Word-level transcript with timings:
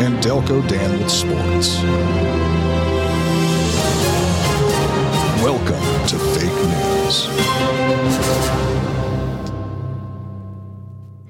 and 0.00 0.16
Delco 0.18 0.66
Dan 0.68 0.98
with 0.98 1.10
sports. 1.10 1.82
Welcome 5.42 6.06
to 6.08 6.18
Fake 6.38 6.62
News. 6.68 7.26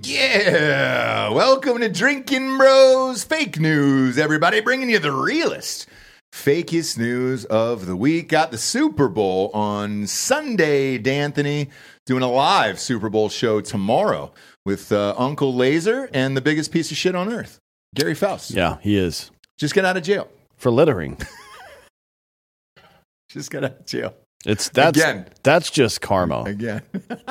Yeah. 0.03 1.31
Welcome 1.31 1.78
to 1.81 1.89
Drinkin' 1.89 2.59
Bros 2.59 3.25
Fake 3.25 3.59
News, 3.59 4.19
everybody. 4.19 4.61
Bringing 4.61 4.91
you 4.91 4.98
the 4.98 5.12
realest, 5.12 5.87
fakest 6.33 6.98
news 6.98 7.47
of 7.47 7.87
the 7.87 7.97
week. 7.97 8.28
Got 8.28 8.50
the 8.50 8.59
Super 8.59 9.09
Bowl 9.09 9.50
on 9.55 10.06
Sunday, 10.06 10.98
D'Anthony. 10.98 11.71
Doing 12.05 12.23
a 12.23 12.31
live 12.31 12.78
Super 12.81 13.09
Bowl 13.09 13.28
show 13.28 13.61
tomorrow 13.61 14.33
with 14.65 14.93
uh, 14.93 15.15
Uncle 15.17 15.55
Laser 15.55 16.09
and 16.12 16.37
the 16.37 16.41
biggest 16.43 16.71
piece 16.73 16.91
of 16.91 16.97
shit 16.97 17.15
on 17.15 17.33
earth, 17.33 17.59
Gary 17.99 18.15
Faust. 18.15 18.53
Yeah, 18.53 18.77
he 18.81 18.97
is. 18.97 19.33
Just 19.57 19.75
got 19.75 19.85
out 19.85 19.97
of 19.97 20.05
jail. 20.05 20.29
For 20.57 20.71
littering. 20.71 21.19
Just 23.29 23.51
got 23.51 23.65
out 23.65 23.81
of 23.81 23.87
jail. 23.87 24.15
It's 24.47 24.69
that's 24.69 24.97
Again. 24.97 25.27
that's 25.42 25.69
just 25.69 26.00
karma. 26.00 26.42
Again. 26.42 26.83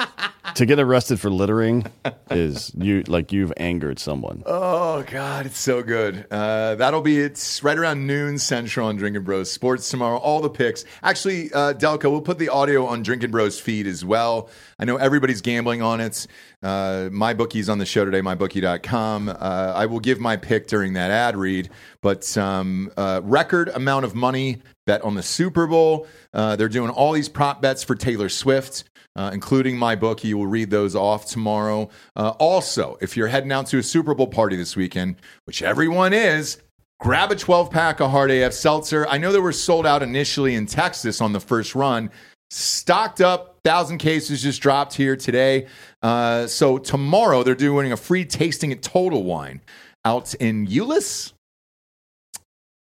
to 0.56 0.66
get 0.66 0.78
arrested 0.80 1.20
for 1.22 1.30
littering 1.30 1.86
is 2.32 2.74
you 2.76 3.04
like 3.08 3.32
you've 3.32 3.54
angered 3.56 3.98
someone. 3.98 4.44
Oh 4.46 5.04
God, 5.04 5.46
it's 5.46 5.58
so 5.60 5.82
good. 5.84 6.26
Uh, 6.30 6.76
that'll 6.76 7.02
be 7.02 7.20
it's 7.20 7.64
right 7.64 7.78
around 7.78 8.08
noon 8.08 8.38
central 8.40 8.88
on 8.88 8.98
Drinkin' 8.98 9.24
Bros 9.24 9.50
Sports 9.50 9.90
tomorrow. 9.90 10.18
All 10.18 10.42
the 10.42 10.50
picks. 10.50 10.84
Actually, 11.02 11.52
uh, 11.54 11.74
Delco, 11.74 12.12
we'll 12.12 12.22
put 12.22 12.40
the 12.40 12.50
audio 12.50 12.86
on 12.86 13.04
Drinkin' 13.04 13.32
Bros 13.32 13.58
feed 13.58 13.88
as 13.88 14.04
well. 14.04 14.50
I 14.78 14.84
know 14.84 14.98
everybody's 14.98 15.42
gambling 15.42 15.82
on 15.82 16.02
it. 16.02 16.28
Uh, 16.62 17.08
my 17.12 17.34
bookie's 17.34 17.70
on 17.70 17.78
the 17.78 17.86
show 17.86 18.04
today, 18.04 18.20
mybookie.com. 18.20 19.30
Uh, 19.30 19.34
I 19.76 19.86
will 19.86 20.02
give 20.02 20.20
my 20.20 20.36
pick 20.36 20.68
during 20.68 20.94
that 20.94 21.12
ad 21.12 21.38
read, 21.38 21.70
but 22.02 22.38
um, 22.38 22.92
uh, 22.98 23.22
record 23.24 23.70
amount 23.70 24.04
of 24.06 24.14
money 24.14 24.58
bet 24.88 25.04
on 25.04 25.14
the 25.14 25.22
Super 25.22 25.68
Bowl. 25.68 26.08
Uh, 26.34 26.56
they're 26.56 26.68
doing 26.68 26.90
all 26.90 27.12
these 27.12 27.30
prop 27.30 27.62
bets 27.62 27.84
for 27.84 27.94
Taylor 27.94 28.30
Swift 28.30 28.86
uh, 29.18 29.32
including 29.34 29.78
my 29.78 29.96
book. 29.96 30.24
You 30.24 30.38
will 30.38 30.48
read 30.48 30.70
those 30.70 30.96
off 30.96 31.26
tomorrow. 31.26 31.90
Uh, 32.16 32.30
also, 32.40 32.98
if 33.02 33.18
you're 33.18 33.28
heading 33.28 33.52
out 33.52 33.66
to 33.68 33.80
a 33.80 33.84
Super 33.84 34.14
Bowl 34.14 34.28
party 34.28 34.56
this 34.56 34.76
weekend, 34.76 35.16
which 35.46 35.64
everyone 35.64 36.14
is, 36.14 36.62
grab 37.00 37.32
a 37.32 37.36
12 37.36 37.72
pack 37.72 38.00
of 38.00 38.12
Hard 38.12 38.32
AF 38.32 38.54
Seltzer. 38.54 39.08
I 39.08 39.18
know 39.18 39.32
they 39.32 39.40
were 39.40 39.52
sold 39.52 39.86
out 39.86 40.04
initially 40.04 40.56
in 40.56 40.68
Texas 40.68 41.20
on 41.20 41.34
the 41.34 41.40
first 41.40 41.76
run. 41.76 42.12
Stocked 42.50 43.20
up, 43.20 43.60
thousand 43.66 43.98
cases 43.98 44.42
just 44.42 44.62
dropped 44.62 44.94
here 44.94 45.18
today. 45.18 45.68
Uh, 46.02 46.48
so 46.48 46.78
tomorrow 46.78 47.44
they're 47.44 47.56
doing 47.56 47.92
a 47.92 47.98
free 47.98 48.24
tasting 48.24 48.72
at 48.72 48.82
Total 48.82 49.22
Wine 49.22 49.62
out 50.06 50.34
in 50.36 50.68
Euless. 50.68 51.34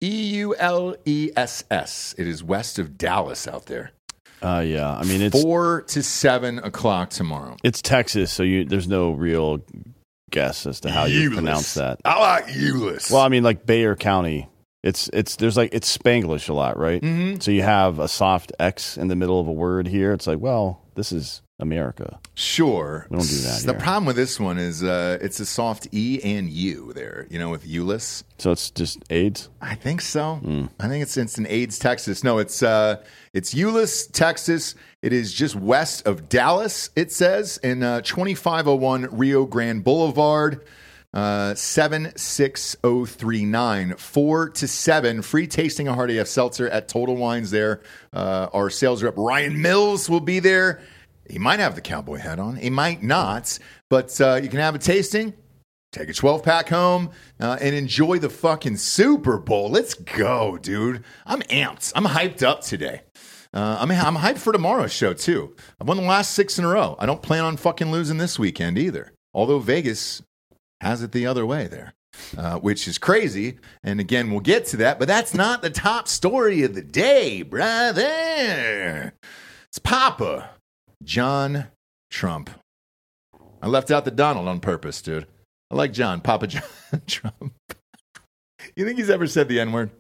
E 0.05 0.27
U 0.37 0.55
L 0.57 0.95
E 1.05 1.31
S 1.37 1.65
S. 1.71 2.15
It 2.19 2.27
is 2.27 2.43
west 2.45 2.79
of 2.79 2.99
Dallas 2.99 3.49
out 3.49 3.67
there. 3.67 3.93
Uh, 4.43 4.61
yeah, 4.67 4.95
I 4.95 5.05
mean 5.05 5.23
it's 5.23 5.41
four 5.41 5.83
to 5.89 6.03
seven 6.03 6.59
o'clock 6.59 7.09
tomorrow. 7.11 7.57
it's 7.65 7.81
Texas, 7.81 8.31
so 8.31 8.43
you 8.43 8.65
there's 8.67 8.87
no 8.89 9.13
real 9.13 9.63
guess 10.31 10.67
as 10.67 10.81
to 10.81 10.91
how 10.91 11.05
you 11.07 11.31
Euless. 11.31 11.35
pronounce 11.35 11.75
that. 11.75 12.01
I 12.05 12.21
like 12.21 12.47
Euless. 12.47 13.11
Well, 13.11 13.23
I 13.23 13.29
mean 13.29 13.43
like 13.43 13.65
Bexar 13.65 13.97
County. 13.97 14.49
It's 14.83 15.09
it's 15.15 15.37
there's 15.37 15.57
like 15.57 15.71
it's 15.73 15.97
Spanglish 15.97 16.51
a 16.51 16.53
lot, 16.53 16.77
right? 16.79 17.01
Mhm. 17.01 17.43
So 17.43 17.51
you 17.51 17.63
have 17.63 17.99
a 17.99 18.07
soft 18.09 18.53
X 18.59 18.99
in 18.99 19.09
the 19.09 19.17
middle 19.17 19.41
of 19.41 19.49
a 19.49 19.53
word 19.53 19.87
here. 19.89 20.13
It's 20.13 20.27
like, 20.27 20.41
well, 20.41 20.83
this 20.95 21.11
is 21.11 21.41
America. 21.61 22.19
sure. 22.35 23.07
We 23.11 23.17
don't 23.17 23.29
do 23.29 23.37
that 23.37 23.63
The 23.65 23.73
here. 23.73 23.81
problem 23.81 24.07
with 24.07 24.17
this 24.17 24.41
one 24.41 24.59
is 24.59 24.83
uh, 24.83 25.19
it's 25.21 25.39
a 25.39 25.47
soft 25.47 25.87
E 25.93 26.19
and 26.25 26.49
U 26.51 26.93
there. 26.95 27.29
You 27.31 27.39
know, 27.39 27.51
with 27.51 27.65
Euless. 27.67 28.25
So 28.39 28.51
it's 28.51 28.71
just 28.71 28.99
AIDS. 29.09 29.49
I 29.61 29.77
think 29.77 30.01
so. 30.01 30.35
Hmm. 30.37 30.67
I 30.81 30.89
think 30.89 31.03
it's 31.03 31.17
it's 31.17 31.39
in 31.39 31.47
AIDS, 31.47 31.79
Texas. 31.79 32.25
No, 32.25 32.39
it's 32.39 32.61
uh, 32.63 33.03
it's 33.33 33.55
Euless, 33.55 34.11
Texas. 34.11 34.75
It 35.01 35.13
is 35.13 35.33
just 35.33 35.55
west 35.55 36.07
of 36.09 36.29
Dallas. 36.29 36.91
It 36.97 37.13
says 37.13 37.59
in 37.59 37.85
uh, 37.85 38.01
twenty 38.01 38.35
five 38.35 38.67
oh 38.67 38.75
one 38.75 39.07
Rio 39.17 39.47
Grande 39.47 39.85
Boulevard. 39.85 40.61
Uh, 41.15 41.55
76039 41.55 43.95
4 43.97 44.49
to 44.51 44.67
7 44.67 45.23
free 45.23 45.47
tasting 45.47 45.87
of 45.87 45.95
hard 45.95 46.11
AF 46.11 46.27
seltzer 46.27 46.69
at 46.69 46.89
total 46.89 47.15
wines 47.17 47.53
there 47.53 47.83
uh, 48.13 48.49
our 48.53 48.69
sales 48.69 49.01
rep 49.01 49.15
ryan 49.17 49.63
mills 49.63 50.11
will 50.11 50.19
be 50.19 50.41
there 50.41 50.81
he 51.29 51.39
might 51.39 51.61
have 51.61 51.75
the 51.75 51.81
cowboy 51.81 52.19
hat 52.19 52.39
on 52.39 52.57
he 52.57 52.71
might 52.71 53.03
not 53.03 53.59
but 53.91 54.21
uh, 54.21 54.35
you 54.43 54.49
can 54.49 54.61
have 54.61 54.75
a 54.75 54.79
tasting 54.79 55.35
take 55.95 56.09
a 56.09 56.13
12 56.13 56.43
pack 56.43 56.69
home 56.69 57.11
uh, 57.41 57.57
and 57.61 57.75
enjoy 57.75 58.19
the 58.19 58.29
fucking 58.29 58.77
Super 58.77 59.39
Bowl. 59.39 59.71
Let's 59.71 59.95
go, 59.95 60.59
dude. 60.59 61.05
I'm 61.25 61.41
amped. 61.43 61.93
I'm 61.95 62.05
hyped 62.05 62.43
up 62.43 62.63
today. 62.63 63.03
Uh, 63.53 63.79
I'm, 63.79 63.91
I'm 63.91 64.17
hyped 64.17 64.39
for 64.39 64.53
tomorrow's 64.53 64.93
show, 64.93 65.15
too. 65.15 65.55
I've 65.81 65.87
won 65.87 65.97
the 65.97 66.03
last 66.03 66.33
six 66.33 66.59
in 66.59 66.65
a 66.65 66.69
row. 66.69 66.97
I 66.99 67.07
don't 67.07 67.23
plan 67.23 67.45
on 67.45 67.57
fucking 67.57 67.93
losing 67.93 68.19
this 68.19 68.39
weekend 68.39 68.77
either. 68.77 69.13
Although 69.33 69.61
Vegas 69.61 70.23
has 70.81 71.03
it 71.03 71.13
the 71.13 71.27
other 71.27 71.47
way 71.47 71.69
there, 71.69 71.95
uh, 72.37 72.59
which 72.59 72.89
is 72.89 72.99
crazy. 72.99 73.59
And 73.85 74.01
again, 74.01 74.31
we'll 74.31 74.41
get 74.41 74.67
to 74.67 74.77
that, 74.79 74.99
but 74.99 75.07
that's 75.07 75.35
not 75.35 75.63
the 75.63 75.71
top 75.71 76.09
story 76.09 76.65
of 76.65 76.75
the 76.75 76.83
day, 76.83 77.43
brother. 77.43 79.15
It's 79.69 79.79
Papa 79.79 80.51
John 81.05 81.67
Trump. 82.11 82.51
I 83.63 83.67
left 83.69 83.91
out 83.91 84.05
the 84.05 84.11
Donald 84.11 84.49
on 84.49 84.61
purpose, 84.61 85.01
dude. 85.03 85.27
I 85.71 85.75
like 85.77 85.93
John, 85.93 86.21
Papa 86.21 86.47
John 86.47 86.63
Trump. 87.07 87.53
you 88.77 88.85
think 88.85 88.99
he's 88.99 89.11
ever 89.11 89.27
said 89.27 89.49
the 89.49 89.61
N 89.61 89.73
word? 89.73 89.91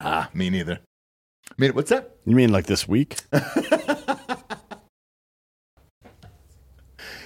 Ah, 0.00 0.30
me 0.32 0.50
neither. 0.50 0.78
I 1.50 1.54
mean, 1.58 1.72
what's 1.74 1.90
that? 1.90 2.16
You 2.24 2.36
mean 2.36 2.52
like 2.52 2.66
this 2.66 2.86
week? 2.88 3.16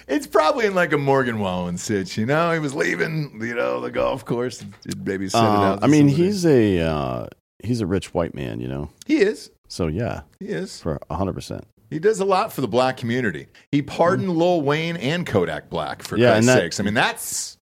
It's 0.09 0.27
probably 0.27 0.67
in 0.67 0.75
like 0.75 0.93
a 0.93 0.99
Morgan 0.99 1.39
Wallen 1.39 1.79
sitch, 1.79 2.19
you 2.19 2.27
know? 2.27 2.53
He 2.53 2.59
was 2.59 2.75
leaving, 2.75 3.39
you 3.41 3.55
know, 3.55 3.81
the 3.81 3.91
golf 3.91 4.25
course. 4.25 4.63
maybe 4.99 5.29
sit 5.29 5.39
it 5.39 5.43
Uh, 5.45 5.47
out. 5.47 5.79
I 5.85 5.87
mean, 5.87 6.09
somebody. 6.09 6.25
he's 6.25 6.45
a 6.45 6.81
uh, 6.81 7.27
he's 7.63 7.81
a 7.81 7.87
rich 7.87 8.13
white 8.13 8.35
man, 8.35 8.61
you 8.61 8.69
know. 8.69 8.91
he 9.07 9.19
is. 9.19 9.51
So 9.69 9.87
yeah, 9.87 10.23
He 10.39 10.47
is. 10.47 10.81
for 10.81 10.99
hundred 11.11 11.33
percent. 11.35 11.65
He 11.93 11.99
does 11.99 12.21
a 12.21 12.25
lot 12.25 12.53
for 12.53 12.61
the 12.61 12.69
black 12.69 12.97
community. 12.97 13.47
He 13.71 13.83
pardoned 13.83 14.31
Lil 14.37 14.63
Wayne 14.63 14.97
and 14.97 15.27
Kodak 15.27 15.69
Black 15.71 16.03
for 16.03 16.17
Mm. 16.17 16.21
Yeah, 16.21 16.31
Christ's 16.33 16.47
that- 16.47 16.59
sakes. 16.59 16.81
I 16.81 16.83
mean, 16.83 16.95
that's 16.95 17.57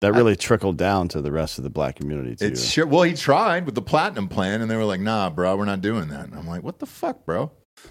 That 0.00 0.12
really 0.14 0.36
trickled 0.36 0.76
down 0.76 1.08
to 1.08 1.20
the 1.22 1.32
rest 1.32 1.58
of 1.58 1.64
the 1.64 1.70
black 1.70 1.96
community 1.96 2.36
too. 2.36 2.46
it's 2.46 2.68
sure. 2.68 2.86
Well, 2.86 3.02
he 3.04 3.14
tried 3.14 3.64
with 3.66 3.74
the 3.74 3.82
platinum 3.82 4.28
plan, 4.28 4.60
and 4.60 4.70
they 4.70 4.76
were 4.76 4.84
like, 4.84 5.00
"Nah, 5.00 5.30
bro, 5.30 5.56
we're 5.56 5.64
not 5.64 5.80
doing 5.80 6.08
that." 6.08 6.26
And 6.26 6.34
I'm 6.34 6.46
like, 6.46 6.62
"What 6.62 6.78
the 6.78 6.86
fuck, 6.86 7.24
bro? 7.24 7.50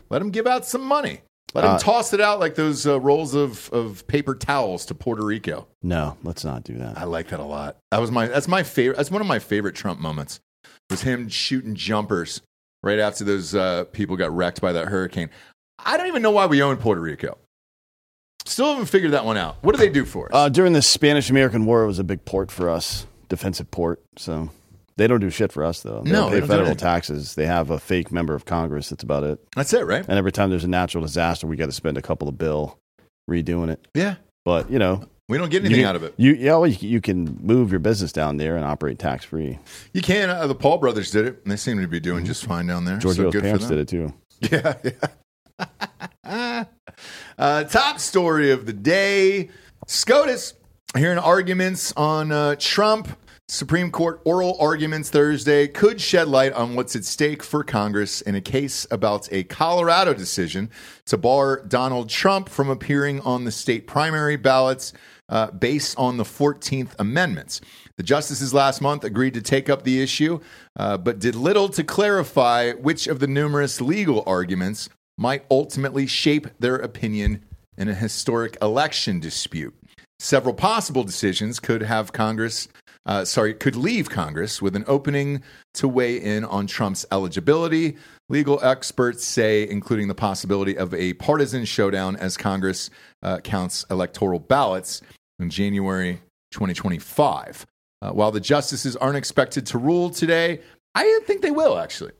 Let 0.10 0.22
him 0.22 0.30
give 0.30 0.46
out 0.48 0.66
some 0.66 0.82
money. 0.84 1.22
Let 1.56 1.66
him 1.66 1.72
Uh, 1.72 1.80
toss 1.80 2.14
it 2.14 2.22
out 2.22 2.40
like 2.40 2.56
those 2.56 2.86
uh, 2.86 3.00
rolls 3.00 3.34
of 3.36 3.70
of 3.72 4.06
paper 4.08 4.36
towels 4.36 4.86
to 4.88 4.96
Puerto 4.96 5.24
Rico." 5.26 5.68
no, 5.82 6.18
let's 6.24 6.44
not 6.44 6.64
do 6.64 6.78
that. 6.78 6.98
I 7.00 7.06
like 7.06 7.30
that 7.30 7.40
a 7.40 7.44
lot. 7.46 7.78
That 7.92 8.00
was 8.02 8.12
my 8.12 8.28
that's 8.28 8.48
my 8.48 8.62
favorite. 8.64 8.98
That's 8.98 9.10
one 9.12 9.22
of 9.22 9.28
my 9.28 9.40
favorite 9.40 9.74
Trump 9.76 10.00
moments. 10.00 10.40
Was 10.92 11.02
him 11.02 11.30
shooting 11.30 11.74
jumpers 11.76 12.42
right 12.84 13.00
after 13.00 13.24
those 13.24 13.56
uh, 13.56 13.86
people 13.92 14.18
got 14.18 14.36
wrecked 14.36 14.62
by 14.62 14.72
that 14.74 14.88
hurricane. 14.90 15.30
I 15.86 15.98
don't 15.98 16.08
even 16.08 16.22
know 16.22 16.32
why 16.32 16.46
we 16.46 16.62
own 16.62 16.78
Puerto 16.78 17.02
Rico. 17.02 17.38
Still 18.46 18.72
haven't 18.72 18.88
figured 18.88 19.12
that 19.14 19.26
one 19.26 19.38
out. 19.38 19.58
What 19.62 19.74
do 19.74 19.78
they 19.78 19.90
do 19.90 20.04
for 20.06 20.26
us? 20.28 20.32
Uh, 20.34 20.50
during 20.50 20.74
the 20.74 20.82
Spanish 20.82 21.30
American 21.30 21.66
War, 21.66 21.84
it 21.84 21.88
was 21.88 22.00
a 22.00 22.04
big 22.04 22.26
port 22.26 22.52
for 22.52 22.70
us, 22.70 23.06
defensive 23.30 23.72
port. 23.72 24.02
So 24.18 24.50
they 24.98 25.08
don't 25.08 25.22
do 25.22 25.30
shit 25.30 25.52
for 25.54 25.64
us, 25.64 25.82
though. 25.82 26.02
They 26.04 26.12
No, 26.12 26.24
don't 26.24 26.32
they 26.32 26.36
pay 26.38 26.40
don't 26.42 26.48
federal 26.50 26.68
anything. 26.68 26.78
taxes. 26.86 27.36
They 27.36 27.46
have 27.46 27.70
a 27.70 27.80
fake 27.80 28.12
member 28.12 28.34
of 28.36 28.44
Congress. 28.46 28.90
That's 28.90 29.04
about 29.04 29.24
it. 29.24 29.40
That's 29.56 29.72
it, 29.74 29.86
right? 29.86 30.06
And 30.08 30.18
every 30.18 30.32
time 30.34 30.50
there's 30.50 30.66
a 30.66 30.70
natural 30.70 31.04
disaster, 31.04 31.48
we 31.48 31.56
got 31.56 31.68
to 31.68 31.72
spend 31.72 31.98
a 31.98 32.02
couple 32.02 32.28
of 32.28 32.38
bill 32.38 32.78
redoing 33.30 33.70
it. 33.70 33.88
Yeah. 33.94 34.16
But 34.44 34.70
you 34.70 34.78
know, 34.78 35.06
We 35.30 35.38
don't 35.38 35.50
get 35.50 35.62
anything 35.64 35.80
can- 35.84 35.90
out 35.90 35.96
of 35.96 36.04
it. 36.04 36.14
You 36.18 36.34
yeah, 36.34 36.58
well, 36.58 36.68
you, 36.68 36.90
you 36.90 37.00
can 37.00 37.40
move 37.42 37.72
your 37.72 37.80
business 37.80 38.12
down 38.12 38.36
there 38.38 38.58
and 38.58 38.66
operate 38.66 39.00
tax 39.00 39.24
free. 39.24 39.58
You 39.94 40.02
can. 40.02 40.30
Uh, 40.30 40.48
the 40.48 40.56
Paul 40.56 40.80
brothers 40.80 41.12
did 41.12 41.26
it, 41.26 41.40
and 41.44 41.52
they 41.52 41.56
seem 41.56 41.80
to 41.80 41.88
be 41.88 42.02
doing 42.02 42.26
just 42.26 42.44
fine 42.46 42.68
down 42.68 42.84
there. 42.84 42.98
George 42.98 43.16
so 43.16 43.22
Hill's 43.22 43.32
good 43.36 43.40
for 43.40 43.46
parents 43.46 43.68
them. 43.68 43.78
did 43.78 43.82
it 43.82 43.88
too. 43.88 44.14
Yeah, 44.52 44.74
yeah. 44.84 45.08
uh, 47.38 47.64
top 47.66 48.00
story 48.00 48.52
of 48.52 48.66
the 48.66 48.74
day: 48.74 49.50
SCOTUS 49.88 50.54
hearing 50.98 51.18
arguments 51.18 51.94
on 51.98 52.32
uh, 52.32 52.56
Trump. 52.60 53.18
Supreme 53.50 53.92
Court 53.92 54.22
oral 54.24 54.58
arguments 54.60 55.10
Thursday 55.10 55.68
could 55.68 56.00
shed 56.00 56.30
light 56.30 56.54
on 56.54 56.76
what's 56.76 56.96
at 56.96 57.04
stake 57.04 57.44
for 57.44 57.62
Congress 57.64 58.22
in 58.22 58.36
a 58.36 58.42
case 58.42 58.88
about 58.90 59.32
a 59.34 59.44
Colorado 59.44 60.14
decision 60.14 60.72
to 61.06 61.18
bar 61.18 61.62
Donald 61.68 62.10
Trump 62.10 62.48
from 62.48 62.70
appearing 62.70 63.20
on 63.22 63.44
the 63.44 63.52
state 63.52 63.86
primary 63.86 64.38
ballots 64.38 64.94
uh, 65.30 65.52
based 65.52 65.98
on 65.98 66.18
the 66.18 66.24
14th 66.24 66.96
Amendments. 67.00 67.60
The 67.98 68.04
justices 68.04 68.54
last 68.54 68.82
month 68.82 69.04
agreed 69.04 69.34
to 69.34 69.42
take 69.42 69.70
up 69.70 69.84
the 69.84 70.02
issue, 70.02 70.40
uh, 70.78 70.98
but 70.98 71.20
did 71.20 71.36
little 71.36 71.70
to 71.70 71.84
clarify 71.84 72.72
which 72.72 73.08
of 73.08 73.20
the 73.20 73.28
numerous 73.28 73.82
legal 73.82 74.24
arguments 74.26 74.90
might 75.18 75.46
ultimately 75.52 76.08
shape 76.08 76.48
their 76.60 76.76
opinion 76.76 77.44
in 77.78 77.88
a 77.88 77.94
historic 77.94 78.58
election 78.62 79.20
dispute. 79.20 79.74
Several 80.20 80.54
possible 80.54 81.04
decisions 81.04 81.60
could 81.60 81.82
have 81.82 82.14
Congress, 82.14 82.68
uh, 83.06 83.26
sorry, 83.26 83.54
could 83.54 83.76
leave 83.76 84.10
Congress 84.10 84.62
with 84.62 84.76
an 84.76 84.86
opening 84.88 85.42
to 85.74 85.88
weigh 85.88 86.18
in 86.18 86.46
on 86.46 86.68
Trump's 86.68 87.06
eligibility. 87.12 87.98
Legal 88.30 88.64
experts 88.64 89.26
say, 89.26 89.68
including 89.68 90.08
the 90.08 90.16
possibility 90.16 90.78
of 90.78 90.94
a 90.94 91.14
partisan 91.14 91.66
showdown 91.66 92.16
as 92.16 92.38
Congress 92.38 92.90
uh, 93.22 93.40
counts 93.40 93.86
electoral 93.92 94.40
ballots 94.40 95.02
in 95.40 95.50
January 95.50 96.22
2025. 96.52 97.66
Uh, 98.02 98.12
while 98.12 98.32
the 98.32 98.40
justices 98.40 98.96
aren't 98.96 99.18
expected 99.18 99.66
to 99.66 99.78
rule 99.78 100.10
today, 100.10 100.62
I 100.96 101.20
think 101.26 101.42
they 101.42 101.52
will, 101.52 101.78
actually. 101.78 102.12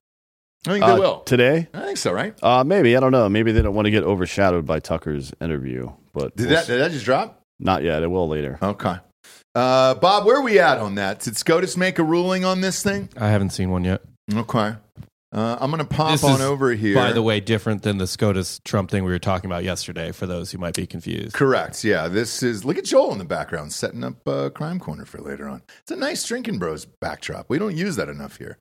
I 0.68 0.72
think 0.72 0.86
they 0.86 0.92
Uh, 0.92 0.98
will. 1.00 1.20
today. 1.22 1.68
I 1.74 1.82
think 1.82 1.98
so, 1.98 2.12
right? 2.14 2.34
Uh, 2.42 2.64
maybe 2.64 2.96
I 2.96 3.00
don't 3.00 3.12
know. 3.12 3.28
Maybe 3.30 3.52
they 3.52 3.62
don't 3.62 3.76
want 3.76 3.86
to 3.86 3.92
get 3.92 4.04
overshadowed 4.04 4.66
by 4.66 4.80
Tucker's 4.80 5.34
interview, 5.42 5.92
but 6.14 6.36
Did 6.36 6.46
we'll 6.48 6.56
that, 6.56 6.62
s- 6.62 6.68
did 6.68 6.80
that 6.82 6.92
just 6.92 7.06
drop? 7.06 7.42
not 7.60 7.84
yet. 7.84 8.04
It 8.04 8.08
will 8.08 8.28
later. 8.28 8.58
Okay. 8.62 8.96
Uh, 9.56 9.94
Bob, 9.96 10.26
where 10.26 10.38
are 10.38 10.42
we 10.42 10.60
at 10.60 10.80
on 10.80 10.96
that? 10.96 11.20
Did 11.20 11.38
SCOTUS 11.38 11.78
make 11.78 12.00
a 12.00 12.04
ruling 12.04 12.44
on 12.46 12.62
this 12.62 12.82
thing? 12.82 13.10
I 13.18 13.30
haven't 13.30 13.52
seen 13.52 13.70
one 13.70 13.84
yet. 13.84 14.02
Okay. 14.34 14.76
Uh, 15.32 15.58
I'm 15.60 15.72
going 15.72 15.80
to 15.80 15.86
pop 15.86 16.12
This 16.12 16.24
on 16.24 16.36
is, 16.36 16.42
over 16.42 16.72
here. 16.74 16.94
By 16.96 17.12
the 17.12 17.22
way, 17.24 17.40
different 17.40 17.82
than 17.82 17.98
the 17.98 18.06
SCOTUS 18.06 18.62
Trump 18.66 18.92
thing 18.92 19.04
we 19.04 19.12
were 19.12 19.18
talking 19.20 19.50
about 19.50 19.64
yesterday. 19.64 20.12
For 20.12 20.28
those 20.28 20.52
who 20.52 20.60
might 20.60 20.76
be 20.76 20.86
confused, 20.86 21.34
Correct. 21.34 21.84
Yeah. 21.84 22.08
This 22.08 22.44
is, 22.44 22.64
look 22.66 22.78
at 22.78 22.86
Joel 22.86 23.12
in 23.14 23.18
the 23.18 23.26
background 23.26 23.74
setting 23.74 24.04
up 24.04 24.28
uh, 24.28 24.50
Crime 24.50 24.80
Corner 24.80 25.06
for 25.06 25.20
later 25.20 25.48
on. 25.50 25.62
It's 25.82 25.92
a 25.92 25.96
nice 25.96 26.24
Drinkin' 26.26 26.60
Bros 26.60 26.86
backdrop. 26.86 27.48
We 27.50 27.58
don't 27.60 27.76
use 27.76 27.96
that 27.96 28.10
enough 28.10 28.38
here. 28.38 28.58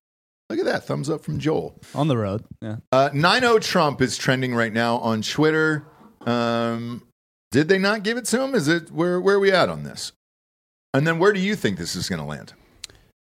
Look 0.53 0.59
at 0.59 0.67
that. 0.67 0.85
Thumbs 0.85 1.09
up 1.09 1.25
from 1.25 1.39
Joel. 1.39 1.81
on 1.95 2.09
the 2.09 2.17
road. 2.19 2.45
Yeah. 2.61 2.77
Uh, 2.93 3.09
90 3.15 3.61
Trump 3.61 4.03
is 4.03 4.19
trending 4.19 4.55
right 4.55 4.71
now 4.71 4.99
on 4.99 5.23
Twitter. 5.23 5.87
Um, 6.27 7.05
did 7.51 7.69
they 7.69 7.79
not 7.79 8.03
give 8.03 8.19
it 8.19 8.27
to 8.27 8.43
him? 8.43 8.55
Is 8.55 8.69
it 8.69 8.91
where 8.91 9.19
where 9.19 9.37
are 9.37 9.41
we 9.41 9.51
at 9.51 9.71
on 9.71 9.85
this? 9.85 10.13
And 10.93 11.07
then 11.07 11.19
where 11.19 11.33
do 11.33 11.41
you 11.41 11.57
think 11.57 11.79
this 11.79 11.97
is 11.97 12.11
going 12.11 12.19
to 12.19 12.27
land? 12.27 12.53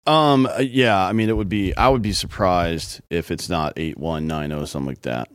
Um, 0.08 0.48
uh, 0.48 0.58
yeah. 0.58 1.06
I 1.06 1.14
mean, 1.14 1.30
it 1.30 1.38
would 1.38 1.50
be. 1.50 1.72
I 1.78 1.88
would 1.88 2.02
be 2.02 2.14
surprised 2.14 3.02
if 3.12 3.30
it's 3.30 3.48
not 3.48 3.74
eight 3.78 4.00
one 4.00 4.26
nine 4.26 4.50
zero 4.50 4.66
something 4.66 4.88
like 4.88 5.04
that. 5.04 5.30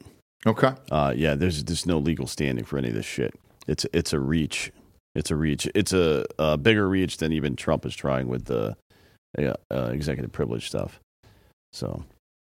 Okay. 0.44 0.72
Uh, 0.90 1.14
yeah. 1.14 1.36
There's 1.36 1.62
there's 1.62 1.86
no 1.86 1.98
legal 1.98 2.26
standing 2.26 2.64
for 2.64 2.76
any 2.76 2.88
of 2.88 2.94
this 2.94 3.06
shit. 3.06 3.36
It's 3.68 3.86
it's 3.92 4.12
a 4.12 4.18
reach. 4.18 4.72
It's 5.14 5.30
a 5.30 5.36
reach. 5.36 5.68
It's 5.76 5.92
a, 5.92 6.24
a 6.40 6.56
bigger 6.58 6.88
reach 6.88 7.18
than 7.18 7.32
even 7.32 7.54
Trump 7.54 7.86
is 7.86 7.94
trying 7.94 8.26
with 8.26 8.46
the 8.46 8.76
uh, 9.38 9.52
uh, 9.70 9.90
executive 9.92 10.32
privilege 10.32 10.66
stuff. 10.66 10.98
So, 11.72 12.02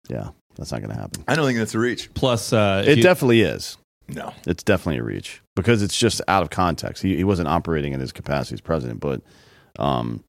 yeah, 0.09 0.29
that's 0.57 0.71
not 0.73 0.81
going 0.83 0.95
to 0.95 1.01
happen. 1.01 1.25
I 1.27 1.35
don't 1.37 1.47
think 1.47 1.59
that's 1.59 1.75
a 1.75 1.79
reach. 1.79 2.13
plus 2.15 2.53
uh, 2.53 2.83
if 2.85 2.91
It 2.93 2.97
you- 2.99 3.03
definitely 3.03 3.43
is. 3.43 3.77
No. 4.07 4.35
It's 4.47 4.63
definitely 4.63 4.99
a 4.99 5.03
reach 5.03 5.41
because 5.57 5.83
it's 5.83 5.97
just 5.99 6.21
out 6.29 6.43
of 6.43 6.51
context. 6.51 7.03
He 7.03 7.17
he 7.17 7.25
wasn't 7.25 7.49
operating 7.49 7.95
in 7.95 8.01
his 8.01 8.13
capacity 8.13 8.53
as 8.55 8.61
president, 8.61 9.01
but 9.01 9.23
um, 9.79 10.23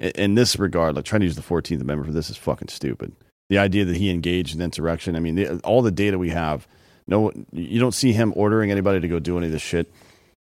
in, 0.00 0.10
in 0.16 0.34
this 0.34 0.58
regard, 0.58 0.96
like 0.96 1.04
trying 1.04 1.20
to 1.20 1.26
use 1.26 1.36
the 1.36 1.42
Fourteenth 1.42 1.80
Amendment 1.80 2.08
for 2.08 2.12
this 2.12 2.30
is 2.30 2.36
fucking 2.36 2.66
stupid. 2.66 3.12
The 3.48 3.58
idea 3.58 3.84
that 3.84 3.96
he 3.96 4.10
engaged 4.10 4.56
in 4.56 4.60
insurrection. 4.60 5.14
I 5.14 5.20
mean, 5.20 5.36
the, 5.36 5.60
all 5.60 5.82
the 5.82 5.92
data 5.92 6.18
we 6.18 6.30
have, 6.30 6.66
no, 7.06 7.30
you 7.52 7.78
don't 7.78 7.94
see 7.94 8.12
him 8.12 8.32
ordering 8.34 8.72
anybody 8.72 8.98
to 8.98 9.06
go 9.06 9.20
do 9.20 9.36
any 9.38 9.46
of 9.46 9.52
this 9.52 9.62
shit. 9.62 9.92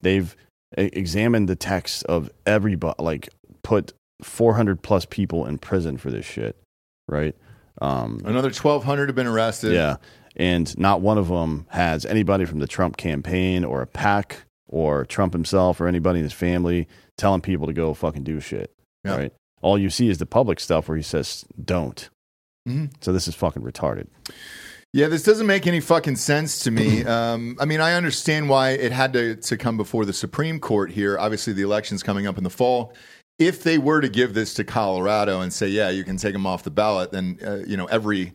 They've 0.01 0.35
e- 0.77 0.83
examined 0.93 1.49
the 1.49 1.55
text 1.55 2.03
of 2.03 2.29
everybody, 2.45 3.01
like 3.01 3.29
put 3.63 3.91
four 4.21 4.53
hundred 4.53 4.83
plus 4.83 5.05
people 5.05 5.47
in 5.47 5.57
prison 5.57 5.97
for 5.97 6.11
this 6.11 6.27
shit, 6.27 6.55
right? 7.07 7.35
Um, 7.81 8.19
Another 8.25 8.49
1,200 8.49 9.09
have 9.09 9.15
been 9.15 9.27
arrested. 9.27 9.73
yeah. 9.73 9.97
And 10.35 10.77
not 10.77 11.01
one 11.01 11.17
of 11.17 11.27
them 11.29 11.65
has 11.69 12.05
anybody 12.05 12.45
from 12.45 12.59
the 12.59 12.67
Trump 12.67 12.95
campaign 12.97 13.65
or 13.65 13.81
a 13.81 13.87
PAC 13.87 14.43
or 14.67 15.03
Trump 15.05 15.33
himself 15.33 15.81
or 15.81 15.87
anybody 15.87 16.19
in 16.19 16.23
his 16.23 16.33
family 16.33 16.87
telling 17.17 17.41
people 17.41 17.65
to 17.67 17.73
go 17.73 17.93
fucking 17.95 18.23
do 18.23 18.39
shit. 18.39 18.71
Yeah. 19.03 19.15
Right. 19.17 19.33
All 19.61 19.79
you 19.79 19.89
see 19.89 20.09
is 20.09 20.19
the 20.19 20.25
public 20.27 20.59
stuff 20.59 20.87
where 20.87 20.97
he 20.97 21.01
says, 21.03 21.43
don't. 21.63 22.09
Mhm. 22.69 22.91
So 23.01 23.11
this 23.11 23.27
is 23.27 23.33
fucking 23.33 23.63
retarded. 23.63 24.07
Yeah, 24.93 25.07
this 25.07 25.23
doesn't 25.23 25.47
make 25.47 25.65
any 25.67 25.79
fucking 25.79 26.15
sense 26.17 26.59
to 26.65 26.71
me. 26.71 27.03
Um, 27.07 27.57
I 27.59 27.65
mean, 27.65 27.81
I 27.81 27.93
understand 27.93 28.47
why 28.49 28.71
it 28.71 28.91
had 28.91 29.13
to, 29.13 29.35
to 29.37 29.57
come 29.57 29.75
before 29.77 30.05
the 30.05 30.13
Supreme 30.13 30.59
Court 30.59 30.91
here. 30.91 31.17
Obviously, 31.17 31.53
the 31.53 31.61
election's 31.63 32.03
coming 32.03 32.27
up 32.27 32.37
in 32.37 32.43
the 32.43 32.49
fall. 32.49 32.93
If 33.39 33.63
they 33.63 33.77
were 33.77 34.01
to 34.01 34.09
give 34.09 34.33
this 34.33 34.53
to 34.55 34.63
Colorado 34.63 35.41
and 35.41 35.53
say, 35.53 35.67
yeah, 35.67 35.89
you 35.89 36.03
can 36.03 36.17
take 36.17 36.33
them 36.33 36.47
off 36.47 36.63
the 36.63 36.71
ballot, 36.71 37.11
then, 37.11 37.37
uh, 37.45 37.57
you 37.67 37.77
know, 37.77 37.85
every 37.85 38.33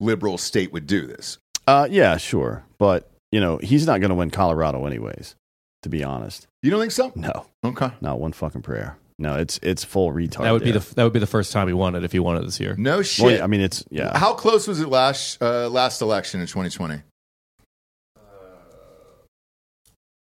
liberal 0.00 0.38
state 0.38 0.72
would 0.72 0.86
do 0.86 1.06
this. 1.06 1.38
Uh, 1.66 1.88
yeah, 1.90 2.16
sure. 2.16 2.64
But, 2.78 3.10
you 3.32 3.40
know, 3.40 3.58
he's 3.58 3.86
not 3.86 4.00
going 4.00 4.10
to 4.10 4.14
win 4.14 4.30
Colorado 4.30 4.86
anyways, 4.86 5.34
to 5.82 5.88
be 5.88 6.04
honest. 6.04 6.46
You 6.62 6.70
don't 6.70 6.78
think 6.80 6.92
so? 6.92 7.10
No, 7.16 7.46
Okay. 7.64 7.90
not 8.00 8.20
one 8.20 8.32
fucking 8.32 8.62
prayer. 8.62 8.96
No, 9.18 9.36
it's 9.36 9.58
it's 9.62 9.82
full 9.82 10.12
retard. 10.12 10.42
that 10.42 10.50
would 10.52 10.62
be 10.62 10.72
there. 10.72 10.80
the 10.80 10.94
that 10.96 11.04
would 11.04 11.14
be 11.14 11.18
the 11.20 11.26
first 11.26 11.50
time 11.50 11.66
he 11.68 11.72
won 11.72 11.94
it 11.94 12.04
if 12.04 12.12
he 12.12 12.18
won 12.18 12.36
it 12.36 12.42
this 12.44 12.60
year. 12.60 12.74
No 12.76 12.96
Well, 12.96 13.02
shit. 13.02 13.38
yeah, 13.38 13.44
I 13.44 13.46
mean, 13.46 13.62
it's, 13.62 13.82
yeah. 13.90 14.16
How 14.16 14.34
close 14.34 14.68
was 14.68 14.78
it 14.80 14.88
last, 14.90 15.40
uh, 15.42 15.70
last 15.70 16.02
election 16.02 16.40
in 16.42 16.46
2020? 16.46 17.00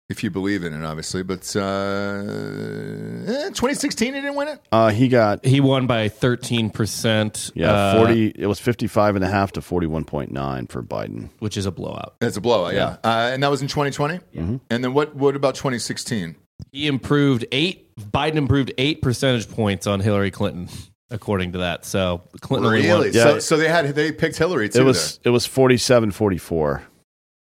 If 0.09 0.23
you 0.23 0.31
believe 0.31 0.63
in 0.63 0.73
it, 0.73 0.85
obviously. 0.85 1.23
But 1.25 1.55
uh, 1.57 1.61
eh, 1.61 3.49
2016, 3.49 4.15
he 4.15 4.21
didn't 4.21 4.37
win 4.37 4.49
it? 4.49 4.61
Uh, 4.71 4.91
he 4.91 5.09
got, 5.09 5.45
He 5.45 5.61
won 5.61 5.87
by 5.87 6.09
thirteen 6.09 6.71
percent. 6.71 7.51
yeah, 7.55 7.97
40, 7.97 8.29
it 8.37 8.47
was 8.47 8.61
55 8.61 9.17
and 9.17 9.25
a 9.25 9.29
half 9.29 9.53
to 9.53 9.61
41.9 9.61 10.71
for 10.71 10.83
Biden. 10.83 11.31
which 11.41 11.57
is 11.57 11.67
a 11.67 11.73
blowout. 11.73 12.15
It's 12.21 12.37
a 12.37 12.41
blowout, 12.41 12.75
yeah. 12.75 12.97
Uh, 13.03 13.31
and 13.33 13.43
that 13.43 13.51
was 13.51 13.63
in 13.63 13.69
2020? 13.69 14.21
Mhm. 14.35 14.61
And 14.71 14.85
then 14.85 14.95
what, 14.95 15.17
what 15.17 15.35
about 15.35 15.55
2016? 15.57 16.37
He 16.73 16.87
improved 16.87 17.45
eight. 17.53 17.95
Biden 17.99 18.37
improved 18.37 18.73
eight 18.79 19.03
percentage 19.03 19.51
points 19.51 19.87
on 19.87 20.01
Hillary 20.01 20.31
Clinton, 20.31 20.69
according 21.11 21.53
to 21.53 21.59
that. 21.59 21.85
So 21.85 22.23
Clinton 22.41 22.67
only 22.69 22.89
won- 22.89 23.01
Really? 23.01 23.11
Yeah. 23.11 23.25
So, 23.25 23.39
so 23.41 23.57
they 23.57 23.69
had 23.69 23.87
they 23.95 24.13
picked 24.13 24.39
Hillary 24.39 24.69
too. 24.69 24.81
It 24.81 24.85
was 24.85 25.19
it 25.25 25.31
was 25.31 25.47
47 25.47 26.13
44 26.13 26.83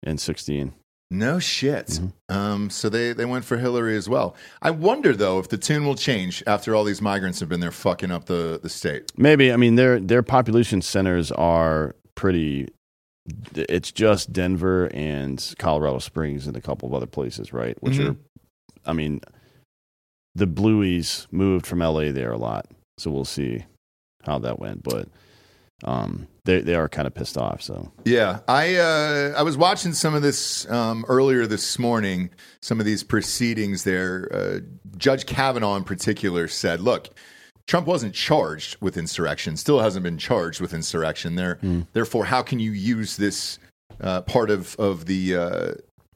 in 0.04 0.18
16. 0.18 0.72
No 1.12 1.38
shit. 1.38 1.86
Mm-hmm. 1.86 2.34
Um, 2.36 2.70
so 2.70 2.88
they 2.88 3.12
they 3.12 3.24
went 3.24 3.44
for 3.44 3.58
Hillary 3.58 3.96
as 3.96 4.08
well. 4.08 4.34
I 4.60 4.70
wonder 4.70 5.14
though 5.14 5.38
if 5.38 5.48
the 5.48 5.58
tune 5.58 5.84
will 5.84 5.94
change 5.94 6.42
after 6.46 6.74
all 6.74 6.84
these 6.84 7.02
migrants 7.02 7.40
have 7.40 7.48
been 7.48 7.60
there 7.60 7.70
fucking 7.70 8.10
up 8.10 8.24
the 8.26 8.58
the 8.62 8.68
state. 8.68 9.12
Maybe 9.16 9.52
I 9.52 9.56
mean 9.56 9.76
their 9.76 10.00
their 10.00 10.22
population 10.22 10.82
centers 10.82 11.30
are 11.32 11.94
pretty 12.14 12.68
it's 13.54 13.92
just 13.92 14.32
Denver 14.32 14.86
and 14.92 15.54
Colorado 15.58 15.98
Springs 16.00 16.46
and 16.48 16.56
a 16.56 16.60
couple 16.60 16.88
of 16.88 16.94
other 16.94 17.06
places, 17.06 17.52
right? 17.52 17.76
Which 17.82 17.94
Mhm. 17.98 18.10
are 18.10 18.16
I 18.84 18.92
mean 18.92 19.20
the 20.34 20.46
Blueies 20.46 21.26
moved 21.30 21.66
from 21.66 21.80
LA 21.82 22.10
there 22.10 22.32
a 22.32 22.38
lot. 22.38 22.66
So 22.98 23.10
we'll 23.10 23.24
see 23.24 23.64
how 24.24 24.38
that 24.40 24.58
went, 24.58 24.82
but 24.82 25.08
um 25.84 26.26
they 26.44 26.60
they 26.60 26.74
are 26.74 26.88
kind 26.88 27.06
of 27.06 27.14
pissed 27.14 27.36
off, 27.38 27.62
so 27.62 27.92
Yeah, 28.04 28.40
I 28.48 28.76
uh, 28.76 29.34
I 29.36 29.42
was 29.42 29.56
watching 29.56 29.92
some 29.92 30.14
of 30.14 30.22
this 30.22 30.68
um, 30.70 31.04
earlier 31.08 31.46
this 31.46 31.78
morning. 31.78 32.30
Some 32.60 32.80
of 32.80 32.86
these 32.86 33.02
proceedings 33.02 33.84
there. 33.84 34.28
Uh, 34.32 34.58
Judge 34.96 35.26
Kavanaugh, 35.26 35.76
in 35.76 35.84
particular, 35.84 36.48
said, 36.48 36.80
"Look, 36.80 37.08
Trump 37.66 37.86
wasn't 37.86 38.14
charged 38.14 38.76
with 38.80 38.96
insurrection. 38.96 39.56
Still 39.56 39.80
hasn't 39.80 40.02
been 40.02 40.18
charged 40.18 40.60
with 40.60 40.74
insurrection. 40.74 41.36
There, 41.36 41.58
therefore, 41.92 42.24
how 42.24 42.42
can 42.42 42.58
you 42.58 42.72
use 42.72 43.16
this 43.16 43.58
uh, 44.00 44.22
part 44.22 44.50
of 44.50 44.74
of 44.76 45.06
the 45.06 45.36
uh, 45.36 45.72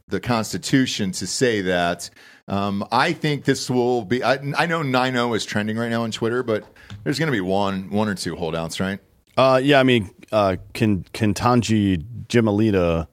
the 0.08 0.20
Constitution 0.20 1.12
to 1.12 1.26
say 1.26 1.62
that. 1.62 2.10
Um, 2.48 2.86
I 2.92 3.12
think 3.12 3.44
this 3.44 3.68
will 3.68 4.04
be. 4.04 4.22
I, 4.22 4.38
I 4.56 4.66
know 4.66 4.82
9 4.82 5.16
is 5.34 5.44
trending 5.44 5.76
right 5.76 5.90
now 5.90 6.04
on 6.04 6.12
Twitter, 6.12 6.42
but 6.42 6.64
there's 7.02 7.18
going 7.18 7.26
to 7.26 7.32
be 7.32 7.40
one, 7.40 7.90
one 7.90 8.08
or 8.08 8.14
two 8.14 8.36
holdouts, 8.36 8.78
right? 8.78 9.00
Uh, 9.36 9.60
yeah, 9.62 9.78
I 9.80 9.82
mean, 9.82 10.10
uh, 10.32 10.56
Ken, 10.72 11.04
Kentanji 11.12 12.04
Jimalita 12.28 13.06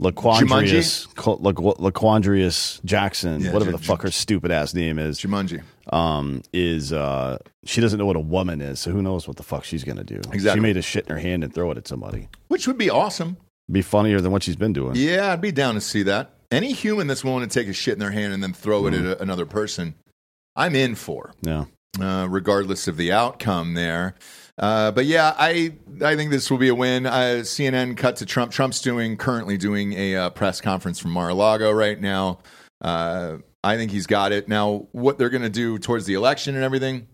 Laquandrius, 0.00 1.06
Laquandrius 1.14 2.84
Jackson, 2.84 3.40
Yeah, 3.40 3.52
whatever 3.52 3.70
J- 3.72 3.78
the 3.78 3.82
fuck 3.82 4.02
her 4.02 4.10
stupid 4.10 4.50
ass 4.50 4.74
name 4.74 4.98
is, 4.98 5.18
Jumanji. 5.18 5.62
um, 5.92 6.42
is 6.52 6.92
uh, 6.92 7.38
she 7.64 7.80
doesn't 7.80 7.98
know 7.98 8.04
what 8.06 8.16
a 8.16 8.20
woman 8.20 8.60
is, 8.60 8.78
so 8.80 8.90
who 8.90 9.00
knows 9.00 9.26
what 9.26 9.36
the 9.38 9.42
fuck 9.42 9.64
she's 9.64 9.84
gonna 9.84 10.04
do? 10.04 10.16
Exactly. 10.32 10.58
She 10.58 10.60
made 10.60 10.76
a 10.76 10.82
shit 10.82 11.06
in 11.06 11.14
her 11.14 11.20
hand 11.20 11.44
and 11.44 11.54
throw 11.54 11.70
it 11.70 11.78
at 11.78 11.88
somebody. 11.88 12.28
Which 12.48 12.66
would 12.66 12.76
be 12.78 12.90
awesome. 12.90 13.38
Be 13.72 13.80
funnier 13.82 14.20
than 14.20 14.32
what 14.32 14.42
she's 14.42 14.56
been 14.56 14.72
doing. 14.74 14.96
Yeah, 14.96 15.32
I'd 15.32 15.40
be 15.40 15.50
down 15.52 15.74
to 15.74 15.80
see 15.80 16.02
that. 16.04 16.30
Any 16.52 16.72
human 16.72 17.06
that's 17.06 17.24
willing 17.24 17.48
to 17.48 17.52
take 17.52 17.66
a 17.68 17.72
shit 17.72 17.94
in 17.94 17.98
their 17.98 18.12
hand 18.12 18.32
and 18.32 18.42
then 18.42 18.52
throw 18.52 18.86
it 18.86 18.94
at 18.94 19.04
a, 19.04 19.20
another 19.22 19.46
person, 19.46 19.94
I'm 20.54 20.74
in 20.76 20.94
for. 20.94 21.32
Yeah. 21.42 21.64
uh, 22.00 22.26
regardless 22.30 22.86
of 22.86 22.96
the 22.98 23.10
outcome 23.12 23.74
there. 23.74 24.14
Uh, 24.58 24.90
but 24.90 25.04
yeah, 25.04 25.34
I 25.38 25.74
I 26.02 26.16
think 26.16 26.30
this 26.30 26.50
will 26.50 26.58
be 26.58 26.68
a 26.68 26.74
win. 26.74 27.04
Uh, 27.06 27.40
CNN 27.42 27.96
cut 27.96 28.16
to 28.16 28.26
Trump. 28.26 28.52
Trump's 28.52 28.80
doing 28.80 29.16
currently 29.16 29.56
doing 29.58 29.92
a 29.92 30.16
uh, 30.16 30.30
press 30.30 30.60
conference 30.60 30.98
from 30.98 31.10
Mar-a-Lago 31.10 31.70
right 31.72 32.00
now. 32.00 32.38
Uh, 32.80 33.36
I 33.62 33.76
think 33.76 33.90
he's 33.90 34.06
got 34.06 34.32
it 34.32 34.48
now. 34.48 34.86
What 34.92 35.18
they're 35.18 35.28
going 35.30 35.42
to 35.42 35.50
do 35.50 35.78
towards 35.78 36.06
the 36.06 36.14
election 36.14 36.54
and 36.54 36.64
everything, 36.64 37.06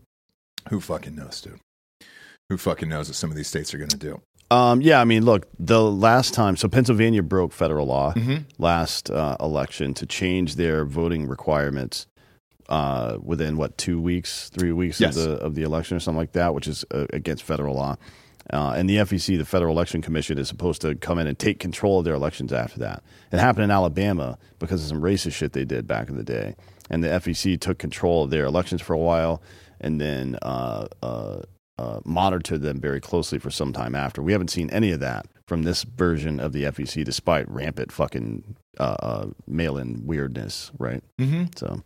who 0.71 0.81
fucking 0.81 1.17
knows, 1.17 1.41
dude? 1.41 1.59
Who 2.49 2.59
fucking 2.59 2.89
knows 2.89 3.09
what 3.09 3.17
some 3.17 3.31
of 3.31 3.37
these 3.37 3.49
states 3.49 3.73
are 3.75 3.79
going 3.79 3.89
to 3.91 3.97
do? 3.97 4.21
Um, 4.51 4.83
yeah, 4.83 5.01
I 5.01 5.05
mean, 5.05 5.25
look, 5.25 5.47
the 5.59 5.83
last 5.83 6.35
time, 6.35 6.57
so 6.59 6.69
Pennsylvania 6.69 7.23
broke 7.23 7.53
federal 7.53 7.87
law 7.87 8.13
Mm-hmm. 8.13 8.37
last 8.63 9.11
uh, 9.11 9.37
election 9.41 9.95
to 9.95 10.05
change 10.07 10.57
their 10.57 10.85
voting 10.85 11.27
requirements 11.27 12.07
uh, 12.73 13.19
within 13.23 13.57
what 13.57 13.77
two 13.77 14.01
weeks, 14.01 14.49
three 14.49 14.73
weeks 14.73 14.99
Yes. 15.01 15.17
of 15.17 15.23
the 15.23 15.33
of 15.47 15.55
the 15.55 15.63
election 15.63 15.97
or 15.97 16.01
something 16.01 16.19
like 16.19 16.33
that, 16.33 16.55
which 16.55 16.67
is 16.67 16.85
uh, 16.91 17.07
against 17.13 17.43
federal 17.45 17.75
law. 17.77 17.97
Uh, 18.53 18.75
and 18.77 18.91
the 18.91 18.97
FEC, 18.97 19.39
the 19.39 19.45
Federal 19.45 19.73
Election 19.73 20.03
Commission, 20.03 20.37
is 20.37 20.49
supposed 20.49 20.81
to 20.83 20.97
come 20.97 21.19
in 21.21 21.27
and 21.29 21.39
take 21.39 21.61
control 21.61 22.01
of 22.01 22.05
their 22.05 22.15
elections 22.15 22.53
after 22.53 22.81
that. 22.81 23.03
It 23.31 23.39
happened 23.39 23.65
in 23.65 23.71
Alabama 23.71 24.37
because 24.59 24.83
of 24.83 24.89
some 24.89 25.01
racist 25.01 25.35
shit 25.35 25.53
they 25.53 25.65
did 25.65 25.87
back 25.87 26.09
in 26.09 26.17
the 26.17 26.25
day, 26.25 26.57
and 26.91 27.05
the 27.05 27.09
FEC 27.09 27.61
took 27.61 27.79
control 27.79 28.25
of 28.25 28.31
their 28.31 28.45
elections 28.45 28.83
for 28.83 28.95
a 28.95 28.99
while, 28.99 29.41
and 29.81 30.01
then 30.01 30.37
uh, 30.43 30.87
uh, 31.03 31.43
uh, 31.79 32.01
monitored 32.05 32.63
them 32.63 32.81
very 32.81 33.01
closely 33.01 33.39
for 33.39 33.51
some 33.51 33.73
time 33.73 33.95
after. 33.95 34.21
We 34.23 34.33
haven't 34.33 34.51
seen 34.51 34.71
any 34.71 34.91
of 34.91 34.99
that 35.01 35.27
from 35.47 35.63
this 35.63 35.85
version 35.85 36.41
of 36.41 36.53
the 36.53 36.65
FEC, 36.65 37.05
despite 37.05 37.49
rampant 37.49 37.93
fucking 37.93 38.57
uh, 38.81 38.97
uh, 39.01 39.27
mail-in 39.47 40.05
weirdness, 40.05 40.73
right? 40.79 41.03
Mm-hmm. 41.21 41.45
So, 41.57 41.83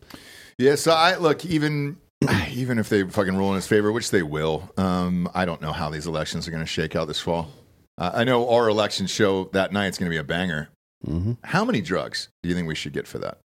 Yeah, 0.59 0.77
so 0.77 0.93
I 0.93 1.17
look 1.17 1.45
even 1.45 1.99
even 2.51 2.79
if 2.79 2.89
they 2.89 3.03
fucking 3.05 3.37
rule 3.37 3.51
in 3.51 3.57
his 3.57 3.67
favor, 3.67 3.93
which 3.93 4.11
they 4.11 4.23
will. 4.23 4.71
Um, 4.77 5.29
I 5.35 5.45
don't 5.45 5.61
know 5.61 5.73
how 5.73 5.91
these 5.91 6.07
elections 6.07 6.49
are 6.49 6.51
going 6.51 6.63
to 6.63 6.67
shake 6.67 6.97
out 6.97 7.07
this 7.09 7.21
fall. 7.21 7.51
Uh, 7.99 8.11
I 8.15 8.25
know 8.25 8.49
our 8.51 8.69
election 8.69 9.07
show 9.07 9.45
that 9.53 9.73
night 9.73 9.89
is 9.89 9.99
going 9.99 10.11
to 10.11 10.15
be 10.15 10.19
a 10.19 10.25
banger. 10.25 10.69
mm-hmm. 11.07 11.33
How 11.45 11.65
many 11.65 11.81
drugs 11.81 12.29
do 12.43 12.49
you 12.49 12.55
think 12.55 12.69
we 12.69 12.75
should 12.75 12.93
get 12.93 13.07
for 13.07 13.19
that? 13.19 13.39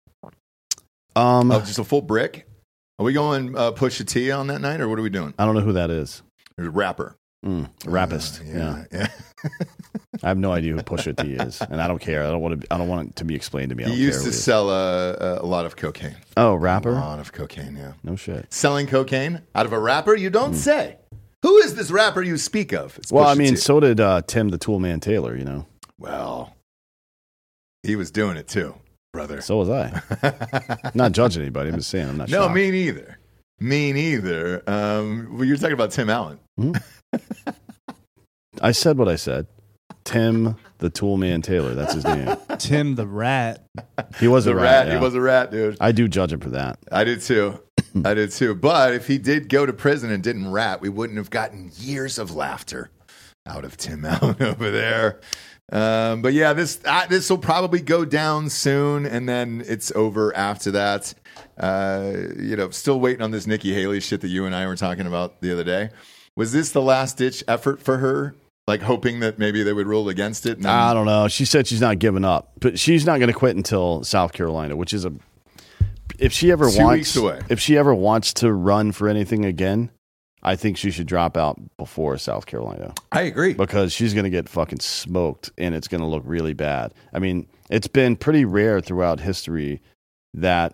um, 1.15 1.51
Oh, 1.51 1.60
just 1.60 1.80
a 1.80 1.84
full 1.84 2.01
brick? 2.01 2.48
Are 3.00 3.03
we 3.06 3.13
going 3.13 3.58
uh, 3.58 3.72
push 3.72 4.00
a 4.00 4.06
T 4.06 4.32
on 4.32 4.48
that 4.48 4.62
night, 4.62 4.80
or 4.80 4.88
what 4.88 5.00
are 5.00 5.01
we 5.01 5.10
doing? 5.10 5.34
I 5.39 5.46
don't 5.46 5.56
know 5.56 5.62
who 5.62 5.74
that 5.74 5.89
is. 5.89 6.22
There's 6.56 6.68
a 6.68 6.72
rapper. 6.72 7.15
Mm, 7.45 7.69
rapist. 7.86 8.41
Uh, 8.41 8.43
yeah. 8.45 8.83
yeah. 8.91 9.07
I 10.24 10.27
have 10.27 10.38
no 10.38 10.51
idea 10.51 10.74
who 10.74 10.81
Pusha 10.81 11.17
T 11.17 11.33
is, 11.33 11.60
and 11.62 11.81
I 11.81 11.88
don't 11.88 12.00
care. 12.00 12.24
I 12.24 12.27
don't 12.29 12.41
want 12.41 12.62
to. 12.62 12.67
I 12.74 12.77
don't 12.77 12.88
want 12.88 13.10
it 13.10 13.15
to 13.15 13.25
be 13.25 13.33
explained 13.33 13.69
to 13.69 13.75
me. 13.75 13.83
I 13.83 13.89
he 13.89 13.95
used 13.95 14.24
to 14.25 14.31
sell 14.31 14.69
uh, 14.69 15.39
a 15.41 15.45
lot 15.45 15.65
of 15.65 15.75
cocaine. 15.75 16.15
Oh, 16.38 16.53
rapper. 16.53 16.91
A 16.91 16.95
lot 16.95 17.19
of 17.19 17.31
cocaine, 17.31 17.75
yeah. 17.75 17.93
No 18.03 18.15
shit. 18.15 18.53
Selling 18.53 18.86
cocaine 18.86 19.41
out 19.55 19.65
of 19.65 19.74
a 19.74 19.79
rapper? 19.79 20.15
You 20.15 20.29
don't 20.29 20.53
say. 20.53 20.98
Who 21.41 21.57
is 21.57 21.74
this 21.74 21.89
rapper 21.89 22.21
you 22.21 22.38
speak 22.38 22.71
of? 22.74 22.95
It's. 23.00 23.12
Well, 23.12 23.25
I 23.25 23.33
mean, 23.33 23.51
T. 23.51 23.55
so 23.55 23.79
did 23.79 24.00
uh, 24.00 24.21
Tim 24.27 24.50
the 24.50 24.60
Toolman 24.60 25.01
Taylor. 25.01 25.36
You 25.36 25.45
know, 25.45 25.65
well, 25.98 26.55
he 27.81 27.95
was 27.95 28.12
doing 28.12 28.38
it 28.38 28.48
too, 28.48 28.75
brother. 29.13 29.41
so 29.41 29.57
was 29.57 29.69
I. 29.69 30.91
Not 30.93 31.13
judging 31.13 31.41
anybody. 31.41 31.69
I'm 31.69 31.77
just 31.77 31.89
saying 31.89 32.07
I'm 32.07 32.17
not. 32.17 32.29
no, 32.29 32.43
shocked. 32.43 32.53
me 32.53 32.69
neither. 32.69 33.17
Me 33.60 33.91
neither. 33.93 34.62
Um, 34.67 35.29
well, 35.33 35.45
you're 35.45 35.57
talking 35.57 35.74
about 35.74 35.91
Tim 35.91 36.10
Allen. 36.10 36.39
I 38.62 38.72
said 38.72 38.98
what 38.98 39.08
I 39.10 39.15
said. 39.15 39.48
Tim 40.03 40.56
the 40.80 40.89
Toolman 40.89 41.44
Taylor. 41.44 41.74
That's 41.75 41.94
his 41.94 42.06
name. 42.06 42.36
Tim 42.58 42.96
the 42.96 43.06
rat. 43.08 43.63
He 44.20 44.27
was 44.27 44.46
The 44.46 44.51
a 44.51 44.56
rat. 44.56 44.88
rat. 44.88 44.91
He 44.96 44.98
was 45.03 45.13
a 45.13 45.22
rat, 45.22 45.51
dude. 45.51 45.77
I 45.80 45.91
do 45.91 46.08
judge 46.08 46.34
him 46.34 46.39
for 46.39 46.50
that. 46.51 46.80
I 46.91 47.03
did 47.03 47.22
too. 47.22 47.60
I 48.06 48.13
did 48.13 48.32
too. 48.32 48.56
But 48.56 48.94
if 48.94 49.08
he 49.08 49.18
did 49.18 49.48
go 49.50 49.65
to 49.65 49.74
prison 49.74 50.12
and 50.12 50.24
didn't 50.24 50.51
rat, 50.51 50.82
we 50.82 50.89
wouldn't 50.89 51.18
have 51.18 51.30
gotten 51.30 51.72
years 51.75 52.18
of 52.18 52.36
laughter 52.36 52.89
out 53.46 53.63
of 53.63 53.77
Tim 53.77 54.03
Allen 54.06 54.41
over 54.41 54.72
there. 54.72 55.20
Um, 55.72 56.22
but 56.22 56.34
yeah, 56.34 56.51
this 56.53 56.80
uh, 56.84 57.06
this 57.08 57.30
will 57.30 57.38
probably 57.38 57.80
go 57.80 58.03
down 58.03 58.50
soon, 58.50 59.06
and 59.06 59.30
then 59.30 59.63
it's 59.65 59.91
over 59.94 60.36
after 60.36 60.72
that. 60.72 61.13
Uh, 61.58 62.12
you 62.38 62.56
know, 62.58 62.70
still 62.72 63.00
waiting 63.00 63.22
on 63.22 63.32
this 63.32 63.48
Nikki 63.48 63.74
Haley 63.74 64.00
shit 64.01 64.22
that 64.22 64.27
you 64.30 64.46
and 64.46 64.53
I 64.56 64.65
were 64.68 64.75
talking 64.75 65.06
about 65.08 65.39
the 65.41 65.51
other 65.53 65.63
day. 65.63 65.89
Was 66.41 66.53
this 66.53 66.71
the 66.71 66.81
last 66.81 67.17
ditch 67.17 67.43
effort 67.48 67.79
for 67.83 68.00
her? 68.00 68.33
Like 68.65 68.81
hoping 68.81 69.19
that 69.19 69.38
maybe 69.38 69.62
they 69.62 69.74
would 69.74 69.86
rule 69.86 70.10
against 70.10 70.48
it? 70.48 70.55
And 70.57 70.65
then- 70.65 70.71
I 70.71 70.91
don't 70.91 71.05
know. 71.05 71.27
She 71.27 71.45
said 71.45 71.67
she's 71.67 71.81
not 71.81 72.00
giving 72.00 72.25
up, 72.25 72.53
but 72.60 72.79
she's 72.79 73.05
not 73.05 73.19
going 73.19 73.27
to 73.31 73.38
quit 73.38 73.55
until 73.55 74.03
South 74.03 74.33
Carolina, 74.33 74.75
which 74.75 74.91
is 74.91 75.05
a. 75.05 75.13
If 76.17 76.33
she 76.33 76.51
ever 76.51 76.67
Two 76.71 76.81
wants, 76.83 77.15
away. 77.15 77.41
if 77.50 77.60
she 77.60 77.77
ever 77.77 77.93
wants 77.93 78.33
to 78.36 78.51
run 78.51 78.91
for 78.91 79.07
anything 79.07 79.45
again, 79.45 79.91
I 80.41 80.55
think 80.55 80.77
she 80.77 80.89
should 80.89 81.05
drop 81.05 81.38
out 81.38 81.62
before 81.77 82.17
South 82.17 82.48
Carolina 82.48 82.95
I 83.12 83.21
agree. 83.21 83.53
because 83.53 83.93
she's 83.93 84.15
going 84.15 84.24
to 84.24 84.31
get 84.31 84.50
fucking 84.50 84.79
smoked 84.79 85.51
and 85.60 85.75
it's 85.75 85.88
going 85.88 86.01
to 86.01 86.07
look 86.07 86.24
really 86.25 86.55
bad. 86.55 86.91
I 87.13 87.19
mean, 87.19 87.45
it's 87.69 87.86
been 87.88 88.15
pretty 88.15 88.45
rare 88.45 88.81
throughout 88.81 89.19
history 89.19 89.79
that 90.33 90.74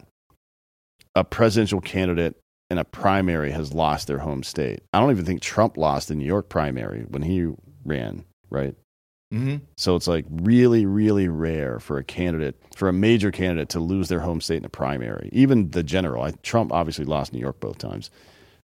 a 1.13 1.25
presidential 1.25 1.81
candidate 1.81 2.37
in 2.69 2.77
a 2.77 2.83
primary 2.83 3.51
has 3.51 3.73
lost 3.73 4.07
their 4.07 4.19
home 4.19 4.43
state. 4.43 4.81
I 4.93 4.99
don't 4.99 5.11
even 5.11 5.25
think 5.25 5.41
Trump 5.41 5.77
lost 5.77 6.07
the 6.09 6.15
New 6.15 6.25
York 6.25 6.49
primary 6.49 7.01
when 7.07 7.21
he 7.21 7.47
ran, 7.85 8.25
right? 8.49 8.75
hmm 9.31 9.57
So 9.77 9.95
it's 9.95 10.07
like 10.07 10.25
really, 10.29 10.85
really 10.85 11.27
rare 11.27 11.79
for 11.79 11.97
a 11.97 12.03
candidate, 12.03 12.55
for 12.75 12.89
a 12.89 12.93
major 12.93 13.31
candidate 13.31 13.69
to 13.69 13.79
lose 13.79 14.09
their 14.09 14.19
home 14.19 14.41
state 14.41 14.57
in 14.57 14.65
a 14.65 14.69
primary. 14.69 15.29
Even 15.31 15.71
the 15.71 15.83
general. 15.83 16.23
I, 16.23 16.31
Trump 16.43 16.71
obviously 16.73 17.05
lost 17.05 17.33
New 17.33 17.39
York 17.39 17.59
both 17.59 17.77
times, 17.77 18.09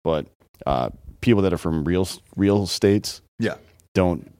but 0.02 0.26
uh, 0.66 0.90
people 1.20 1.42
that 1.42 1.52
are 1.52 1.58
from 1.58 1.84
real, 1.84 2.08
real 2.36 2.66
states 2.66 3.20
Yeah. 3.38 3.56
don't 3.94 4.32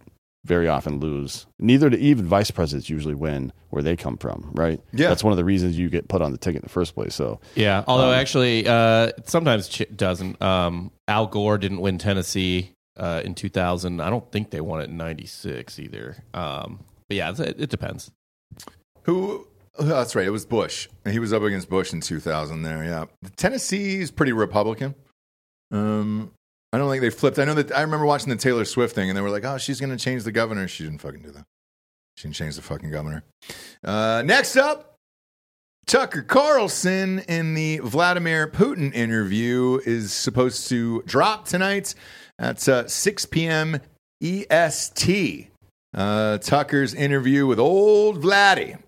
very 0.45 0.69
often 0.69 1.01
lose. 1.01 1.47
Neither 1.59 1.91
do 1.91 1.97
even 1.97 2.25
vice 2.27 2.51
presidents 2.51 2.89
usually 2.89 3.15
win 3.15 3.53
where 3.69 3.83
they 3.83 3.97
come 3.97 4.17
from, 4.17 4.51
right? 4.55 4.81
Yeah. 4.93 5.09
That's 5.09 5.23
one 5.23 5.33
of 5.33 5.37
the 5.37 5.45
reasons 5.45 5.79
you 5.79 5.89
get 5.91 6.09
put 6.09 6.23
on 6.23 6.33
the 6.33 6.39
ticket 6.39 6.63
in 6.63 6.67
the 6.67 6.73
first 6.73 6.95
place. 6.95 7.15
So 7.15 7.41
Yeah, 7.55 7.85
although 7.87 8.13
actually, 8.13 8.67
uh, 8.67 9.11
sometimes 9.27 9.69
ch- 9.69 9.83
doesn't. 9.95 10.41
Um, 10.41 10.91
Al 11.09 11.27
Gore 11.27 11.59
didn't 11.59 11.81
win 11.81 11.99
Tennessee 11.99 12.73
uh, 12.97 13.23
in 13.25 13.35
2000. 13.35 14.01
I 14.01 14.09
don't 14.11 14.31
think 14.33 14.51
they 14.51 14.61
won 14.61 14.81
it 14.81 14.89
in 14.89 14.97
'96 14.97 15.79
either. 15.79 16.25
Um, 16.35 16.81
but 17.09 17.17
yeah, 17.17 17.31
it, 17.33 17.61
it 17.61 17.71
depends. 17.71 18.11
Who? 19.05 19.47
oh, 19.79 19.85
That's 19.85 20.15
right. 20.15 20.27
It 20.27 20.31
was 20.31 20.47
Bush. 20.47 20.89
He 21.09 21.19
was 21.19 21.33
up 21.33 21.43
against 21.43 21.69
Bush 21.69 21.93
in 21.93 22.01
2000. 22.01 22.63
There, 22.63 22.85
yeah. 22.85 23.05
Tennessee 23.37 24.01
is 24.01 24.11
pretty 24.11 24.33
Republican. 24.33 24.95
Um, 25.73 26.33
I 26.73 26.79
don't 26.79 26.91
think 26.91 27.03
they 27.03 27.11
flipped. 27.11 27.39
I 27.39 27.45
know 27.45 27.55
that 27.55 27.73
I 27.73 27.81
remember 27.81 28.07
watching 28.07 28.29
the 28.29 28.37
Taylor 28.37 28.65
Swift 28.65 28.95
thing, 28.95 29.09
and 29.11 29.17
they 29.17 29.23
were 29.23 29.31
like, 29.31 29.45
"Oh, 29.45 29.59
she's 29.59 29.81
going 29.81 29.91
to 29.91 30.03
change 30.03 30.25
the 30.25 30.33
governor." 30.33 30.69
She 30.69 30.85
didn't 30.85 31.01
fucking 31.01 31.23
do 31.23 31.31
that. 31.33 31.45
She 32.17 32.29
didn't 32.29 32.37
change 32.37 32.57
the 32.57 32.63
fucking 32.63 32.91
governor. 32.91 33.25
Uh, 33.83 34.23
next 34.25 34.57
up, 34.57 34.97
Tucker 35.87 36.23
Carlson 36.23 37.21
in 37.21 37.55
the 37.55 37.79
Vladimir 37.79 38.47
Putin 38.47 38.95
interview 38.95 39.81
is 39.85 40.13
supposed 40.13 40.69
to 40.69 41.03
drop 41.03 41.47
tonight 41.47 41.95
at 42.39 42.69
uh, 42.69 42.87
6 42.87 43.27
p.m. 43.27 43.81
EST. 44.23 45.49
Uh, 45.93 46.39
Tucker's 46.39 46.95
interview 46.95 47.47
with 47.47 47.59
old 47.59 48.23
Vladdy 48.23 48.79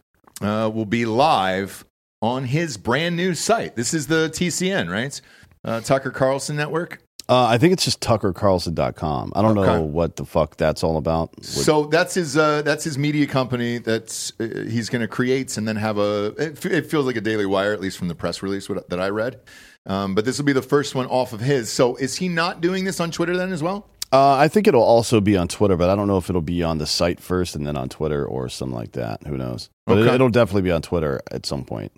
uh, 0.40 0.70
will 0.72 0.86
be 0.86 1.04
live 1.04 1.84
on 2.20 2.44
his 2.44 2.76
brand 2.76 3.16
new 3.16 3.34
site. 3.34 3.74
This 3.74 3.92
is 3.92 4.06
the 4.06 4.28
TCN, 4.28 4.88
right? 4.88 5.20
Uh, 5.64 5.80
Tucker 5.80 6.10
Carlson 6.10 6.54
Network. 6.54 7.01
Uh, 7.28 7.46
I 7.46 7.58
think 7.58 7.72
it's 7.72 7.84
just 7.84 8.00
tuckercarlson.com. 8.00 9.32
I 9.34 9.42
don't 9.42 9.56
Okay. 9.58 9.66
know 9.72 9.82
what 9.82 10.16
the 10.16 10.24
fuck 10.24 10.56
that's 10.56 10.82
all 10.84 10.96
about. 10.96 11.44
So 11.44 11.86
that's 11.86 12.14
his 12.14 12.36
uh, 12.36 12.62
that's 12.62 12.84
his 12.84 12.98
media 12.98 13.26
company 13.26 13.78
that's 13.78 14.32
uh, 14.40 14.64
he's 14.68 14.88
going 14.88 15.02
to 15.02 15.08
create 15.08 15.56
and 15.56 15.66
then 15.66 15.76
have 15.76 15.98
a. 15.98 16.34
It, 16.38 16.64
it 16.66 16.86
feels 16.86 17.06
like 17.06 17.16
a 17.16 17.20
Daily 17.20 17.46
Wire, 17.46 17.72
at 17.72 17.80
least 17.80 17.98
from 17.98 18.08
the 18.08 18.14
press 18.14 18.42
release 18.42 18.68
what, 18.68 18.88
that 18.90 19.00
I 19.00 19.08
read. 19.08 19.40
Um, 19.86 20.14
but 20.14 20.24
this 20.24 20.38
will 20.38 20.44
be 20.44 20.52
the 20.52 20.62
first 20.62 20.94
one 20.94 21.06
off 21.06 21.32
of 21.32 21.40
his. 21.40 21.70
So 21.72 21.96
is 21.96 22.16
he 22.16 22.28
not 22.28 22.60
doing 22.60 22.84
this 22.84 23.00
on 23.00 23.10
Twitter 23.10 23.36
then 23.36 23.52
as 23.52 23.62
well? 23.62 23.88
Uh, 24.12 24.36
I 24.36 24.46
think 24.48 24.66
it'll 24.66 24.82
also 24.82 25.22
be 25.22 25.38
on 25.38 25.48
Twitter, 25.48 25.74
but 25.76 25.88
I 25.88 25.94
don't 25.96 26.06
know 26.06 26.18
if 26.18 26.28
it'll 26.28 26.42
be 26.42 26.62
on 26.62 26.76
the 26.76 26.86
site 26.86 27.18
first 27.18 27.56
and 27.56 27.66
then 27.66 27.78
on 27.78 27.88
Twitter 27.88 28.26
or 28.26 28.48
something 28.50 28.76
like 28.76 28.92
that. 28.92 29.26
Who 29.26 29.38
knows? 29.38 29.70
But 29.86 29.98
Okay. 29.98 30.10
it, 30.10 30.14
it'll 30.16 30.28
definitely 30.28 30.62
be 30.62 30.70
on 30.70 30.82
Twitter 30.82 31.20
at 31.30 31.46
some 31.46 31.64
point. 31.64 31.92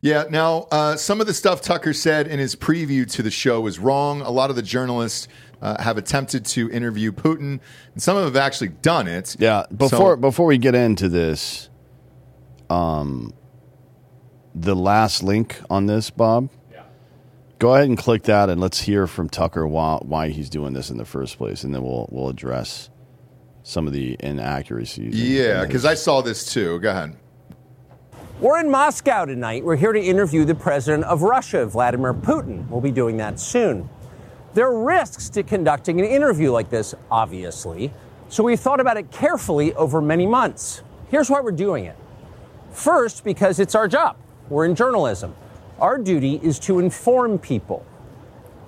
Yeah. 0.00 0.24
Now, 0.30 0.66
uh, 0.70 0.96
some 0.96 1.20
of 1.20 1.26
the 1.26 1.34
stuff 1.34 1.60
Tucker 1.60 1.92
said 1.92 2.26
in 2.26 2.38
his 2.38 2.56
preview 2.56 3.10
to 3.12 3.22
the 3.22 3.30
show 3.30 3.60
was 3.60 3.78
wrong. 3.78 4.20
A 4.22 4.30
lot 4.30 4.50
of 4.50 4.56
the 4.56 4.62
journalists 4.62 5.28
uh, 5.60 5.80
have 5.82 5.98
attempted 5.98 6.44
to 6.46 6.70
interview 6.70 7.12
Putin, 7.12 7.60
and 7.92 8.02
some 8.02 8.16
of 8.16 8.24
them 8.24 8.32
have 8.34 8.42
actually 8.42 8.68
done 8.68 9.06
it. 9.06 9.36
Yeah. 9.38 9.64
Before 9.76 10.14
So- 10.14 10.16
before 10.16 10.46
we 10.46 10.56
get 10.58 10.74
into 10.74 11.08
this, 11.08 11.68
um, 12.70 13.32
the 14.54 14.74
last 14.74 15.22
link 15.22 15.60
on 15.68 15.86
this, 15.86 16.10
Bob. 16.10 16.48
Go 17.58 17.74
ahead 17.74 17.88
and 17.88 17.98
click 17.98 18.22
that, 18.22 18.48
and 18.48 18.58
let's 18.58 18.80
hear 18.80 19.06
from 19.06 19.28
Tucker 19.28 19.66
why 19.66 19.98
why 20.00 20.28
he's 20.30 20.48
doing 20.48 20.72
this 20.72 20.88
in 20.88 20.96
the 20.96 21.04
first 21.04 21.36
place, 21.36 21.62
and 21.62 21.74
then 21.74 21.82
we'll 21.82 22.08
we'll 22.10 22.30
address 22.30 22.88
some 23.64 23.86
of 23.86 23.92
the 23.92 24.16
inaccuracies. 24.18 25.14
Yeah, 25.14 25.60
because 25.66 25.82
his- 25.82 25.84
I 25.84 25.92
saw 25.92 26.22
this 26.22 26.50
too. 26.50 26.80
Go 26.80 26.88
ahead. 26.90 27.16
We're 28.40 28.58
in 28.58 28.70
Moscow 28.70 29.26
tonight. 29.26 29.64
We're 29.64 29.76
here 29.76 29.92
to 29.92 30.00
interview 30.00 30.46
the 30.46 30.54
president 30.54 31.04
of 31.04 31.20
Russia, 31.20 31.66
Vladimir 31.66 32.14
Putin. 32.14 32.66
We'll 32.70 32.80
be 32.80 32.90
doing 32.90 33.18
that 33.18 33.38
soon. 33.38 33.90
There 34.54 34.66
are 34.66 34.82
risks 34.82 35.28
to 35.30 35.42
conducting 35.42 36.00
an 36.00 36.06
interview 36.06 36.50
like 36.50 36.70
this, 36.70 36.94
obviously, 37.10 37.92
so 38.30 38.42
we've 38.42 38.58
thought 38.58 38.80
about 38.80 38.96
it 38.96 39.10
carefully 39.10 39.74
over 39.74 40.00
many 40.00 40.24
months. 40.24 40.80
Here's 41.10 41.28
why 41.28 41.42
we're 41.42 41.52
doing 41.52 41.84
it. 41.84 41.98
First, 42.72 43.24
because 43.24 43.60
it's 43.60 43.74
our 43.74 43.86
job. 43.86 44.16
We're 44.48 44.64
in 44.64 44.74
journalism. 44.74 45.36
Our 45.78 45.98
duty 45.98 46.40
is 46.42 46.58
to 46.60 46.78
inform 46.78 47.38
people. 47.38 47.84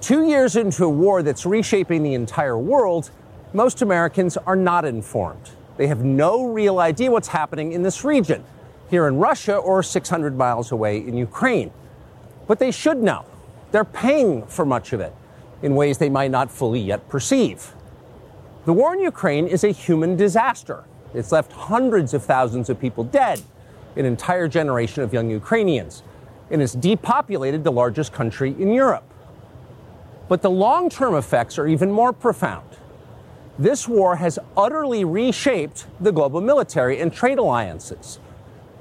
Two 0.03 0.29
years 0.29 0.55
into 0.55 0.85
a 0.85 0.91
war 0.91 1.23
that's 1.23 1.47
reshaping 1.47 2.03
the 2.03 2.13
entire 2.13 2.59
world, 2.59 3.11
most 3.55 3.81
Americans 3.81 4.37
are 4.37 4.55
not 4.55 4.85
informed. 4.85 5.49
They 5.79 5.87
have 5.87 6.05
no 6.05 6.45
real 6.45 6.79
idea 6.79 7.11
what's 7.11 7.29
happening 7.29 7.73
in 7.73 7.83
this 7.83 8.05
region, 8.05 8.45
here 8.93 9.09
in 9.09 9.17
Russia 9.17 9.57
or 9.57 9.83
600 9.83 10.37
miles 10.37 10.71
away 10.71 10.99
in 10.99 11.17
Ukraine. 11.17 11.73
But 12.47 12.59
they 12.59 12.71
should 12.71 12.99
know. 12.99 13.25
They're 13.71 13.87
paying 13.87 14.45
for 14.45 14.67
much 14.67 14.93
of 14.93 15.01
it 15.01 15.15
in 15.63 15.75
ways 15.75 15.97
they 15.97 16.11
might 16.11 16.31
not 16.31 16.51
fully 16.51 16.81
yet 16.81 17.09
perceive. 17.09 17.73
The 18.67 18.75
war 18.75 18.93
in 18.93 19.01
Ukraine 19.01 19.47
is 19.47 19.65
a 19.65 19.71
human 19.71 20.15
disaster. 20.15 20.85
It's 21.15 21.33
left 21.33 21.53
hundreds 21.53 22.13
of 22.13 22.23
thousands 22.23 22.69
of 22.69 22.79
people 22.79 23.03
dead, 23.05 23.41
an 23.97 24.05
entire 24.05 24.47
generation 24.47 25.03
of 25.03 25.15
young 25.15 25.31
Ukrainians, 25.31 26.03
and 26.51 26.61
it's 26.61 26.75
depopulated 26.75 27.65
the 27.65 27.73
largest 27.73 28.13
country 28.13 28.55
in 28.59 28.75
Europe. 28.75 29.09
But 30.29 30.43
the 30.43 30.51
long 30.51 30.91
term 30.91 31.15
effects 31.15 31.59
are 31.59 31.67
even 31.67 31.91
more 31.91 32.13
profound. 32.13 32.69
This 33.59 33.89
war 33.89 34.17
has 34.17 34.39
utterly 34.55 35.03
reshaped 35.03 35.87
the 35.99 36.13
global 36.13 36.43
military 36.43 37.01
and 37.01 37.11
trade 37.11 37.39
alliances, 37.39 38.19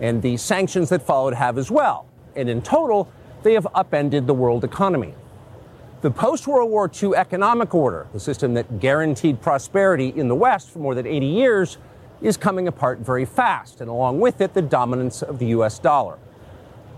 and 0.02 0.22
the 0.22 0.36
sanctions 0.36 0.90
that 0.90 1.02
followed 1.02 1.36
have 1.36 1.58
as 1.58 1.72
well. 1.72 2.08
And 2.36 2.50
in 2.50 2.62
total, 2.62 3.10
they 3.44 3.54
have 3.54 3.68
upended 3.74 4.28
the 4.28 4.34
world 4.34 4.64
economy. 4.64 5.14
The 6.02 6.12
post 6.12 6.48
World 6.48 6.72
War 6.72 6.92
II 6.92 7.16
economic 7.16 7.76
order, 7.76 8.08
the 8.12 8.20
system 8.20 8.56
that 8.56 8.80
guaranteed 8.80 9.40
prosperity 9.40 10.10
in 10.10 10.28
the 10.28 10.36
West 10.36 10.72
for 10.72 10.80
more 10.80 10.96
than 10.96 11.06
80 11.06 11.26
years, 11.28 11.78
is 12.22 12.38
coming 12.38 12.68
apart 12.68 13.00
very 13.00 13.26
fast, 13.26 13.82
and 13.82 13.90
along 13.90 14.20
with 14.20 14.42
it, 14.42 14.54
the 14.54 14.62
dominance 14.62 15.22
of 15.22 15.38
the 15.40 15.48
US 15.48 15.78
dollar. 15.78 16.18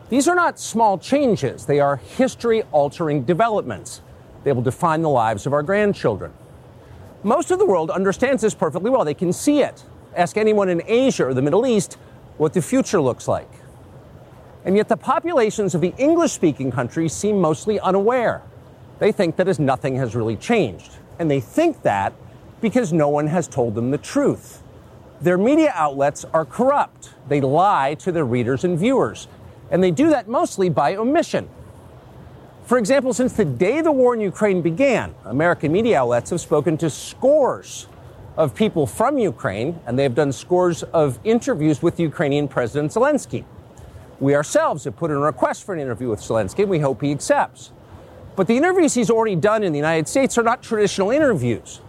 These 0.09 0.27
are 0.27 0.35
not 0.35 0.59
small 0.59 0.97
changes, 0.97 1.65
they 1.65 1.79
are 1.79 1.97
history 1.97 2.63
altering 2.71 3.23
developments. 3.23 4.01
They 4.43 4.51
will 4.51 4.61
define 4.61 5.01
the 5.01 5.09
lives 5.09 5.45
of 5.45 5.53
our 5.53 5.63
grandchildren. 5.63 6.33
Most 7.23 7.51
of 7.51 7.59
the 7.59 7.65
world 7.65 7.89
understands 7.89 8.41
this 8.41 8.53
perfectly 8.53 8.89
well. 8.89 9.05
They 9.05 9.13
can 9.13 9.31
see 9.31 9.61
it. 9.61 9.83
Ask 10.15 10.35
anyone 10.35 10.67
in 10.67 10.81
Asia 10.85 11.25
or 11.25 11.33
the 11.33 11.41
Middle 11.41 11.65
East 11.65 11.97
what 12.37 12.53
the 12.53 12.61
future 12.61 13.01
looks 13.01 13.27
like. 13.27 13.49
And 14.65 14.77
yet, 14.77 14.87
the 14.87 14.97
populations 14.97 15.75
of 15.75 15.81
the 15.81 15.93
English 15.97 16.31
speaking 16.31 16.71
countries 16.71 17.13
seem 17.13 17.39
mostly 17.39 17.79
unaware. 17.79 18.41
They 18.99 19.11
think 19.11 19.35
that 19.35 19.47
as 19.47 19.59
nothing 19.59 19.97
has 19.97 20.15
really 20.15 20.37
changed. 20.37 20.93
And 21.19 21.29
they 21.29 21.39
think 21.39 21.81
that 21.81 22.13
because 22.61 22.93
no 22.93 23.09
one 23.09 23.27
has 23.27 23.47
told 23.47 23.75
them 23.75 23.91
the 23.91 23.97
truth. 23.97 24.63
Their 25.19 25.37
media 25.37 25.71
outlets 25.75 26.25
are 26.25 26.45
corrupt. 26.45 27.13
They 27.27 27.41
lie 27.41 27.95
to 27.95 28.11
their 28.11 28.25
readers 28.25 28.63
and 28.63 28.79
viewers. 28.79 29.27
And 29.69 29.83
they 29.83 29.91
do 29.91 30.09
that 30.09 30.27
mostly 30.27 30.69
by 30.69 30.95
omission. 30.95 31.49
For 32.65 32.77
example, 32.77 33.13
since 33.13 33.33
the 33.33 33.43
day 33.45 33.81
the 33.81 33.91
war 33.91 34.13
in 34.13 34.21
Ukraine 34.21 34.61
began, 34.61 35.13
American 35.25 35.71
media 35.73 35.99
outlets 35.99 36.29
have 36.29 36.39
spoken 36.39 36.77
to 36.77 36.89
scores 36.89 37.87
of 38.35 38.55
people 38.55 38.87
from 38.87 39.17
Ukraine, 39.17 39.79
and 39.85 39.97
they 39.97 40.03
have 40.03 40.15
done 40.15 40.31
scores 40.31 40.83
of 40.83 41.19
interviews 41.23 41.81
with 41.81 41.99
Ukrainian 41.99 42.47
President 42.47 42.91
Zelensky. 42.91 43.45
We 44.19 44.35
ourselves 44.35 44.85
have 44.85 44.95
put 44.95 45.11
in 45.11 45.17
a 45.17 45.19
request 45.19 45.63
for 45.63 45.73
an 45.73 45.79
interview 45.79 46.09
with 46.09 46.19
Zelensky, 46.19 46.59
and 46.59 46.69
we 46.69 46.79
hope 46.79 47.01
he 47.01 47.11
accepts. 47.11 47.71
But 48.35 48.47
the 48.47 48.57
interviews 48.57 48.93
he's 48.93 49.11
already 49.11 49.35
done 49.35 49.63
in 49.63 49.71
the 49.71 49.77
United 49.77 50.07
States 50.07 50.37
are 50.37 50.43
not 50.43 50.63
traditional 50.63 51.11
interviews. 51.11 51.81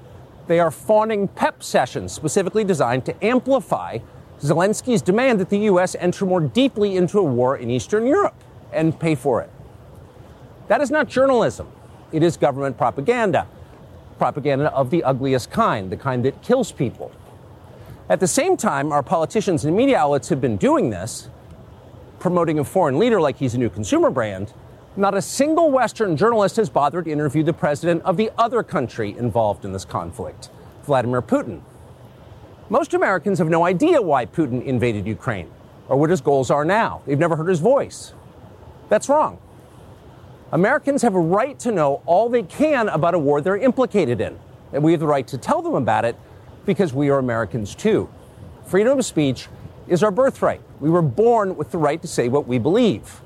They 0.46 0.60
are 0.60 0.70
fawning 0.70 1.28
pep 1.28 1.62
sessions 1.62 2.12
specifically 2.12 2.64
designed 2.64 3.06
to 3.06 3.24
amplify 3.24 3.98
Zelensky's 4.40 5.00
demand 5.00 5.40
that 5.40 5.48
the 5.48 5.60
U.S. 5.60 5.96
enter 5.98 6.26
more 6.26 6.40
deeply 6.40 6.96
into 6.96 7.18
a 7.18 7.22
war 7.22 7.56
in 7.56 7.70
Eastern 7.70 8.06
Europe 8.06 8.34
and 8.72 8.98
pay 8.98 9.14
for 9.14 9.40
it. 9.40 9.50
That 10.68 10.82
is 10.82 10.90
not 10.90 11.08
journalism. 11.08 11.68
It 12.12 12.22
is 12.22 12.36
government 12.36 12.76
propaganda. 12.76 13.46
Propaganda 14.18 14.72
of 14.72 14.90
the 14.90 15.02
ugliest 15.04 15.50
kind, 15.50 15.90
the 15.90 15.96
kind 15.96 16.24
that 16.24 16.42
kills 16.42 16.72
people. 16.72 17.12
At 18.08 18.20
the 18.20 18.26
same 18.26 18.56
time, 18.56 18.92
our 18.92 19.02
politicians 19.02 19.64
and 19.64 19.76
media 19.76 19.96
outlets 19.96 20.28
have 20.28 20.40
been 20.40 20.56
doing 20.56 20.90
this, 20.90 21.28
promoting 22.18 22.58
a 22.58 22.64
foreign 22.64 22.98
leader 22.98 23.20
like 23.20 23.36
he's 23.36 23.54
a 23.54 23.58
new 23.58 23.70
consumer 23.70 24.10
brand. 24.10 24.52
Not 24.96 25.14
a 25.14 25.22
single 25.22 25.70
Western 25.70 26.16
journalist 26.16 26.56
has 26.56 26.68
bothered 26.70 27.06
to 27.06 27.10
interview 27.10 27.42
the 27.42 27.52
president 27.52 28.02
of 28.02 28.16
the 28.16 28.30
other 28.38 28.62
country 28.62 29.16
involved 29.18 29.64
in 29.64 29.72
this 29.72 29.84
conflict, 29.84 30.50
Vladimir 30.84 31.22
Putin. 31.22 31.62
Most 32.68 32.94
Americans 32.94 33.38
have 33.38 33.48
no 33.48 33.64
idea 33.64 34.00
why 34.00 34.26
Putin 34.26 34.64
invaded 34.64 35.06
Ukraine 35.06 35.50
or 35.88 35.98
what 35.98 36.10
his 36.10 36.20
goals 36.20 36.50
are 36.50 36.64
now. 36.64 37.02
They've 37.06 37.18
never 37.18 37.36
heard 37.36 37.48
his 37.48 37.60
voice. 37.60 38.14
That's 38.88 39.08
wrong. 39.08 39.38
Americans 40.54 41.02
have 41.02 41.16
a 41.16 41.20
right 41.20 41.58
to 41.58 41.72
know 41.72 42.00
all 42.06 42.28
they 42.28 42.44
can 42.44 42.88
about 42.88 43.12
a 43.12 43.18
war 43.18 43.40
they're 43.40 43.56
implicated 43.56 44.20
in, 44.20 44.38
and 44.72 44.84
we 44.84 44.92
have 44.92 45.00
the 45.00 45.06
right 45.06 45.26
to 45.26 45.36
tell 45.36 45.60
them 45.60 45.74
about 45.74 46.04
it 46.04 46.14
because 46.64 46.94
we 46.94 47.10
are 47.10 47.18
Americans 47.18 47.74
too. 47.74 48.08
Freedom 48.64 48.96
of 48.96 49.04
speech 49.04 49.48
is 49.88 50.04
our 50.04 50.12
birthright. 50.12 50.60
We 50.78 50.90
were 50.90 51.02
born 51.02 51.56
with 51.56 51.72
the 51.72 51.78
right 51.78 52.00
to 52.00 52.06
say 52.06 52.28
what 52.28 52.46
we 52.46 52.60
believe. 52.60 53.20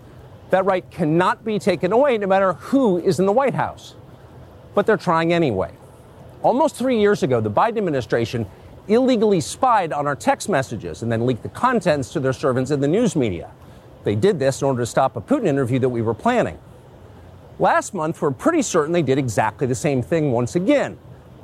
That 0.48 0.64
right 0.64 0.90
cannot 0.90 1.44
be 1.44 1.58
taken 1.58 1.92
away 1.92 2.16
no 2.16 2.26
matter 2.26 2.54
who 2.54 2.96
is 2.96 3.20
in 3.20 3.26
the 3.26 3.32
White 3.32 3.54
House. 3.54 3.94
But 4.74 4.86
they're 4.86 4.96
trying 4.96 5.34
anyway. 5.34 5.74
Almost 6.42 6.76
three 6.76 6.98
years 6.98 7.22
ago, 7.22 7.42
the 7.42 7.50
Biden 7.50 7.76
administration 7.76 8.46
illegally 8.88 9.42
spied 9.42 9.92
on 9.92 10.06
our 10.06 10.16
text 10.16 10.48
messages 10.48 11.02
and 11.02 11.12
then 11.12 11.26
leaked 11.26 11.42
the 11.42 11.50
contents 11.50 12.10
to 12.14 12.20
their 12.20 12.32
servants 12.32 12.70
in 12.70 12.80
the 12.80 12.88
news 12.88 13.14
media. 13.14 13.50
They 14.04 14.14
did 14.14 14.38
this 14.38 14.62
in 14.62 14.66
order 14.66 14.80
to 14.80 14.86
stop 14.86 15.14
a 15.14 15.20
Putin 15.20 15.46
interview 15.46 15.78
that 15.80 15.90
we 15.90 16.00
were 16.00 16.14
planning. 16.14 16.58
Last 17.60 17.92
month, 17.92 18.22
we're 18.22 18.30
pretty 18.30 18.62
certain 18.62 18.92
they 18.92 19.02
did 19.02 19.18
exactly 19.18 19.66
the 19.66 19.74
same 19.74 20.00
thing 20.00 20.30
once 20.30 20.54
again. 20.54 20.96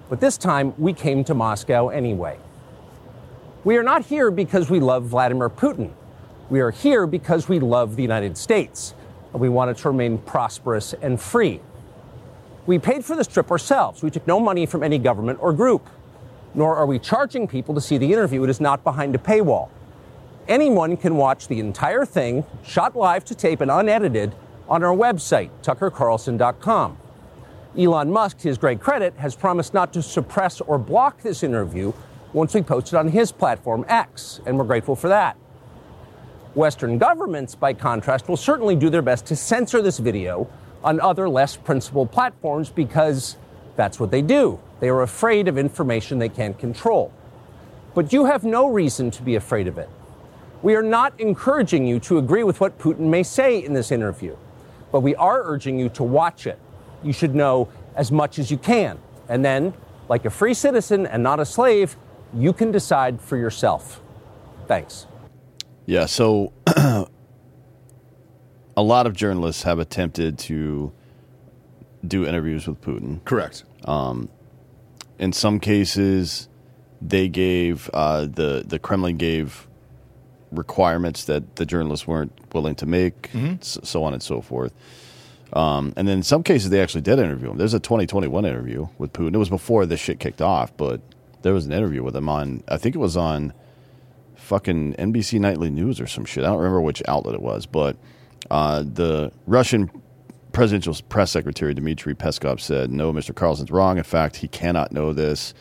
But 0.09 0.21
this 0.21 0.39
time, 0.39 0.73
we 0.79 0.93
came 0.93 1.25
to 1.25 1.35
Moscow 1.35 1.89
anyway. 1.89 2.39
We 3.65 3.77
are 3.79 3.83
not 3.83 4.05
here 4.05 4.31
because 4.31 4.71
we 4.71 4.79
love 4.79 5.07
Vladimir 5.07 5.51
Putin. 5.51 5.91
We 6.51 6.61
are 6.61 6.71
here 6.71 7.09
because 7.09 7.49
we 7.49 7.59
love 7.59 7.97
the 7.97 8.03
United 8.03 8.39
States. 8.39 8.95
And 9.33 9.41
we 9.41 9.49
want 9.49 9.73
it 9.73 9.79
to 9.79 9.89
remain 9.89 10.19
prosperous 10.19 10.93
and 10.93 11.21
free. 11.21 11.61
We 12.67 12.79
paid 12.79 13.05
for 13.05 13.17
this 13.17 13.27
trip 13.27 13.51
ourselves. 13.51 14.01
We 14.03 14.11
took 14.11 14.27
no 14.27 14.39
money 14.39 14.67
from 14.67 14.85
any 14.85 14.99
government 14.99 15.41
or 15.43 15.53
group. 15.53 15.89
Nor 16.55 16.77
are 16.77 16.87
we 16.87 17.01
charging 17.01 17.49
people 17.49 17.75
to 17.75 17.81
see 17.81 17.99
the 17.99 18.13
interview. 18.13 18.45
It 18.45 18.51
is 18.51 18.61
not 18.61 18.85
behind 18.85 19.17
a 19.17 19.19
paywall. 19.19 19.69
Anyone 20.47 20.97
can 20.97 21.17
watch 21.17 21.49
the 21.49 21.59
entire 21.59 22.05
thing, 22.05 22.45
shot 22.63 22.95
live 22.95 23.25
to 23.25 23.35
tape 23.35 23.61
and 23.61 23.71
unedited, 23.71 24.35
on 24.69 24.83
our 24.83 24.95
website, 24.95 25.51
tuckercarlson.com. 25.63 26.99
Elon 27.77 28.11
Musk, 28.11 28.39
to 28.39 28.49
his 28.49 28.59
great 28.59 28.81
credit, 28.81 29.15
has 29.17 29.35
promised 29.35 29.75
not 29.75 29.93
to 29.93 30.03
suppress 30.03 30.61
or 30.61 30.79
block 30.79 31.23
this 31.23 31.43
interview 31.43 31.93
once 32.33 32.55
we 32.55 32.63
post 32.63 32.93
it 32.93 32.97
on 32.97 33.09
his 33.09 33.33
platform, 33.33 33.85
X, 33.89 34.41
and 34.47 34.59
we're 34.59 34.65
grateful 34.65 34.97
for 34.97 35.09
that. 35.09 35.37
Western 36.55 36.99
governments, 36.99 37.55
by 37.55 37.73
contrast, 37.73 38.29
will 38.29 38.37
certainly 38.37 38.77
do 38.77 38.89
their 38.89 39.03
best 39.03 39.27
to 39.27 39.37
censor 39.37 39.83
this 39.83 39.99
video 39.99 40.49
on 40.85 41.01
other 41.01 41.29
less 41.29 41.57
principled 41.57 42.13
platforms 42.13 42.71
because 42.71 43.37
that's 43.77 43.99
what 43.99 44.11
they 44.11 44.23
do. 44.23 44.61
They 44.81 44.89
are 44.89 45.03
afraid 45.03 45.49
of 45.49 45.59
information 45.59 46.19
they 46.19 46.29
can't 46.29 46.59
control. 46.59 47.13
But 47.95 48.13
you 48.13 48.25
have 48.27 48.45
no 48.45 48.69
reason 48.69 49.11
to 49.13 49.23
be 49.23 49.35
afraid 49.35 49.67
of 49.67 49.79
it. 49.79 49.89
We 50.63 50.75
are 50.77 50.83
not 50.83 51.19
encouraging 51.21 51.87
you 51.87 51.99
to 52.01 52.19
agree 52.19 52.45
with 52.45 52.61
what 52.61 52.79
Putin 52.79 53.11
may 53.11 53.23
say 53.23 53.65
in 53.65 53.73
this 53.73 53.91
interview, 53.93 54.37
but 54.95 55.01
we 55.01 55.17
are 55.17 55.43
urging 55.45 55.77
you 55.77 55.89
to 55.89 56.05
watch 56.05 56.47
it. 56.47 56.57
You 57.03 57.13
should 57.13 57.35
know 57.35 57.69
as 57.97 58.13
much 58.13 58.39
as 58.39 58.49
you 58.53 58.57
can, 58.59 59.01
and 59.29 59.45
then 59.45 59.75
Like 60.09 60.25
a 60.25 60.31
free 60.31 60.55
citizen 60.55 61.05
and 61.07 61.21
not 61.21 61.41
a 61.41 61.45
slave, 61.45 61.97
you 62.33 62.53
can 62.53 62.71
decide 62.71 63.21
for 63.21 63.37
yourself. 63.37 64.01
Thanks. 64.69 65.09
Yeah, 65.87 66.07
so 66.07 66.53
a 66.77 67.07
lot 68.77 69.07
of 69.09 69.15
journalists 69.17 69.65
have 69.65 69.81
attempted 69.81 70.39
to 70.41 70.93
do 72.07 72.25
interviews 72.27 72.69
with 72.69 72.81
Putin. 72.81 73.25
Correct. 73.25 73.65
In 75.19 75.33
some 75.33 75.59
cases, 75.59 76.49
they 77.03 77.29
gave 77.29 77.91
uh, 77.95 78.23
the 78.27 78.65
the 78.65 78.79
Kremlin 78.79 79.17
gave 79.17 79.67
requirements 80.55 81.25
that 81.25 81.57
the 81.57 81.67
journalists 81.67 82.07
weren't 82.07 82.33
willing 82.55 82.75
to 82.77 82.87
make, 82.87 83.31
s- 83.35 83.79
so 83.83 84.05
on 84.05 84.13
and 84.13 84.23
so 84.23 84.41
forth. 84.41 84.73
Um, 85.53 85.93
and 85.97 86.09
then 86.09 86.19
in 86.19 86.23
some 86.23 86.43
cases, 86.43 86.71
they 86.71 86.81
actually 86.81 87.03
did 87.03 87.19
interview 87.19 87.51
him. 87.51 87.59
There's 87.59 87.75
a 87.75 87.79
2021 87.81 88.45
interview 88.45 88.89
with 88.99 89.13
Putin. 89.13 89.35
It 89.35 89.39
was 89.39 89.49
before 89.49 89.87
this 89.87 90.01
shit 90.01 90.19
kicked 90.19 90.43
off, 90.43 90.77
but 90.77 91.01
there 91.43 91.53
was 91.53 91.67
an 91.67 91.73
interview 91.73 92.03
with 92.03 92.17
him 92.17 92.29
on. 92.29 92.65
I 92.69 92.77
think 92.77 92.95
it 92.95 92.99
was 92.99 93.17
on 93.17 93.53
fucking 94.37 94.95
NBC 94.95 95.39
Nightly 95.41 95.71
News 95.71 96.01
or 96.01 96.07
some 96.07 96.25
shit. 96.25 96.45
I 96.45 96.49
don't 96.49 96.59
remember 96.59 96.81
which 96.81 97.03
outlet 97.07 97.35
it 97.35 97.43
was, 97.43 97.67
but 97.67 97.97
uh, 98.51 98.83
the 98.83 99.31
Russian 99.47 99.91
presidential 100.53 100.95
press 101.09 101.31
secretary 101.31 101.75
Dmitry 101.75 102.15
Peskov 102.15 102.61
said, 102.61 102.91
"No, 102.91 103.13
Mr. 103.13 103.35
Carlson's 103.35 103.71
wrong. 103.71 103.97
In 103.99 104.05
fact, 104.05 104.37
he 104.37 104.49
cannot 104.49 104.93
know 104.93 105.13
this. 105.13 105.55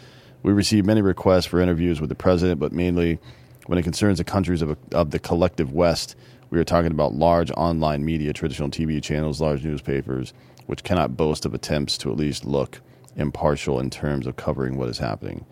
We 0.44 0.52
received 0.54 0.86
many 0.86 1.02
requests 1.02 1.46
for 1.46 1.60
interviews 1.62 2.02
with 2.02 2.10
the 2.10 2.16
president, 2.16 2.60
but 2.60 2.72
mainly 2.74 3.20
when 3.68 3.78
it 3.78 3.84
concerns 3.84 4.18
the 4.18 4.24
countries 4.24 4.62
of, 4.62 4.78
of 4.92 5.12
the 5.12 5.20
collective 5.20 5.72
West, 5.72 6.16
we 6.50 6.60
are 6.60 6.64
talking 6.64 6.92
about 6.92 7.14
large 7.14 7.52
online 7.52 8.04
media, 8.06 8.34
traditional 8.34 8.70
TV 8.70 9.02
channels, 9.02 9.42
large 9.42 9.64
newspapers, 9.64 10.34
which 10.68 10.84
cannot 10.84 11.18
boast 11.18 11.46
of 11.46 11.54
attempts 11.54 11.98
to 12.00 12.12
at 12.12 12.18
least 12.18 12.46
look 12.46 12.82
impartial 13.16 13.80
in 13.80 13.90
terms 13.90 14.28
of 14.28 14.36
covering 14.36 14.78
what 14.78 14.90
is 14.90 14.98
happening." 15.00 15.46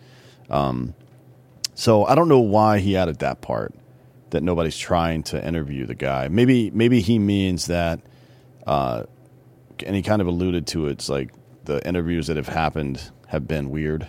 So 1.74 2.04
I 2.04 2.14
don't 2.14 2.28
know 2.28 2.40
why 2.40 2.78
he 2.78 2.96
added 2.96 3.18
that 3.20 3.40
part 3.40 3.74
that 4.30 4.42
nobody's 4.42 4.76
trying 4.78 5.22
to 5.24 5.46
interview 5.46 5.86
the 5.86 5.94
guy. 5.94 6.28
Maybe 6.28 6.70
maybe 6.70 7.00
he 7.00 7.18
means 7.18 7.66
that, 7.66 8.00
uh, 8.66 9.04
and 9.86 9.96
he 9.96 10.02
kind 10.02 10.20
of 10.20 10.28
alluded 10.28 10.66
to 10.68 10.86
it. 10.86 10.92
It's 10.92 11.08
like 11.08 11.32
the 11.64 11.86
interviews 11.86 12.26
that 12.28 12.36
have 12.36 12.48
happened 12.48 13.10
have 13.28 13.48
been 13.48 13.70
weird. 13.70 14.08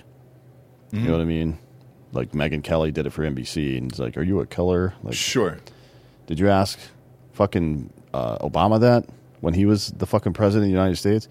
You 0.91 0.99
know 1.07 1.11
what 1.13 1.21
I 1.21 1.25
mean? 1.25 1.57
Like 2.13 2.31
Megyn 2.31 2.63
Kelly 2.63 2.91
did 2.91 3.05
it 3.05 3.09
for 3.11 3.23
NBC, 3.23 3.77
and 3.77 3.91
he's 3.91 3.99
like, 3.99 4.15
"Are 4.17 4.23
you 4.23 4.39
a 4.39 4.45
killer?" 4.45 4.93
Like, 5.03 5.15
Sure. 5.15 5.57
did 6.27 6.39
you 6.39 6.49
ask 6.49 6.79
fucking 7.33 7.91
uh, 8.13 8.37
Obama 8.39 8.79
that 8.79 9.05
when 9.41 9.53
he 9.53 9.65
was 9.65 9.87
the 9.89 10.05
fucking 10.05 10.33
president 10.33 10.63
of 10.65 10.67
the 10.67 10.77
United 10.77 10.97
States? 10.97 11.27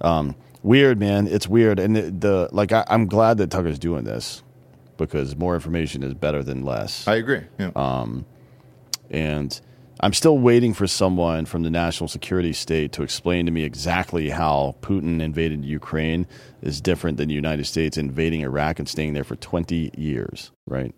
Um, 0.00 0.34
weird, 0.62 0.98
man. 0.98 1.26
It's 1.26 1.46
weird, 1.48 1.78
and 1.78 1.94
the, 1.94 2.02
the 2.10 2.48
like. 2.52 2.72
I, 2.72 2.84
I'm 2.88 3.06
glad 3.06 3.38
that 3.38 3.50
Tucker's 3.50 3.78
doing 3.78 4.04
this 4.04 4.42
because 4.96 5.36
more 5.36 5.54
information 5.54 6.02
is 6.02 6.14
better 6.14 6.42
than 6.42 6.64
less. 6.64 7.06
I 7.06 7.16
agree. 7.16 7.42
Yeah. 7.58 8.06
and 9.10 9.60
I'm 10.02 10.12
still 10.12 10.36
waiting 10.36 10.74
for 10.74 10.88
someone 10.88 11.44
from 11.46 11.62
the 11.62 11.70
national 11.70 12.08
security 12.08 12.52
state 12.52 12.90
to 12.92 13.04
explain 13.04 13.46
to 13.46 13.52
me 13.52 13.62
exactly 13.62 14.30
how 14.30 14.74
Putin 14.82 15.22
invaded 15.22 15.64
Ukraine 15.64 16.26
is 16.60 16.80
different 16.80 17.18
than 17.18 17.28
the 17.28 17.34
United 17.34 17.66
States 17.66 17.96
invading 17.96 18.40
Iraq 18.40 18.80
and 18.80 18.88
staying 18.88 19.12
there 19.12 19.22
for 19.22 19.36
20 19.36 19.92
years. 19.96 20.50
Right? 20.66 20.92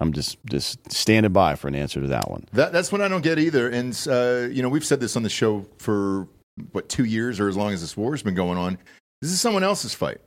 I'm 0.00 0.12
just 0.12 0.38
just 0.46 0.92
standing 0.92 1.32
by 1.32 1.54
for 1.54 1.68
an 1.68 1.76
answer 1.76 2.00
to 2.00 2.08
that 2.08 2.28
one. 2.28 2.44
That, 2.52 2.72
that's 2.72 2.90
what 2.90 3.00
I 3.00 3.06
don't 3.06 3.22
get 3.22 3.38
either. 3.38 3.68
And, 3.68 3.96
uh, 4.10 4.48
you 4.50 4.62
know, 4.62 4.68
we've 4.68 4.84
said 4.84 4.98
this 4.98 5.16
on 5.16 5.22
the 5.22 5.30
show 5.30 5.66
for, 5.78 6.26
what, 6.72 6.88
two 6.88 7.04
years 7.04 7.38
or 7.38 7.48
as 7.48 7.56
long 7.56 7.72
as 7.72 7.80
this 7.80 7.96
war's 7.96 8.22
been 8.22 8.34
going 8.34 8.58
on. 8.58 8.78
This 9.22 9.30
is 9.30 9.40
someone 9.40 9.62
else's 9.62 9.94
fight. 9.94 10.18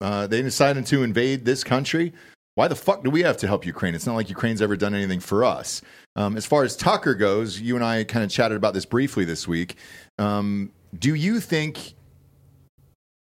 Uh, 0.00 0.26
they 0.26 0.42
decided 0.42 0.84
to 0.86 1.02
invade 1.02 1.46
this 1.46 1.64
country. 1.64 2.12
Why 2.56 2.68
the 2.68 2.76
fuck 2.76 3.02
do 3.02 3.10
we 3.10 3.22
have 3.22 3.38
to 3.38 3.46
help 3.46 3.64
Ukraine? 3.66 3.94
It's 3.94 4.06
not 4.06 4.14
like 4.14 4.28
Ukraine's 4.28 4.62
ever 4.62 4.76
done 4.76 4.94
anything 4.94 5.20
for 5.20 5.44
us. 5.44 5.82
Um, 6.16 6.36
as 6.36 6.46
far 6.46 6.62
as 6.62 6.76
Tucker 6.76 7.14
goes, 7.14 7.60
you 7.60 7.74
and 7.74 7.84
I 7.84 8.04
kind 8.04 8.24
of 8.24 8.30
chatted 8.30 8.56
about 8.56 8.74
this 8.74 8.84
briefly 8.84 9.24
this 9.24 9.48
week. 9.48 9.76
Um, 10.18 10.70
do 10.96 11.14
you 11.14 11.40
think 11.40 11.94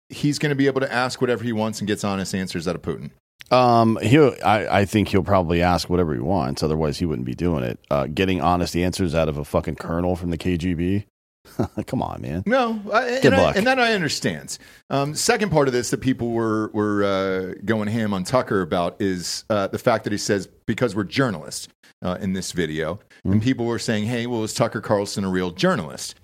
he's 0.10 0.38
going 0.38 0.52
to 0.52 0.56
be 0.56 0.68
able 0.68 0.82
to 0.82 0.92
ask 0.92 1.20
whatever 1.20 1.44
he 1.44 1.52
wants 1.52 1.80
and 1.80 1.88
gets 1.88 2.04
honest 2.04 2.36
answers 2.36 2.68
out 2.68 2.76
of 2.76 2.82
Putin? 2.82 3.12
Um, 3.52 3.98
he'll. 4.02 4.36
I, 4.44 4.82
I 4.82 4.86
think 4.86 5.10
he'll 5.10 5.24
probably 5.24 5.62
ask 5.62 5.90
whatever 5.90 6.14
he 6.14 6.20
wants. 6.20 6.64
Otherwise, 6.64 6.98
he 6.98 7.06
wouldn't 7.06 7.26
be 7.26 7.36
doing 7.36 7.64
it. 7.64 7.80
Uh, 7.92 8.08
getting 8.08 8.42
honest 8.42 8.76
answers 8.76 9.14
out 9.14 9.30
of 9.30 9.38
a 9.38 9.46
fucking 9.46 9.76
colonel 9.76 10.16
from 10.16 10.32
the 10.32 10.38
KGB. 10.38 11.06
Come 11.88 12.02
on, 12.02 12.22
man. 12.22 12.44
No, 12.46 12.82
I, 12.94 13.20
Good 13.22 13.26
and, 13.26 13.36
I, 13.36 13.42
luck. 13.44 13.56
and 13.56 13.68
that 13.68 13.80
I 13.80 13.94
understand. 13.94 14.58
Um, 14.90 15.16
second 15.16 15.52
part 15.52 15.68
of 15.68 15.74
this 15.74 15.90
that 15.92 16.02
people 16.02 16.32
were 16.32 16.70
were 16.74 17.04
uh, 17.04 17.54
going 17.66 17.88
ham 17.88 18.14
on 18.14 18.24
Tucker 18.24 18.62
about 18.62 19.02
is 19.02 19.44
uh, 19.50 19.68
the 19.68 19.80
fact 19.80 20.04
that 20.06 20.12
he 20.14 20.18
says 20.18 20.48
because 20.66 20.96
we're 20.96 21.04
journalists 21.04 21.68
uh, 22.04 22.18
in 22.20 22.34
this 22.34 22.52
video, 22.52 23.00
Mm-hmm. 23.26 23.32
and 23.34 23.42
people 23.42 23.66
were 23.66 23.80
saying, 23.80 24.06
"Hey, 24.06 24.28
well, 24.28 24.44
is 24.44 24.54
Tucker 24.54 24.82
Carlson 24.82 25.24
a 25.24 25.30
real 25.30 25.50
journalist?" 25.52 26.16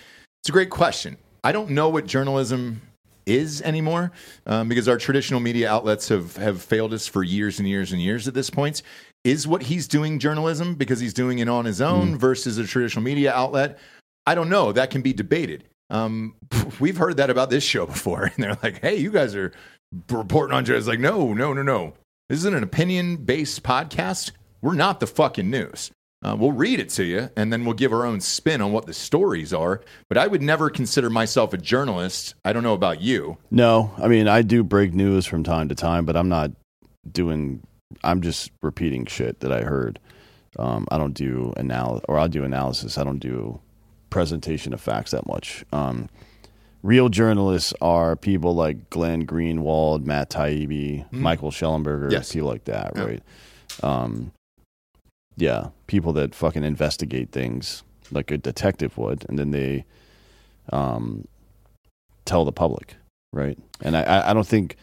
It's 0.42 0.50
a 0.50 0.52
great 0.52 0.70
question. 0.70 1.18
I 1.44 1.52
don't 1.52 1.72
know 1.72 1.90
what 1.90 2.06
journalism 2.06 2.82
is 3.26 3.62
anymore 3.62 4.12
um, 4.46 4.68
because 4.68 4.88
our 4.88 4.98
traditional 4.98 5.40
media 5.40 5.70
outlets 5.72 6.10
have 6.10 6.36
have 6.38 6.62
failed 6.62 6.94
us 6.94 7.08
for 7.08 7.24
years 7.24 7.58
and 7.60 7.68
years 7.68 7.92
and 7.92 8.00
years 8.02 8.28
at 8.28 8.34
this 8.36 8.50
point. 8.52 8.82
Is 9.24 9.48
what 9.48 9.62
he's 9.64 9.88
doing 9.88 10.18
journalism 10.20 10.74
because 10.76 11.00
he's 11.00 11.14
doing 11.14 11.40
it 11.40 11.48
on 11.48 11.66
his 11.66 11.80
own 11.82 12.18
versus 12.18 12.58
a 12.58 12.66
traditional 12.66 13.04
media 13.04 13.32
outlet? 13.34 13.78
I 14.26 14.36
don't 14.36 14.50
know. 14.50 14.72
That 14.72 14.92
can 14.92 15.02
be 15.02 15.14
debated. 15.14 15.64
Um, 15.90 16.36
we've 16.80 16.98
heard 16.98 17.18
that 17.18 17.30
about 17.30 17.50
this 17.50 17.64
show 17.64 17.86
before, 17.86 18.24
and 18.36 18.44
they're 18.44 18.58
like, 18.64 18.82
"Hey, 18.82 18.98
you 18.98 19.12
guys 19.12 19.36
are 19.36 19.52
reporting 20.10 20.56
on." 20.56 20.70
It's 20.70 20.88
like, 20.88 21.00
no, 21.00 21.34
no, 21.34 21.54
no, 21.54 21.62
no. 21.62 21.94
This 22.30 22.40
isn't 22.40 22.56
an 22.56 22.64
opinion-based 22.64 23.62
podcast. 23.62 24.32
We're 24.62 24.76
not 24.76 25.00
the 25.00 25.08
fucking 25.08 25.50
news. 25.50 25.92
Uh, 26.24 26.36
we'll 26.40 26.52
read 26.52 26.80
it 26.80 26.90
to 26.90 27.04
you, 27.04 27.30
and 27.36 27.52
then 27.52 27.66
we'll 27.66 27.74
give 27.74 27.92
our 27.92 28.06
own 28.06 28.22
spin 28.22 28.62
on 28.62 28.72
what 28.72 28.86
the 28.86 28.94
stories 28.94 29.52
are. 29.52 29.82
But 30.08 30.20
I 30.20 30.28
would 30.28 30.42
never 30.42 30.70
consider 30.70 31.10
myself 31.10 31.52
a 31.52 31.58
journalist. 31.58 32.36
I 32.46 32.54
don't 32.54 32.64
know 32.64 32.76
about 32.76 33.02
you. 33.02 33.38
No, 33.50 33.92
I 33.98 34.08
mean 34.08 34.28
I 34.28 34.44
do 34.44 34.64
break 34.64 34.94
news 34.94 35.26
from 35.26 35.44
time 35.44 35.68
to 35.70 35.76
time, 35.76 36.06
but 36.06 36.16
I'm 36.16 36.30
not 36.30 36.52
doing. 37.12 37.64
I'm 38.04 38.22
just 38.22 38.52
repeating 38.62 39.06
shit 39.08 39.40
that 39.40 39.52
I 39.52 39.62
heard. 39.62 40.00
Um, 40.60 40.88
I 40.92 40.98
don't 40.98 41.14
do 41.14 41.54
analysis, 41.58 42.06
or 42.08 42.20
I'll 42.20 42.30
do 42.30 42.44
analysis. 42.44 42.98
I 42.98 43.04
don't 43.04 43.20
do 43.20 43.60
presentation 44.12 44.74
of 44.74 44.80
facts 44.80 45.10
that 45.12 45.26
much. 45.26 45.66
Um, 45.74 46.08
real 46.84 47.10
journalists 47.10 47.74
are 47.82 48.16
people 48.16 48.54
like 48.54 48.92
Glenn 48.92 49.26
Greenwald, 49.26 50.06
Matt 50.06 50.30
Taibbi, 50.30 51.12
Michael 51.12 51.50
Shellenberger, 51.50 52.12
Yes. 52.12 52.32
people 52.32 52.48
like 52.50 52.66
that, 52.66 52.94
Yeah. 52.96 53.04
right? 53.04 53.24
Um, 53.82 54.32
yeah, 55.38 55.70
people 55.88 56.14
that 56.14 56.36
fucking 56.36 56.64
investigate 56.64 57.32
things 57.32 57.84
like 58.12 58.30
a 58.30 58.38
detective 58.38 58.98
would, 58.98 59.26
and 59.30 59.40
then 59.40 59.50
they 59.52 59.86
um, 60.72 61.26
tell 62.26 62.46
the 62.46 62.52
public, 62.52 62.96
right? 63.34 63.58
And 63.82 63.98
I, 63.98 64.30
I 64.30 64.34
don't 64.34 64.46
think 64.48 64.76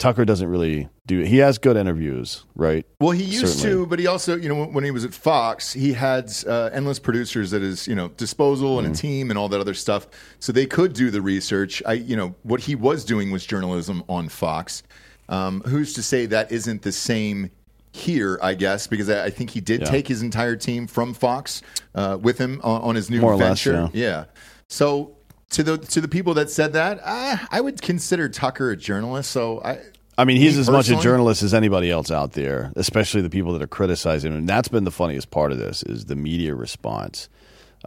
Tucker 0.00 0.24
doesn't 0.24 0.48
really 0.48 0.88
do. 1.06 1.20
He 1.20 1.36
has 1.38 1.58
good 1.58 1.76
interviews, 1.76 2.44
right? 2.56 2.84
Well, 3.00 3.10
he 3.12 3.22
used 3.22 3.58
Certainly. 3.60 3.84
to, 3.84 3.86
but 3.86 3.98
he 4.00 4.06
also, 4.08 4.34
you 4.36 4.48
know, 4.48 4.64
when 4.64 4.82
he 4.82 4.90
was 4.90 5.04
at 5.04 5.14
Fox, 5.14 5.72
he 5.72 5.92
had 5.92 6.32
uh, 6.48 6.70
endless 6.72 6.98
producers 6.98 7.52
at 7.54 7.60
his, 7.62 7.86
you 7.86 7.94
know, 7.94 8.08
disposal 8.08 8.78
and 8.78 8.88
a 8.92 8.96
team 8.96 9.30
and 9.30 9.38
all 9.38 9.48
that 9.50 9.60
other 9.60 9.74
stuff, 9.74 10.08
so 10.40 10.50
they 10.52 10.66
could 10.66 10.94
do 10.94 11.10
the 11.10 11.20
research. 11.22 11.82
I, 11.86 11.92
you 11.92 12.16
know, 12.16 12.34
what 12.42 12.60
he 12.60 12.74
was 12.74 13.04
doing 13.04 13.30
was 13.30 13.44
journalism 13.46 14.02
on 14.08 14.28
Fox. 14.28 14.82
Um, 15.28 15.60
who's 15.60 15.92
to 15.92 16.02
say 16.02 16.26
that 16.26 16.50
isn't 16.50 16.82
the 16.82 16.92
same 16.92 17.50
here? 17.92 18.38
I 18.42 18.54
guess 18.54 18.86
because 18.86 19.10
I, 19.10 19.26
I 19.26 19.30
think 19.30 19.50
he 19.50 19.60
did 19.60 19.82
Yeah. 19.82 19.90
take 19.90 20.08
his 20.08 20.22
entire 20.22 20.56
team 20.56 20.86
from 20.86 21.12
Fox 21.14 21.60
uh, 21.94 22.18
with 22.20 22.38
him 22.38 22.60
on, 22.64 22.80
on 22.82 22.94
his 22.94 23.10
new 23.10 23.20
More 23.20 23.34
or 23.34 23.36
less, 23.36 23.62
venture. 23.62 23.90
yeah. 23.92 24.04
yeah. 24.06 24.24
So 24.68 25.16
to 25.50 25.62
the 25.62 25.78
to 25.78 26.00
the 26.00 26.08
people 26.08 26.34
that 26.34 26.50
said 26.50 26.72
that, 26.72 27.00
I, 27.04 27.46
I 27.50 27.60
would 27.60 27.82
consider 27.82 28.28
Tucker 28.28 28.70
a 28.70 28.76
journalist. 28.76 29.30
So 29.30 29.62
I. 29.62 29.80
I 30.18 30.24
mean, 30.26 30.36
he's 30.36 30.56
Me 30.56 30.60
as 30.60 30.70
much 30.70 30.90
a 30.90 30.96
journalist 30.96 31.42
as 31.42 31.54
anybody 31.54 31.90
else 31.90 32.10
out 32.10 32.32
there, 32.32 32.72
especially 32.76 33.22
the 33.22 33.30
people 33.30 33.54
that 33.54 33.62
are 33.62 33.66
criticizing 33.66 34.32
him. 34.32 34.40
And 34.40 34.48
that's 34.48 34.68
been 34.68 34.84
the 34.84 34.90
funniest 34.90 35.30
part 35.30 35.50
of 35.50 35.56
this 35.56 35.82
is 35.84 36.06
the 36.06 36.16
media 36.16 36.54
response. 36.54 37.30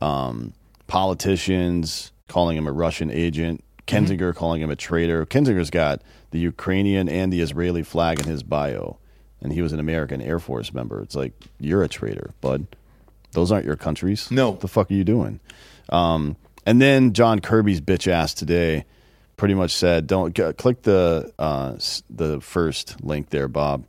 Um, 0.02 0.54
politicians 0.88 2.12
calling 2.28 2.58
him 2.58 2.66
a 2.66 2.72
Russian 2.72 3.12
agent, 3.12 3.64
Kinzinger 3.86 4.34
calling 4.34 4.64
him 4.64 4.72
a 4.72 4.76
traitor. 4.76 5.28
Kinzinger's 5.28 5.70
got 5.70 6.02
the 6.32 6.40
Ukrainian 6.40 7.08
and 7.08 7.32
the 7.32 7.42
Israeli 7.42 7.84
flag 7.84 8.20
in 8.20 8.26
his 8.26 8.42
bio, 8.42 8.98
and 9.40 9.54
he 9.54 9.62
was 9.62 9.72
an 9.72 9.80
American 9.80 10.20
Air 10.20 10.40
Force 10.40 10.74
member. 10.74 11.02
It's 11.02 11.16
like 11.16 11.34
you're 11.60 11.84
a 11.84 11.88
traitor, 11.88 12.32
bud. 12.42 12.66
Those 13.34 13.52
aren't 13.52 13.66
your 13.66 13.76
countries. 13.76 14.32
No. 14.32 14.52
what 14.52 14.62
the 14.62 14.68
fuck 14.68 14.90
are 14.90 14.94
you 14.96 15.04
doing? 15.04 15.40
Um, 15.90 16.36
and 16.66 16.82
then 16.82 17.14
John 17.14 17.40
Kirby's 17.40 17.82
bitch 17.82 18.08
ass 18.08 18.34
today 18.34 18.86
pretty 19.38 19.54
much 19.54 19.72
said, 19.72 20.08
"Don't 20.08 20.34
g- 20.36 20.54
click 20.54 20.84
the 20.84 21.32
uh, 21.40 21.74
s- 21.76 22.04
the 22.10 22.40
first 22.42 23.04
link 23.04 23.30
there, 23.30 23.48
Bob, 23.48 23.86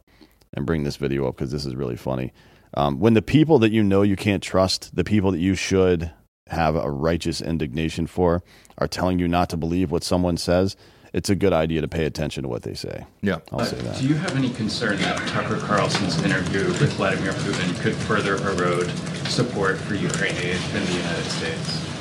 and 0.53 0.65
bring 0.67 0.85
this 0.85 0.97
video 0.97 1.29
up 1.29 1.37
because 1.37 1.51
this 1.53 1.67
is 1.67 1.75
really 1.75 1.97
funny." 1.97 2.33
Um, 2.77 2.99
when 2.99 3.15
the 3.15 3.23
people 3.23 3.59
that 3.61 3.71
you 3.73 3.83
know 3.85 4.03
you 4.03 4.17
can't 4.17 4.43
trust, 4.43 4.97
the 4.97 5.05
people 5.05 5.31
that 5.33 5.39
you 5.39 5.55
should 5.55 6.11
have 6.49 6.75
a 6.77 6.91
righteous 6.91 7.41
indignation 7.41 8.07
for, 8.07 8.43
are 8.79 8.89
telling 8.89 9.19
you 9.19 9.29
not 9.29 9.49
to 9.51 9.57
believe 9.57 9.91
what 9.91 10.03
someone 10.03 10.37
says, 10.37 10.77
it's 11.13 11.31
a 11.31 11.35
good 11.37 11.53
idea 11.53 11.81
to 11.81 11.89
pay 11.89 12.05
attention 12.05 12.43
to 12.43 12.49
what 12.49 12.63
they 12.65 12.75
say. 12.75 13.07
Yeah. 13.23 13.39
I'll 13.53 13.65
say 13.65 13.77
that. 13.77 13.99
Do 13.99 14.07
you 14.09 14.15
have 14.17 14.37
any 14.37 14.51
concern 14.51 14.99
that 14.99 15.17
Tucker 15.29 15.59
Carlson's 15.59 16.21
interview 16.25 16.67
with 16.67 16.93
Vladimir 16.95 17.33
Putin 17.33 17.81
could 17.81 17.95
further 17.95 18.35
erode 18.49 18.91
support 19.29 19.79
for 19.79 19.95
Ukraine 19.95 20.37
aid 20.37 20.57
in 20.75 20.85
the 20.85 20.93
United 20.93 21.25
States? 21.31 21.94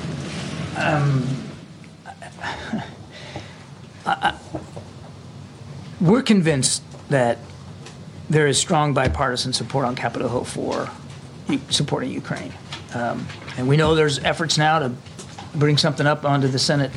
We're 6.02 6.24
convinced 6.24 6.84
that 7.10 7.38
there 8.30 8.48
is 8.48 8.58
strong 8.58 8.94
bipartisan 8.94 9.54
support 9.54 9.86
on 9.86 9.96
Capitol 9.96 10.30
Hill 10.30 10.44
for 10.44 10.90
supporting 11.70 12.12
Ukraine. 12.12 12.54
Um, 12.94 13.28
and 13.58 13.68
we 13.68 13.78
know 13.78 13.96
there's 13.96 14.20
efforts 14.20 14.58
now 14.58 14.80
to 14.80 14.92
bring 15.56 15.78
something 15.78 16.08
up 16.08 16.26
onto 16.26 16.48
the 16.48 16.60
Senate 16.60 16.92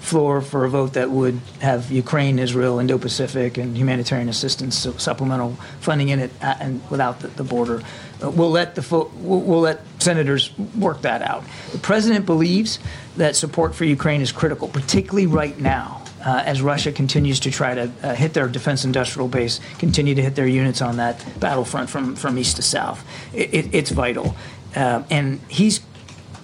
floor 0.00 0.40
for 0.40 0.64
a 0.64 0.70
vote 0.70 0.94
that 0.94 1.10
would 1.10 1.38
have 1.60 1.90
Ukraine, 1.90 2.38
Israel, 2.38 2.78
Indo-Pacific, 2.78 3.58
and 3.58 3.76
humanitarian 3.76 4.28
assistance 4.28 4.76
su- 4.76 4.98
supplemental 4.98 5.52
funding 5.80 6.08
in 6.08 6.18
it, 6.18 6.30
uh, 6.42 6.56
and 6.58 6.82
without 6.90 7.20
the, 7.20 7.28
the 7.28 7.44
border. 7.44 7.82
Uh, 8.22 8.30
we'll 8.30 8.50
let 8.50 8.74
the 8.74 8.86
we'll, 8.90 9.40
we'll 9.40 9.60
let 9.60 9.80
senators 10.02 10.56
work 10.78 11.02
that 11.02 11.22
out. 11.22 11.44
The 11.72 11.78
president 11.78 12.26
believes 12.26 12.78
that 13.16 13.36
support 13.36 13.74
for 13.74 13.84
Ukraine 13.84 14.20
is 14.20 14.32
critical, 14.32 14.68
particularly 14.68 15.26
right 15.26 15.58
now 15.58 16.02
uh, 16.24 16.42
as 16.44 16.62
Russia 16.62 16.92
continues 16.92 17.40
to 17.40 17.50
try 17.50 17.74
to 17.74 17.92
uh, 18.02 18.14
hit 18.14 18.34
their 18.34 18.48
defense 18.48 18.84
industrial 18.84 19.28
base, 19.28 19.60
continue 19.78 20.14
to 20.14 20.22
hit 20.22 20.34
their 20.34 20.46
units 20.46 20.82
on 20.82 20.96
that 20.98 21.24
battlefront 21.40 21.88
from, 21.88 22.16
from 22.16 22.38
east 22.38 22.56
to 22.56 22.62
south. 22.62 23.04
It, 23.32 23.54
it, 23.54 23.74
it's 23.74 23.90
vital. 23.90 24.36
Uh, 24.74 25.02
and 25.10 25.40
he's 25.48 25.80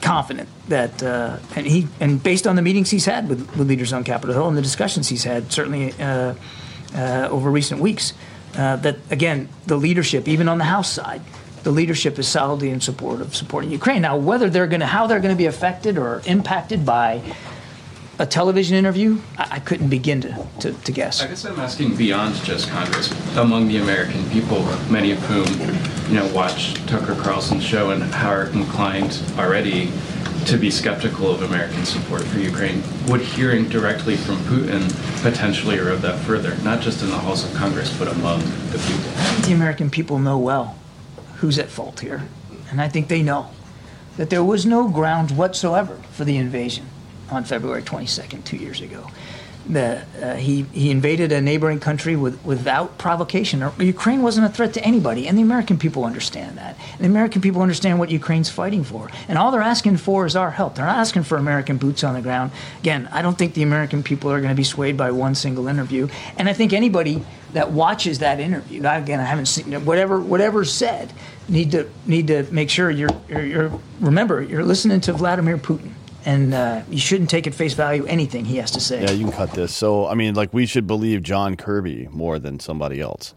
confident 0.00 0.48
that, 0.68 1.02
uh, 1.02 1.38
and 1.54 1.66
he, 1.66 1.88
and 2.00 2.22
based 2.22 2.46
on 2.46 2.56
the 2.56 2.62
meetings 2.62 2.90
he's 2.90 3.04
had 3.04 3.28
with, 3.28 3.56
with 3.56 3.68
leaders 3.68 3.92
on 3.92 4.04
Capitol 4.04 4.34
Hill 4.34 4.48
and 4.48 4.56
the 4.56 4.62
discussions 4.62 5.08
he's 5.08 5.24
had, 5.24 5.52
certainly 5.52 5.92
uh, 6.00 6.34
uh, 6.94 7.28
over 7.30 7.50
recent 7.50 7.80
weeks, 7.80 8.12
uh, 8.56 8.76
that 8.76 8.96
again, 9.10 9.48
the 9.66 9.76
leadership, 9.76 10.28
even 10.28 10.48
on 10.48 10.58
the 10.58 10.64
House 10.64 10.90
side, 10.90 11.22
the 11.66 11.72
leadership 11.72 12.16
is 12.16 12.28
solidly 12.28 12.70
in 12.70 12.80
support 12.80 13.20
of 13.20 13.34
supporting 13.34 13.72
Ukraine. 13.72 14.00
Now, 14.00 14.16
whether 14.16 14.48
they're 14.48 14.68
going 14.68 14.82
to, 14.82 14.86
how 14.86 15.08
they're 15.08 15.18
going 15.18 15.34
to 15.34 15.36
be 15.36 15.46
affected 15.46 15.98
or 15.98 16.22
impacted 16.24 16.86
by 16.86 17.20
a 18.20 18.24
television 18.24 18.76
interview, 18.76 19.18
I, 19.36 19.48
I 19.56 19.58
couldn't 19.58 19.88
begin 19.88 20.20
to, 20.20 20.46
to, 20.60 20.72
to 20.72 20.92
guess. 20.92 21.20
I 21.20 21.26
guess 21.26 21.44
I'm 21.44 21.58
asking 21.58 21.96
beyond 21.96 22.36
just 22.44 22.70
Congress, 22.70 23.10
among 23.36 23.66
the 23.66 23.78
American 23.78 24.22
people, 24.30 24.62
many 24.88 25.10
of 25.10 25.18
whom, 25.24 25.48
you 26.08 26.14
know, 26.14 26.32
watch 26.32 26.74
Tucker 26.86 27.16
Carlson's 27.16 27.64
show 27.64 27.90
and 27.90 28.04
are 28.14 28.46
inclined 28.50 29.20
already 29.36 29.90
to 30.44 30.56
be 30.56 30.70
skeptical 30.70 31.32
of 31.32 31.42
American 31.42 31.84
support 31.84 32.22
for 32.22 32.38
Ukraine. 32.38 32.80
Would 33.08 33.22
hearing 33.22 33.68
directly 33.68 34.16
from 34.16 34.36
Putin 34.44 34.82
potentially 35.20 35.78
erode 35.78 36.02
that 36.02 36.20
further, 36.20 36.54
not 36.62 36.80
just 36.80 37.02
in 37.02 37.10
the 37.10 37.18
halls 37.18 37.44
of 37.44 37.52
Congress, 37.54 37.92
but 37.98 38.06
among 38.06 38.38
the 38.70 38.78
people? 38.86 39.48
The 39.48 39.52
American 39.52 39.90
people 39.90 40.20
know 40.20 40.38
well 40.38 40.76
who's 41.36 41.58
at 41.58 41.68
fault 41.68 42.00
here. 42.00 42.22
And 42.70 42.80
I 42.80 42.88
think 42.88 43.08
they 43.08 43.22
know 43.22 43.50
that 44.16 44.30
there 44.30 44.44
was 44.44 44.66
no 44.66 44.88
grounds 44.88 45.32
whatsoever 45.32 45.96
for 46.12 46.24
the 46.24 46.36
invasion 46.36 46.86
on 47.30 47.44
February 47.44 47.82
22nd, 47.82 48.44
two 48.44 48.56
years 48.56 48.80
ago. 48.80 49.10
The, 49.68 50.04
uh, 50.22 50.36
he, 50.36 50.62
he 50.72 50.92
invaded 50.92 51.32
a 51.32 51.40
neighboring 51.40 51.80
country 51.80 52.14
with, 52.14 52.42
without 52.44 52.98
provocation. 52.98 53.68
Ukraine 53.78 54.22
wasn't 54.22 54.46
a 54.46 54.48
threat 54.48 54.72
to 54.74 54.84
anybody, 54.84 55.26
and 55.26 55.36
the 55.36 55.42
American 55.42 55.76
people 55.76 56.04
understand 56.04 56.56
that. 56.56 56.78
And 56.92 57.00
the 57.00 57.06
American 57.06 57.42
people 57.42 57.62
understand 57.62 57.98
what 57.98 58.10
Ukraine's 58.10 58.48
fighting 58.48 58.84
for. 58.84 59.10
And 59.26 59.36
all 59.36 59.50
they're 59.50 59.62
asking 59.62 59.96
for 59.96 60.24
is 60.24 60.36
our 60.36 60.52
help. 60.52 60.76
They're 60.76 60.86
not 60.86 60.98
asking 60.98 61.24
for 61.24 61.36
American 61.36 61.78
boots 61.78 62.04
on 62.04 62.14
the 62.14 62.22
ground. 62.22 62.52
Again, 62.78 63.08
I 63.10 63.22
don't 63.22 63.36
think 63.36 63.54
the 63.54 63.64
American 63.64 64.04
people 64.04 64.30
are 64.30 64.40
going 64.40 64.50
to 64.50 64.56
be 64.56 64.64
swayed 64.64 64.96
by 64.96 65.10
one 65.10 65.34
single 65.34 65.66
interview. 65.66 66.06
And 66.38 66.48
I 66.48 66.52
think 66.52 66.72
anybody 66.72 67.24
that 67.56 67.72
watches 67.72 68.18
that 68.18 68.38
interview, 68.38 68.84
I- 68.84 68.98
again, 68.98 69.18
I 69.18 69.24
haven't 69.24 69.46
seen 69.46 69.72
whatever 69.84 70.20
whatever's 70.20 70.72
said, 70.72 71.12
need 71.48 71.70
to 71.72 71.88
need 72.06 72.26
to 72.28 72.44
make 72.52 72.68
sure 72.70 72.90
you're 72.90 73.08
you're, 73.28 73.44
you're 73.44 73.80
remember 74.00 74.42
you're 74.42 74.64
listening 74.64 75.00
to 75.02 75.12
Vladimir 75.14 75.56
Putin, 75.56 75.92
and 76.26 76.52
uh, 76.52 76.82
you 76.90 76.98
shouldn't 76.98 77.30
take 77.30 77.46
at 77.46 77.54
face 77.54 77.72
value 77.72 78.04
anything 78.06 78.44
he 78.44 78.58
has 78.58 78.70
to 78.72 78.80
say. 78.80 79.02
Yeah, 79.02 79.10
you 79.12 79.24
can 79.24 79.32
cut 79.32 79.52
this. 79.52 79.74
So, 79.74 80.06
I 80.06 80.14
mean, 80.14 80.34
like, 80.34 80.52
we 80.52 80.66
should 80.66 80.86
believe 80.86 81.22
John 81.22 81.56
Kirby 81.56 82.08
more 82.10 82.38
than 82.38 82.60
somebody 82.60 83.00
else. 83.00 83.34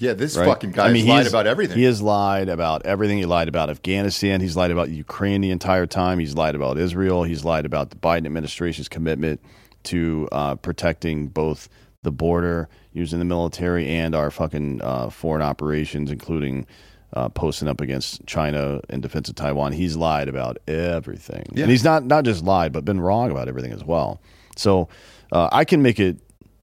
Yeah, 0.00 0.12
this 0.12 0.36
Right? 0.36 0.46
fucking 0.46 0.72
guy 0.72 0.88
I 0.88 0.92
mean, 0.92 1.06
lied 1.08 1.26
about 1.26 1.46
everything. 1.48 1.76
He 1.78 1.84
has 1.84 2.00
lied 2.02 2.48
about 2.50 2.84
everything. 2.86 3.18
He 3.18 3.24
lied 3.26 3.48
about 3.48 3.68
Afghanistan. 3.70 4.40
He's 4.40 4.56
lied 4.56 4.70
about 4.70 4.90
Ukraine 4.90 5.40
the 5.40 5.50
entire 5.50 5.86
time. 5.86 6.18
He's 6.20 6.34
lied 6.34 6.54
about 6.54 6.78
Israel. 6.78 7.24
He's 7.24 7.44
lied 7.44 7.66
about 7.66 7.90
the 7.90 7.96
Biden 7.96 8.26
administration's 8.26 8.88
commitment 8.88 9.40
to 9.84 10.28
uh, 10.30 10.54
protecting 10.56 11.28
both 11.28 11.68
the 12.02 12.12
border, 12.12 12.68
using 12.92 13.18
the 13.18 13.24
military, 13.24 13.88
and 13.88 14.14
our 14.14 14.30
fucking 14.30 14.80
uh, 14.82 15.10
foreign 15.10 15.42
operations, 15.42 16.10
including 16.10 16.66
uh, 17.14 17.28
posting 17.30 17.68
up 17.68 17.80
against 17.80 18.24
China 18.26 18.80
in 18.88 19.00
defense 19.00 19.28
of 19.28 19.34
Taiwan. 19.34 19.72
He's 19.72 19.96
lied 19.96 20.28
about 20.28 20.58
everything, 20.68 21.44
Yeah. 21.52 21.62
and 21.64 21.70
he's 21.70 21.84
not 21.84 22.04
not 22.04 22.24
just 22.24 22.44
lied, 22.44 22.72
but 22.72 22.84
been 22.84 23.00
wrong 23.00 23.30
about 23.30 23.48
everything 23.48 23.72
as 23.72 23.84
well. 23.84 24.20
So 24.56 24.88
uh, 25.32 25.48
I 25.52 25.64
can 25.64 25.82
make 25.82 25.98
it 25.98 26.18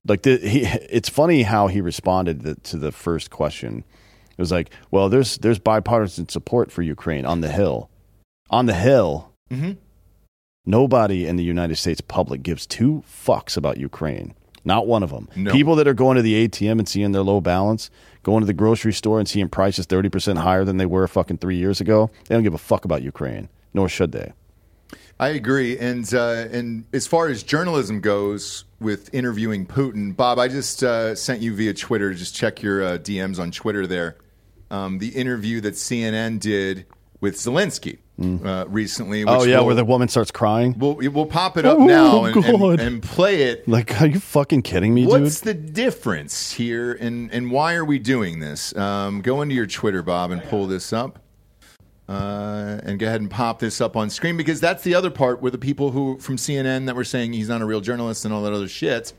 like 0.06 0.22
the, 0.22 0.36
he. 0.38 0.60
It's 0.64 1.08
funny 1.08 1.42
how 1.42 1.66
he 1.66 1.80
responded 1.80 2.42
to, 2.44 2.54
to 2.54 2.76
the 2.78 2.92
first 2.92 3.30
question. 3.30 3.84
It 4.30 4.40
was 4.40 4.52
like, 4.52 4.70
well, 4.90 5.08
there's 5.08 5.38
there's 5.38 5.58
bipartisan 5.58 6.28
support 6.28 6.70
for 6.70 6.82
Ukraine 6.82 7.26
on 7.26 7.40
the 7.40 7.48
Hill, 7.50 7.90
on 8.50 8.66
the 8.66 8.74
Hill. 8.74 9.32
Mhm. 9.50 9.76
Nobody 10.68 11.26
in 11.26 11.36
the 11.36 11.44
United 11.44 11.76
States 11.76 12.00
public 12.00 12.42
gives 12.42 12.66
two 12.66 13.04
fucks 13.08 13.56
about 13.56 13.76
Ukraine. 13.78 14.34
Not 14.66 14.88
one 14.88 15.04
of 15.04 15.10
them. 15.10 15.28
No. 15.36 15.52
People 15.52 15.76
that 15.76 15.86
are 15.86 15.94
going 15.94 16.16
to 16.16 16.22
the 16.22 16.46
ATM 16.46 16.80
and 16.80 16.88
seeing 16.88 17.12
their 17.12 17.22
low 17.22 17.40
balance, 17.40 17.88
going 18.24 18.40
to 18.40 18.46
the 18.46 18.52
grocery 18.52 18.92
store 18.92 19.20
and 19.20 19.28
seeing 19.28 19.48
prices 19.48 19.86
thirty 19.86 20.08
percent 20.08 20.40
higher 20.40 20.64
than 20.64 20.76
they 20.76 20.86
were 20.86 21.06
fucking 21.06 21.38
three 21.38 21.56
years 21.56 21.80
ago. 21.80 22.10
They 22.26 22.34
don't 22.34 22.42
give 22.42 22.52
a 22.52 22.58
fuck 22.58 22.84
about 22.84 23.02
Ukraine, 23.02 23.48
nor 23.72 23.88
should 23.88 24.10
they. 24.10 24.32
I 25.18 25.28
agree, 25.28 25.78
and 25.78 26.12
uh, 26.12 26.48
and 26.50 26.84
as 26.92 27.06
far 27.06 27.28
as 27.28 27.42
journalism 27.44 28.00
goes, 28.00 28.64
with 28.80 29.14
interviewing 29.14 29.66
Putin, 29.66 30.14
Bob, 30.14 30.38
I 30.38 30.48
just 30.48 30.82
uh, 30.82 31.14
sent 31.14 31.40
you 31.40 31.54
via 31.54 31.72
Twitter. 31.72 32.12
Just 32.12 32.34
check 32.34 32.60
your 32.60 32.82
uh, 32.82 32.98
DMs 32.98 33.38
on 33.38 33.52
Twitter 33.52 33.86
there. 33.86 34.16
Um, 34.70 34.98
the 34.98 35.10
interview 35.10 35.60
that 35.60 35.74
CNN 35.74 36.40
did 36.40 36.86
with 37.20 37.36
Zelensky 37.36 37.98
uh, 38.22 38.64
recently. 38.68 39.24
Which 39.24 39.34
oh 39.34 39.44
yeah, 39.44 39.56
we'll, 39.56 39.66
where 39.66 39.74
the 39.74 39.84
woman 39.84 40.08
starts 40.08 40.30
crying. 40.30 40.74
we'll, 40.78 40.94
we'll 40.94 41.26
pop 41.26 41.56
it 41.56 41.64
up 41.66 41.78
Oh, 41.78 41.84
now 41.86 42.24
and, 42.24 42.36
and, 42.44 42.80
and 42.80 43.02
play 43.02 43.42
it. 43.42 43.68
Like, 43.68 44.00
are 44.00 44.06
you 44.06 44.20
fucking 44.20 44.62
kidding 44.62 44.94
me, 44.94 45.02
dude? 45.02 45.22
What's 45.22 45.40
dude? 45.40 45.66
the 45.66 45.72
difference 45.72 46.52
here, 46.52 46.92
and 46.94 47.30
and 47.32 47.50
why 47.50 47.74
are 47.74 47.84
we 47.84 47.98
doing 47.98 48.38
this? 48.40 48.74
Um, 48.76 49.20
go 49.20 49.42
into 49.42 49.54
your 49.54 49.66
Twitter, 49.66 50.02
Bob, 50.02 50.30
and 50.30 50.42
pull 50.44 50.66
this 50.66 50.92
up, 50.92 51.18
uh, 52.08 52.80
and 52.84 52.98
go 52.98 53.06
ahead 53.06 53.20
and 53.20 53.30
pop 53.30 53.58
this 53.58 53.80
up 53.80 53.96
on 53.96 54.08
screen 54.10 54.36
because 54.36 54.60
that's 54.60 54.82
the 54.82 54.94
other 54.94 55.10
part 55.10 55.42
where 55.42 55.50
the 55.50 55.58
people 55.58 55.90
who 55.90 56.18
from 56.18 56.36
CNN 56.36 56.86
that 56.86 56.96
were 56.96 57.04
saying 57.04 57.32
he's 57.34 57.48
not 57.48 57.60
a 57.60 57.66
real 57.66 57.80
journalist 57.80 58.24
and 58.24 58.32
all 58.32 58.42
that 58.42 58.52
other 58.52 58.68
shit. 58.68 59.08
c- 59.08 59.12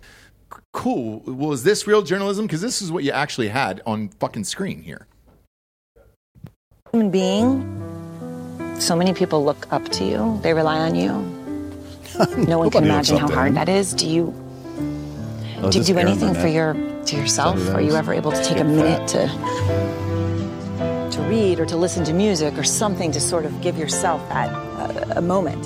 Cool. 0.74 1.22
Well, 1.26 1.54
is 1.54 1.64
this 1.64 1.86
real 1.88 2.02
journalism? 2.02 2.46
Because 2.48 2.62
this 2.62 2.82
is 2.82 2.92
what 2.92 3.04
you 3.04 3.12
actually 3.12 3.50
had 3.50 3.82
on 3.86 4.10
fucking 4.20 4.44
screen 4.46 4.82
here. 4.82 5.06
human 6.92 7.12
being. 7.12 7.97
So 8.80 8.96
many 8.96 9.14
people 9.14 9.44
look 9.44 9.68
up 9.72 9.90
to 9.90 10.04
you. 10.06 10.40
They 10.44 10.54
rely 10.54 10.80
on 10.80 10.96
you. 10.96 11.34
No 12.48 12.58
one 12.58 12.72
can 12.72 12.84
imagine 12.84 13.18
how 13.18 13.28
hard 13.30 13.54
that 13.56 13.70
is. 13.70 13.94
Do 13.94 14.08
you 14.10 14.34
Oh, 15.62 15.72
do 15.72 15.80
you 15.80 15.84
do 15.84 15.98
anything 15.98 16.34
for 16.36 16.48
your 16.48 16.74
to 17.06 17.16
yourself? 17.16 17.58
Are 17.74 17.82
you 17.82 17.96
ever 17.96 18.14
able 18.14 18.32
to 18.32 18.44
take 18.44 18.60
a 18.60 18.64
minute 18.64 19.08
to 19.10 19.28
to 21.12 21.22
read 21.24 21.60
or 21.60 21.66
to 21.66 21.76
listen 21.78 22.04
to 22.06 22.14
music 22.14 22.58
or 22.58 22.64
something 22.64 23.12
to 23.12 23.20
sort 23.20 23.46
of 23.46 23.60
give 23.62 23.78
yourself 23.78 24.28
that 24.30 24.50
uh, 24.52 25.14
a 25.16 25.22
moment? 25.22 25.64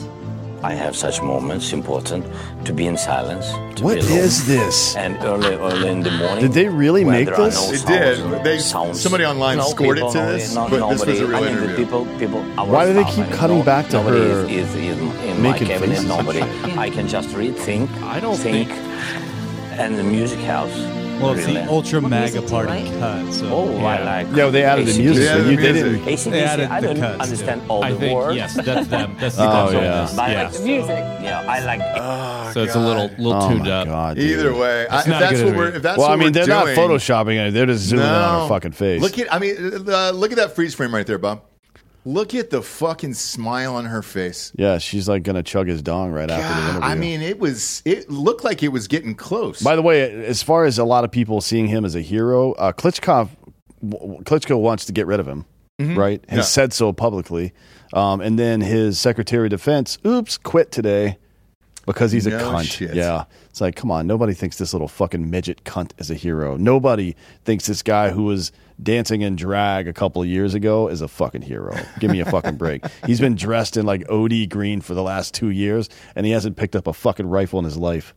I 0.64 0.74
have 0.74 0.96
such 0.96 1.22
moments 1.24 1.74
important 1.74 2.24
to 2.66 2.72
be 2.74 2.86
in 2.86 2.96
silence. 2.96 3.48
To 3.78 3.84
What 3.84 3.96
be 3.96 4.02
alone. 4.02 4.18
is 4.20 4.46
this? 4.46 4.96
And 4.96 5.18
early, 5.24 5.56
early 5.56 5.90
in 5.90 6.02
the 6.02 6.12
morning. 6.12 6.40
Did 6.46 6.54
they 6.54 6.68
really 6.70 7.04
make 7.04 7.28
this? 7.30 7.38
no 7.38 7.72
They 7.72 7.78
sounds 7.78 8.22
did. 8.22 8.44
They- 8.44 8.60
sounds. 8.60 9.02
somebody 9.02 9.26
online 9.26 9.58
No 9.58 9.64
scored 9.70 9.98
it 9.98 10.02
to 10.02 10.06
nobody- 10.14 10.38
this, 10.38 10.54
no- 10.54 10.70
but 10.70 10.90
this 10.92 11.06
was 11.06 11.20
a 11.20 11.26
real 11.26 11.36
I 11.38 11.40
mean, 11.42 11.50
interview. 11.50 11.70
The 11.70 11.76
people, 11.84 12.06
people. 12.20 12.42
Why 12.74 12.86
do 12.86 12.94
they 12.94 13.04
keep 13.06 13.26
family, 13.26 13.38
cutting 13.38 13.58
no- 13.60 13.64
back 13.64 13.88
to 13.90 13.98
nobody 13.98 14.20
her 14.20 14.46
Is, 14.46 14.70
is, 14.70 14.76
is 14.76 14.98
in 15.00 15.42
my 15.42 15.50
making 15.52 15.68
cabinet. 15.68 15.96
faces 15.98 16.06
Nobody. 16.08 16.42
I 16.78 16.90
can 16.92 17.08
just 17.08 17.34
read, 17.36 17.56
think. 17.58 17.90
I 18.04 18.20
don't 18.20 18.38
think. 18.38 18.70
And 19.80 19.98
the 19.98 20.04
music 20.04 20.40
house. 20.42 20.78
Well, 21.22 21.34
it's 21.38 21.46
the 21.46 21.68
ultra 21.70 22.02
mega 22.02 22.16
music 22.20 22.42
do 22.42 22.46
you 22.46 22.50
party 22.52 22.84
like? 22.90 23.00
cut. 23.00 23.34
So 23.34 23.46
Oh, 23.48 23.78
I 23.86 24.04
like. 24.04 24.36
Yeah, 24.36 24.50
they 24.50 24.64
added 24.64 24.88
the 24.88 24.92
AC/DC. 24.92 25.04
music. 25.04 25.24
Yeah, 25.24 25.50
you, 25.50 25.56
didn't. 25.58 26.08
AC/DC, 26.08 26.32
They 26.32 26.44
added 26.44 26.70
I 26.70 26.82
the 26.82 26.88
don't 26.88 26.98
cuts, 26.98 27.22
understand 27.24 27.62
too. 27.62 27.68
all 27.70 27.84
I 27.84 27.92
the 27.92 28.00
think 28.00 28.18
words. 28.18 28.36
yes, 28.38 28.54
that's 28.56 28.88
them. 28.88 29.16
That's 29.20 29.36
the 29.36 29.44
Oh, 29.44 29.46
guys 29.48 29.76
on 29.76 29.84
yeah. 29.84 30.24
I 30.24 30.32
yeah. 30.32 30.44
like 30.44 30.54
the 30.54 30.60
music. 30.66 30.90
Yeah, 31.22 31.46
I 31.48 31.66
like. 31.66 32.54
So 32.54 32.64
it's 32.64 32.76
a 32.76 32.80
little 32.80 33.08
little 33.18 33.34
Oh 33.44 33.50
tuned 33.50 33.64
my 33.64 33.72
up. 33.72 33.88
god! 33.88 34.18
Either 34.20 34.54
way, 34.56 34.88
I, 34.88 35.00
if 35.02 35.08
not 35.08 35.20
that's 35.22 35.34
good 35.40 35.46
what 35.46 35.56
we're 35.56 35.68
if 35.76 35.82
that's 35.82 35.98
well, 35.98 36.08
I 36.08 36.10
what 36.12 36.20
mean, 36.20 36.28
we're 36.28 36.32
they're 36.32 36.46
doing, 36.46 36.76
not 36.76 36.90
photoshopping 36.90 37.48
it. 37.48 37.52
They're 37.52 37.66
just 37.68 37.84
zooming 37.86 38.06
in 38.06 38.12
on 38.12 38.42
her 38.42 38.48
fucking 38.50 38.72
face. 38.74 39.02
Look 39.02 39.18
at, 39.20 39.34
I 39.34 39.40
mean, 39.40 39.56
uh, 39.88 40.12
look 40.12 40.32
at 40.32 40.38
that 40.38 40.56
freeze 40.56 40.74
frame 40.76 40.94
right 40.94 41.06
there, 41.08 41.18
Bob. 41.18 41.44
Look 42.04 42.34
at 42.34 42.50
the 42.50 42.62
fucking 42.64 43.14
smile 43.14 43.76
on 43.76 43.86
her 43.86 44.02
face. 44.02 44.52
Yeah, 44.56 44.80
she's 44.80 45.08
like 45.08 45.22
gonna 45.24 45.44
chug 45.44 45.68
his 45.68 45.82
dong 45.84 46.12
right 46.12 46.30
after 46.32 46.48
the 46.62 46.70
interview. 46.70 46.82
I 46.90 46.96
mean, 46.96 47.22
it 47.22 47.40
was. 47.40 47.84
It 47.86 48.10
looked 48.10 48.44
like 48.44 48.64
it 48.64 48.70
was 48.70 48.88
getting 48.88 49.14
close. 49.14 49.62
By 49.62 49.76
the 49.76 49.84
way, 49.84 50.26
as 50.26 50.42
far 50.42 50.66
as 50.66 50.80
a 50.80 50.84
lot 50.84 51.04
of 51.04 51.12
people 51.12 51.42
seeing 51.42 51.68
him 51.68 51.86
as 51.86 51.94
a 51.96 52.02
hero, 52.02 52.54
uh, 52.54 52.72
Klitschko, 52.72 53.30
Klitschko 53.84 54.60
wants 54.60 54.86
to 54.86 54.92
get 54.94 55.06
rid 55.08 55.20
of 55.20 55.28
him, 55.28 55.46
Mhm. 55.80 55.96
right? 55.98 56.24
Has 56.28 56.38
Yeah. 56.38 56.44
said 56.44 56.74
so 56.74 56.92
publicly. 56.94 57.54
Um, 57.94 58.22
and 58.22 58.40
then 58.40 58.62
his 58.62 58.98
Secretary 59.00 59.46
of 59.48 59.52
Defense, 59.52 59.98
oops, 60.06 60.38
quit 60.38 60.72
today 60.72 61.18
because 61.94 62.12
he's 62.12 62.26
a 62.28 62.32
No 62.32 62.52
cunt. 62.52 62.64
shit. 62.72 62.96
Yeah. 62.96 63.26
It's 63.50 63.62
like, 63.62 63.76
come 63.76 63.92
on, 63.92 64.08
nobody 64.08 64.34
thinks 64.34 64.58
this 64.58 64.74
little 64.74 64.88
fucking 64.88 65.30
midget 65.30 65.64
cunt 65.64 65.92
is 65.98 66.10
a 66.10 66.16
hero. 66.16 66.56
Nobody 66.58 67.16
thinks 67.46 67.68
this 67.68 67.82
guy 67.84 68.10
who 68.12 68.24
was 68.24 68.52
dancing 68.82 69.22
in 69.22 69.36
drag 69.36 69.88
a 69.88 69.94
couple 69.94 70.22
of 70.22 70.28
years 70.28 70.54
ago 70.54 70.88
is 70.88 71.02
a 71.02 71.08
fucking 71.08 71.42
hero. 71.42 71.76
Give 72.00 72.10
me 72.12 72.20
a 72.22 72.26
fucking 72.26 72.56
break. 72.56 72.84
He's 73.06 73.20
been 73.20 73.36
dressed 73.36 73.78
in 73.78 73.86
like 73.86 74.10
OD 74.10 74.50
green 74.50 74.82
for 74.82 74.94
the 74.94 75.04
last 75.04 75.34
two 75.34 75.50
years, 75.50 75.90
and 76.16 76.26
he 76.26 76.32
hasn't 76.32 76.58
picked 76.58 76.76
up 76.76 76.88
a 76.88 76.94
fucking 76.94 77.28
rifle 77.28 77.60
in 77.60 77.66
his 77.66 77.78
life. 77.78 78.14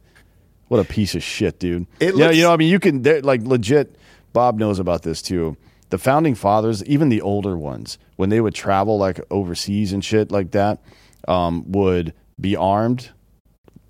What 0.68 0.80
a 0.80 0.84
piece 0.84 1.14
of 1.14 1.22
shit, 1.22 1.58
dude. 1.58 1.86
It 2.00 2.16
yeah, 2.16 2.26
looks- 2.26 2.36
you 2.36 2.42
know, 2.44 2.52
I 2.52 2.56
mean, 2.56 2.70
you 2.70 2.78
can 2.80 3.02
like 3.22 3.42
legit. 3.42 3.96
Bob 4.32 4.58
knows 4.58 4.78
about 4.78 5.02
this 5.02 5.20
too. 5.20 5.56
The 5.90 5.98
founding 5.98 6.34
fathers, 6.34 6.82
even 6.84 7.08
the 7.08 7.20
older 7.20 7.56
ones, 7.56 7.98
when 8.16 8.30
they 8.30 8.40
would 8.40 8.54
travel 8.54 8.98
like 8.98 9.20
overseas 9.30 9.92
and 9.92 10.04
shit 10.04 10.32
like 10.32 10.52
that, 10.52 10.80
um, 11.28 11.70
would 11.70 12.14
be 12.40 12.56
armed, 12.56 13.10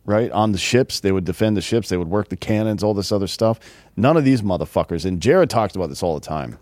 right 0.07 0.31
on 0.33 0.53
the 0.53 0.59
ships. 0.59 1.01
They 1.01 1.13
would 1.13 1.25
defend 1.25 1.57
the 1.57 1.61
ships. 1.63 1.89
They 1.89 1.97
would 1.97 2.09
work 2.11 2.29
the 2.29 2.37
cannons, 2.37 2.83
all 2.83 2.95
this 2.95 3.13
other 3.13 3.27
stuff. 3.27 3.59
None 3.97 4.17
of 4.17 4.25
these 4.25 4.43
motherfuckers. 4.43 5.05
And 5.05 5.21
Jared 5.21 5.51
talks 5.51 5.75
about 5.75 5.89
this 5.89 6.03
all 6.03 6.15
the 6.15 6.27
time. 6.27 6.59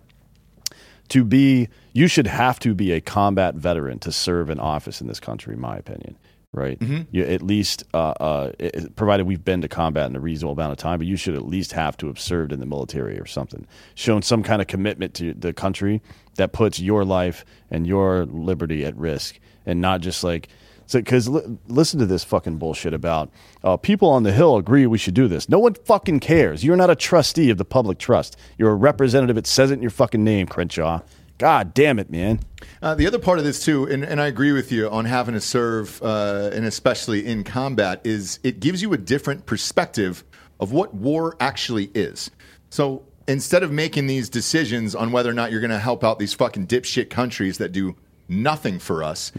To 1.09 1.25
be, 1.25 1.69
you 1.93 2.07
should 2.07 2.27
have 2.27 2.59
to 2.61 2.75
be 2.75 2.93
a 2.93 3.01
combat 3.01 3.55
veteran 3.55 3.99
to 4.01 4.13
serve 4.13 4.49
in 4.49 4.59
office 4.59 5.01
in 5.01 5.09
this 5.09 5.21
country, 5.21 5.55
in 5.55 5.61
my 5.61 5.77
opinion. 5.77 6.17
Right? 6.55 6.79
Mhm. 6.79 7.07
You 7.11 7.25
at 7.25 7.41
least, 7.41 7.85
uh, 7.95 8.11
uh, 8.21 8.53
it- 8.59 8.95
provided 8.95 9.27
we've 9.27 9.43
been 9.45 9.63
to 9.63 9.69
combat 9.69 10.11
in 10.11 10.17
a 10.17 10.21
reasonable 10.21 10.53
amount 10.53 10.73
of 10.73 10.77
time, 10.79 10.99
but 10.99 11.07
you 11.07 11.17
should 11.17 11.35
at 11.35 11.47
least 11.47 11.73
have 11.73 11.97
to 11.99 12.09
have 12.09 12.21
served 12.21 12.53
in 12.53 12.61
the 12.61 12.67
military 12.67 13.19
or 13.19 13.25
something, 13.25 13.67
shown 13.95 14.21
some 14.21 14.43
kind 14.43 14.61
of 14.61 14.69
commitment 14.69 15.15
to 15.15 15.33
the 15.33 15.55
country 15.55 16.03
that 16.37 16.53
puts 16.53 16.79
your 16.79 17.07
life 17.07 17.45
and 17.71 17.87
your 17.87 18.27
liberty 18.27 18.85
at 18.85 18.95
risk, 18.97 19.41
and 19.67 19.81
not 19.81 20.01
just 20.03 20.23
like. 20.23 20.49
Because 20.91 21.29
li- 21.29 21.59
listen 21.69 21.99
to 22.01 22.07
this 22.07 22.25
fucking 22.25 22.57
bullshit 22.57 22.95
about 22.95 23.31
uh, 23.63 23.77
people 23.77 24.09
on 24.09 24.23
the 24.23 24.33
Hill 24.33 24.57
agree 24.57 24.87
we 24.87 24.99
should 24.99 25.15
do 25.15 25.29
this. 25.29 25.49
No 25.49 25.59
one 25.59 25.75
fucking 25.75 26.21
cares. 26.21 26.65
You're 26.65 26.77
not 26.77 26.91
a 26.91 26.97
trustee 26.97 27.51
of 27.51 27.59
the 27.59 27.65
public 27.65 27.99
trust. 27.99 28.37
You're 28.59 28.71
a 28.71 28.75
representative. 28.75 29.37
It 29.37 29.47
says 29.47 29.71
it 29.71 29.75
in 29.75 29.83
your 29.83 29.91
fucking 29.91 30.23
name, 30.23 30.47
Crenshaw. 30.47 31.01
God 31.39 31.75
damn 31.75 31.99
it, 31.99 32.11
man. 32.11 32.41
Uh, 32.81 32.95
the 32.95 33.07
other 33.07 33.19
part 33.19 33.39
of 33.39 33.45
this 33.45 33.65
too, 33.65 33.85
and, 33.85 34.05
and 34.05 34.21
I 34.21 34.27
agree 34.27 34.53
with 34.53 34.71
you 34.71 34.89
on 34.89 35.07
having 35.07 35.35
to 35.35 35.41
serve, 35.41 36.01
uh, 36.03 36.51
and 36.53 36.65
especially 36.65 37.27
in 37.27 37.43
combat, 37.43 38.01
is 38.05 38.39
it 38.45 38.61
gives 38.61 38.81
you 38.81 38.93
a 38.93 38.99
different 38.99 39.45
perspective 39.47 40.23
of 40.61 40.71
what 40.71 40.95
war 40.95 41.37
actually 41.41 41.91
is. 41.95 42.31
So 42.71 43.03
instead 43.27 43.65
of 43.65 43.73
making 43.73 44.07
these 44.07 44.29
decisions 44.29 44.95
on 44.95 45.11
whether 45.11 45.31
or 45.31 45.33
not 45.33 45.51
you're 45.51 45.61
going 45.61 45.71
to 45.71 45.79
help 45.79 46.05
out 46.05 46.21
these 46.21 46.35
fucking 46.35 46.69
dipshit 46.69 47.11
countries 47.11 47.59
that 47.59 47.73
do 47.73 47.97
nothing 48.29 48.79
for 48.79 49.03
us, 49.03 49.33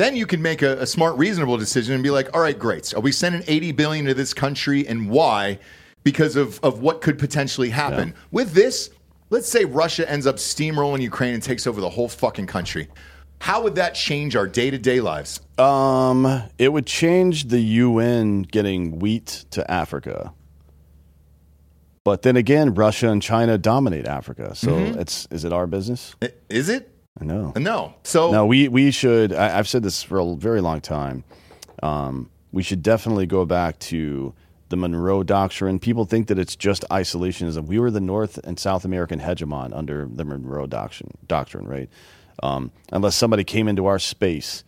then 0.00 0.16
you 0.16 0.26
can 0.26 0.40
make 0.40 0.62
a, 0.62 0.78
a 0.78 0.86
smart, 0.86 1.18
reasonable 1.18 1.58
decision 1.58 1.94
and 1.94 2.02
be 2.02 2.10
like, 2.10 2.34
all 2.34 2.40
right, 2.40 2.58
great. 2.58 2.94
Are 2.94 3.00
we 3.00 3.12
sending 3.12 3.42
80 3.46 3.72
billion 3.72 4.06
to 4.06 4.14
this 4.14 4.32
country 4.32 4.86
and 4.88 5.10
why? 5.10 5.58
Because 6.04 6.36
of, 6.36 6.58
of 6.64 6.80
what 6.80 7.02
could 7.02 7.18
potentially 7.18 7.68
happen. 7.68 8.14
With 8.30 8.52
this, 8.52 8.88
let's 9.28 9.48
say 9.48 9.66
Russia 9.66 10.10
ends 10.10 10.26
up 10.26 10.36
steamrolling 10.36 11.02
Ukraine 11.02 11.34
and 11.34 11.42
takes 11.42 11.66
over 11.66 11.82
the 11.82 11.90
whole 11.90 12.08
fucking 12.08 12.46
country. 12.46 12.88
How 13.42 13.62
would 13.62 13.74
that 13.74 13.94
change 13.94 14.36
our 14.36 14.46
day 14.46 14.70
to 14.70 14.78
day 14.78 15.00
lives? 15.00 15.40
Um, 15.58 16.44
it 16.58 16.72
would 16.72 16.86
change 16.86 17.48
the 17.48 17.60
UN 17.60 18.42
getting 18.42 18.98
wheat 18.98 19.44
to 19.50 19.70
Africa. 19.70 20.32
But 22.04 22.22
then 22.22 22.36
again, 22.36 22.74
Russia 22.74 23.10
and 23.10 23.20
China 23.20 23.58
dominate 23.58 24.06
Africa. 24.06 24.54
So 24.54 24.68
Mhm. 24.70 24.96
it's 24.98 25.28
is 25.30 25.44
it 25.44 25.52
our 25.52 25.66
business? 25.66 26.14
Is 26.48 26.70
it? 26.70 26.90
I 27.20 27.24
know. 27.24 27.52
No. 27.56 27.94
So 28.02 28.30
No, 28.32 28.46
we 28.46 28.68
we 28.68 28.90
should. 28.90 29.32
I, 29.32 29.58
I've 29.58 29.68
said 29.68 29.82
this 29.82 30.02
for 30.02 30.18
a 30.18 30.34
very 30.36 30.60
long 30.60 30.80
time. 30.80 31.24
Um, 31.82 32.30
we 32.52 32.62
should 32.62 32.82
definitely 32.82 33.26
go 33.26 33.44
back 33.44 33.78
to 33.78 34.34
the 34.70 34.76
Monroe 34.76 35.22
Doctrine. 35.22 35.78
People 35.78 36.04
think 36.04 36.28
that 36.28 36.38
it's 36.38 36.56
just 36.56 36.84
isolationism. 36.90 37.66
We 37.66 37.78
were 37.78 37.90
the 37.90 38.00
North 38.00 38.38
and 38.38 38.58
South 38.58 38.84
American 38.84 39.20
hegemon 39.20 39.76
under 39.76 40.08
the 40.10 40.24
Monroe 40.24 40.66
Doctrine. 40.66 41.10
Doctrine, 41.26 41.66
right? 41.66 41.88
Um, 42.42 42.72
unless 42.92 43.16
somebody 43.16 43.44
came 43.44 43.68
into 43.68 43.86
our 43.86 43.98
space, 43.98 44.64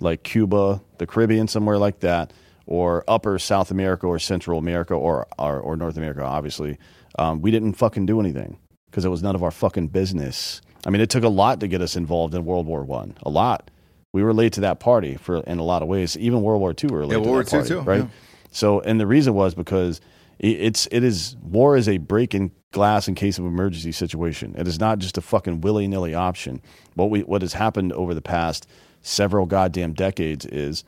like 0.00 0.22
Cuba, 0.22 0.82
the 0.98 1.06
Caribbean, 1.06 1.48
somewhere 1.48 1.78
like 1.78 2.00
that, 2.00 2.32
or 2.66 3.04
Upper 3.08 3.38
South 3.38 3.70
America 3.70 4.06
or 4.06 4.18
Central 4.18 4.58
America 4.58 4.94
or 4.94 5.26
or, 5.38 5.58
or 5.60 5.76
North 5.76 5.96
America, 5.96 6.22
obviously, 6.22 6.78
um, 7.18 7.40
we 7.40 7.50
didn't 7.50 7.74
fucking 7.74 8.06
do 8.06 8.20
anything 8.20 8.58
because 8.90 9.04
it 9.04 9.08
was 9.08 9.22
none 9.22 9.34
of 9.34 9.42
our 9.42 9.50
fucking 9.50 9.88
business. 9.88 10.60
I 10.88 10.90
mean, 10.90 11.02
it 11.02 11.10
took 11.10 11.22
a 11.22 11.28
lot 11.28 11.60
to 11.60 11.68
get 11.68 11.82
us 11.82 11.96
involved 11.96 12.34
in 12.34 12.46
World 12.46 12.66
War 12.66 12.82
One. 12.82 13.14
A 13.22 13.28
lot. 13.28 13.70
We 14.14 14.22
were 14.22 14.32
late 14.32 14.54
to 14.54 14.62
that 14.62 14.80
party 14.80 15.16
for 15.16 15.40
in 15.40 15.58
a 15.58 15.62
lot 15.62 15.82
of 15.82 15.88
ways. 15.88 16.16
Even 16.16 16.40
World 16.40 16.60
War 16.62 16.72
Two, 16.72 16.86
we 16.88 16.94
were 16.94 17.04
late 17.04 17.18
Yeah, 17.18 17.24
to 17.24 17.30
World 17.30 17.46
that 17.46 17.52
War 17.52 17.60
party, 17.60 17.74
II 17.74 17.80
too, 17.80 17.86
right? 17.86 18.00
yeah. 18.04 18.08
So, 18.52 18.80
and 18.80 18.98
the 18.98 19.06
reason 19.06 19.34
was 19.34 19.54
because 19.54 20.00
it, 20.38 20.58
it's 20.60 20.88
it 20.90 21.04
is 21.04 21.36
war 21.42 21.76
is 21.76 21.90
a 21.90 21.98
break 21.98 22.34
in 22.34 22.52
glass 22.72 23.06
in 23.06 23.14
case 23.14 23.38
of 23.38 23.44
emergency 23.44 23.92
situation. 23.92 24.54
It 24.56 24.66
is 24.66 24.80
not 24.80 24.98
just 24.98 25.18
a 25.18 25.20
fucking 25.20 25.60
willy 25.60 25.86
nilly 25.88 26.14
option. 26.14 26.62
What 26.94 27.10
we 27.10 27.20
what 27.20 27.42
has 27.42 27.52
happened 27.52 27.92
over 27.92 28.14
the 28.14 28.22
past 28.22 28.66
several 29.02 29.44
goddamn 29.44 29.92
decades 29.92 30.46
is 30.46 30.84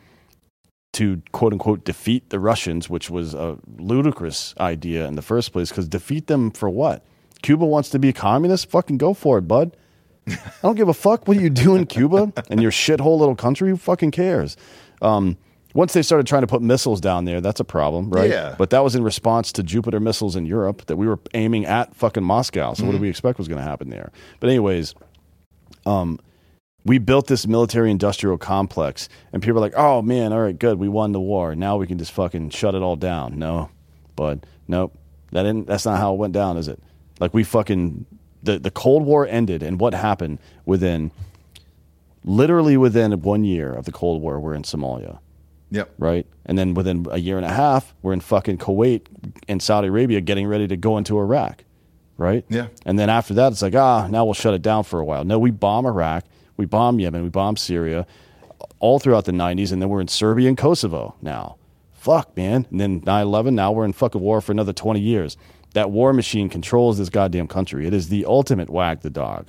to 0.95 1.21
quote 1.33 1.53
unquote 1.53 1.85
defeat 1.85 2.31
the 2.31 2.41
Russians, 2.41 2.89
which 2.89 3.11
was 3.11 3.35
a 3.35 3.59
ludicrous 3.77 4.55
idea 4.59 5.07
in 5.07 5.17
the 5.17 5.23
first 5.23 5.53
place. 5.53 5.69
Because 5.69 5.89
defeat 5.89 6.27
them 6.27 6.51
for 6.51 6.71
what? 6.71 7.05
Cuba 7.43 7.67
wants 7.67 7.91
to 7.91 7.99
be 7.99 8.09
a 8.09 8.15
communist. 8.15 8.71
Fucking 8.71 8.97
go 8.97 9.13
for 9.13 9.37
it, 9.37 9.43
bud. 9.43 9.77
I 10.31 10.51
don't 10.63 10.77
give 10.77 10.89
a 10.89 10.95
fuck 10.95 11.27
what 11.29 11.39
you 11.41 11.51
do 11.51 11.77
in 11.77 11.87
Cuba 11.87 12.33
and 12.51 12.61
your 12.63 12.71
shithole 12.71 13.19
little 13.19 13.37
country. 13.37 13.71
Who 13.71 13.77
fucking 13.77 14.11
cares? 14.13 14.57
Um, 15.03 15.37
once 15.73 15.93
they 15.93 16.03
started 16.03 16.27
trying 16.27 16.41
to 16.43 16.47
put 16.49 16.63
missiles 16.63 17.01
down 17.01 17.25
there, 17.27 17.41
that's 17.41 17.61
a 17.61 17.65
problem, 17.65 18.11
right? 18.11 18.29
Yeah. 18.29 18.57
But 18.59 18.71
that 18.71 18.83
was 18.83 18.97
in 18.97 19.05
response 19.05 19.53
to 19.53 19.63
Jupiter 19.63 20.01
missiles 20.01 20.35
in 20.35 20.45
Europe 20.45 20.87
that 20.87 20.97
we 20.97 21.07
were 21.07 21.21
aiming 21.33 21.65
at 21.67 21.95
fucking 21.95 22.25
Moscow. 22.25 22.75
So 22.75 22.85
what 22.85 22.91
Mhm. 22.91 22.95
did 22.95 23.01
we 23.03 23.09
expect 23.09 23.39
was 23.39 23.47
going 23.47 23.59
to 23.59 23.65
happen 23.65 23.89
there? 23.89 24.11
But 24.41 24.51
anyways, 24.51 24.95
um, 25.87 26.19
we 26.85 26.99
built 26.99 27.27
this 27.29 27.47
military 27.47 27.91
industrial 27.91 28.39
complex, 28.39 29.09
and 29.33 29.43
people 29.43 29.59
are 29.59 29.61
like, 29.61 29.75
"Oh 29.77 30.03
man, 30.03 30.33
all 30.33 30.41
right, 30.41 30.59
good, 30.59 30.79
we 30.79 30.89
won 30.89 31.13
the 31.13 31.21
war. 31.21 31.55
Now 31.55 31.77
we 31.77 31.87
can 31.87 31.99
just 31.99 32.11
fucking 32.13 32.51
shut 32.51 32.75
it 32.75 32.83
all 32.83 32.97
down." 32.97 33.39
No, 33.39 33.69
but 34.17 34.41
nope, 34.67 34.97
that 35.33 35.43
didn't. 35.43 35.67
That's 35.67 35.85
not 35.85 35.99
how 35.99 36.15
it 36.15 36.17
went 36.17 36.33
down, 36.33 36.57
is 36.57 36.69
it? 36.69 36.83
Like 37.21 37.35
we 37.35 37.45
fucking 37.45 38.07
the 38.43 38.59
the 38.59 38.71
Cold 38.71 39.05
War 39.05 39.27
ended, 39.27 39.63
and 39.63 39.81
what 39.81 39.95
happened 39.95 40.39
within 40.65 41.11
literally 42.25 42.77
within 42.77 43.13
one 43.23 43.45
year 43.45 43.73
of 43.73 43.85
the 43.85 43.93
Cold 43.93 44.23
War, 44.23 44.39
we're 44.39 44.55
in 44.55 44.63
Somalia. 44.63 45.19
Yep. 45.73 45.95
Right, 45.99 46.27
and 46.47 46.59
then 46.59 46.75
within 46.75 47.07
a 47.11 47.19
year 47.19 47.37
and 47.37 47.47
a 47.47 47.53
half, 47.53 47.95
we're 48.03 48.13
in 48.13 48.21
fucking 48.21 48.59
Kuwait 48.59 49.03
and 49.49 49.63
Saudi 49.63 49.89
Arabia, 49.89 50.21
getting 50.21 50.47
ready 50.49 50.67
to 50.67 50.77
go 50.77 50.99
into 50.99 51.19
Iraq. 51.19 51.65
Right. 52.17 52.45
Yeah. 52.51 52.67
And 52.85 52.99
then 52.99 53.09
after 53.09 53.33
that, 53.35 53.53
it's 53.53 53.63
like, 53.63 53.75
ah, 53.75 54.07
now 54.09 54.27
we'll 54.27 54.35
shut 54.35 54.53
it 54.53 54.61
down 54.61 54.85
for 54.85 55.01
a 55.01 55.05
while. 55.05 55.25
No, 55.25 55.39
we 55.39 55.51
bomb 55.51 55.87
Iraq, 55.87 56.25
we 56.59 56.67
bomb 56.67 57.01
Yemen, 57.01 57.23
we 57.23 57.31
bomb 57.31 57.57
Syria, 57.57 58.07
all 58.79 58.99
throughout 58.99 59.25
the 59.25 59.33
90s, 59.33 59.73
and 59.73 59.81
then 59.81 59.89
we're 59.89 60.03
in 60.03 60.09
Serbia 60.09 60.49
and 60.49 60.59
Kosovo 60.59 61.15
now. 61.23 61.57
Fuck, 61.93 62.37
man. 62.37 62.67
And 62.71 62.81
then 62.81 63.03
9 63.07 63.23
11, 63.27 63.55
now 63.55 63.73
we're 63.73 63.85
in 63.85 63.93
fucking 63.93 64.21
war 64.21 64.41
for 64.41 64.53
another 64.53 64.73
20 64.73 65.01
years. 65.01 65.37
That 65.75 65.91
war 65.91 66.13
machine 66.13 66.49
controls 66.49 66.99
this 66.99 67.09
goddamn 67.09 67.47
country. 67.47 67.87
It 67.87 67.95
is 67.95 68.09
the 68.09 68.25
ultimate 68.25 68.71
wag 68.71 69.01
the 69.01 69.11
dog. 69.11 69.47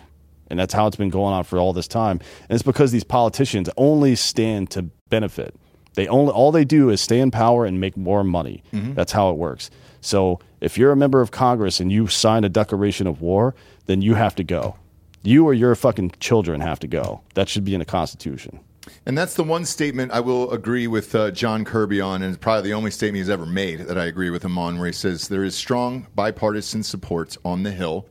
And 0.50 0.60
that's 0.60 0.74
how 0.74 0.86
it's 0.88 0.98
been 0.98 1.10
going 1.10 1.34
on 1.34 1.44
for 1.46 1.58
all 1.58 1.74
this 1.74 1.88
time. 1.88 2.20
And 2.50 2.56
it's 2.56 2.64
because 2.64 2.92
these 2.92 3.04
politicians 3.06 3.70
only 3.78 4.16
stand 4.16 4.70
to 4.72 4.84
benefit. 5.10 5.56
They 5.96 6.08
only 6.08 6.32
all 6.34 6.52
they 6.52 6.66
do 6.66 6.90
is 6.90 7.02
stay 7.02 7.20
in 7.20 7.32
power 7.32 7.66
and 7.66 7.80
make 7.80 7.98
more 7.98 8.24
money. 8.24 8.64
Mhm. 8.74 8.96
That's 8.96 9.12
how 9.12 9.30
it 9.30 9.38
works. 9.38 9.70
So 10.02 10.40
if 10.60 10.78
you're 10.78 10.92
a 10.92 10.96
member 10.98 11.22
of 11.22 11.32
Congress 11.32 11.80
and 11.80 11.92
you 11.92 12.08
sign 12.08 12.44
a 12.44 12.50
declaration 12.50 13.08
of 13.08 13.22
war, 13.22 13.56
then 13.86 14.02
you 14.02 14.16
have 14.16 14.36
to 14.36 14.44
go. 14.44 14.76
You 15.24 15.46
or 15.46 15.54
your 15.54 15.74
fucking 15.76 16.14
children 16.20 16.62
have 16.62 16.80
to 16.80 16.88
go. 16.88 17.22
That 17.36 17.48
should 17.48 17.64
be 17.64 17.74
in 17.74 17.80
the 17.80 17.86
Constitution. 17.86 18.60
And 19.06 19.18
that's 19.18 19.34
the 19.34 19.44
one 19.44 19.66
statement 19.66 20.12
I 20.12 20.20
will 20.20 20.52
agree 20.52 20.88
with 20.88 21.16
uh, 21.16 21.32
John 21.32 21.66
Kirby 21.66 22.02
on, 22.02 22.22
and 22.22 22.34
it's 22.34 22.42
probably 22.42 22.70
the 22.70 22.76
only 22.76 22.92
statement 22.92 23.18
he's 23.18 23.30
ever 23.30 23.46
made 23.46 23.82
that 23.82 23.98
I 23.98 24.06
agree 24.06 24.30
with 24.30 24.44
him 24.44 24.58
on, 24.58 24.78
where 24.78 24.88
he 24.88 24.94
says 24.94 25.28
there 25.28 25.44
is 25.44 25.56
strong 25.56 26.08
bipartisan 26.16 26.84
support 26.84 27.36
on 27.44 27.64
the 27.64 27.72
Hill 27.72 28.08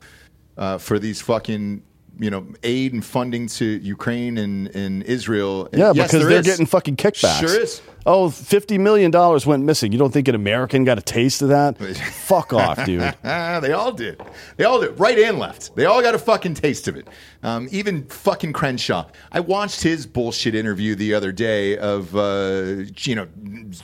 uh, 0.57 0.78
for 0.78 0.99
these 0.99 1.20
fucking 1.20 1.83
you 2.21 2.31
know 2.31 2.47
aid 2.62 2.93
and 2.93 3.05
funding 3.05 3.47
to 3.47 3.64
Ukraine 3.64 4.39
and, 4.39 4.68
and 4.77 5.03
Israel. 5.05 5.68
Yeah, 5.73 5.93
Yes, 5.95 6.12
because 6.12 6.29
they're 6.29 6.39
is. 6.39 6.47
getting 6.47 6.66
fucking 6.66 6.97
kickbacks. 6.97 7.41
Sure 7.41 7.61
is. 7.61 7.83
Oh, 8.07 8.29
$50 8.29 8.81
million 8.81 9.11
went 9.47 9.64
missing. 9.64 9.93
You 9.93 9.99
don't 9.99 10.11
think 10.12 10.27
an 10.27 10.35
American 10.35 10.85
got 10.85 10.99
a 10.99 11.03
taste 11.03 11.43
of 11.43 11.49
that? 11.51 11.77
Fuck 12.12 12.55
off, 12.55 12.83
dude. 12.87 13.14
they 13.23 13.73
all 13.73 13.93
did. 13.93 14.23
They 14.57 14.64
all 14.64 14.81
did. 14.81 14.99
Right 14.99 15.18
and 15.18 15.39
left. 15.39 15.77
They 15.77 15.85
all 15.85 16.01
got 16.01 16.14
a 16.14 16.18
fucking 16.18 16.55
taste 16.55 16.89
of 16.89 16.97
it. 16.97 17.07
Um, 17.43 17.68
even 17.71 18.05
fucking 18.07 18.55
Crenshaw. 18.55 19.07
I 19.33 19.41
watched 19.41 19.83
his 19.83 20.07
bullshit 20.07 20.55
interview 20.55 20.95
the 20.95 21.12
other 21.12 21.31
day 21.31 21.77
of, 21.77 22.16
uh, 22.16 22.85
you 22.97 23.14
know, 23.16 23.29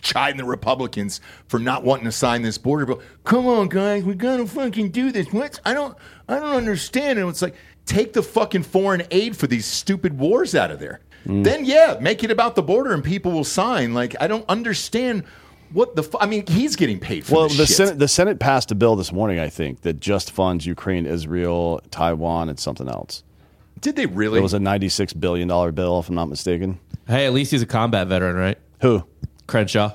chiding 0.01 0.39
the 0.39 0.45
Republicans 0.45 1.20
for 1.49 1.59
not 1.59 1.84
wanting 1.84 2.07
to 2.07 2.12
sign 2.12 2.41
this 2.43 2.57
border 2.57 2.87
bill. 2.87 3.03
Come 3.24 3.47
on, 3.47 3.68
guys, 3.68 4.03
we 4.05 4.14
gotta 4.14 4.47
fucking 4.47 4.91
do 4.91 5.12
this. 5.12 5.30
What? 5.32 5.61
I 5.64 5.74
don't, 5.74 5.97
I 6.28 6.39
don't 6.39 6.57
understand. 6.57 7.18
And 7.18 7.28
it's 7.28 7.43
like, 7.43 7.55
take 7.87 8.12
the 8.12 8.22
fucking 8.22 8.64
foreign 8.64 9.03
aid 9.11 9.37
for 9.37 9.47
these 9.47 9.64
stupid 9.66 10.18
wars 10.18 10.55
out 10.55 10.70
of 10.70 10.78
there. 10.80 11.01
Then 11.24 11.64
yeah, 11.64 11.97
make 12.01 12.22
it 12.22 12.30
about 12.30 12.55
the 12.55 12.62
border 12.62 12.93
and 12.93 13.03
people 13.03 13.32
will 13.32 13.43
sign. 13.43 13.95
Like 13.95 14.14
I 14.20 14.28
don't 14.28 14.45
understand 14.49 15.24
what 15.72 15.97
the. 15.97 16.05
Fu- 16.05 16.18
I 16.20 16.26
mean, 16.26 16.47
he's 16.47 16.76
getting 16.76 17.01
paid 17.01 17.26
for 17.26 17.34
Well, 17.34 17.49
this 17.49 17.57
the 17.59 17.66
shit. 17.66 17.76
Senate, 17.76 17.99
the 17.99 18.07
Senate 18.07 18.39
passed 18.39 18.70
a 18.70 18.76
bill 18.76 18.95
this 18.95 19.12
morning, 19.12 19.41
I 19.41 19.49
think, 19.49 19.80
that 19.80 19.99
just 19.99 20.30
funds 20.30 20.66
Ukraine, 20.66 21.05
Israel, 21.05 21.80
Taiwan, 21.91 22.49
and 22.49 22.61
something 22.61 22.89
else. 22.89 23.24
Did 23.80 23.97
they 23.97 24.07
really? 24.07 24.39
It 24.39 24.43
was 24.43 24.55
a 24.55 24.59
$96 24.59 25.18
billion 25.18 25.49
bill, 25.74 25.99
if 25.99 26.09
I'm 26.09 26.14
not 26.14 26.28
mistaken. 26.28 26.78
Hey, 27.09 27.26
at 27.26 27.32
least 27.32 27.51
he's 27.51 27.62
a 27.62 27.66
combat 27.66 28.07
veteran, 28.07 28.37
right? 28.37 28.59
Who? 28.82 29.05
Crenshaw. 29.49 29.95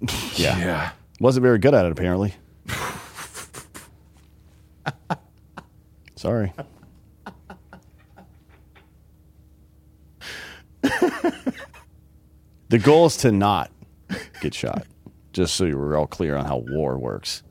Yeah. 0.36 0.58
Yeah. 0.58 0.90
Wasn't 1.20 1.42
very 1.42 1.58
good 1.58 1.74
at 1.74 1.84
it, 1.84 1.92
apparently. 1.92 2.34
Sorry. 6.16 6.52
The 12.70 12.78
goal 12.78 13.06
is 13.06 13.16
to 13.18 13.32
not 13.32 13.70
get 14.40 14.54
shot, 14.54 14.86
just 15.32 15.54
so 15.56 15.64
we're 15.66 15.96
all 15.96 16.06
clear 16.06 16.36
on 16.36 16.46
how 16.46 16.64
war 16.68 16.96
works. 16.96 17.42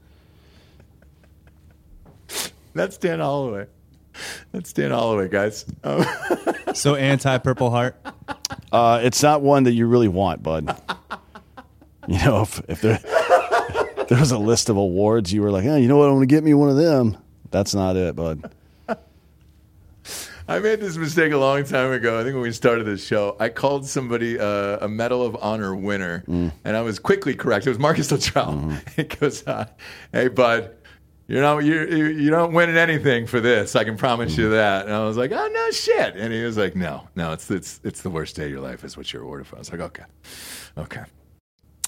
That's 2.73 2.97
Dan 2.97 3.19
Holloway. 3.19 3.67
That's 4.51 4.73
Dan 4.73 4.91
Holloway, 4.91 5.27
guys. 5.29 5.65
Um, 5.83 6.05
So 6.73 6.95
anti 6.95 7.37
Purple 7.39 7.71
Heart. 7.71 7.97
Uh, 8.71 9.01
it's 9.03 9.21
not 9.23 9.41
one 9.41 9.63
that 9.63 9.73
you 9.73 9.87
really 9.87 10.07
want, 10.07 10.43
bud. 10.43 10.75
You 12.07 12.17
know, 12.19 12.43
if, 12.43 12.61
if 12.69 12.81
there, 12.81 12.99
if 13.03 14.07
there 14.07 14.19
was 14.19 14.31
a 14.31 14.37
list 14.37 14.69
of 14.69 14.77
awards, 14.77 15.33
you 15.33 15.41
were 15.41 15.51
like, 15.51 15.63
hey, 15.63 15.81
you 15.81 15.87
know 15.87 15.97
what? 15.97 16.05
I'm 16.05 16.15
going 16.15 16.27
to 16.27 16.33
get 16.33 16.43
me 16.43 16.53
one 16.53 16.69
of 16.69 16.77
them. 16.77 17.17
That's 17.51 17.73
not 17.73 17.95
it, 17.95 18.15
bud. 18.15 18.53
I 20.49 20.59
made 20.59 20.79
this 20.81 20.97
mistake 20.97 21.31
a 21.31 21.37
long 21.37 21.63
time 21.63 21.91
ago. 21.91 22.19
I 22.19 22.23
think 22.23 22.33
when 22.33 22.41
we 22.43 22.51
started 22.51 22.85
this 22.85 23.05
show, 23.05 23.35
I 23.39 23.49
called 23.49 23.85
somebody 23.85 24.39
uh, 24.39 24.79
a 24.81 24.87
Medal 24.89 25.23
of 25.25 25.37
Honor 25.41 25.75
winner, 25.75 26.23
Mm. 26.27 26.51
and 26.65 26.75
I 26.75 26.81
was 26.81 26.97
quickly 26.97 27.35
correct. 27.35 27.67
It 27.67 27.69
was 27.69 27.79
Marcus 27.79 28.11
Luttrell. 28.11 28.53
Mm-hmm. 28.53 28.75
It 29.01 29.19
goes, 29.19 29.45
uh, 29.47 29.65
"Hey, 30.11 30.27
bud." 30.27 30.71
You're 31.27 31.43
not 31.43 31.59
you 31.63 31.85
you 31.85 32.05
you 32.07 32.29
don't 32.31 32.53
winning 32.53 32.75
anything 32.77 33.27
for 33.27 33.39
this. 33.39 33.75
I 33.75 33.83
can 33.83 33.97
promise 33.97 34.31
Mm-hmm. 34.31 34.41
you 34.41 34.49
that. 34.49 34.87
And 34.87 34.95
I 34.95 35.05
was 35.05 35.15
like, 35.15 35.31
oh 35.31 35.47
no 35.53 35.69
shit. 35.69 36.15
And 36.15 36.33
he 36.33 36.41
was 36.43 36.57
like, 36.57 36.75
no, 36.75 37.07
no, 37.15 37.33
it's 37.33 37.51
it's 37.51 37.79
it's 37.83 38.01
the 38.01 38.09
worst 38.09 38.35
day 38.35 38.45
of 38.45 38.49
your 38.49 38.61
life. 38.61 38.83
Is 38.83 38.97
what 38.97 39.13
you're 39.13 39.21
awarded 39.21 39.45
for. 39.45 39.57
I 39.57 39.59
was 39.59 39.71
like, 39.71 39.79
okay, 39.81 40.05
okay. 40.75 41.03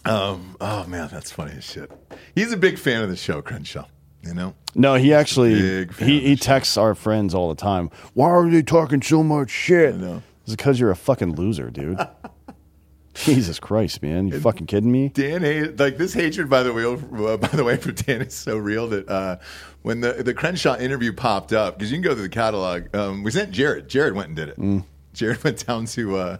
Um. 0.05 0.55
Oh 0.62 0.86
man, 0.86 1.09
that's 1.12 1.32
funny 1.32 1.53
as 1.57 1.64
shit. 1.64 1.91
He's 2.36 2.51
a 2.51 2.57
big 2.57 2.78
fan 2.78 3.01
of 3.01 3.09
the 3.09 3.16
show, 3.16 3.41
Crenshaw. 3.41 3.86
You 4.24 4.34
know. 4.34 4.53
No, 4.76 4.95
he 4.95 5.13
actually 5.13 5.88
he, 5.99 6.19
he 6.19 6.36
texts 6.36 6.78
our 6.78 6.95
friends 6.95 7.34
all 7.34 7.49
the 7.49 7.55
time. 7.55 7.89
Why 8.13 8.30
are 8.30 8.49
they 8.49 8.61
talking 8.61 9.01
so 9.01 9.24
much 9.24 9.49
shit? 9.49 9.95
It's 9.95 10.55
because 10.55 10.80
you're 10.80 10.91
a 10.91 10.95
fucking 10.95 11.36
loser, 11.36 11.69
dude. 11.69 11.99
Jesus 13.13 13.59
Christ, 13.59 14.01
man! 14.01 14.28
You 14.28 14.39
fucking 14.39 14.67
kidding 14.67 14.91
me? 14.91 15.09
Dan 15.09 15.41
hate 15.41 15.78
like 15.78 15.97
this 15.97 16.13
hatred 16.13 16.49
by 16.49 16.63
the 16.63 16.72
way 16.72 16.86
uh, 16.86 17.38
by 17.38 17.49
the 17.49 17.63
way 17.63 17.76
for 17.76 17.91
Dan 17.91 18.22
is 18.22 18.34
so 18.34 18.57
real 18.57 18.88
that 18.88 19.09
uh, 19.09 19.38
when 19.82 19.99
the 19.99 20.13
the 20.13 20.34
Crenshaw 20.34 20.78
interview 20.78 21.11
popped 21.11 21.51
up 21.51 21.78
because 21.78 21.91
you 21.91 21.97
can 21.97 22.03
go 22.03 22.13
through 22.13 22.24
the 22.24 22.30
catalog. 22.30 22.95
Um, 22.95 23.24
we 23.24 23.32
sent 23.32 23.51
Jared. 23.51 23.89
Jared 23.89 24.15
went 24.15 24.28
and 24.30 24.36
did 24.38 24.49
it. 24.49 24.57
Mm. 24.57 24.86
Jared 25.13 25.43
went 25.43 25.65
down 25.67 25.86
to 25.88 26.15
uh, 26.15 26.38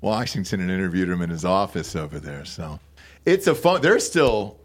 Washington 0.00 0.60
and 0.60 0.70
interviewed 0.70 1.10
him 1.10 1.20
in 1.20 1.28
his 1.28 1.44
office 1.44 1.94
over 1.94 2.18
there. 2.18 2.46
So 2.46 2.80
it's 3.26 3.46
a 3.46 3.54
fun. 3.54 3.82
They're 3.82 4.00
still 4.00 4.58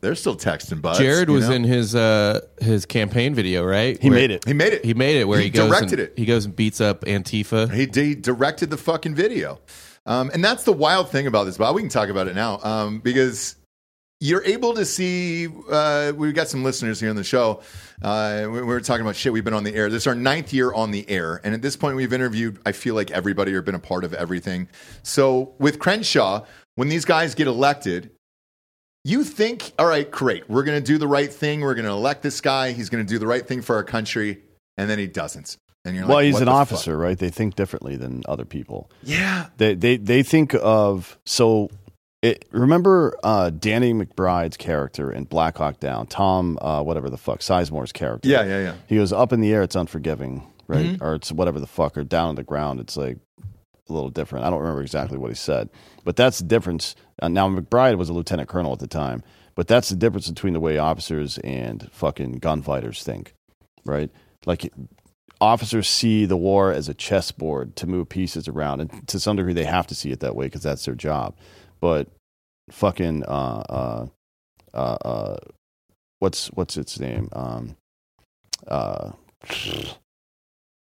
they're 0.00 0.14
still 0.14 0.36
texting. 0.36 0.80
Buds, 0.80 0.98
Jared 0.98 1.30
was 1.30 1.48
know? 1.48 1.54
in 1.54 1.64
his 1.64 1.94
uh, 1.94 2.40
his 2.60 2.86
campaign 2.86 3.34
video, 3.34 3.64
right? 3.64 4.00
He 4.00 4.10
Where- 4.10 4.18
made 4.18 4.30
it. 4.30 4.46
He 4.46 4.52
made 4.52 4.72
it. 4.72 4.84
He 4.84 4.94
made 4.94 5.16
it 5.16 5.26
where 5.26 5.38
he, 5.38 5.44
He 5.46 5.50
goes 5.50 5.68
directed 5.70 6.00
and, 6.00 6.08
it. 6.08 6.14
He 6.16 6.24
goes 6.24 6.44
and 6.44 6.54
beats 6.54 6.80
up 6.80 7.02
Antifa. 7.02 7.72
He, 7.72 7.88
he 7.92 8.14
directed 8.14 8.70
the 8.70 8.76
fucking 8.76 9.14
video. 9.14 9.60
Um, 10.06 10.30
and 10.32 10.44
that's 10.44 10.64
the 10.64 10.72
wild 10.72 11.10
thing 11.10 11.26
about 11.26 11.44
this, 11.44 11.56
Bob. 11.56 11.74
We 11.74 11.82
can 11.82 11.88
talk 11.88 12.08
about 12.08 12.28
it 12.28 12.34
now 12.34 12.60
um, 12.62 13.00
because 13.00 13.56
you're 14.20 14.44
able 14.44 14.74
to 14.74 14.84
see. 14.84 15.48
Uh, 15.70 16.12
we've 16.14 16.34
got 16.34 16.48
some 16.48 16.62
listeners 16.62 17.00
here 17.00 17.10
on 17.10 17.16
the 17.16 17.24
show. 17.24 17.62
Uh, 18.02 18.42
we, 18.44 18.48
we 18.52 18.62
were 18.62 18.80
talking 18.80 19.02
about 19.02 19.16
shit. 19.16 19.32
We've 19.32 19.44
been 19.44 19.54
on 19.54 19.64
the 19.64 19.74
air. 19.74 19.90
This 19.90 20.04
is 20.04 20.06
our 20.06 20.14
ninth 20.14 20.52
year 20.52 20.72
on 20.72 20.90
the 20.90 21.08
air. 21.10 21.40
And 21.42 21.54
at 21.54 21.62
this 21.62 21.76
point, 21.76 21.96
we've 21.96 22.12
interviewed, 22.12 22.60
I 22.64 22.72
feel 22.72 22.94
like 22.94 23.10
everybody 23.10 23.52
or 23.54 23.62
been 23.62 23.74
a 23.74 23.80
part 23.80 24.04
of 24.04 24.14
everything. 24.14 24.68
So 25.02 25.54
with 25.58 25.78
Crenshaw, 25.78 26.44
when 26.76 26.88
these 26.88 27.04
guys 27.04 27.34
get 27.34 27.46
elected, 27.46 28.10
you 29.06 29.22
think, 29.22 29.72
all 29.78 29.86
right, 29.86 30.10
great, 30.10 30.50
we're 30.50 30.64
going 30.64 30.82
to 30.82 30.84
do 30.84 30.98
the 30.98 31.06
right 31.06 31.32
thing. 31.32 31.60
We're 31.60 31.76
going 31.76 31.84
to 31.84 31.92
elect 31.92 32.22
this 32.24 32.40
guy. 32.40 32.72
He's 32.72 32.90
going 32.90 33.06
to 33.06 33.08
do 33.08 33.20
the 33.20 33.26
right 33.26 33.46
thing 33.46 33.62
for 33.62 33.76
our 33.76 33.84
country. 33.84 34.40
And 34.76 34.90
then 34.90 34.98
he 34.98 35.06
doesn't. 35.06 35.56
And 35.84 35.94
you're 35.94 36.04
like, 36.04 36.08
well, 36.08 36.16
like, 36.18 36.24
he's 36.26 36.40
an 36.40 36.46
the 36.46 36.50
fuck? 36.50 36.60
officer, 36.60 36.98
right? 36.98 37.16
They 37.16 37.30
think 37.30 37.54
differently 37.54 37.94
than 37.94 38.24
other 38.28 38.44
people. 38.44 38.90
Yeah. 39.04 39.46
They 39.58 39.74
they 39.74 39.96
they 39.98 40.24
think 40.24 40.56
of 40.60 41.16
so. 41.24 41.70
It, 42.22 42.46
remember 42.50 43.16
uh, 43.22 43.50
Danny 43.50 43.94
McBride's 43.94 44.56
character 44.56 45.12
in 45.12 45.24
Black 45.24 45.58
Hawk 45.58 45.78
Down, 45.78 46.08
Tom, 46.08 46.58
uh, 46.60 46.82
whatever 46.82 47.08
the 47.08 47.16
fuck, 47.16 47.38
Sizemore's 47.38 47.92
character. 47.92 48.28
Yeah, 48.28 48.42
yeah, 48.42 48.60
yeah. 48.60 48.74
He 48.88 48.96
goes 48.96 49.12
up 49.12 49.32
in 49.32 49.40
the 49.40 49.52
air, 49.52 49.62
it's 49.62 49.76
unforgiving, 49.76 50.42
right? 50.66 50.86
Mhm. 50.86 51.02
Or 51.02 51.14
it's 51.14 51.30
whatever 51.30 51.60
the 51.60 51.68
fuck, 51.68 51.96
or 51.96 52.02
down 52.02 52.30
on 52.30 52.34
the 52.34 52.42
ground, 52.42 52.80
it's 52.80 52.96
like 52.96 53.18
a 53.88 53.92
little 53.92 54.10
different. 54.10 54.44
I 54.44 54.50
don't 54.50 54.60
remember 54.60 54.82
exactly 54.82 55.18
what 55.18 55.30
he 55.30 55.36
said, 55.36 55.68
but 56.04 56.16
that's 56.16 56.38
the 56.38 56.44
difference. 56.46 56.94
Uh, 57.20 57.28
now 57.28 57.48
McBride 57.48 57.98
was 57.98 58.08
a 58.08 58.12
lieutenant 58.12 58.48
colonel 58.48 58.72
at 58.72 58.78
the 58.78 58.86
time, 58.86 59.22
but 59.54 59.68
that's 59.68 59.88
the 59.88 59.96
difference 59.96 60.28
between 60.28 60.52
the 60.52 60.60
way 60.60 60.78
officers 60.78 61.38
and 61.38 61.88
fucking 61.92 62.38
gunfighters 62.38 63.02
think, 63.02 63.34
right? 63.84 64.10
Like 64.44 64.72
officers 65.40 65.88
see 65.88 66.24
the 66.24 66.36
war 66.36 66.72
as 66.72 66.88
a 66.88 66.94
chessboard 66.94 67.76
to 67.76 67.86
move 67.86 68.08
pieces 68.08 68.48
around, 68.48 68.80
and 68.80 69.08
to 69.08 69.20
some 69.20 69.36
degree 69.36 69.52
they 69.52 69.64
have 69.64 69.86
to 69.88 69.94
see 69.94 70.10
it 70.10 70.20
that 70.20 70.36
way 70.36 70.46
because 70.46 70.62
that's 70.62 70.84
their 70.84 70.94
job. 70.94 71.36
But 71.80 72.08
fucking 72.70 73.24
uh 73.24 73.62
uh 73.68 74.06
uh, 74.74 74.96
uh 75.04 75.36
what's 76.18 76.48
what's 76.48 76.76
its 76.76 76.98
name 76.98 77.28
um 77.32 77.76
uh 78.66 79.12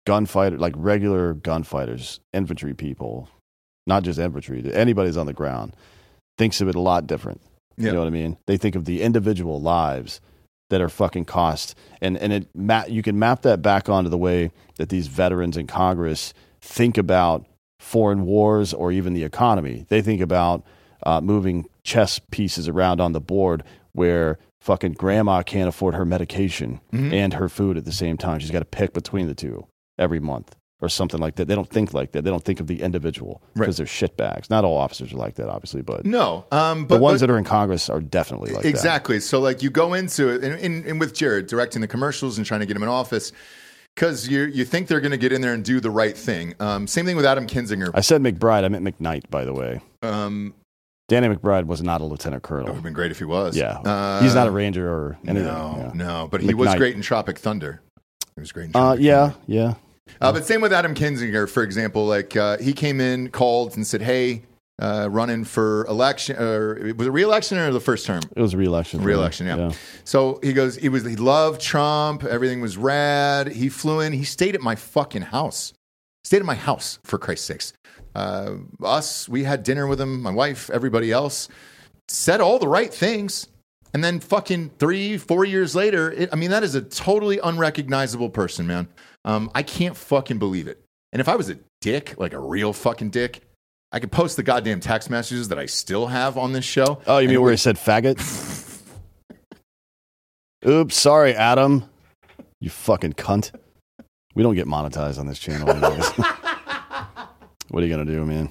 gunfighter 0.05 0.57
like 0.57 0.73
regular 0.75 1.33
gunfighters 1.33 2.19
infantry 2.33 2.73
people 2.73 3.29
not 3.87 4.03
just 4.03 4.19
infantry 4.19 4.63
anybody's 4.73 5.17
on 5.17 5.25
the 5.25 5.33
ground 5.33 5.75
thinks 6.37 6.61
of 6.61 6.67
it 6.67 6.75
a 6.75 6.79
lot 6.79 7.05
different. 7.07 7.41
Yeah. 7.77 7.87
you 7.87 7.91
know 7.93 7.99
what 7.99 8.07
i 8.07 8.11
mean? 8.11 8.37
They 8.47 8.57
think 8.57 8.75
of 8.75 8.85
the 8.85 9.01
individual 9.01 9.59
lives 9.61 10.19
that 10.69 10.81
are 10.81 10.89
fucking 10.89 11.25
cost. 11.25 11.75
And 12.01 12.17
and 12.17 12.33
it 12.33 12.47
ma- 12.55 12.85
you 12.87 13.01
can 13.03 13.17
map 13.19 13.41
that 13.43 13.61
back 13.61 13.89
onto 13.89 14.09
the 14.09 14.17
way 14.17 14.51
that 14.77 14.89
these 14.89 15.07
veterans 15.07 15.57
in 15.57 15.67
congress 15.67 16.33
think 16.61 16.97
about 16.97 17.45
foreign 17.79 18.25
wars 18.25 18.73
or 18.73 18.91
even 18.91 19.13
the 19.13 19.23
economy. 19.23 19.85
They 19.89 20.01
think 20.01 20.21
about 20.21 20.63
uh, 21.05 21.19
moving 21.21 21.65
chess 21.83 22.19
pieces 22.31 22.67
around 22.67 23.01
on 23.01 23.11
the 23.11 23.19
board 23.21 23.63
where 23.91 24.39
fucking 24.61 24.93
grandma 24.93 25.41
can't 25.43 25.67
afford 25.67 25.93
her 25.95 26.05
medication 26.05 26.79
Mhm. 26.93 27.11
and 27.13 27.33
her 27.33 27.49
food 27.49 27.77
at 27.77 27.85
the 27.85 27.91
same 27.91 28.17
time. 28.17 28.39
She's 28.39 28.51
got 28.51 28.59
to 28.59 28.65
pick 28.65 28.93
between 28.93 29.27
the 29.27 29.35
two 29.35 29.67
every 29.97 30.19
month 30.19 30.55
or 30.81 30.89
something 30.89 31.19
like 31.21 31.35
that 31.35 31.47
they 31.47 31.55
don't 31.55 31.69
think 31.69 31.93
like 31.93 32.11
that 32.11 32.23
they 32.23 32.29
don't 32.29 32.43
think 32.43 32.59
of 32.59 32.67
the 32.67 32.81
individual 32.81 33.41
because 33.53 33.77
they're 33.77 33.85
shitbags 33.85 34.49
not 34.49 34.65
all 34.65 34.75
officers 34.77 35.13
are 35.13 35.17
like 35.17 35.35
that 35.35 35.47
obviously 35.47 35.81
but 35.81 36.05
No, 36.05 36.45
um, 36.51 36.85
but 36.85 36.95
the 36.95 37.01
ones 37.01 37.21
but- 37.21 37.27
that 37.27 37.33
are 37.33 37.37
in 37.37 37.45
congress 37.45 37.89
are 37.89 38.01
definitely 38.01 38.51
like 38.51 38.63
that 38.63 38.69
exactly. 38.69 39.19
So 39.21 39.39
like 39.39 39.63
you 39.63 39.69
go 39.69 39.93
into 39.93 40.27
it, 40.29 40.43
and, 40.43 40.59
and, 40.59 40.85
and 40.85 40.99
with 40.99 41.13
Jared 41.13 41.47
directing 41.47 41.81
the 41.81 41.87
commercials 41.87 42.37
and 42.37 42.45
trying 42.45 42.59
to 42.59 42.65
get 42.65 42.75
him 42.75 42.83
in 42.83 42.89
office, 42.89 43.31
because 43.95 44.27
you 44.27 44.41
you 44.45 44.65
think 44.65 44.87
they're 44.87 44.99
going 44.99 45.11
to 45.11 45.17
get 45.17 45.31
in 45.31 45.39
there 45.41 45.53
and 45.53 45.63
do 45.63 45.79
the 45.79 45.91
right 45.91 46.17
thing. 46.17 46.53
Um, 46.59 46.87
same 46.87 47.05
thing 47.05 47.15
with 47.15 47.25
Adam 47.25 47.47
Kinzinger. 47.47 47.91
I 47.93 48.01
said 48.01 48.21
McBride. 48.21 48.65
I 48.65 48.67
meant 48.69 48.83
McKnight, 48.83 49.29
by 49.29 49.45
the 49.45 49.53
way. 49.53 49.79
Um, 50.01 50.53
Danny 51.07 51.33
McBride 51.33 51.65
was 51.65 51.81
not 51.83 52.01
a 52.01 52.05
lieutenant 52.05 52.43
colonel. 52.43 52.65
It 52.67 52.69
would 52.71 52.75
have 52.75 52.83
been 52.83 52.93
great 52.93 53.11
if 53.11 53.19
he 53.19 53.25
was. 53.25 53.55
Yeah, 53.55 53.77
Uh, 53.77 54.21
he's 54.23 54.33
not 54.35 54.47
a 54.47 54.51
ranger 54.51 54.89
or 54.91 55.17
anything. 55.27 55.47
No, 55.47 55.75
yeah. 55.77 55.91
no, 55.93 56.27
but 56.31 56.41
he 56.41 56.53
was 56.53 56.73
great 56.75 56.95
in 56.95 57.01
Tropic 57.01 57.37
Thunder. 57.37 57.81
He 58.35 58.41
was 58.41 58.51
great 58.51 58.69
in 58.69 58.75
Uh, 58.75 58.93
yeah, 58.99 59.31
yeah. 59.45 59.75
Uh, 60.21 60.31
but 60.31 60.45
same 60.45 60.61
with 60.61 60.73
Adam 60.73 60.93
Kinzinger, 60.93 61.49
for 61.49 61.63
example. 61.63 62.05
Like 62.05 62.35
uh, 62.35 62.57
he 62.57 62.73
came 62.73 63.01
in, 63.01 63.29
called, 63.29 63.75
and 63.75 63.85
said, 63.85 64.01
"Hey, 64.01 64.43
uh, 64.79 65.07
running 65.09 65.43
for 65.45 65.85
election, 65.85 66.37
or 66.37 66.93
was 66.97 67.07
it 67.07 67.11
re-election 67.11 67.57
or 67.57 67.71
the 67.71 67.79
first 67.79 68.05
term? 68.05 68.21
It 68.35 68.41
was 68.41 68.53
a 68.53 68.57
re-election. 68.57 69.03
Re-election, 69.03 69.47
yeah. 69.47 69.71
So 70.03 70.39
he 70.41 70.53
goes, 70.53 70.75
he 70.75 70.89
was, 70.89 71.03
he 71.05 71.15
loved 71.15 71.61
Trump. 71.61 72.23
Everything 72.23 72.61
was 72.61 72.77
rad. 72.77 73.47
He 73.47 73.69
flew 73.69 73.99
in. 73.99 74.13
He 74.13 74.23
stayed 74.23 74.55
at 74.55 74.61
my 74.61 74.75
fucking 74.75 75.21
house. 75.21 75.73
Stayed 76.23 76.39
at 76.39 76.45
my 76.45 76.55
house 76.55 76.99
for 77.03 77.17
Christ's 77.17 77.45
sakes. 77.45 77.73
Uh, 78.15 78.55
us, 78.83 79.27
we 79.29 79.43
had 79.43 79.63
dinner 79.63 79.87
with 79.87 79.99
him. 79.99 80.21
My 80.21 80.31
wife, 80.31 80.69
everybody 80.69 81.11
else, 81.11 81.49
said 82.07 82.41
all 82.41 82.59
the 82.59 82.67
right 82.67 82.93
things. 82.93 83.47
And 83.93 84.03
then 84.03 84.19
fucking 84.19 84.71
three, 84.79 85.19
four 85.19 85.45
years 85.45 85.75
later, 85.75 86.11
it, 86.11 86.29
I 86.33 86.35
mean, 86.35 86.49
that 86.49 86.63
is 86.63 86.73
a 86.73 86.81
totally 86.81 87.39
unrecognizable 87.43 88.31
person, 88.31 88.65
man. 88.65 88.87
Um, 89.25 89.49
I 89.55 89.63
can't 89.63 89.95
fucking 89.95 90.39
believe 90.39 90.67
it. 90.67 90.83
And 91.11 91.19
if 91.19 91.29
I 91.29 91.35
was 91.35 91.49
a 91.49 91.57
dick, 91.81 92.15
like 92.17 92.33
a 92.33 92.39
real 92.39 92.73
fucking 92.73 93.11
dick, 93.11 93.41
I 93.91 93.99
could 93.99 94.11
post 94.11 94.35
the 94.35 94.43
goddamn 94.43 94.79
text 94.79 95.09
messages 95.09 95.49
that 95.49 95.59
I 95.59 95.67
still 95.67 96.07
have 96.07 96.37
on 96.37 96.53
this 96.53 96.65
show. 96.65 96.99
Oh, 97.05 97.19
you 97.19 97.29
mean 97.29 97.41
where 97.41 97.51
he 97.51 97.57
said 97.57 97.75
faggot? 97.75 98.17
Oops, 100.67 100.95
sorry, 100.95 101.35
Adam. 101.35 101.85
You 102.59 102.69
fucking 102.69 103.13
cunt. 103.13 103.51
We 104.33 104.41
don't 104.41 104.55
get 104.55 104.65
monetized 104.65 105.19
on 105.19 105.27
this 105.27 105.37
channel. 105.37 105.69
anyways. 105.69 106.07
what 107.69 107.83
are 107.83 107.85
you 107.85 107.89
gonna 107.89 108.05
do, 108.05 108.25
man? 108.25 108.49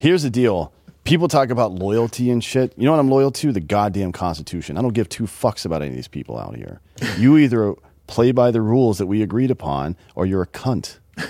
Here's 0.00 0.22
the 0.22 0.30
deal. 0.30 0.72
People 1.04 1.28
talk 1.28 1.50
about 1.50 1.72
loyalty 1.72 2.30
and 2.30 2.42
shit. 2.42 2.72
You 2.76 2.84
know 2.84 2.92
what 2.92 3.00
I'm 3.00 3.10
loyal 3.10 3.30
to? 3.32 3.52
The 3.52 3.60
goddamn 3.60 4.12
Constitution. 4.12 4.78
I 4.78 4.82
don't 4.82 4.94
give 4.94 5.08
two 5.08 5.24
fucks 5.24 5.64
about 5.64 5.82
any 5.82 5.90
of 5.90 5.94
these 5.96 6.08
people 6.08 6.38
out 6.38 6.56
here. 6.56 6.80
You 7.18 7.36
either 7.36 7.74
play 8.06 8.32
by 8.32 8.50
the 8.50 8.60
rules 8.60 8.98
that 8.98 9.06
we 9.06 9.22
agreed 9.22 9.50
upon, 9.50 9.96
or 10.14 10.26
you're 10.26 10.42
a 10.42 10.46
cunt. 10.46 10.98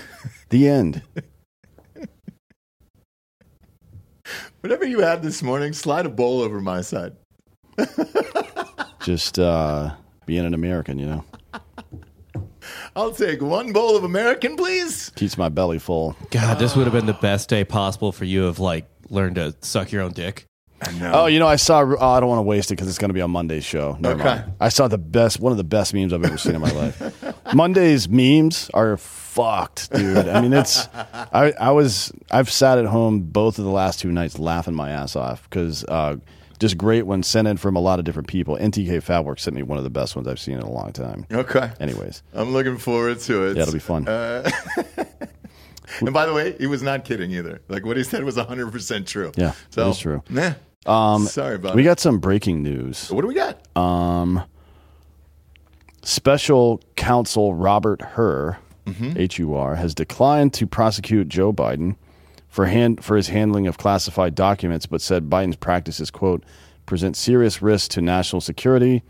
The 0.48 0.68
end. 0.68 1.02
Whatever 4.60 4.84
you 4.84 5.00
had 5.00 5.22
this 5.22 5.42
morning, 5.42 5.72
slide 5.72 6.06
a 6.06 6.08
bowl 6.08 6.40
over 6.40 6.60
my 6.60 6.80
side. 6.82 7.16
Just 9.00 9.38
uh, 9.38 9.94
being 10.24 10.44
an 10.44 10.54
American, 10.54 10.98
you 10.98 11.06
know, 11.06 11.24
I'll 12.96 13.12
take 13.12 13.40
one 13.42 13.72
bowl 13.72 13.96
of 13.96 14.04
American, 14.04 14.56
please. 14.56 15.10
keeps 15.16 15.36
my 15.36 15.48
belly 15.48 15.78
full. 15.78 16.16
God, 16.30 16.58
this 16.58 16.74
would 16.76 16.84
have 16.86 16.92
been 16.92 17.06
the 17.06 17.12
best 17.14 17.48
day 17.48 17.64
possible 17.64 18.12
for 18.12 18.24
you 18.24 18.46
of 18.46 18.58
like 18.58 18.86
learn 19.10 19.34
to 19.34 19.54
suck 19.60 19.92
your 19.92 20.02
own 20.02 20.12
dick. 20.12 20.44
Oh, 21.00 21.26
you 21.26 21.38
know, 21.38 21.46
I 21.46 21.56
saw. 21.56 21.80
Oh, 21.80 21.96
I 22.10 22.20
don't 22.20 22.28
want 22.28 22.38
to 22.38 22.42
waste 22.42 22.70
it 22.70 22.74
because 22.74 22.88
it's 22.88 22.98
going 22.98 23.08
to 23.08 23.14
be 23.14 23.22
on 23.22 23.30
Monday's 23.30 23.64
show. 23.64 23.96
Never 24.00 24.20
Okay. 24.20 24.24
mind. 24.40 24.52
I 24.60 24.68
saw 24.68 24.88
the 24.88 24.98
best, 24.98 25.40
one 25.40 25.50
of 25.52 25.56
the 25.58 25.64
best 25.64 25.94
memes 25.94 26.12
I've 26.12 26.24
ever 26.24 26.36
seen 26.38 26.54
in 26.54 26.60
my 26.60 26.70
life. 26.72 27.34
Monday's 27.54 28.08
memes 28.08 28.70
are 28.74 28.96
fucked, 28.98 29.90
dude. 29.92 30.28
I 30.28 30.40
mean, 30.42 30.52
it's. 30.52 30.86
I 30.94 31.52
I 31.58 31.70
was 31.70 32.12
I've 32.30 32.50
sat 32.50 32.78
at 32.78 32.84
home 32.86 33.20
both 33.20 33.58
of 33.58 33.64
the 33.64 33.70
last 33.70 34.00
two 34.00 34.12
nights 34.12 34.38
laughing 34.38 34.74
my 34.74 34.90
ass 34.90 35.16
off 35.16 35.44
because 35.44 35.82
uh, 35.84 36.16
just 36.58 36.76
great 36.76 37.02
ones 37.06 37.26
sent 37.26 37.48
in 37.48 37.56
from 37.56 37.74
a 37.76 37.80
lot 37.80 37.98
of 37.98 38.04
different 38.04 38.28
people. 38.28 38.56
NTK 38.56 39.02
Fabwork 39.02 39.40
sent 39.40 39.56
me 39.56 39.62
one 39.62 39.78
of 39.78 39.84
the 39.84 39.90
best 39.90 40.14
ones 40.14 40.28
I've 40.28 40.38
seen 40.40 40.54
in 40.56 40.62
a 40.62 40.70
long 40.70 40.92
time. 40.92 41.26
Okay. 41.32 41.70
Anyways, 41.80 42.22
I'm 42.34 42.52
looking 42.52 42.76
forward 42.78 43.20
to 43.20 43.46
it. 43.48 43.56
Yeah, 43.56 43.62
it'll 43.62 43.74
be 43.74 43.78
fun. 43.78 44.06
Uh, 44.08 44.48
and 46.00 46.12
by 46.12 46.26
the 46.26 46.32
way, 46.34 46.54
he 46.58 46.66
was 46.66 46.82
not 46.82 47.04
kidding 47.04 47.30
either. 47.30 47.60
Like 47.68 47.84
what 47.84 47.96
he 47.96 48.04
said 48.04 48.24
was 48.24 48.36
100% 48.36 49.06
true. 49.06 49.32
yeah, 49.36 49.52
So, 49.70 49.84
that 49.84 49.90
is 49.90 49.98
true. 49.98 50.22
Nah. 50.28 50.54
Um, 50.88 51.26
Sorry 51.26 51.56
about 51.56 51.74
we 51.74 51.82
got 51.82 51.98
some 52.00 52.18
breaking 52.18 52.62
news. 52.62 53.10
What 53.10 53.22
do 53.22 53.28
we 53.28 53.34
got? 53.34 53.58
Um, 53.76 54.42
special 56.02 56.80
counsel 56.96 57.54
Robert 57.54 58.00
Hur, 58.02 58.58
Mm-hmm. 58.86 59.14
H 59.18 59.38
U 59.40 59.54
R, 59.54 59.74
has 59.74 59.94
declined 59.96 60.52
to 60.54 60.66
prosecute 60.66 61.28
Joe 61.28 61.52
Biden 61.52 61.96
for 62.48 62.66
hand 62.66 63.02
for 63.04 63.16
his 63.16 63.28
handling 63.28 63.66
of 63.66 63.78
classified 63.78 64.36
documents, 64.36 64.86
but 64.86 65.00
said 65.00 65.28
Biden's 65.28 65.56
practices 65.56 66.10
quote 66.12 66.44
present 66.86 67.16
serious 67.16 67.60
risks 67.60 67.88
to 67.88 68.00
national 68.00 68.40
security. 68.40 69.02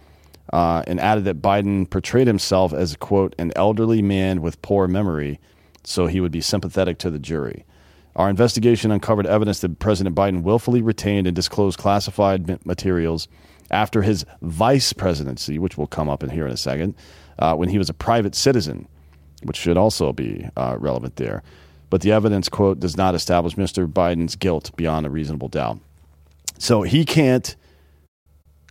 Uh, 0.52 0.80
and 0.86 1.00
added 1.00 1.24
that 1.24 1.42
Biden 1.42 1.90
portrayed 1.90 2.28
himself 2.28 2.72
as 2.72 2.94
quote 2.96 3.34
an 3.36 3.52
elderly 3.56 4.00
man 4.00 4.40
with 4.40 4.62
poor 4.62 4.86
memory, 4.86 5.40
so 5.82 6.06
he 6.06 6.20
would 6.20 6.30
be 6.30 6.40
sympathetic 6.40 6.98
to 6.98 7.10
the 7.10 7.18
jury. 7.18 7.64
Our 8.16 8.30
investigation 8.30 8.90
uncovered 8.90 9.26
evidence 9.26 9.60
that 9.60 9.78
President 9.78 10.16
Biden 10.16 10.42
willfully 10.42 10.80
retained 10.80 11.26
and 11.26 11.36
disclosed 11.36 11.78
classified 11.78 12.64
materials 12.66 13.28
after 13.70 14.02
his 14.02 14.24
vice 14.40 14.92
presidency, 14.94 15.58
which 15.58 15.76
will 15.76 15.86
come 15.86 16.08
up 16.08 16.22
in 16.22 16.30
here 16.30 16.46
in 16.46 16.52
a 16.52 16.56
second, 16.56 16.94
uh, 17.38 17.54
when 17.54 17.68
he 17.68 17.78
was 17.78 17.90
a 17.90 17.94
private 17.94 18.34
citizen, 18.34 18.88
which 19.42 19.56
should 19.56 19.76
also 19.76 20.12
be 20.12 20.48
uh, 20.56 20.76
relevant 20.78 21.16
there. 21.16 21.42
But 21.90 22.00
the 22.00 22.10
evidence, 22.10 22.48
quote, 22.48 22.80
does 22.80 22.96
not 22.96 23.14
establish 23.14 23.54
Mr. 23.54 23.86
Biden's 23.86 24.34
guilt 24.34 24.74
beyond 24.76 25.04
a 25.04 25.10
reasonable 25.10 25.48
doubt. 25.48 25.78
So 26.58 26.82
he 26.82 27.04
can't 27.04 27.54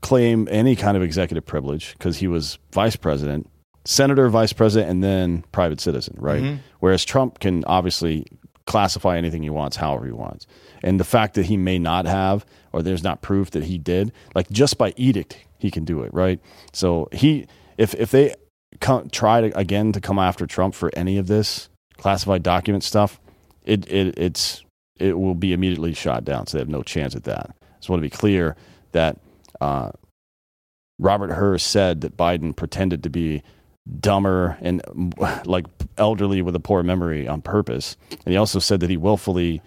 claim 0.01 0.47
any 0.49 0.75
kind 0.75 0.97
of 0.97 1.03
executive 1.03 1.45
privilege 1.45 1.93
because 1.93 2.17
he 2.17 2.27
was 2.27 2.57
vice 2.73 2.95
president, 2.95 3.47
senator, 3.85 4.27
vice 4.29 4.53
president, 4.53 4.89
and 4.89 5.03
then 5.03 5.43
private 5.51 5.79
citizen, 5.79 6.15
right? 6.19 6.41
Mhm. 6.41 6.59
Whereas 6.79 7.05
Trump 7.05 7.39
can 7.39 7.63
obviously 7.65 8.25
classify 8.65 9.17
anything 9.17 9.43
he 9.43 9.49
wants, 9.49 9.77
however 9.77 10.05
he 10.05 10.11
wants. 10.11 10.47
And 10.83 10.99
the 10.99 11.03
fact 11.03 11.35
that 11.35 11.45
he 11.45 11.57
may 11.57 11.79
not 11.79 12.05
have, 12.05 12.45
or 12.71 12.81
there's 12.81 13.03
not 13.03 13.21
proof 13.21 13.51
that 13.51 13.63
he 13.63 13.77
did, 13.77 14.11
like 14.33 14.49
just 14.49 14.77
by 14.77 14.93
edict, 14.97 15.37
he 15.57 15.71
can 15.71 15.85
do 15.85 16.01
it, 16.01 16.13
right? 16.13 16.39
So 16.73 17.07
he, 17.11 17.47
if 17.77 17.93
if 17.95 18.11
they 18.11 18.35
come, 18.79 19.09
try 19.09 19.41
to 19.41 19.57
again 19.57 19.91
to 19.93 20.01
come 20.01 20.19
after 20.19 20.45
Trump 20.45 20.73
for 20.73 20.91
any 20.95 21.17
of 21.17 21.27
this 21.27 21.69
classified 21.97 22.43
document 22.43 22.83
stuff, 22.83 23.19
it 23.63 23.89
it 23.91 24.17
it's 24.17 24.63
it 24.97 25.17
will 25.17 25.35
be 25.35 25.53
immediately 25.53 25.93
shot 25.93 26.23
down. 26.23 26.47
So 26.47 26.57
they 26.57 26.61
have 26.61 26.69
no 26.69 26.83
chance 26.83 27.15
at 27.15 27.23
that. 27.25 27.55
I 27.61 27.75
just 27.77 27.89
want 27.89 27.99
to 27.99 28.09
be 28.09 28.15
clear 28.15 28.55
that 28.93 29.17
uh, 29.59 29.91
Robert 30.99 31.31
Hur 31.31 31.57
said 31.57 32.01
that 32.01 32.15
Biden 32.15 32.55
pretended 32.55 33.03
to 33.03 33.09
be 33.09 33.43
dumber 33.99 34.57
and 34.61 34.81
like 35.45 35.65
elderly 35.97 36.41
with 36.41 36.55
a 36.55 36.59
poor 36.59 36.83
memory 36.83 37.27
on 37.27 37.41
purpose. 37.41 37.97
And 38.11 38.31
he 38.31 38.37
also 38.37 38.59
said 38.59 38.79
that 38.79 38.89
he 38.89 38.97
willfully 38.97 39.61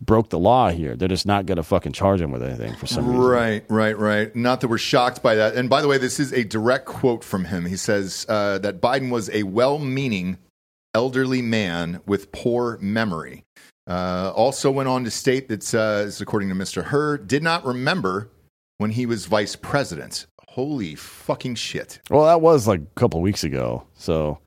broke 0.00 0.30
the 0.30 0.38
law 0.38 0.70
here. 0.70 0.94
They're 0.96 1.08
just 1.08 1.26
not 1.26 1.46
going 1.46 1.56
to 1.56 1.62
fucking 1.62 1.92
charge 1.92 2.20
him 2.20 2.30
with 2.30 2.42
anything 2.42 2.74
for 2.76 2.86
some 2.86 3.06
reason. 3.06 3.20
Right, 3.20 3.64
right, 3.68 3.98
right. 3.98 4.34
Not 4.36 4.60
that 4.60 4.68
we're 4.68 4.78
shocked 4.78 5.22
by 5.22 5.34
that. 5.36 5.54
And 5.54 5.68
by 5.68 5.82
the 5.82 5.88
way, 5.88 5.98
this 5.98 6.20
is 6.20 6.32
a 6.32 6.44
direct 6.44 6.86
quote 6.86 7.24
from 7.24 7.46
him. 7.46 7.66
He 7.66 7.76
says 7.76 8.24
uh, 8.28 8.58
that 8.58 8.80
Biden 8.80 9.10
was 9.10 9.30
a 9.30 9.42
well 9.42 9.78
meaning 9.78 10.38
elderly 10.94 11.42
man 11.42 12.00
with 12.06 12.32
poor 12.32 12.78
memory. 12.80 13.44
Uh, 13.86 14.32
also 14.34 14.70
went 14.70 14.88
on 14.88 15.04
to 15.04 15.10
state 15.10 15.48
that, 15.48 15.74
uh, 15.74 16.10
according 16.22 16.50
to 16.50 16.54
Mr. 16.54 16.84
Hur, 16.84 17.18
did 17.18 17.42
not 17.42 17.64
remember 17.64 18.28
when 18.76 18.90
he 18.90 19.06
was 19.06 19.26
vice 19.26 19.56
president. 19.56 20.26
Holy 20.52 20.94
fucking 20.94 21.54
shit. 21.54 22.00
Well, 22.10 22.24
that 22.26 22.40
was 22.40 22.66
like 22.66 22.80
a 22.80 23.00
couple 23.00 23.20
weeks 23.20 23.44
ago. 23.44 23.84
So 23.96 24.38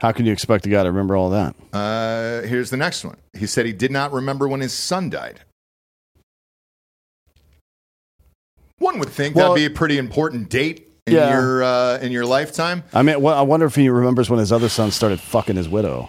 how 0.00 0.12
can 0.12 0.26
you 0.26 0.32
expect 0.32 0.66
a 0.66 0.68
guy 0.68 0.82
to 0.82 0.90
remember 0.90 1.16
all 1.16 1.30
that? 1.30 1.54
Uh, 1.72 2.42
here's 2.46 2.70
the 2.70 2.76
next 2.76 3.04
one. 3.04 3.16
He 3.36 3.46
said 3.46 3.66
he 3.66 3.72
did 3.72 3.90
not 3.90 4.12
remember 4.12 4.46
when 4.46 4.60
his 4.60 4.72
son 4.72 5.10
died. 5.10 5.40
One 8.78 8.98
would 8.98 9.08
think 9.08 9.34
Well- 9.34 9.54
that'd 9.54 9.68
be 9.68 9.72
a 9.72 9.76
pretty 9.76 9.98
important 9.98 10.48
date 10.48 10.88
in 11.06 11.14
Yeah. 11.14 11.32
your 11.32 11.62
uh, 11.64 11.98
in 11.98 12.12
your 12.12 12.26
lifetime. 12.26 12.84
I 12.92 13.02
mean, 13.02 13.20
well, 13.20 13.36
I 13.36 13.42
wonder 13.42 13.66
if 13.66 13.74
he 13.74 13.88
remembers 13.88 14.28
when 14.30 14.38
his 14.38 14.52
other 14.52 14.68
son 14.68 14.90
started 14.90 15.18
fucking 15.20 15.56
his 15.56 15.68
widow. 15.68 16.08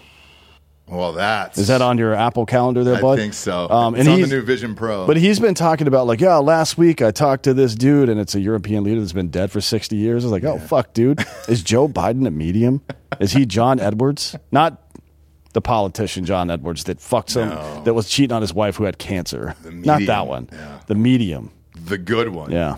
Well, 0.87 1.13
that's 1.13 1.57
Is 1.57 1.69
that 1.69 1.81
on 1.81 1.97
your 1.97 2.13
Apple 2.13 2.45
calendar 2.45 2.83
there, 2.83 3.01
bud? 3.01 3.13
I 3.13 3.21
think 3.21 3.33
so. 3.33 3.69
Um, 3.69 3.95
it's 3.95 4.01
and 4.01 4.09
on 4.13 4.21
the 4.21 4.27
new 4.27 4.41
Vision 4.41 4.75
Pro. 4.75 5.07
But 5.07 5.17
he's 5.17 5.39
been 5.39 5.55
talking 5.55 5.87
about 5.87 6.07
like, 6.07 6.19
yeah, 6.19 6.35
last 6.35 6.77
week 6.77 7.01
I 7.01 7.11
talked 7.11 7.43
to 7.43 7.53
this 7.53 7.73
dude, 7.73 8.09
and 8.09 8.19
it's 8.19 8.35
a 8.35 8.39
European 8.41 8.83
leader 8.83 8.99
that's 8.99 9.13
been 9.13 9.29
dead 9.29 9.49
for 9.49 9.61
sixty 9.61 9.95
years. 9.95 10.23
I 10.23 10.27
was 10.27 10.31
like, 10.31 10.43
oh 10.43 10.59
fuck, 10.59 10.93
dude, 10.93 11.25
is 11.47 11.63
Joe 11.63 11.87
Biden 11.87 12.27
a 12.27 12.31
medium? 12.31 12.81
Is 13.19 13.31
he 13.31 13.45
John 13.45 13.79
Edwards? 13.79 14.35
Not 14.51 14.79
the 15.53 15.61
politician 15.61 16.25
John 16.25 16.51
Edwards 16.51 16.83
that 16.85 16.99
fucked 16.99 17.29
some 17.31 17.49
that 17.85 17.93
was 17.93 18.09
cheating 18.09 18.33
on 18.35 18.41
his 18.41 18.53
wife 18.53 18.75
who 18.75 18.83
had 18.83 18.97
cancer. 18.97 19.55
Not 19.63 20.01
that 20.07 20.27
one. 20.27 20.49
The 20.87 20.95
medium. 20.95 21.51
the 21.85 21.97
good 21.97 22.29
one. 22.29 22.51
Yeah. 22.51 22.75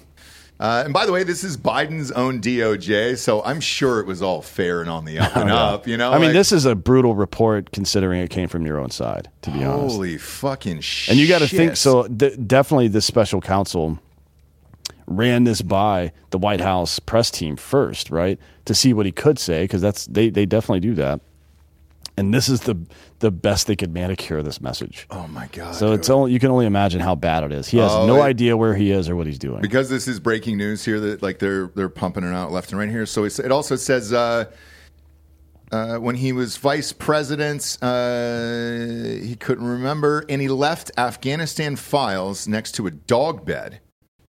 Uh, 0.60 0.84
and 0.86 0.93
by 0.93 1.06
the 1.06 1.12
way, 1.12 1.24
this 1.24 1.43
is 1.43 1.58
Biden's 1.58 2.12
own 2.12 2.39
DOJ, 2.39 3.18
so 3.18 3.43
I'm 3.43 3.60
sure 3.60 3.99
it 3.99 4.06
was 4.08 4.22
all 4.22 4.41
fair 4.41 4.80
and 4.80 4.89
on 4.89 5.03
the 5.03 5.20
up 5.20 5.36
and 5.36 5.49
up. 5.51 5.86
You 5.88 5.97
know, 5.97 6.12
I 6.12 6.16
mean, 6.16 6.28
Like, 6.28 6.34
this 6.34 6.51
is 6.53 6.66
a 6.66 6.76
brutal 6.76 7.14
report 7.14 7.72
considering 7.72 8.22
it 8.22 8.30
came 8.30 8.47
from 8.47 8.66
your 8.66 8.80
own 8.80 8.89
side. 8.89 9.30
To 9.41 9.51
be 9.51 9.64
honest. 9.66 9.95
holy 9.95 10.18
fucking 10.18 10.80
shit. 10.80 11.12
And 11.12 11.20
you 11.20 11.28
got 11.28 11.39
to 11.39 11.47
think 11.47 11.76
so. 11.76 12.08
D- 12.08 12.36
definitely, 12.38 12.88
this 12.88 13.06
special 13.06 13.41
counsel 13.41 13.99
ran 15.08 15.43
this 15.43 15.62
by 15.62 16.12
the 16.32 16.38
White 16.38 16.62
House 16.62 16.99
press 16.99 17.30
team 17.30 17.58
first, 17.58 18.10
right, 18.10 18.39
to 18.66 18.74
see 18.74 18.93
what 18.93 19.06
he 19.06 19.12
could 19.12 19.38
say 19.38 19.66
because 19.66 19.82
that's 19.82 20.06
they 20.08 20.30
they 20.30 20.45
definitely 20.45 20.80
do 20.80 20.93
that. 20.95 21.20
And 22.18 22.34
this 22.34 22.47
is 22.47 22.61
the 22.61 22.78
the 23.20 23.30
best 23.30 23.68
they 23.68 23.76
could 23.76 23.93
manicure 23.93 24.41
this 24.41 24.61
message. 24.61 25.05
Oh 25.11 25.28
my 25.28 25.47
god! 25.51 25.76
So 25.76 25.91
it's 25.91 26.09
only 26.09 26.32
you 26.32 26.39
can 26.39 26.49
only 26.49 26.66
imagine 26.66 27.01
how 27.01 27.13
bad 27.16 27.43
it 27.43 27.51
is. 27.51 27.68
He 27.68 27.78
has 27.80 27.91
Oh, 27.91 28.05
no 28.07 28.18
it- 28.18 28.22
idea 28.22 28.55
where 28.55 28.74
he 28.74 28.91
is 28.91 29.09
or 29.09 29.16
what 29.18 29.28
he's 29.28 29.38
doing. 29.39 29.59
because 29.61 29.89
this 29.89 30.07
is 30.07 30.20
breaking 30.22 30.57
news 30.57 30.86
here 30.86 30.99
that 31.01 31.22
like 31.22 31.39
they're 31.39 31.68
they're 31.76 31.89
pumping 31.89 32.24
it 32.24 32.34
out 32.34 32.53
left 32.53 32.72
and 32.72 32.80
right 32.80 32.89
here. 32.89 33.05
So 33.05 33.26
it 33.26 33.51
also 33.51 33.76
says 33.76 34.13
uh, 34.13 34.45
uh, 35.74 35.97
when 35.97 36.16
he 36.16 36.32
was 36.32 36.55
vice 36.55 36.93
president, 36.93 37.78
uh, 37.82 38.86
he 39.22 39.36
couldn't 39.38 39.68
remember, 39.68 40.24
and 40.30 40.41
he 40.41 40.47
left 40.47 40.91
Afghanistan 40.97 41.76
files 41.76 42.47
next 42.47 42.74
to 42.76 42.88
a 42.88 42.91
dog 42.91 43.45
bed 43.45 43.82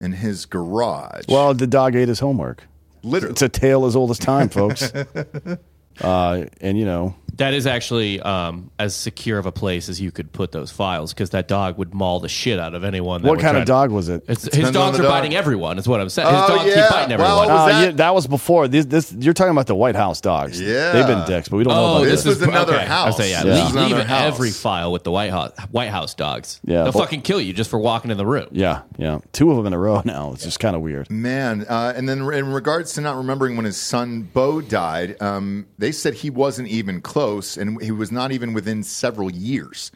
in 0.01 0.13
his 0.13 0.45
garage. 0.47 1.25
Well, 1.27 1.53
the 1.53 1.67
dog 1.67 1.95
ate 1.95 2.07
his 2.07 2.19
homework. 2.21 2.63
Literally. 3.03 3.33
It's 3.33 3.41
a 3.43 3.49
tale 3.49 3.85
as 3.85 3.95
old 3.95 4.09
as 4.11 4.17
time, 4.17 4.49
folks. 4.49 4.91
uh, 6.01 6.45
and, 6.61 6.77
you 6.77 6.85
know, 6.85 7.15
That 7.37 7.53
is 7.53 7.67
actually 7.67 8.19
um, 8.21 8.71
as 8.79 8.95
secure 8.95 9.37
of 9.37 9.45
a 9.45 9.51
place 9.51 9.89
as 9.89 10.01
you 10.01 10.11
could 10.11 10.31
put 10.31 10.51
those 10.51 10.71
files 10.71 11.13
because 11.13 11.29
that 11.31 11.47
dog 11.47 11.77
would 11.77 11.93
maul 11.93 12.19
the 12.19 12.29
shit 12.29 12.59
out 12.59 12.73
of 12.73 12.83
anyone. 12.83 13.21
That 13.21 13.27
what 13.27 13.37
would 13.37 13.41
kind 13.43 13.53
try 13.53 13.59
of 13.61 13.65
to- 13.65 13.71
dog 13.71 13.91
was 13.91 14.09
it? 14.09 14.23
It's, 14.27 14.43
his 14.43 14.51
Depends 14.51 14.69
on 14.69 14.73
dogs 14.87 14.97
the 14.97 15.03
are 15.03 15.07
dog. 15.07 15.11
biting 15.13 15.35
everyone. 15.35 15.77
Is 15.77 15.87
what 15.87 16.01
I'm 16.01 16.09
saying. 16.09 16.27
His 16.27 16.35
Oh, 16.43 16.47
dog 16.47 16.65
keep 16.65 16.75
yeah. 16.75 16.89
biting 16.89 17.17
Well, 17.17 17.41
everyone. 17.41 17.47
was 17.47 17.61
Uh, 17.61 17.65
that- 17.79 17.85
yeah, 17.85 17.91
that 17.91 18.15
was 18.15 18.27
before. 18.27 18.67
This, 18.67 18.85
this, 18.85 19.13
you're 19.13 19.33
talking 19.33 19.51
about 19.51 19.67
the 19.67 19.75
White 19.75 19.95
House 19.95 20.19
dogs. 20.19 20.59
Yeah. 20.59 20.93
they've 20.93 21.05
been 21.07 21.25
dicks, 21.25 21.47
but 21.49 21.57
we 21.57 21.63
don't 21.63 21.73
know 21.75 21.79
Oh, 21.85 21.95
about 21.97 22.05
this 22.05 22.23
this. 22.23 22.39
was 22.39 22.41
another 22.41 22.73
okay. 22.75 22.87
I 22.87 23.11
say, 23.11 23.29
yeah, 23.29 23.43
This 23.43 23.55
leave, 23.55 23.63
was 23.65 23.71
another 23.75 23.95
leave 23.97 24.05
house. 24.07 24.21
every 24.33 24.49
file 24.51 24.91
with 24.91 25.03
the 25.03 25.11
White 25.11 25.29
House 25.31 25.51
White 25.71 25.89
House 25.89 26.15
dogs. 26.15 26.59
Yeah, 26.65 26.83
they'll 26.83 26.91
but- 26.91 26.99
fucking 27.01 27.21
kill 27.21 27.39
you 27.39 27.53
just 27.53 27.69
for 27.69 27.77
walking 27.77 28.09
in 28.09 28.17
the 28.17 28.25
room. 28.25 28.47
Yeah, 28.51 28.81
yeah, 28.97 29.19
two 29.31 29.51
of 29.51 29.57
them 29.57 29.67
in 29.67 29.73
a 29.73 29.77
row 29.79 30.01
now. 30.05 30.31
It's 30.33 30.43
just 30.43 30.59
kind 30.59 30.75
of 30.75 30.81
weird. 30.81 31.11
Man, 31.11 31.65
uh, 31.69 31.93
and 31.95 32.09
then 32.09 32.19
in 32.33 32.51
regards 32.51 32.93
to 32.93 33.01
not 33.01 33.15
remembering 33.15 33.55
when 33.57 33.65
his 33.65 33.77
son 33.77 34.27
Bo 34.33 34.59
died, 34.61 35.21
um, 35.21 35.67
they 35.77 35.91
said 35.91 36.15
he 36.15 36.29
wasn't 36.31 36.67
even 36.69 36.99
close, 37.01 37.26
and 37.57 37.81
he 37.81 37.91
was 37.91 38.11
not 38.11 38.31
even 38.31 38.53
within 38.53 38.83
several 38.83 39.29
years 39.31 39.91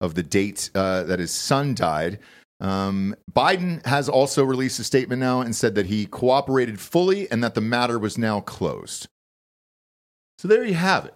of 0.00 0.14
the 0.14 0.22
date 0.22 0.70
uh, 0.74 1.02
that 1.04 1.18
his 1.18 1.30
son 1.30 1.74
died. 1.74 2.18
Um, 2.60 3.14
Biden 3.32 3.84
has 3.86 4.08
also 4.08 4.44
released 4.44 4.78
a 4.80 4.84
statement 4.84 5.20
now 5.20 5.40
and 5.40 5.54
said 5.56 5.74
that 5.76 5.86
he 5.86 6.06
cooperated 6.06 6.78
fully 6.80 7.30
and 7.30 7.42
that 7.44 7.54
the 7.54 7.60
matter 7.60 7.98
was 7.98 8.18
now 8.18 8.40
closed. 8.40 9.06
So 10.38 10.48
there 10.48 10.64
you 10.64 10.74
have 10.74 11.06
it. 11.06 11.14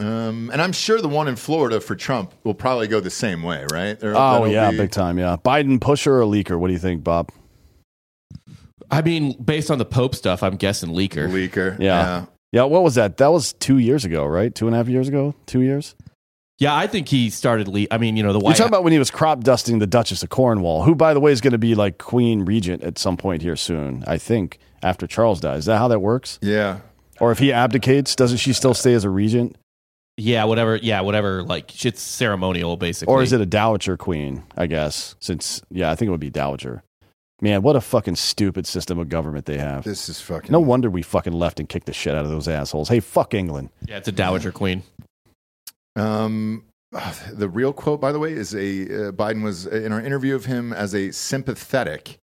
Um, 0.00 0.50
and 0.52 0.62
I'm 0.62 0.72
sure 0.72 1.00
the 1.00 1.08
one 1.08 1.26
in 1.28 1.36
Florida 1.36 1.80
for 1.80 1.96
Trump 1.96 2.32
will 2.44 2.54
probably 2.54 2.86
go 2.86 3.00
the 3.00 3.10
same 3.10 3.42
way, 3.42 3.64
right? 3.72 3.98
There- 3.98 4.14
Oh 4.16 4.44
yeah, 4.44 4.70
be- 4.70 4.76
big 4.78 4.90
time. 4.92 5.18
Yeah, 5.18 5.36
Biden 5.44 5.80
pusher 5.80 6.20
or 6.22 6.24
leaker? 6.24 6.58
What 6.58 6.68
do 6.68 6.72
you 6.72 6.78
think, 6.78 7.02
Bob? 7.02 7.30
I 8.90 9.02
mean, 9.02 9.34
based 9.42 9.70
on 9.70 9.78
the 9.78 9.84
Pope 9.84 10.14
stuff, 10.14 10.42
I'm 10.42 10.56
guessing 10.56 10.90
leaker. 10.90 11.28
Leaker. 11.28 11.78
Yeah. 11.78 12.00
Yeah, 12.20 12.24
what 12.52 12.82
was 12.82 12.94
that? 12.96 13.16
That 13.18 13.28
was 13.28 13.52
two 13.54 13.78
years 13.78 14.04
ago, 14.04 14.24
right? 14.24 14.54
Two 14.54 14.66
and 14.66 14.74
a 14.74 14.78
half 14.78 14.88
years 14.88 15.08
ago? 15.08 15.34
Two 15.46 15.60
years? 15.60 15.94
Yeah, 16.58 16.74
I 16.74 16.88
think 16.88 17.08
he 17.08 17.30
started. 17.30 17.68
Le- 17.68 17.86
I 17.90 17.98
mean, 17.98 18.16
you 18.16 18.22
know, 18.22 18.32
the 18.32 18.40
You're 18.40 18.52
talking 18.52 18.66
about 18.66 18.82
when 18.82 18.92
he 18.92 18.98
was 18.98 19.12
crop 19.12 19.44
dusting 19.44 19.78
the 19.78 19.86
Duchess 19.86 20.24
of 20.24 20.28
Cornwall, 20.30 20.82
who, 20.82 20.94
by 20.96 21.14
the 21.14 21.20
way, 21.20 21.30
is 21.30 21.40
going 21.40 21.52
to 21.52 21.58
be 21.58 21.76
like 21.76 21.98
Queen 21.98 22.44
Regent 22.44 22.82
at 22.82 22.98
some 22.98 23.16
point 23.16 23.42
here 23.42 23.54
soon, 23.54 24.02
I 24.08 24.18
think, 24.18 24.58
after 24.82 25.06
Charles 25.06 25.40
dies. 25.40 25.60
Is 25.60 25.64
that 25.66 25.78
how 25.78 25.86
that 25.88 26.00
works? 26.00 26.38
Yeah. 26.42 26.80
Or 27.20 27.30
if 27.30 27.38
he 27.38 27.52
abdicates, 27.52 28.16
doesn't 28.16 28.38
she 28.38 28.52
still 28.52 28.74
stay 28.74 28.94
as 28.94 29.04
a 29.04 29.10
regent? 29.10 29.56
yeah, 30.16 30.42
whatever. 30.44 30.74
Yeah, 30.76 31.00
whatever. 31.02 31.44
Like 31.44 31.84
it's 31.84 32.02
ceremonial, 32.02 32.76
basically. 32.76 33.14
Or 33.14 33.22
is 33.22 33.32
it 33.32 33.40
a 33.40 33.46
dowager 33.46 33.96
queen, 33.96 34.42
I 34.56 34.66
guess? 34.66 35.14
Since, 35.20 35.62
yeah, 35.70 35.92
I 35.92 35.94
think 35.94 36.08
it 36.08 36.10
would 36.10 36.18
be 36.18 36.30
dowager. 36.30 36.82
Man, 37.40 37.62
what 37.62 37.76
a 37.76 37.80
fucking 37.80 38.16
stupid 38.16 38.66
system 38.66 38.98
of 38.98 39.08
government 39.08 39.46
they 39.46 39.58
have. 39.58 39.84
This 39.84 40.08
is 40.08 40.20
fucking. 40.20 40.50
No 40.50 40.58
wonder 40.60 40.90
we 40.90 41.02
fucking 41.02 41.32
left 41.32 41.60
and 41.60 41.68
kicked 41.68 41.86
the 41.86 41.92
shit 41.92 42.14
out 42.14 42.24
of 42.24 42.30
those 42.30 42.48
assholes. 42.48 42.88
Hey, 42.88 42.98
fuck 43.00 43.32
England. 43.32 43.70
Yeah, 43.86 43.98
it's 43.98 44.08
a 44.08 44.12
dowager 44.12 44.50
queen. 44.50 44.82
Um, 45.96 46.64
the 47.32 47.48
real 47.48 47.72
quote, 47.72 48.00
by 48.00 48.12
the 48.12 48.18
way, 48.18 48.32
is 48.32 48.54
a 48.54 48.58
uh, 49.08 49.12
Biden 49.12 49.42
was 49.42 49.66
in 49.66 49.92
our 49.92 50.00
interview 50.00 50.34
of 50.34 50.46
him 50.46 50.72
as 50.72 50.94
a 50.94 51.10
sympathetic, 51.12 52.18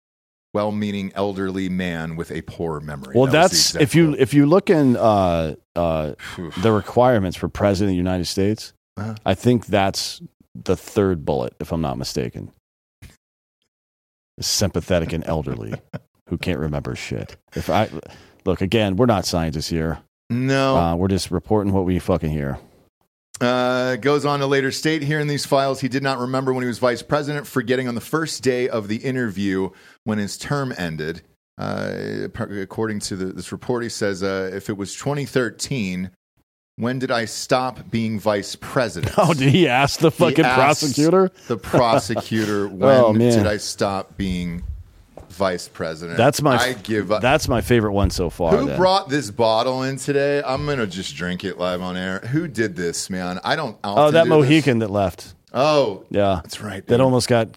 well-meaning 0.54 1.12
elderly 1.14 1.68
man 1.68 2.14
with 2.16 2.30
a 2.30 2.42
poor 2.42 2.78
memory. 2.80 3.14
Well, 3.16 3.26
That 3.26 3.50
that's 3.50 3.74
if 3.76 3.94
you 3.94 4.08
quote. 4.08 4.18
if 4.20 4.34
you 4.34 4.46
look 4.46 4.70
in 4.70 4.96
uh, 4.96 5.54
uh, 5.76 6.12
the 6.58 6.72
requirements 6.72 7.36
for 7.36 7.48
president 7.48 7.90
of 7.90 7.92
the 7.94 7.96
United 7.96 8.26
States, 8.26 8.72
Uh-huh. 8.96 9.14
I 9.24 9.34
think 9.34 9.66
that's 9.66 10.20
the 10.54 10.76
third 10.76 11.24
bullet, 11.24 11.54
if 11.61 11.72
I'm 11.72 11.80
not 11.80 11.96
mistaken. 11.98 12.52
Sympathetic 14.41 15.12
and 15.12 15.26
elderly 15.26 15.74
who 16.28 16.38
can't 16.38 16.59
remember 16.59 16.95
shit. 16.95 17.36
If 17.55 17.68
I 17.68 17.91
look 18.45 18.61
again, 18.61 18.97
we're 18.97 19.07
not 19.07 19.26
scientists 19.26 19.68
here. 19.68 19.99
No. 20.30 20.76
Uh, 20.76 20.97
we're 20.97 21.09
just 21.09 21.30
reporting 21.30 21.72
what 21.72 21.84
we 21.84 21.99
fucking 21.99 22.30
hear. 22.30 22.59
Uh, 23.41 23.97
goes 23.97 24.24
on 24.24 24.41
to 24.41 24.47
later 24.47 24.70
state 24.70 25.03
here 25.03 25.18
in 25.18 25.26
these 25.26 25.47
files 25.47 25.80
he 25.80 25.88
did 25.88 26.03
not 26.03 26.18
remember 26.18 26.53
when 26.53 26.62
he 26.62 26.68
was 26.68 26.78
vice 26.78 27.03
president, 27.03 27.47
forgetting 27.47 27.88
on 27.88 27.95
the 27.95 28.01
first 28.01 28.43
day 28.43 28.68
of 28.68 28.86
the 28.86 28.99
interview 28.99 29.70
when 30.05 30.18
his 30.18 30.36
term 30.36 30.74
ended. 30.76 31.22
Uh, 31.59 32.28
according 32.38 33.01
to 33.01 33.16
the, 33.16 33.26
this 33.26 33.51
report, 33.51 33.82
he 33.82 33.88
says 33.88 34.22
uh, 34.22 34.51
if 34.53 34.68
it 34.70 34.76
was 34.76 34.95
2013, 34.95 36.11
when 36.81 36.99
did 36.99 37.11
I 37.11 37.24
stop 37.26 37.91
being 37.91 38.18
vice 38.18 38.57
president? 38.57 39.12
Oh, 39.18 39.35
did 39.35 39.53
he 39.53 39.68
ask 39.68 40.01
the 40.01 40.11
He 40.11 40.16
fucking 40.16 40.45
prosecutor? 40.45 41.31
The 41.47 41.57
prosecutor, 41.57 42.66
oh, 42.72 43.12
when 43.12 43.22
Oh, 43.22 43.31
did 43.31 43.47
I 43.47 43.59
stop 43.59 44.16
being 44.16 44.62
vice 45.28 45.68
president? 45.68 46.16
That's 46.16 46.43
my 46.43 46.57
I 46.57 46.72
give 46.74 47.12
up. 47.12 47.22
That's 47.22 47.49
my 47.49 47.61
favorite 47.61 47.93
one 47.93 48.11
so 48.11 48.31
far. 48.31 48.57
Who 48.57 48.66
then. 48.66 48.76
brought 48.76 49.09
this 49.09 49.31
bottle 49.31 49.83
in 49.83 49.97
today? 49.97 50.43
I'm 50.45 50.66
gonna 50.66 50.87
just 50.87 51.14
drink 51.16 51.45
it 51.45 51.59
live 51.59 51.81
on 51.81 51.97
air. 51.97 52.20
Who 52.20 52.49
did 52.49 52.76
this, 52.76 53.11
man? 53.11 53.41
I 53.45 53.57
don't. 53.57 53.76
Oh, 53.85 54.11
that 54.11 54.24
do 54.24 54.28
this. 54.31 54.39
Mohican 54.39 54.78
that 54.81 54.91
left. 54.91 55.35
Oh, 55.53 56.05
Yeah, 56.11 56.41
that's 56.43 56.61
right. 56.61 56.87
That 56.87 57.01
almost 57.01 57.28
got 57.28 57.49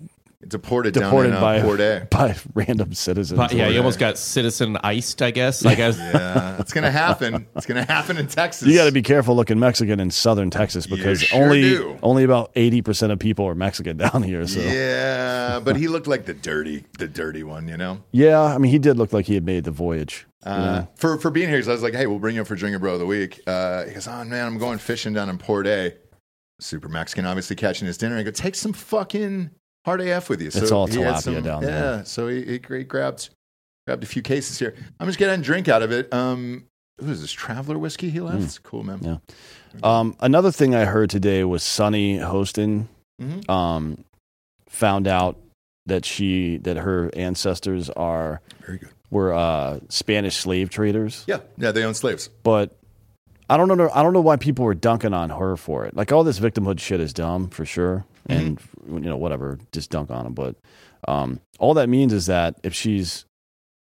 deported, 0.47 0.93
deported 0.93 1.29
down 1.29 1.37
in, 1.37 1.41
by 1.41 1.59
uh, 1.59 1.63
Port 1.63 1.79
A. 1.79 2.07
by 2.11 2.35
random 2.53 2.93
citizens. 2.93 3.37
But, 3.37 3.51
yeah, 3.51 3.57
Florida. 3.57 3.73
you 3.73 3.79
almost 3.79 3.99
got 3.99 4.17
citizen 4.17 4.77
iced. 4.83 5.21
I 5.21 5.31
guess. 5.31 5.65
I 5.65 5.75
guess. 5.75 5.97
Yeah, 5.97 6.57
it's 6.59 6.73
gonna 6.73 6.91
happen. 6.91 7.47
It's 7.55 7.65
gonna 7.65 7.85
happen 7.85 8.17
in 8.17 8.27
Texas. 8.27 8.67
You 8.67 8.75
got 8.75 8.85
to 8.85 8.91
be 8.91 9.01
careful 9.01 9.35
looking 9.35 9.59
Mexican 9.59 9.99
in 9.99 10.11
southern 10.11 10.49
Texas 10.49 10.87
because 10.87 11.21
sure 11.21 11.43
only 11.43 11.61
do. 11.61 11.97
only 12.03 12.23
about 12.23 12.51
eighty 12.55 12.81
percent 12.81 13.11
of 13.11 13.19
people 13.19 13.45
are 13.45 13.55
Mexican 13.55 13.97
down 14.03 14.23
here. 14.23 14.47
So 14.47 14.59
yeah. 14.59 14.73
Yeah, 14.73 15.59
but 15.59 15.75
he 15.75 15.87
looked 15.87 16.07
like 16.07 16.25
the 16.25 16.33
dirty, 16.33 16.85
the 16.97 17.07
dirty 17.07 17.43
one, 17.43 17.67
you 17.67 17.77
know. 17.77 18.03
Yeah, 18.11 18.41
I 18.41 18.57
mean 18.57 18.71
he 18.71 18.79
did 18.79 18.97
look 18.97 19.13
like 19.13 19.25
he 19.25 19.35
had 19.35 19.45
made 19.45 19.63
the 19.63 19.71
voyage. 19.71 20.25
Uh, 20.45 20.57
know? 20.57 20.87
for 20.95 21.17
for 21.17 21.31
being 21.31 21.49
here, 21.49 21.61
so 21.63 21.71
I 21.71 21.73
was 21.73 21.83
like, 21.83 21.93
"Hey, 21.93 22.07
we'll 22.07 22.19
bring 22.19 22.35
you 22.35 22.41
up 22.41 22.47
for 22.47 22.55
Drinkin' 22.55 22.79
Bro 22.81 22.93
of 22.93 22.99
the 22.99 23.05
Week." 23.05 23.41
Uh, 23.47 23.85
he 23.85 23.93
goes, 23.93 24.07
"Oh 24.07 24.23
man, 24.23 24.45
I'm 24.45 24.57
going 24.57 24.77
fishing 24.77 25.13
down 25.13 25.29
in 25.29 25.37
Port 25.37 25.67
A." 25.67 25.95
Super 26.59 26.87
Mexican, 26.87 27.25
obviously 27.25 27.55
catching 27.55 27.87
his 27.87 27.97
dinner. 27.97 28.17
I 28.17 28.23
go, 28.23 28.31
"Take 28.31 28.55
some 28.55 28.73
fucking 28.73 29.51
hard 29.85 30.01
AF 30.01 30.29
with 30.29 30.41
you." 30.41 30.47
It's 30.47 30.71
all 30.71 30.87
tilapia 30.87 31.43
down 31.43 31.61
yeah, 31.63 31.67
there. 31.69 32.05
so 32.05 32.27
he, 32.27 32.43
he, 32.43 32.51
he 32.67 32.83
grabbed 32.83 33.29
grabbed 33.87 34.03
a 34.03 34.07
few 34.07 34.21
cases 34.21 34.59
here. 34.59 34.75
I'm 34.99 35.07
just 35.07 35.19
getting 35.19 35.39
a 35.39 35.43
drink 35.43 35.67
out 35.67 35.81
of 35.81 35.91
it. 35.91 36.13
Um, 36.13 36.65
who 37.01 37.11
is 37.11 37.21
this 37.21 37.31
Traveller 37.31 37.77
whiskey 37.77 38.09
he 38.09 38.19
left? 38.21 38.41
It's 38.43 38.59
cool, 38.59 38.83
man. 38.83 38.99
Yeah. 39.01 39.17
Um, 39.83 40.15
another 40.19 40.51
thing 40.51 40.75
I 40.75 40.85
heard 40.85 41.09
today 41.09 41.43
was 41.43 41.63
Sunny 41.63 42.17
Hostin 42.17 42.87
Mhm. 43.21 43.49
um, 43.49 44.03
found 44.69 45.07
out 45.07 45.37
that 45.85 46.05
she 46.05 46.57
that 46.57 46.77
her 46.77 47.09
ancestors 47.15 47.89
are 47.89 48.41
Very 48.65 48.77
good. 48.77 48.89
were 49.11 49.33
uh, 49.33 49.79
Spanish 49.89 50.37
slave 50.37 50.69
traders. 50.69 51.23
Yeah, 51.27 51.39
yeah, 51.57 51.71
they 51.71 51.83
own 51.83 51.93
slaves. 51.93 52.29
but 52.43 52.71
I 53.49 53.57
don't 53.57 53.67
know. 53.67 53.89
I 53.93 54.01
don't 54.03 54.13
know 54.13 54.21
why 54.21 54.37
people 54.37 54.63
were 54.63 54.73
dunking 54.75 55.13
on 55.13 55.29
her 55.31 55.57
for 55.57 55.85
it. 55.85 55.95
Like 55.95 56.11
all 56.11 56.23
this 56.23 56.39
victimhood 56.39 56.79
shit 56.79 57.01
is 57.01 57.11
dumb 57.11 57.49
for 57.49 57.65
sure, 57.65 58.05
and 58.27 58.59
you 58.87 58.99
know 58.99 59.17
whatever, 59.17 59.59
just 59.71 59.89
dunk 59.89 60.11
on 60.11 60.23
them. 60.23 60.33
But 60.33 60.55
um, 61.07 61.39
all 61.59 61.73
that 61.75 61.89
means 61.89 62.13
is 62.13 62.25
that 62.27 62.59
if 62.63 62.73
she's 62.73 63.25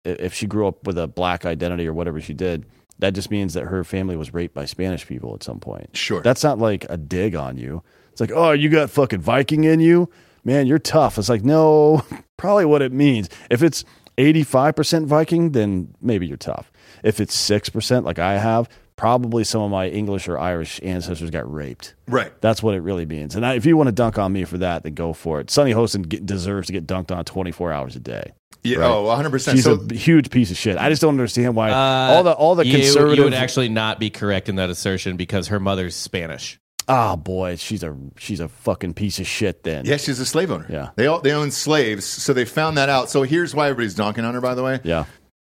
if 0.04 0.34
she 0.34 0.46
grew 0.46 0.66
up 0.66 0.86
with 0.86 0.98
a 0.98 1.06
black 1.06 1.44
identity 1.44 1.86
or 1.86 1.92
whatever 1.92 2.20
she 2.20 2.34
did, 2.34 2.66
that 2.98 3.14
just 3.14 3.30
means 3.30 3.54
that 3.54 3.64
her 3.64 3.84
family 3.84 4.16
was 4.16 4.32
raped 4.32 4.54
by 4.54 4.64
Spanish 4.64 5.06
people 5.06 5.34
at 5.34 5.42
some 5.42 5.60
point. 5.60 5.96
Sure. 5.96 6.22
That's 6.22 6.42
not 6.42 6.58
like 6.58 6.86
a 6.88 6.96
dig 6.96 7.34
on 7.34 7.56
you. 7.56 7.82
It's 8.10 8.20
like, 8.20 8.32
oh, 8.32 8.52
you 8.52 8.68
got 8.68 8.90
fucking 8.90 9.20
Viking 9.20 9.64
in 9.64 9.80
you, 9.80 10.10
man. 10.44 10.66
You're 10.66 10.78
tough. 10.78 11.18
It's 11.18 11.28
like, 11.28 11.44
no, 11.44 12.02
probably 12.36 12.64
what 12.64 12.82
it 12.82 12.92
means. 12.92 13.28
If 13.50 13.62
it's 13.62 13.84
85% 14.16 15.06
Viking, 15.06 15.52
then 15.52 15.94
maybe 16.00 16.26
you're 16.26 16.36
tough. 16.36 16.72
If 17.04 17.20
it's 17.20 17.36
6%, 17.36 18.04
like 18.04 18.18
I 18.18 18.38
have, 18.38 18.68
probably 18.98 19.44
some 19.44 19.62
of 19.62 19.70
my 19.70 19.88
English 19.88 20.28
or 20.28 20.38
Irish 20.38 20.78
ancestors 20.82 21.30
got 21.30 21.50
raped. 21.50 21.94
Right. 22.06 22.30
That's 22.42 22.62
what 22.62 22.74
it 22.74 22.80
really 22.80 23.06
means. 23.06 23.34
And 23.34 23.46
I, 23.46 23.54
if 23.54 23.64
you 23.64 23.76
want 23.78 23.86
to 23.88 23.92
dunk 23.92 24.18
on 24.18 24.30
me 24.34 24.44
for 24.44 24.58
that, 24.58 24.82
then 24.82 24.92
go 24.92 25.14
for 25.14 25.40
it. 25.40 25.50
Sunny 25.50 25.72
Hostin 25.72 26.06
get, 26.06 26.26
deserves 26.26 26.66
to 26.66 26.74
get 26.74 26.86
dunked 26.86 27.10
on 27.16 27.24
24 27.24 27.72
hours 27.72 27.96
a 27.96 28.00
day. 28.00 28.32
Yeah. 28.64 28.78
Right. 28.78 28.90
Oh, 28.90 29.04
100. 29.04 29.30
percent 29.30 29.56
She's 29.56 29.64
So 29.64 29.80
a 29.88 29.94
huge 29.94 30.30
piece 30.30 30.50
of 30.50 30.58
shit. 30.58 30.76
I 30.76 30.90
just 30.90 31.00
don't 31.00 31.14
understand 31.14 31.54
why 31.54 31.70
Uh, 31.70 31.74
all 32.14 32.22
the 32.24 32.32
all 32.32 32.54
the 32.56 32.66
you, 32.66 32.72
conservative. 32.78 33.16
You 33.18 33.24
would 33.24 33.32
actually 33.34 33.68
not 33.70 33.98
be 34.00 34.10
correct 34.10 34.48
in 34.50 34.56
that 34.56 34.68
assertion 34.68 35.16
because 35.16 35.48
her 35.48 35.60
mother's 35.60 35.94
Spanish. 35.94 36.58
oh 36.88 37.16
boy, 37.16 37.54
she's 37.56 37.82
a 37.84 37.96
she's 38.18 38.40
a 38.40 38.48
fucking 38.48 38.94
piece 38.94 39.20
of 39.20 39.26
shit. 39.28 39.62
Then 39.62 39.84
Yeah, 39.84 39.96
she's 39.98 40.18
a 40.18 40.26
slave 40.26 40.50
owner. 40.50 40.66
Yeah. 40.68 40.90
They 40.96 41.06
all 41.06 41.20
they 41.20 41.32
own 41.32 41.50
slaves, 41.52 42.04
so 42.04 42.32
they 42.32 42.44
found 42.44 42.76
that 42.78 42.88
out. 42.88 43.10
So 43.10 43.22
here's 43.22 43.54
why 43.54 43.68
everybody's 43.68 43.94
donking 43.94 44.26
on 44.26 44.34
her, 44.34 44.40
by 44.40 44.54
the 44.56 44.64
way. 44.64 44.80
yeah. 44.82 45.04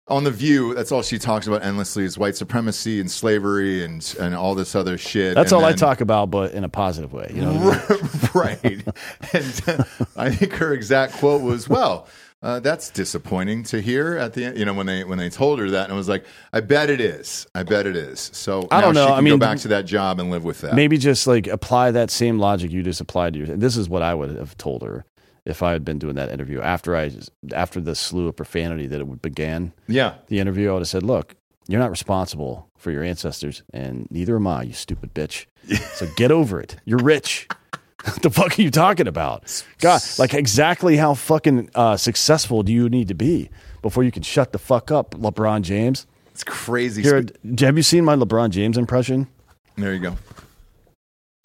On 0.09 0.25
the 0.25 0.31
View, 0.33 0.75
that's 0.75 0.91
all 0.91 1.03
she 1.03 1.17
talks 1.19 1.47
about 1.47 1.63
endlessly 1.65 2.05
is 2.05 2.19
white 2.19 2.35
supremacy 2.37 3.01
and 3.01 3.09
slavery 3.11 3.85
and 3.85 4.15
and 4.19 4.35
all 4.35 4.55
this 4.55 4.75
other 4.75 4.99
shit. 4.99 5.35
That's 5.37 5.53
And 5.53 5.63
all 5.63 5.69
I 5.69 5.73
talk 5.75 6.01
about, 6.01 6.31
but 6.31 6.53
in 6.53 6.65
a 6.65 6.69
positive 6.69 7.13
way. 7.13 7.31
You 7.33 7.43
know, 7.43 7.53
what 7.53 7.91
I 7.91 8.69
mean? 8.69 8.83
right. 8.93 9.33
and 9.33 9.63
uh, 9.81 9.85
I 10.17 10.31
think 10.31 10.55
her 10.55 10.73
exact 10.75 11.15
quote 11.15 11.43
was, 11.43 11.69
"Well, 11.69 12.09
Uh, 12.43 12.59
that's 12.59 12.91
disappointing 12.91 13.63
to 13.63 13.81
hear 13.81 14.17
at 14.17 14.33
the 14.33 14.47
end. 14.47 14.59
You 14.59 14.65
know 14.65 14.75
when 14.75 14.87
they 14.87 15.05
when 15.05 15.19
they 15.19 15.31
told 15.31 15.61
her 15.61 15.71
that, 15.71 15.85
and 15.85 15.93
I 15.93 15.97
was 15.97 16.09
like, 16.09 16.25
I 16.53 16.61
bet 16.61 16.91
it 16.91 17.01
is. 17.01 17.47
I 17.55 17.63
bet 17.63 17.87
it 17.87 17.95
is. 17.97 18.31
So 18.35 18.67
I 18.73 18.81
don't 18.81 18.95
know. 18.95 19.05
She 19.05 19.11
can 19.11 19.19
I 19.19 19.21
mean, 19.21 19.35
go 19.35 19.39
back 19.39 19.59
to 19.59 19.69
that 19.69 19.87
job 19.87 20.19
and 20.19 20.33
live 20.33 20.43
with 20.43 20.63
that. 20.63 20.75
Maybe 20.75 20.99
just 20.99 21.29
like 21.29 21.47
apply 21.47 21.93
that 21.93 22.11
same 22.11 22.41
logic 22.41 22.73
you 22.73 22.83
just 22.83 23.01
applied 23.01 23.35
to 23.35 23.39
your. 23.39 23.57
This 23.57 23.77
is 23.77 23.89
what 23.89 24.03
I 24.03 24.13
would 24.15 24.31
have 24.37 24.57
told 24.59 24.83
her 24.83 25.05
if 25.45 25.63
I 25.63 25.73
had 25.73 25.85
been 25.85 25.99
doing 25.99 26.15
that 26.17 26.31
interview 26.31 26.61
after 26.61 26.97
I 26.97 27.11
after 27.53 27.81
the 27.81 27.95
slew 27.95 28.29
of 28.29 28.37
profanity 28.37 28.87
that 28.87 29.01
it 29.01 29.23
began. 29.23 29.73
Yeah. 29.89 30.15
the 30.29 30.39
interview, 30.41 30.71
I 30.71 30.73
would 30.75 30.81
have 30.81 30.89
said, 30.89 31.03
"Look, 31.03 31.35
you're 31.69 31.81
not 31.81 31.91
responsible 31.91 32.69
for 32.77 32.91
your 32.91 33.03
ancestors, 33.03 33.63
and 33.73 34.07
neither 34.11 34.37
am 34.37 34.47
I, 34.47 34.63
you 34.65 34.73
stupid 34.73 35.15
bitch. 35.15 35.47
So 35.95 36.07
get 36.17 36.31
over 36.31 36.61
it. 36.61 36.77
You're 36.85 36.99
rich." 36.99 37.49
What 38.05 38.21
the 38.21 38.31
fuck 38.31 38.59
are 38.59 38.63
you 38.63 38.73
talking 38.73 39.07
about? 39.07 39.65
God, 39.79 40.03
like 40.19 40.35
exactly 40.35 40.97
how 40.97 41.15
fucking 41.15 41.71
uh, 41.77 41.97
successful 41.97 42.65
do 42.65 42.73
you 42.73 42.89
need 42.89 43.07
to 43.07 43.15
be 43.15 43.49
before 43.81 44.03
you 44.03 44.11
can 44.11 44.25
shut 44.25 44.51
the 44.51 44.59
fuck 44.59 44.91
up, 44.91 45.13
LeBron 45.13 45.63
James? 45.63 46.09
It's 46.33 46.43
crazy. 46.43 47.01
Here, 47.03 47.23
have 47.61 47.77
you 47.77 47.83
seen 47.85 48.05
my 48.05 48.17
LeBron 48.17 48.51
James 48.51 48.77
impression? 48.77 49.29
There 49.77 49.93
you 49.95 50.01
go. 50.01 50.17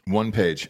One 0.06 0.32
page. 0.32 0.70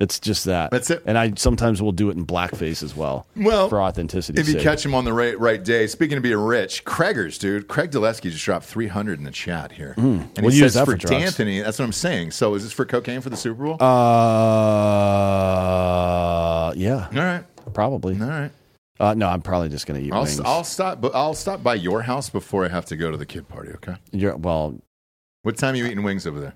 It's 0.00 0.18
just 0.18 0.46
that. 0.46 0.70
That's 0.70 0.88
it. 0.88 1.02
And 1.04 1.18
I 1.18 1.34
sometimes 1.36 1.82
will 1.82 1.92
do 1.92 2.08
it 2.08 2.16
in 2.16 2.24
blackface 2.24 2.82
as 2.82 2.96
well. 2.96 3.26
Well, 3.36 3.68
for 3.68 3.82
authenticity. 3.82 4.40
If 4.40 4.48
you 4.48 4.58
catch 4.58 4.82
him 4.84 4.94
on 4.94 5.04
the 5.04 5.12
right, 5.12 5.38
right 5.38 5.62
day, 5.62 5.86
speaking 5.86 6.16
of 6.16 6.22
being 6.22 6.38
rich, 6.38 6.86
Craigers, 6.86 7.38
dude, 7.38 7.68
Craig 7.68 7.90
Dulesky 7.90 8.30
just 8.30 8.42
dropped 8.42 8.64
300 8.64 9.18
in 9.18 9.24
the 9.26 9.30
chat 9.30 9.72
here. 9.72 9.94
Mm. 9.98 10.20
And 10.36 10.38
We'll 10.40 10.52
he 10.52 10.58
use 10.58 10.72
says 10.72 10.74
that 10.74 10.86
for 10.86 10.92
for 10.92 10.96
drugs. 10.96 11.22
D'Anthony, 11.22 11.60
that's 11.60 11.78
what 11.78 11.84
I'm 11.84 11.92
saying. 11.92 12.30
So 12.30 12.54
is 12.54 12.62
this 12.62 12.72
for 12.72 12.86
cocaine 12.86 13.20
for 13.20 13.28
the 13.28 13.36
Super 13.36 13.62
Bowl? 13.62 13.76
Uh, 15.00 16.72
yeah. 16.76 17.08
All 17.14 17.18
right. 17.22 17.44
Probably. 17.74 18.20
All 18.20 18.26
right. 18.28 18.50
Uh, 18.98 19.14
no, 19.14 19.28
I'm 19.28 19.40
probably 19.42 19.68
just 19.68 19.86
going 19.86 20.00
to 20.00 20.06
eat 20.06 20.12
I'll, 20.12 20.22
wings. 20.24 20.40
I'll 20.40 20.64
stop. 20.64 21.00
But 21.00 21.14
I'll 21.14 21.34
stop 21.34 21.62
by 21.62 21.74
your 21.74 22.02
house 22.02 22.28
before 22.30 22.64
I 22.64 22.68
have 22.68 22.84
to 22.86 22.96
go 22.96 23.10
to 23.10 23.16
the 23.16 23.26
kid 23.26 23.48
party. 23.48 23.70
Okay. 23.72 23.96
You're, 24.12 24.36
well, 24.36 24.76
What 25.42 25.56
time 25.56 25.74
are 25.74 25.76
you 25.76 25.86
eating 25.86 26.02
wings 26.02 26.26
over 26.26 26.40
there? 26.40 26.54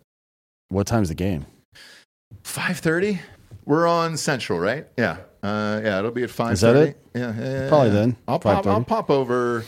what 0.69 0.87
time's 0.87 1.09
the 1.09 1.15
game? 1.15 1.47
Five 2.43 2.79
thirty. 2.79 3.21
We're 3.65 3.87
on 3.87 4.17
Central, 4.17 4.59
right? 4.59 4.87
Yeah. 4.99 5.19
Uh, 5.43 5.81
yeah. 5.83 5.99
It'll 5.99 6.11
be 6.11 6.23
at 6.23 6.31
five. 6.31 6.53
Is 6.53 6.61
that 6.63 6.77
it? 6.77 6.99
Yeah. 7.15 7.35
yeah, 7.35 7.63
yeah, 7.63 7.69
Probably 7.69 7.89
yeah. 7.89 7.95
then. 7.95 8.17
I'll 8.29 8.39
pop. 8.39 8.67
I'll 8.67 8.85
pop 8.85 9.11
over. 9.11 9.65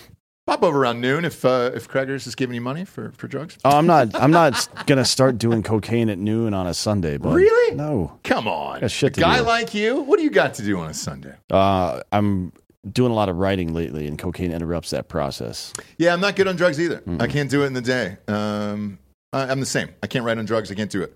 Pop 0.47 0.63
over 0.63 0.79
around 0.79 1.01
noon 1.01 1.25
if 1.25 1.45
uh, 1.45 1.73
if 1.75 1.89
Craigers 1.89 2.25
is 2.29 2.37
giving 2.37 2.55
you 2.55 2.61
money 2.61 2.85
for, 2.85 3.11
for 3.17 3.27
drugs. 3.27 3.59
Oh, 3.65 3.77
I'm 3.77 3.87
not. 3.87 4.15
I'm 4.15 4.31
not 4.31 4.87
going 4.87 4.99
to 4.99 5.05
start 5.05 5.39
doing 5.39 5.65
cocaine 5.65 6.09
at 6.09 6.19
noon 6.19 6.55
on 6.55 6.69
a 6.69 6.75
Sunday. 6.75 7.17
But 7.17 7.31
Really? 7.35 7.75
No. 7.75 8.17
Come 8.23 8.47
on, 8.47 8.85
a 8.85 9.11
guy 9.11 9.41
like 9.41 9.75
you. 9.75 10.03
What 10.03 10.19
do 10.19 10.23
you 10.23 10.31
got 10.31 10.55
to 10.55 10.63
do 10.63 10.79
on 10.79 10.89
a 10.89 10.95
Sunday? 10.95 11.35
Uh, 11.51 12.01
I'm 12.13 12.53
doing 12.89 13.11
a 13.11 13.15
lot 13.15 13.29
of 13.29 13.39
writing 13.39 13.75
lately, 13.75 14.07
and 14.07 14.17
cocaine 14.21 14.53
interrupts 14.53 14.91
that 14.91 15.09
process. 15.09 15.73
Yeah, 15.99 16.13
I'm 16.13 16.21
not 16.21 16.37
good 16.37 16.47
on 16.47 16.55
drugs 16.55 16.79
either. 16.79 17.03
I 17.19 17.27
can't 17.27 17.51
do 17.51 17.65
it 17.65 17.67
in 17.67 17.73
the 17.73 17.81
day. 17.81 18.17
Um, 18.29 19.01
I, 19.33 19.51
I'm 19.51 19.59
the 19.59 19.67
same. 19.67 19.89
I 20.01 20.07
can't 20.07 20.25
write 20.25 20.39
on 20.39 20.45
drugs. 20.45 20.71
I 20.71 20.75
can't 20.77 20.93
do 20.93 21.03
it. 21.03 21.13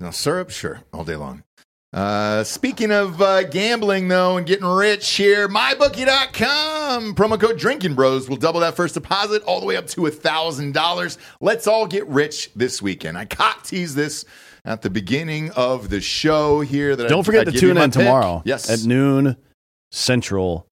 Now, 0.00 0.10
syrup, 0.10 0.48
sure, 0.48 0.80
all 0.92 1.04
day 1.04 1.16
long. 1.16 1.42
Uh, 1.94 2.42
speaking 2.42 2.90
of 2.90 3.22
uh, 3.22 3.44
gambling, 3.44 4.08
though, 4.08 4.36
and 4.36 4.44
getting 4.48 4.66
rich 4.66 5.08
here, 5.12 5.48
mybookie.com. 5.48 7.14
Promo 7.14 7.40
code 7.40 7.56
Drinkin' 7.56 7.94
Bros 7.94 8.28
will 8.28 8.36
double 8.36 8.58
that 8.60 8.74
first 8.74 8.94
deposit 8.94 9.44
all 9.44 9.60
the 9.60 9.66
way 9.66 9.76
up 9.76 9.86
to 9.88 10.00
$1,000. 10.00 11.18
Let's 11.40 11.68
all 11.68 11.86
get 11.86 12.04
rich 12.08 12.50
this 12.56 12.82
weekend. 12.82 13.16
I 13.16 13.26
cock 13.26 13.62
tease 13.62 13.94
this 13.94 14.24
at 14.64 14.82
the 14.82 14.90
beginning 14.90 15.52
of 15.52 15.88
the 15.88 16.00
show 16.00 16.62
here. 16.62 16.96
That 16.96 17.06
I- 17.06 17.08
Don't 17.08 17.22
forget 17.22 17.46
I 17.46 17.52
to 17.52 17.58
tune 17.58 17.76
in 17.76 17.84
pick. 17.84 17.92
tomorrow. 17.92 18.42
Yes. 18.44 18.68
At 18.68 18.84
noon 18.88 19.36
Central 19.92 20.66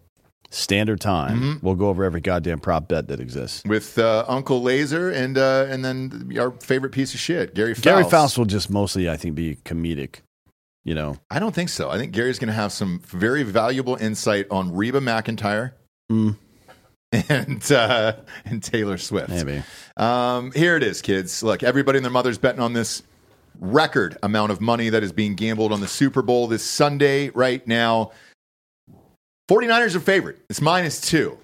Standard 0.51 1.01
Time. 1.01 1.39
Mm-hmm. 1.41 1.65
We'll 1.67 1.77
go 1.77 1.89
over 1.89 2.03
every 2.03 2.21
goddamn 2.21 2.59
prop 2.59 2.89
bet 2.89 3.07
that 3.09 3.21
exists. 3.21 3.63
with 3.65 3.97
uh, 3.97 4.25
Uncle 4.27 4.61
Laser 4.61 5.09
and 5.11 5.39
uh, 5.39 5.67
and 5.69 5.85
then 5.85 6.37
our 6.39 6.51
favorite 6.51 6.91
piece 6.91 7.15
of 7.15 7.21
shit, 7.21 7.55
Gary 7.55 7.75
Faust. 7.75 7.85
Gary 7.85 8.05
Faust 8.05 8.37
will 8.39 8.45
just 8.45 8.69
mostly, 8.71 9.09
I 9.09 9.17
think, 9.17 9.35
be 9.37 9.57
comedic. 9.65 10.17
You 10.85 10.95
know, 10.95 11.17
I 11.31 11.39
don't 11.39 11.55
think 11.55 11.69
so. 11.69 11.91
I 11.91 11.99
think 11.99 12.13
Gary's 12.13 12.39
going 12.41 12.49
to 12.49 12.55
have 12.55 12.73
some 12.73 13.01
very 13.07 13.45
valuable 13.45 13.95
insight 13.97 14.47
on 14.51 14.75
Reba 14.75 15.01
McEntire 15.01 15.73
Mm. 16.11 16.37
and 17.29 17.73
uh, 17.73 18.15
and 18.45 18.63
Taylor 18.63 18.99
Swift. 18.99 19.29
maybe. 19.31 19.63
Um, 19.97 20.51
here 20.53 20.77
it 20.77 20.83
is, 20.83 21.01
kids. 21.03 21.43
Look, 21.43 21.63
everybody 21.63 21.99
and 21.99 22.05
their 22.05 22.11
mother's 22.13 22.39
betting 22.39 22.61
on 22.61 22.73
this 22.73 23.03
record 23.61 24.17
amount 24.23 24.51
of 24.51 24.61
money 24.61 24.89
that 24.89 25.03
is 25.03 25.13
being 25.13 25.35
gambled 25.37 25.73
on 25.73 25.81
the 25.81 25.89
Super 25.89 26.23
Bowl 26.23 26.47
this 26.49 26.65
Sunday 26.65 27.29
right 27.31 27.65
now. 27.67 28.11
49ers 29.51 29.95
are 29.95 30.01
favorite. 30.01 30.39
It's 30.49 30.61
minus 30.61 31.01
two. 31.01 31.39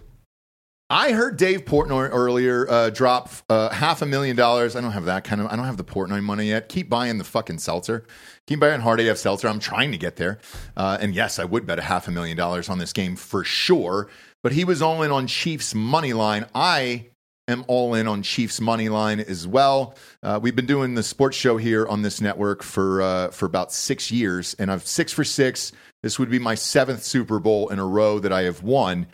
I 0.90 1.12
heard 1.12 1.36
Dave 1.36 1.66
Portnoy 1.66 2.08
earlier 2.10 2.66
uh, 2.70 2.88
drop 2.88 3.28
uh, 3.50 3.68
half 3.68 4.00
a 4.00 4.06
million 4.06 4.36
dollars. 4.36 4.74
I 4.74 4.80
don't 4.80 4.92
have 4.92 5.04
that 5.04 5.22
kind 5.22 5.38
of. 5.42 5.48
I 5.48 5.56
don't 5.56 5.66
have 5.66 5.76
the 5.76 5.84
Portnoy 5.84 6.22
money 6.22 6.46
yet. 6.46 6.70
Keep 6.70 6.88
buying 6.88 7.18
the 7.18 7.24
fucking 7.24 7.58
seltzer. 7.58 8.06
Keep 8.46 8.60
buying 8.60 8.80
Hard 8.80 8.98
AF 9.00 9.18
seltzer. 9.18 9.48
I'm 9.48 9.58
trying 9.58 9.92
to 9.92 9.98
get 9.98 10.16
there. 10.16 10.38
Uh, 10.78 10.96
and 10.98 11.14
yes, 11.14 11.38
I 11.38 11.44
would 11.44 11.66
bet 11.66 11.78
a 11.78 11.82
half 11.82 12.08
a 12.08 12.10
million 12.10 12.38
dollars 12.38 12.70
on 12.70 12.78
this 12.78 12.94
game 12.94 13.16
for 13.16 13.44
sure. 13.44 14.08
But 14.42 14.52
he 14.52 14.64
was 14.64 14.80
all 14.80 15.02
in 15.02 15.10
on 15.10 15.26
Chiefs 15.26 15.74
money 15.74 16.14
line. 16.14 16.46
I 16.54 17.08
am 17.48 17.66
all 17.68 17.92
in 17.92 18.08
on 18.08 18.22
Chiefs 18.22 18.58
money 18.58 18.88
line 18.88 19.20
as 19.20 19.46
well. 19.46 19.94
Uh, 20.22 20.40
we've 20.40 20.56
been 20.56 20.64
doing 20.64 20.94
the 20.94 21.02
sports 21.02 21.36
show 21.36 21.58
here 21.58 21.86
on 21.86 22.00
this 22.00 22.22
network 22.22 22.62
for 22.62 23.02
uh, 23.02 23.28
for 23.28 23.44
about 23.44 23.74
six 23.74 24.10
years, 24.10 24.54
and 24.58 24.72
I've 24.72 24.86
six 24.86 25.12
for 25.12 25.24
six. 25.24 25.70
This 26.02 26.18
would 26.18 26.30
be 26.30 26.38
my 26.38 26.54
seventh 26.54 27.02
Super 27.02 27.38
Bowl 27.38 27.68
in 27.68 27.78
a 27.78 27.86
row 27.86 28.18
that 28.20 28.32
I 28.32 28.44
have 28.44 28.62
won. 28.62 29.06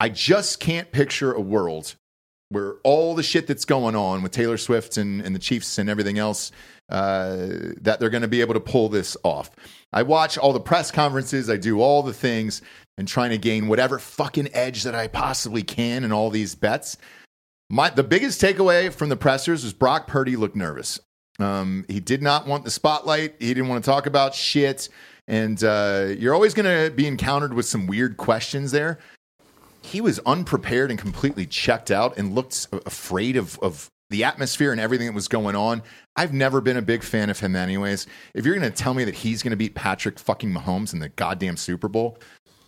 I 0.00 0.08
just 0.08 0.60
can't 0.60 0.90
picture 0.92 1.32
a 1.32 1.40
world 1.40 1.96
where 2.50 2.76
all 2.84 3.14
the 3.14 3.22
shit 3.22 3.46
that's 3.46 3.64
going 3.64 3.96
on 3.96 4.22
with 4.22 4.32
Taylor 4.32 4.58
Swift 4.58 4.96
and, 4.96 5.20
and 5.20 5.34
the 5.34 5.40
Chiefs 5.40 5.78
and 5.78 5.88
everything 5.88 6.18
else 6.18 6.52
uh, 6.88 7.36
that 7.80 7.96
they're 7.98 8.10
going 8.10 8.22
to 8.22 8.28
be 8.28 8.40
able 8.40 8.54
to 8.54 8.60
pull 8.60 8.88
this 8.88 9.16
off. 9.24 9.50
I 9.92 10.02
watch 10.02 10.36
all 10.36 10.52
the 10.52 10.60
press 10.60 10.90
conferences, 10.90 11.48
I 11.48 11.56
do 11.56 11.80
all 11.80 12.02
the 12.02 12.12
things, 12.12 12.62
and 12.98 13.08
trying 13.08 13.30
to 13.30 13.38
gain 13.38 13.68
whatever 13.68 13.98
fucking 13.98 14.50
edge 14.52 14.82
that 14.82 14.94
I 14.94 15.08
possibly 15.08 15.62
can 15.62 16.04
in 16.04 16.12
all 16.12 16.30
these 16.30 16.54
bets. 16.54 16.96
My 17.70 17.90
the 17.90 18.04
biggest 18.04 18.40
takeaway 18.40 18.92
from 18.92 19.08
the 19.08 19.16
pressers 19.16 19.64
was 19.64 19.72
Brock 19.72 20.06
Purdy 20.06 20.36
looked 20.36 20.56
nervous. 20.56 21.00
Um, 21.38 21.84
he 21.88 22.00
did 22.00 22.22
not 22.22 22.46
want 22.46 22.64
the 22.64 22.70
spotlight. 22.70 23.34
He 23.40 23.48
didn't 23.48 23.68
want 23.68 23.82
to 23.82 23.90
talk 23.90 24.06
about 24.06 24.34
shit. 24.34 24.88
And 25.26 25.62
uh, 25.64 26.08
you're 26.18 26.34
always 26.34 26.54
going 26.54 26.66
to 26.66 26.94
be 26.94 27.06
encountered 27.06 27.54
with 27.54 27.66
some 27.66 27.86
weird 27.86 28.16
questions 28.16 28.70
there. 28.70 28.98
He 29.84 30.00
was 30.00 30.18
unprepared 30.20 30.90
and 30.90 30.98
completely 30.98 31.46
checked 31.46 31.90
out 31.90 32.16
and 32.16 32.34
looked 32.34 32.66
afraid 32.86 33.36
of, 33.36 33.58
of 33.60 33.90
the 34.10 34.24
atmosphere 34.24 34.72
and 34.72 34.80
everything 34.80 35.06
that 35.06 35.14
was 35.14 35.28
going 35.28 35.54
on. 35.54 35.82
I've 36.16 36.32
never 36.32 36.60
been 36.60 36.78
a 36.78 36.82
big 36.82 37.02
fan 37.02 37.28
of 37.28 37.38
him, 37.38 37.54
anyways. 37.54 38.06
If 38.32 38.46
you're 38.46 38.58
going 38.58 38.70
to 38.70 38.76
tell 38.76 38.94
me 38.94 39.04
that 39.04 39.14
he's 39.14 39.42
going 39.42 39.50
to 39.50 39.56
beat 39.56 39.74
Patrick 39.74 40.18
fucking 40.18 40.52
Mahomes 40.52 40.94
in 40.94 41.00
the 41.00 41.10
goddamn 41.10 41.58
Super 41.58 41.88
Bowl, 41.88 42.18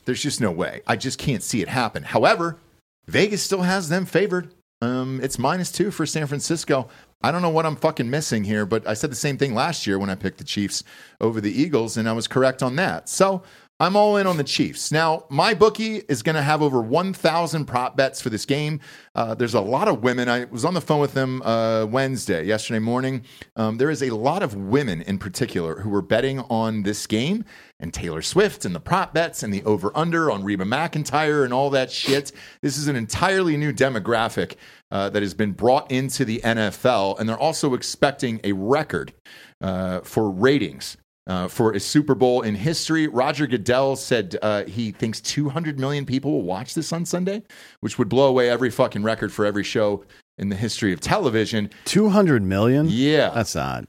there's 0.05 0.23
just 0.23 0.41
no 0.41 0.51
way. 0.51 0.83
I 0.87 0.97
just 0.97 1.19
can't 1.19 1.43
see 1.43 1.63
it 1.63 1.69
happen. 1.69 2.03
However, 2.03 2.59
Vegas 3.07 3.43
still 3.43 3.63
has 3.63 3.89
them 3.89 4.05
favored. 4.05 4.53
Um, 4.83 5.21
it's 5.23 5.39
minus 5.39 5.73
two 5.73 5.91
for 5.91 6.05
San 6.05 6.27
Francisco. 6.27 6.89
I 7.23 7.33
don't 7.33 7.43
know 7.43 7.51
what 7.51 7.65
I'm 7.65 7.77
fucking 7.77 8.11
missing 8.11 8.45
here, 8.45 8.67
but 8.67 8.87
I 8.87 8.93
said 8.93 9.11
the 9.11 9.17
same 9.17 9.39
thing 9.39 9.55
last 9.55 9.87
year 9.87 9.99
when 9.99 10.11
I 10.11 10.17
picked 10.17 10.39
the 10.39 10.45
Chiefs 10.45 10.85
over 11.21 11.41
the 11.41 11.51
Eagles, 11.51 11.97
and 11.97 12.09
I 12.09 12.13
was 12.13 12.29
correct 12.29 12.63
on 12.63 12.77
that. 12.77 13.09
So 13.09 13.43
I'm 13.79 13.95
all 13.95 14.17
in 14.17 14.27
on 14.27 14.39
the 14.39 14.45
Chiefs. 14.45 14.91
Now, 14.91 15.27
my 15.29 15.53
bookie 15.53 15.97
is 16.09 16.23
going 16.23 16.37
to 16.37 16.41
have 16.41 16.63
over 16.63 16.81
1,000 16.81 17.67
prop 17.67 17.95
bets 17.95 18.23
for 18.23 18.31
this 18.31 18.47
game. 18.47 18.81
Uh, 19.15 19.35
there's 19.35 19.53
a 19.53 19.61
lot 19.61 19.87
of 19.87 20.03
women. 20.03 20.31
I 20.31 20.47
was 20.47 20.65
on 20.65 20.73
the 20.73 20.81
phone 20.81 20.99
with 20.99 21.13
them 21.13 21.43
uh, 21.43 21.85
Wednesday, 21.85 22.43
yesterday 22.45 22.79
morning. 22.79 23.25
Um, 23.55 23.77
there 23.77 23.91
is 23.91 24.03
a 24.03 24.09
lot 24.11 24.43
of 24.43 24.55
women 24.55 25.03
in 25.03 25.19
particular 25.19 25.81
who 25.81 25.91
were 25.91 26.01
betting 26.01 26.41
on 26.49 26.85
this 26.85 27.07
game 27.07 27.45
and 27.79 27.93
Taylor 27.93 28.23
Swift 28.23 28.65
and 28.65 28.75
the 28.75 28.81
prop 28.81 29.13
bets 29.13 29.43
and 29.43 29.53
the 29.53 29.63
over 29.65 29.93
under 29.95 30.31
on 30.31 30.43
Reba 30.43 30.65
McEntire 30.65 31.45
and 31.45 31.53
all 31.53 31.69
that 31.69 31.91
shit. 31.91 32.33
This 32.63 32.79
is 32.79 32.89
an 32.89 32.97
entirely 32.97 33.59
new 33.59 33.75
demographic 33.75 34.55
uh, 34.91 35.11
that 35.11 35.23
has 35.23 35.35
been 35.35 35.53
brought 35.53 35.93
into 35.93 36.25
the 36.25 36.41
NFL, 36.43 37.21
and 37.21 37.29
they're 37.29 37.37
also 37.37 37.75
expecting 37.75 38.41
a 38.43 38.53
record 38.53 39.13
uh, 39.61 40.01
for 40.01 40.31
ratings. 40.31 40.97
Uh, 41.29 41.49
for 41.49 41.73
a 41.73 41.81
Super 41.81 42.15
Bowl 42.15 42.43
in 42.43 42.55
history, 42.55 43.09
Roger 43.09 43.49
Goodell 43.49 43.97
said 43.97 44.37
uh, 44.43 44.65
he 44.65 44.93
thinks 44.93 45.21
200 45.21 45.81
million 45.81 46.07
people 46.07 46.31
will 46.31 46.43
watch 46.43 46.75
this 46.75 46.93
on 46.93 47.05
Sunday, 47.05 47.43
which 47.81 47.99
would 47.99 48.09
blow 48.09 48.29
away 48.29 48.49
every 48.49 48.71
fucking 48.71 49.03
record 49.03 49.33
for 49.33 49.45
every 49.45 49.65
show 49.65 50.05
in 50.39 50.51
the 50.51 50.57
history 50.57 50.93
of 50.93 51.01
television. 51.01 51.71
200 51.87 52.45
million? 52.45 52.87
Yeah. 52.89 53.31
That's 53.31 53.57
not. 53.57 53.87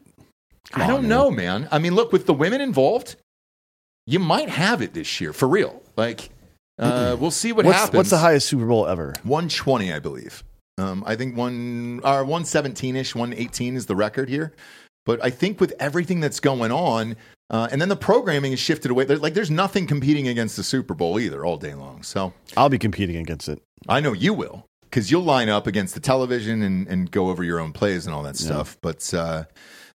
I 0.74 0.88
don't 0.88 1.08
know, 1.08 1.30
man. 1.30 1.68
I 1.72 1.78
mean, 1.78 1.94
look, 1.94 2.12
with 2.12 2.26
the 2.26 2.34
women 2.34 2.60
involved, 2.60 3.16
you 4.08 4.20
might 4.20 4.50
have 4.50 4.82
it 4.82 4.94
this 4.94 5.22
year 5.22 5.32
for 5.32 5.48
real. 5.48 5.82
Like, 5.96 6.30
uh, 6.80 7.16
we'll 7.20 7.32
see 7.32 7.52
what 7.52 7.66
what's, 7.66 7.78
happens. 7.78 7.98
What's 7.98 8.10
the 8.10 8.18
highest 8.18 8.48
Super 8.48 8.66
Bowl 8.66 8.88
ever? 8.88 9.14
120, 9.24 9.94
I 9.94 10.00
believe. 10.00 10.44
Um, 10.80 11.04
I 11.08 11.16
think 11.16 11.36
one 11.36 12.02
or 12.04 12.24
117 12.24 12.96
ish, 12.96 13.16
118 13.16 13.76
is 13.76 13.86
the 13.86 13.96
record 13.96 14.30
here. 14.30 14.54
But 15.08 15.24
I 15.26 15.32
think 15.32 15.60
with 15.60 15.74
everything 15.80 16.20
that's 16.20 16.39
going 16.39 16.72
on, 16.72 17.16
Uh, 17.49 17.66
and 17.72 17.80
then 17.82 17.88
the 17.88 17.95
programming 17.95 18.51
is 18.51 18.60
shifted 18.60 18.91
away. 18.91 19.05
Like 19.05 19.34
there's 19.34 19.49
nothing 19.49 19.88
competing 19.88 20.28
against 20.28 20.58
the 20.58 20.64
Super 20.64 20.93
Bowl 20.93 21.18
either 21.18 21.45
all 21.45 21.55
day 21.58 21.74
long. 21.76 22.03
So 22.03 22.34
I'll 22.58 22.68
be 22.68 22.78
competing 22.78 23.16
against 23.16 23.47
it. 23.47 23.62
I 23.88 24.01
know 24.01 24.12
you 24.12 24.34
will 24.34 24.68
because 24.82 25.10
you'll 25.12 25.24
line 25.24 25.47
up 25.47 25.66
against 25.66 25.93
the 25.93 26.01
television 26.01 26.62
and, 26.62 26.86
and 26.89 27.10
go 27.10 27.30
over 27.30 27.45
your 27.45 27.62
own 27.62 27.72
plays 27.72 28.05
and 28.05 28.14
all 28.14 28.22
that 28.24 28.36
stuff. 28.36 28.78
But 28.82 29.14
uh, 29.14 29.45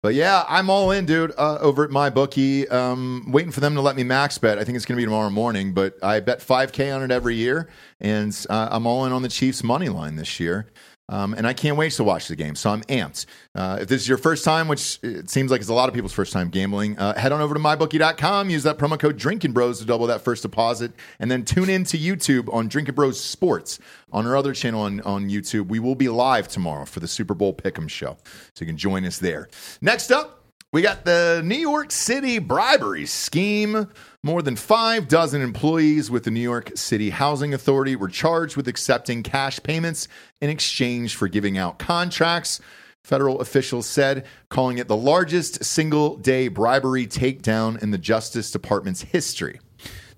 but 0.01 0.15
yeah, 0.15 0.45
I'm 0.49 0.71
all 0.71 0.93
in, 0.93 1.07
dude. 1.07 1.33
Uh, 1.37 1.59
over 1.61 1.83
at 1.85 1.91
my 1.91 2.09
bookie, 2.09 2.69
um, 2.69 3.25
waiting 3.33 3.51
for 3.53 3.59
them 3.61 3.75
to 3.75 3.81
let 3.81 3.97
me 3.97 4.05
max 4.05 4.39
bet. 4.39 4.57
I 4.61 4.63
think 4.65 4.77
it's 4.77 4.87
going 4.87 4.97
to 4.97 5.01
be 5.03 5.05
tomorrow 5.05 5.29
morning, 5.29 5.75
but 5.75 5.95
I 6.05 6.21
bet 6.21 6.39
5K 6.39 6.95
on 6.95 7.03
it 7.03 7.11
every 7.11 7.35
year, 7.35 7.69
and 8.01 8.33
uh, 8.49 8.69
I'm 8.71 8.87
all 8.87 9.05
in 9.07 9.13
on 9.13 9.23
the 9.23 9.29
Chiefs 9.29 9.63
money 9.65 9.89
line 9.89 10.15
this 10.15 10.39
year. 10.41 10.67
Um, 11.11 11.35
and 11.35 11.47
I 11.47 11.53
can't 11.53 11.77
wait 11.77 11.93
to 11.93 12.05
watch 12.05 12.29
the 12.29 12.37
game. 12.37 12.55
So 12.55 12.71
I'm 12.71 12.83
amped. 12.83 13.27
Uh, 13.55 13.79
if 13.81 13.89
this 13.89 14.01
is 14.01 14.09
your 14.09 14.17
first 14.17 14.45
time, 14.45 14.69
which 14.69 15.01
it 15.03 15.29
seems 15.29 15.51
like 15.51 15.61
it's 15.61 15.69
a 15.69 15.75
lot 15.75 15.89
of 15.89 15.95
people's 15.95 16.13
first 16.13 16.33
time 16.33 16.49
gambling, 16.49 16.97
uh, 16.99 17.19
head 17.19 17.33
on 17.33 17.41
over 17.41 17.53
to 17.53 17.61
mybookie.com. 17.61 18.49
Use 18.49 18.63
that 18.63 18.79
promo 18.79 18.99
code 18.99 19.19
Drinkin' 19.19 19.53
Bros 19.53 19.81
to 19.81 19.85
double 19.85 20.07
that 20.07 20.23
first 20.23 20.43
deposit, 20.43 20.93
and 21.19 21.31
then 21.31 21.45
tune 21.45 21.69
in 21.69 21.85
to 21.85 21.99
YouTube 21.99 22.53
on 22.55 22.69
Drinkin' 22.69 22.95
Bros 22.95 23.21
Sports 23.21 23.81
on 24.13 24.27
our 24.27 24.37
other 24.37 24.55
channel 24.55 24.83
on, 24.83 25.01
on 25.01 25.29
YouTube. 25.29 25.67
We 25.67 25.81
will 25.81 25.97
be 25.97 26.09
live 26.09 26.47
tomorrow 26.47 26.85
for 26.85 27.01
the 27.01 27.09
Super 27.09 27.35
Bowl 27.35 27.53
Pick'em 27.53 27.91
show, 27.91 28.17
so 28.55 28.61
you 28.61 28.67
can 28.67 28.77
join 28.77 29.05
us 29.05 29.19
there. 29.19 29.49
Next 29.83 30.13
up. 30.13 30.40
We 30.73 30.83
got 30.83 31.05
the 31.05 31.43
New 31.45 31.57
York 31.57 31.91
City 31.91 32.39
bribery 32.39 33.05
scheme. 33.05 33.89
More 34.23 34.41
than 34.41 34.55
five 34.55 35.09
dozen 35.09 35.43
employees 35.43 36.13
with 36.13 36.23
the 36.23 36.31
New 36.31 36.39
York 36.39 36.71
City 36.77 37.11
Housing 37.11 37.53
Authority 37.53 37.97
were 37.97 38.07
charged 38.07 38.57
with 38.57 38.69
accepting 38.69 39.25
cash 39.25 39.61
payments 39.65 40.07
in 40.41 40.49
exchange 40.49 41.17
for 41.17 41.27
giving 41.27 41.59
out 41.59 41.81
contracts. 41.81 42.61
Federal 43.03 43.41
officials 43.41 43.89
said, 43.89 44.25
calling 44.49 44.79
it 44.79 44.87
the 44.87 44.97
largest 44.97 45.65
single 45.65 46.17
day 46.17 46.47
bribery 46.47 47.05
takedown 47.05 47.83
in 47.83 47.91
the 47.91 47.99
Justice 47.99 48.53
Department's 48.53 49.03
history. 49.03 49.59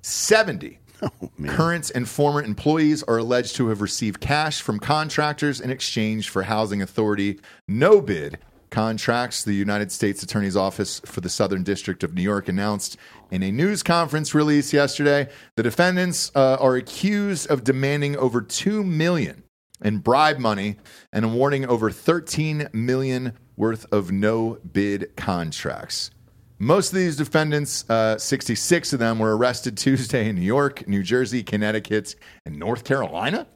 70 0.03 0.79
current 1.47 1.91
and 1.95 2.07
former 2.07 2.43
employees 2.43 3.03
are 3.05 3.17
alleged 3.17 3.57
to 3.57 3.69
have 3.69 3.81
received 3.81 4.21
cash 4.21 4.61
from 4.61 4.79
contractors 4.79 5.63
in 5.63 5.71
exchange 5.71 6.29
for 6.29 6.43
Housing 6.43 6.83
Authority 6.83 7.41
no 7.67 8.03
bid 8.03 8.39
contracts. 8.73 9.45
The 9.45 9.55
United 9.55 9.93
States 9.93 10.23
Attorney's 10.25 10.57
Office 10.57 11.01
for 11.05 11.21
the 11.21 11.29
Southern 11.29 11.63
District 11.63 12.03
of 12.03 12.15
New 12.15 12.23
York 12.23 12.49
announced 12.49 12.97
in 13.31 13.45
a 13.45 13.53
news 13.53 13.85
conference 13.85 14.35
release 14.35 14.73
yesterday 14.73 15.29
the 15.57 15.63
defendants 15.63 16.33
uh, 16.35 16.57
are 16.59 16.75
accused 16.75 17.49
of 17.49 17.63
demanding 17.63 18.17
over 18.17 18.43
2 18.43 18.83
million 18.83 19.45
in 19.85 19.99
bribe 19.99 20.39
money 20.39 20.77
and 21.13 21.25
awarding 21.25 21.67
over 21.67 21.91
13 21.91 22.69
million 22.73 23.35
worth 23.57 23.87
of 23.93 24.11
no 24.11 24.59
bid 24.73 25.15
contracts. 25.17 26.11
Most 26.59 26.93
of 26.93 26.99
these 26.99 27.17
defendants, 27.17 27.89
uh, 27.91 28.17
66 28.17 28.93
of 28.93 28.99
them, 29.01 29.19
were 29.19 29.37
arrested 29.37 29.77
Tuesday 29.77 30.29
in 30.29 30.37
New 30.37 30.43
York, 30.43 30.87
New 30.87 31.03
Jersey, 31.03 31.43
Connecticut, 31.43 32.15
and 32.47 32.57
North 32.57 32.85
Carolina, 32.85 33.49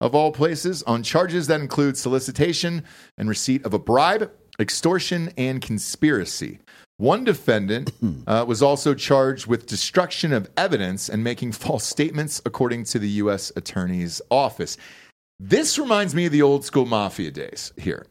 of 0.00 0.14
all 0.14 0.32
places, 0.32 0.82
on 0.82 1.04
charges 1.04 1.46
that 1.46 1.60
include 1.60 1.96
solicitation 1.96 2.82
and 3.16 3.28
receipt 3.28 3.64
of 3.64 3.74
a 3.74 3.78
bribe, 3.78 4.30
extortion, 4.58 5.32
and 5.36 5.60
conspiracy. 5.60 6.58
One 6.96 7.22
defendant 7.22 7.92
uh, 8.26 8.44
was 8.46 8.62
also 8.62 8.94
charged 8.94 9.46
with 9.46 9.66
destruction 9.66 10.32
of 10.32 10.50
evidence 10.56 11.08
and 11.08 11.22
making 11.22 11.52
false 11.52 11.84
statements, 11.84 12.42
according 12.44 12.84
to 12.84 12.98
the 12.98 13.08
U.S. 13.08 13.52
Attorney's 13.54 14.20
Office. 14.30 14.76
This 15.40 15.78
reminds 15.78 16.14
me 16.14 16.26
of 16.26 16.32
the 16.32 16.42
old 16.42 16.64
school 16.64 16.84
mafia 16.86 17.30
days 17.30 17.72
here, 17.76 18.06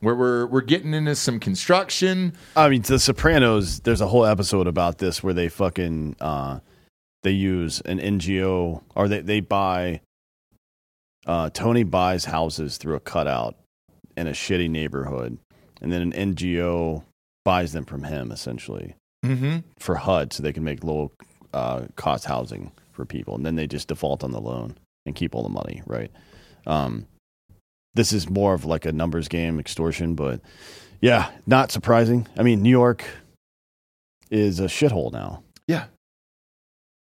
where 0.00 0.14
we're 0.14 0.46
we're 0.46 0.60
getting 0.60 0.94
into 0.94 1.16
some 1.16 1.40
construction. 1.40 2.32
I 2.54 2.68
mean, 2.68 2.82
The 2.82 3.00
Sopranos. 3.00 3.80
There's 3.80 4.00
a 4.00 4.06
whole 4.06 4.24
episode 4.24 4.68
about 4.68 4.98
this 4.98 5.20
where 5.20 5.34
they 5.34 5.48
fucking 5.48 6.14
uh, 6.20 6.60
they 7.24 7.32
use 7.32 7.80
an 7.80 7.98
NGO 7.98 8.82
or 8.94 9.08
they 9.08 9.20
they 9.20 9.40
buy. 9.40 10.00
Uh, 11.26 11.50
Tony 11.50 11.82
buys 11.82 12.24
houses 12.24 12.78
through 12.78 12.94
a 12.94 13.00
cutout 13.00 13.56
in 14.16 14.28
a 14.28 14.32
shitty 14.32 14.70
neighborhood, 14.70 15.36
and 15.80 15.92
then 15.92 16.12
an 16.12 16.34
NGO 16.34 17.04
buys 17.44 17.72
them 17.72 17.84
from 17.84 18.04
him 18.04 18.30
essentially 18.32 18.94
Mm-hmm. 19.26 19.58
for 19.80 19.96
HUD, 19.96 20.32
so 20.32 20.44
they 20.44 20.52
can 20.52 20.62
make 20.62 20.84
low 20.84 21.10
uh, 21.52 21.86
cost 21.96 22.24
housing 22.24 22.70
for 22.92 23.04
people, 23.04 23.34
and 23.34 23.44
then 23.44 23.56
they 23.56 23.66
just 23.66 23.88
default 23.88 24.22
on 24.22 24.30
the 24.30 24.40
loan 24.40 24.78
and 25.06 25.16
keep 25.16 25.34
all 25.34 25.42
the 25.42 25.48
money, 25.48 25.82
right? 25.86 26.12
Um, 26.68 27.06
this 27.94 28.12
is 28.12 28.30
more 28.30 28.54
of 28.54 28.64
like 28.64 28.84
a 28.86 28.92
numbers 28.92 29.26
game, 29.26 29.58
extortion, 29.58 30.14
but 30.14 30.40
yeah, 31.00 31.30
not 31.46 31.72
surprising. 31.72 32.28
I 32.38 32.44
mean, 32.44 32.62
New 32.62 32.70
York 32.70 33.04
is 34.30 34.60
a 34.60 34.66
shithole 34.66 35.10
now. 35.12 35.42
Yeah. 35.66 35.86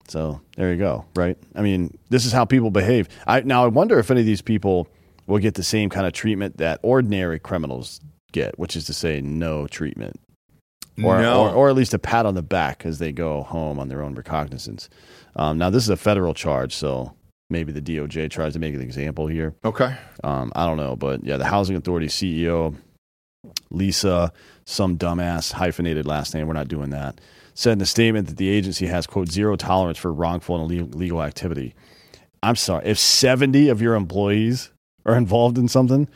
So 0.09 0.43
there 0.57 0.71
you 0.71 0.79
go, 0.79 1.07
right? 1.17 1.39
I 1.55 1.63
mean, 1.63 1.97
this 2.11 2.27
is 2.27 2.33
how 2.33 2.45
people 2.45 2.71
behave. 2.71 3.09
I 3.27 3.41
now 3.41 3.65
I 3.65 3.69
wonder 3.69 3.99
if 3.99 4.11
any 4.11 4.21
of 4.21 4.27
these 4.27 4.43
people 4.43 4.87
will 5.27 5.39
get 5.39 5.55
the 5.55 5.63
same 5.63 5.89
kind 5.89 6.07
of 6.07 6.13
treatment 6.13 6.59
that 6.59 6.81
ordinary 6.83 7.39
criminals 7.39 8.01
get, 8.33 8.59
which 8.59 8.75
is 8.77 8.85
to 8.87 8.93
say, 8.95 9.21
no 9.21 9.67
treatment, 9.67 10.19
or 11.03 11.21
No. 11.21 11.43
or, 11.47 11.51
or 11.51 11.69
at 11.71 11.75
least 11.77 11.95
a 11.95 11.99
pat 11.99 12.27
on 12.27 12.35
the 12.35 12.43
back 12.43 12.85
as 12.85 12.99
they 12.99 13.13
go 13.13 13.43
home 13.43 13.79
on 13.79 13.89
their 13.89 14.03
own 14.03 14.15
recognizance. 14.15 14.89
Um, 15.37 15.59
now, 15.59 15.71
this 15.71 15.83
is 15.85 15.89
a 15.89 15.97
federal 15.97 16.35
charge, 16.35 16.75
so 16.75 17.15
maybe 17.51 17.73
the 17.73 17.81
DOJ 17.83 18.31
tries 18.31 18.53
to 18.55 18.59
make 18.59 18.75
an 18.75 18.81
example 18.83 19.27
here. 19.27 19.55
Okay. 19.65 19.95
Um, 20.25 20.53
I 20.57 20.67
don't 20.67 20.77
know, 20.77 20.97
but 20.97 21.25
yeah, 21.25 21.37
the 21.37 21.45
Housing 21.47 21.77
Authority 21.77 22.07
CEO, 22.09 22.75
Lisa, 23.71 24.33
some 24.65 24.97
dumbass 24.99 25.53
hyphenated 25.53 26.07
last 26.07 26.35
name, 26.35 26.47
we're 26.47 26.53
not 26.55 26.69
doing 26.69 26.91
that, 26.91 27.21
said 27.55 27.73
in 27.73 27.81
a 27.81 27.87
statement 27.87 28.29
that 28.29 28.37
the 28.37 28.49
agency 28.49 28.87
has, 28.87 29.07
quote, 29.07 29.29
zero 29.29 29.57
tolerance 29.57 29.99
for 29.99 30.13
wrongful 30.13 30.57
and 30.57 30.65
illegal 30.65 30.99
legal 30.99 31.23
activity. 31.23 31.75
I'm 32.43 32.57
sorry, 32.57 32.87
if 32.87 32.99
70 32.99 33.69
of 33.69 33.81
your 33.81 33.95
employees 33.95 34.71
are 35.07 35.17
involved 35.17 35.59
in 35.59 35.69
something, 35.69 36.09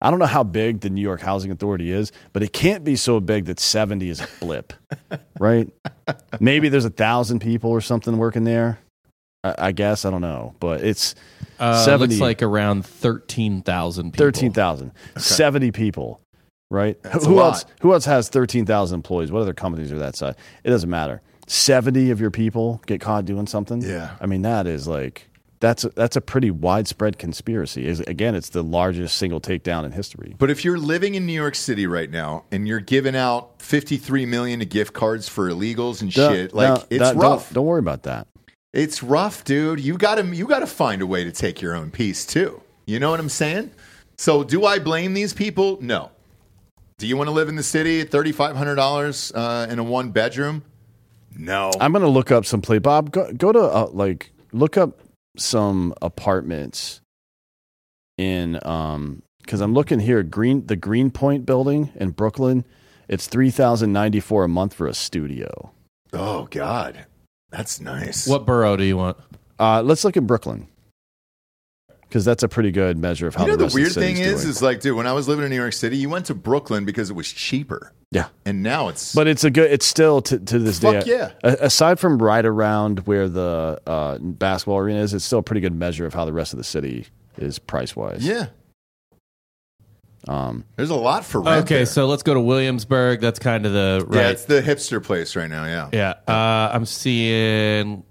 I 0.00 0.10
don't 0.10 0.18
know 0.18 0.26
how 0.26 0.42
big 0.44 0.80
the 0.80 0.90
New 0.90 1.00
York 1.00 1.20
Housing 1.22 1.50
Authority 1.50 1.90
is, 1.90 2.12
but 2.32 2.42
it 2.42 2.52
can't 2.52 2.84
be 2.84 2.94
so 2.96 3.20
big 3.20 3.46
that 3.46 3.58
70 3.58 4.08
is 4.10 4.20
a 4.20 4.28
blip, 4.40 4.72
right? 5.40 5.68
Maybe 6.40 6.68
there's 6.68 6.84
a 6.84 6.90
thousand 6.90 7.38
people 7.40 7.70
or 7.70 7.80
something 7.80 8.18
working 8.18 8.44
there. 8.44 8.78
I, 9.42 9.54
I 9.58 9.72
guess 9.72 10.04
I 10.04 10.10
don't 10.10 10.20
know, 10.20 10.54
but 10.60 10.82
it's 10.82 11.14
Uh, 11.58 11.82
70 11.84 12.14
looks 12.14 12.20
like 12.20 12.42
around 12.42 12.84
thirteen 12.84 13.62
thousand 13.62 14.12
people. 14.12 14.26
13,000. 14.26 14.92
70 15.16 15.70
people, 15.70 16.20
right? 16.70 17.00
That's 17.02 17.24
who 17.26 17.38
else 17.40 17.64
who 17.80 17.92
else 17.92 18.04
has 18.06 18.28
13,000 18.28 18.94
employees? 18.96 19.30
What 19.32 19.42
other 19.42 19.54
companies 19.54 19.92
are 19.92 19.98
that 19.98 20.16
size? 20.16 20.34
It 20.64 20.70
doesn't 20.70 20.90
matter. 20.90 21.22
70 21.46 22.10
of 22.10 22.20
your 22.20 22.30
people 22.30 22.80
get 22.86 23.00
caught 23.00 23.24
doing 23.26 23.46
something? 23.46 23.82
Yeah. 23.82 24.16
I 24.20 24.26
mean, 24.26 24.42
that 24.42 24.66
is 24.66 24.88
like 24.88 25.28
that's 25.60 25.84
a, 25.84 25.88
that's 25.90 26.16
a 26.16 26.20
pretty 26.20 26.50
widespread 26.50 27.18
conspiracy. 27.18 27.86
Is 27.86 28.00
again, 28.00 28.34
it's 28.34 28.50
the 28.50 28.62
largest 28.62 29.16
single 29.16 29.40
takedown 29.40 29.84
in 29.84 29.92
history. 29.92 30.34
But 30.38 30.50
if 30.50 30.64
you're 30.64 30.78
living 30.78 31.14
in 31.14 31.26
New 31.26 31.32
York 31.32 31.54
City 31.54 31.86
right 31.86 32.10
now 32.10 32.44
and 32.50 32.68
you're 32.68 32.80
giving 32.80 33.16
out 33.16 33.62
53 33.62 34.26
million 34.26 34.60
of 34.60 34.68
gift 34.68 34.92
cards 34.92 35.28
for 35.28 35.48
illegals 35.48 36.02
and 36.02 36.12
shit, 36.12 36.52
like 36.54 36.68
don't- 36.68 36.86
it's 36.90 36.98
don't- 37.10 37.16
rough. 37.16 37.48
Don't, 37.48 37.54
don't 37.54 37.66
worry 37.66 37.78
about 37.80 38.02
that. 38.04 38.26
It's 38.72 39.02
rough, 39.02 39.44
dude. 39.44 39.78
You 39.80 39.96
got 39.96 40.16
to 40.16 40.26
you 40.26 40.46
got 40.46 40.58
to 40.58 40.66
find 40.66 41.00
a 41.00 41.06
way 41.06 41.22
to 41.24 41.30
take 41.30 41.62
your 41.62 41.74
own 41.76 41.90
piece 41.92 42.26
too. 42.26 42.60
You 42.86 42.98
know 42.98 43.10
what 43.10 43.20
I'm 43.20 43.28
saying? 43.28 43.70
So, 44.18 44.42
do 44.44 44.64
I 44.64 44.78
blame 44.80 45.14
these 45.14 45.32
people? 45.32 45.78
No. 45.80 46.10
Do 46.98 47.06
you 47.06 47.16
want 47.16 47.28
to 47.28 47.32
live 47.32 47.48
in 47.48 47.54
the 47.56 47.62
city 47.62 48.00
at 48.00 48.10
thirty 48.10 48.32
five 48.32 48.56
hundred 48.56 48.74
dollars 48.74 49.30
uh, 49.32 49.66
in 49.70 49.78
a 49.78 49.84
one 49.84 50.10
bedroom? 50.10 50.64
No. 51.36 51.70
I'm 51.80 51.92
gonna 51.92 52.08
look 52.08 52.30
up 52.32 52.44
some 52.44 52.60
play. 52.62 52.78
Bob, 52.78 53.12
go, 53.12 53.32
go 53.32 53.52
to 53.52 53.60
uh, 53.60 53.88
like 53.92 54.32
look 54.52 54.76
up 54.76 54.98
some 55.36 55.94
apartments 56.02 57.00
in 58.16 58.58
um 58.64 59.22
because 59.40 59.60
I'm 59.60 59.74
looking 59.74 60.00
here 60.00 60.22
green 60.22 60.66
the 60.66 60.76
Greenpoint 60.76 61.44
building 61.44 61.90
in 61.96 62.10
Brooklyn. 62.10 62.64
It's 63.08 63.26
three 63.26 63.50
thousand 63.50 63.92
ninety 63.92 64.20
four 64.20 64.44
a 64.44 64.48
month 64.48 64.74
for 64.74 64.86
a 64.86 64.94
studio. 64.94 65.72
oh 66.12 66.46
God, 66.50 67.06
that's 67.50 67.80
nice. 67.80 68.26
What 68.26 68.46
borough 68.46 68.76
do 68.76 68.84
you 68.84 68.96
want? 68.96 69.16
Uh, 69.58 69.82
let's 69.82 70.04
look 70.04 70.16
at 70.16 70.26
Brooklyn 70.26 70.68
because 72.14 72.24
that's 72.24 72.44
a 72.44 72.48
pretty 72.48 72.70
good 72.70 72.96
measure 72.96 73.26
of 73.26 73.34
how 73.34 73.42
you 73.42 73.50
know 73.50 73.56
the, 73.56 73.66
the 73.66 73.74
weird 73.74 73.88
of 73.88 73.94
the 73.94 74.00
thing 74.00 74.18
is, 74.18 74.42
doing. 74.42 74.50
is 74.50 74.62
like, 74.62 74.78
dude, 74.78 74.96
when 74.96 75.08
I 75.08 75.12
was 75.12 75.26
living 75.26 75.44
in 75.44 75.50
New 75.50 75.56
York 75.56 75.72
City, 75.72 75.96
you 75.96 76.08
went 76.08 76.26
to 76.26 76.34
Brooklyn 76.34 76.84
because 76.84 77.10
it 77.10 77.14
was 77.14 77.26
cheaper, 77.26 77.92
yeah. 78.12 78.28
and 78.46 78.62
now 78.62 78.86
it's 78.86 79.12
But 79.12 79.26
it's 79.26 79.42
a 79.42 79.50
good. 79.50 79.68
It's 79.72 79.84
still 79.84 80.22
to, 80.22 80.38
to 80.38 80.60
this 80.60 80.78
Fuck 80.78 81.06
day. 81.06 81.10
yeah. 81.10 81.30
aside 81.42 81.98
from 81.98 82.22
right 82.22 82.46
around 82.46 83.00
where 83.00 83.28
the 83.28 83.80
uh, 83.84 84.18
basketball 84.18 84.78
arena 84.78 85.00
is, 85.00 85.12
it's 85.12 85.24
still 85.24 85.40
a 85.40 85.42
pretty 85.42 85.60
good 85.60 85.74
measure 85.74 86.06
of 86.06 86.14
how 86.14 86.24
the 86.24 86.32
rest 86.32 86.52
of 86.52 86.58
the 86.58 86.64
city 86.64 87.08
is 87.36 87.58
price 87.58 87.96
wise. 87.96 88.24
yeah. 88.24 88.46
Um, 90.28 90.64
There's 90.76 90.90
a 90.90 90.94
lot 90.94 91.24
for 91.24 91.40
rent. 91.40 91.64
Okay, 91.64 91.78
there. 91.78 91.86
so 91.86 92.06
let's 92.06 92.22
go 92.22 92.32
to 92.32 92.40
Williamsburg. 92.40 93.20
That's 93.20 93.40
kind 93.40 93.66
of 93.66 93.72
the 93.72 94.04
right. 94.06 94.20
yeah, 94.20 94.30
it's 94.30 94.44
the 94.44 94.62
hipster 94.62 95.02
place 95.02 95.34
right 95.34 95.50
now. 95.50 95.64
Yeah. 95.64 95.90
Yeah, 95.92 96.32
uh, 96.32 96.70
I'm 96.72 96.86
seeing. 96.86 98.04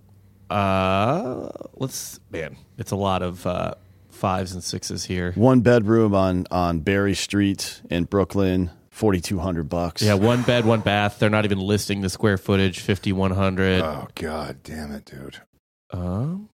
Uh, 0.49 1.49
let's 1.77 2.19
man, 2.29 2.57
it's 2.77 2.91
a 2.91 2.95
lot 2.95 3.23
of 3.23 3.47
uh, 3.47 3.73
fives 4.13 4.53
and 4.53 4.63
sixes 4.63 5.05
here. 5.05 5.31
one 5.33 5.61
bedroom 5.61 6.13
on 6.15 6.45
on 6.51 6.79
Berry 6.79 7.13
Street 7.15 7.81
in 7.89 8.05
Brooklyn, 8.05 8.69
forty 8.91 9.19
two 9.21 9.39
hundred 9.39 9.69
bucks. 9.69 10.01
Yeah, 10.01 10.13
one 10.15 10.41
bed, 10.43 10.65
one 10.65 10.81
bath. 10.81 11.19
They're 11.19 11.29
not 11.29 11.45
even 11.45 11.59
listing 11.59 12.01
the 12.01 12.09
square 12.09 12.37
footage, 12.37 12.79
5100. 12.79 13.81
Oh 13.81 14.07
god 14.15 14.57
damn 14.63 14.91
it, 14.91 15.05
dude. 15.05 15.37
Um, 15.91 16.49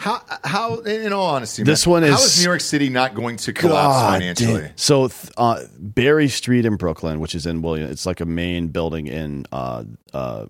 How 0.00 0.20
how 0.44 0.80
in 0.80 1.12
all 1.12 1.26
honesty, 1.34 1.62
This 1.62 1.86
man, 1.86 1.90
one 1.92 2.02
how 2.02 2.14
is- 2.14 2.24
is 2.24 2.38
New 2.40 2.50
York 2.50 2.60
City 2.60 2.88
not 2.90 3.14
going 3.14 3.36
to 3.38 3.52
collapse 3.52 3.94
God 3.94 4.12
financially? 4.12 4.60
damn. 4.62 4.72
So 4.76 5.08
th- 5.08 5.32
uh, 5.38 5.60
Berry 5.78 6.28
Street 6.28 6.66
in 6.66 6.76
Brooklyn, 6.76 7.20
which 7.20 7.34
is 7.34 7.46
in 7.46 7.62
William, 7.62 7.88
it's 7.90 8.04
like 8.04 8.20
a 8.20 8.26
main 8.26 8.68
building 8.68 9.06
in 9.06 9.46
uh, 9.52 9.84
uh, 10.12 10.46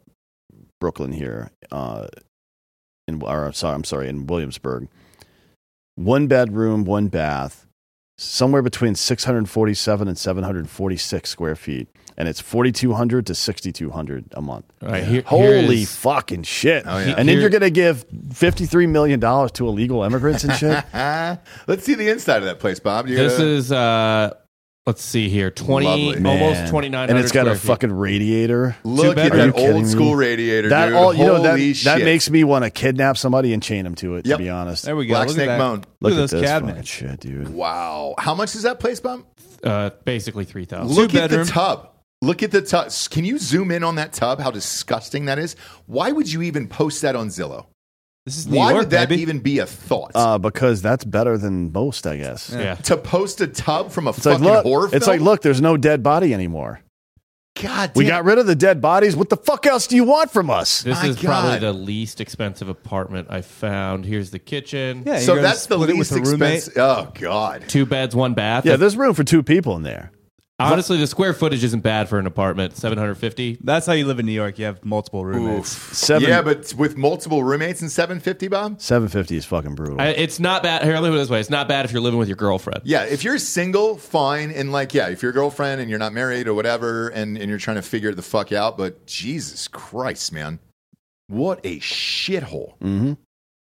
Brooklyn 0.81 1.13
here. 1.13 1.51
Uh, 1.71 2.09
in 3.07 3.23
or 3.23 3.53
sorry, 3.53 3.75
I'm 3.75 3.85
sorry, 3.85 4.09
in 4.09 4.27
Williamsburg. 4.27 4.89
One 5.97 6.27
bedroom, 6.27 6.85
one 6.85 7.09
bath, 7.09 7.67
somewhere 8.19 8.63
between 8.63 8.95
647 8.97 10.09
and 10.09 10.19
746 10.19 11.31
square 11.31 11.55
feet, 11.55 11.89
and 12.17 12.27
it's 12.29 12.41
4,200 12.41 13.27
to 13.27 13.35
6,200 13.35 14.25
a 14.33 14.43
month. 14.43 14.65
All 14.83 14.89
right, 14.89 15.05
here- 15.05 15.23
Holy 15.25 15.43
here 15.45 15.73
is- 15.83 15.95
fucking 15.97 16.43
shit! 16.43 16.85
Oh, 16.87 16.99
yeah. 16.99 17.15
And 17.17 17.29
then 17.29 17.39
you're 17.39 17.49
gonna 17.51 17.71
give 17.71 18.05
53 18.33 18.87
million 18.89 19.21
dollars 19.21 19.53
to 19.53 19.69
illegal 19.69 20.03
immigrants 20.03 20.43
and 20.45 20.53
shit. 20.55 20.85
Let's 21.69 21.85
see 21.85 21.95
the 21.95 22.09
inside 22.09 22.39
of 22.39 22.45
that 22.45 22.59
place, 22.59 22.81
Bob. 22.81 23.07
You 23.09 23.17
this 23.17 23.35
gotta- 23.35 23.47
is, 23.49 23.71
uh, 23.73 24.35
let's 24.87 25.03
see 25.03 25.29
here, 25.29 25.51
20, 25.51 25.87
Lovely. 25.87 26.17
almost 26.31 26.61
Man. 26.61 26.67
2,900 26.67 27.11
and 27.11 27.19
it's 27.19 27.33
got 27.33 27.47
a 27.49 27.55
feet. 27.55 27.67
fucking 27.69 27.93
radiator. 27.93 28.77
look 28.85 29.17
at 29.17 29.33
Are 29.33 29.37
you 29.37 29.43
that 29.47 29.55
kidding 29.55 29.75
old 29.75 29.83
me? 29.85 29.89
school 29.89 30.15
radiator, 30.17 30.69
That 30.69 30.87
dude. 30.87 30.95
all 30.95 31.15
you 31.15 31.25
know 31.25 31.43
that 31.43 31.51
Holy 31.51 31.73
that 31.73 32.03
makes 32.03 32.29
me 32.31 32.45
want 32.45 32.65
to 32.65 32.71
kidnap 32.71 33.17
somebody 33.17 33.53
and 33.53 33.63
chain 33.63 33.85
them 33.85 33.95
to 33.97 34.17
it. 34.17 34.27
Yep. 34.27 34.39
To 34.39 34.43
be 34.45 34.51
honest, 34.51 34.85
There 34.85 34.97
we 34.97 35.07
go. 35.07 35.15
Black 35.15 35.29
Look 35.29 35.35
Snake 35.37 35.49
at 35.49 35.59
that. 35.59 35.65
Moan. 35.65 35.79
look 35.79 35.87
Look 36.01 36.13
at 36.13 36.15
at 36.15 36.17
those 36.21 36.31
this 36.33 36.51
fucking 36.51 36.67
cabinets. 36.69 36.89
shit, 36.89 37.21
dude. 37.21 37.49
Wow. 37.55 38.15
How 38.19 38.35
much 38.35 38.55
is 38.55 38.63
that 38.63 38.79
place, 38.81 39.01
bump? 39.01 39.27
Uh, 39.63 39.91
basically 40.05 40.45
3,000. 40.45 40.95
Look 40.95 41.15
at 41.15 41.31
the 41.31 41.45
tub. 41.45 41.91
Look 42.23 42.43
at 42.43 42.51
the 42.51 42.63
tub. 42.63 42.91
Can 43.11 43.25
you 43.25 43.39
zoom 43.39 43.71
in 43.71 43.83
on 43.85 43.97
that 43.97 44.13
tub? 44.13 44.41
How 44.41 44.51
disgusting 44.51 45.27
that 45.27 45.39
is. 45.39 45.57
Why 45.87 46.11
would 46.13 46.31
you 46.33 46.43
even 46.43 46.69
post 46.69 47.03
that 47.03 47.17
on 47.17 47.29
Zillow? 47.29 47.67
This 48.27 48.39
is 48.39 48.47
New 48.47 48.57
Why 48.57 48.71
York, 48.71 48.81
would 48.85 48.91
that 48.91 49.11
baby. 49.11 49.21
even 49.23 49.41
be 49.41 49.59
a 49.59 49.67
thought? 49.67 50.13
Uh, 50.15 50.39
because 50.39 50.81
that's 50.81 51.05
better 51.05 51.37
than 51.37 51.73
most, 51.73 52.07
I 52.07 52.17
guess. 52.17 52.51
Yeah. 52.51 52.77
to 52.77 52.97
post 52.97 53.41
a 53.43 53.47
tub 53.47 53.91
from 53.91 54.07
a 54.07 54.11
It's 54.11 54.25
like 54.25 54.39
fucking 54.39 54.47
look, 54.51 54.63
horror 54.65 54.89
film? 54.89 54.97
it's 54.97 55.07
like 55.07 55.21
look, 55.21 55.43
there's 55.43 55.61
no 55.61 55.77
dead 55.77 56.03
body 56.03 56.33
anymore. 56.33 56.81
God 57.63 57.93
We 57.95 58.07
got 58.07 58.25
rid 58.25 58.39
of 58.39 58.47
the 58.47 58.57
dead 58.57 58.81
bodies. 58.81 59.15
What 59.15 59.29
the 59.29 59.37
fuck 59.37 59.65
else 59.67 59.87
do 59.87 59.95
you 59.95 60.03
want 60.05 60.33
from 60.33 60.51
us? 60.51 60.83
This 60.83 61.01
My 61.01 61.09
is 61.11 61.17
probably 61.21 61.61
the 61.61 61.73
least 61.73 62.21
expensive 62.21 62.69
apartment 62.69 63.29
I 63.31 63.43
found. 63.43 64.05
Here's 64.05 64.31
the 64.31 64.41
kitchen. 64.41 65.05
Yeah, 65.07 65.19
so 65.21 65.37
that's 65.41 65.67
the 65.67 65.75
split 65.77 65.91
least 65.91 66.11
with 66.11 66.27
a 66.27 66.31
roommate. 66.31 66.55
expensive. 66.57 66.83
Oh, 66.83 67.13
God. 67.15 67.65
Two 67.69 67.87
beds, 67.87 68.17
one 68.17 68.35
bath. 68.35 68.65
Yeah, 68.67 68.75
there's 68.75 68.97
room 68.97 69.15
for 69.15 69.23
two 69.23 69.45
people 69.45 69.77
in 69.77 69.85
there. 69.85 70.11
Honestly, 70.61 70.99
the 70.99 71.09
square 71.09 71.33
footage 71.33 71.65
isn't 71.65 71.81
bad 71.81 72.09
for 72.09 72.21
an 72.21 72.27
apartment. 72.27 72.77
750. 72.77 73.59
That's 73.63 73.87
how 73.87 73.93
you 73.93 74.07
live 74.07 74.21
in 74.21 74.27
New 74.27 74.33
York. 74.33 74.57
You 74.59 74.67
have 74.67 74.85
multiple 74.85 75.25
roommates. 75.25 75.71
Seven, 75.71 76.29
Yeah, 76.29 76.43
but 76.43 76.73
with 76.75 76.97
multiple 76.97 77.43
roommates 77.43 77.81
and 77.81 77.91
750, 77.91 78.47
Bob? 78.47 78.81
750 78.81 79.37
is 79.37 79.45
fucking 79.45 79.75
brutal. 79.75 80.01
I, 80.01 80.09
it's 80.11 80.39
not 80.39 80.63
bad. 80.63 80.85
Here, 80.85 80.95
let 80.95 81.03
me 81.03 81.09
put 81.09 81.17
it 81.17 81.19
this 81.19 81.31
way: 81.31 81.41
it's 81.41 81.51
not 81.51 81.67
bad 81.67 81.85
if 81.85 81.91
you're 81.93 82.01
living 82.01 82.21
with 82.21 82.29
your 82.29 82.37
girlfriend. 82.37 82.83
Yeah, 82.85 83.03
if 83.05 83.25
you're 83.25 83.39
single, 83.39 83.97
fine. 83.97 84.53
And 84.53 84.71
like, 84.71 84.95
yeah, 84.95 85.09
if 85.09 85.23
you're 85.23 85.33
a 85.33 85.35
girlfriend 85.35 85.81
and 85.81 85.91
you're 85.91 85.99
not 85.99 86.13
married 86.13 86.47
or 86.47 86.55
whatever, 86.55 87.09
and, 87.09 87.37
and 87.37 87.49
you're 87.49 87.59
trying 87.59 87.77
to 87.77 87.83
figure 87.83 88.15
the 88.15 88.23
fuck 88.23 88.53
out, 88.53 88.79
but 88.79 89.07
Jesus 89.07 89.67
Christ, 89.67 90.33
man. 90.33 90.61
What 91.27 91.61
a 91.65 91.81
shithole. 91.81 92.79
Mm-hmm. 92.79 93.15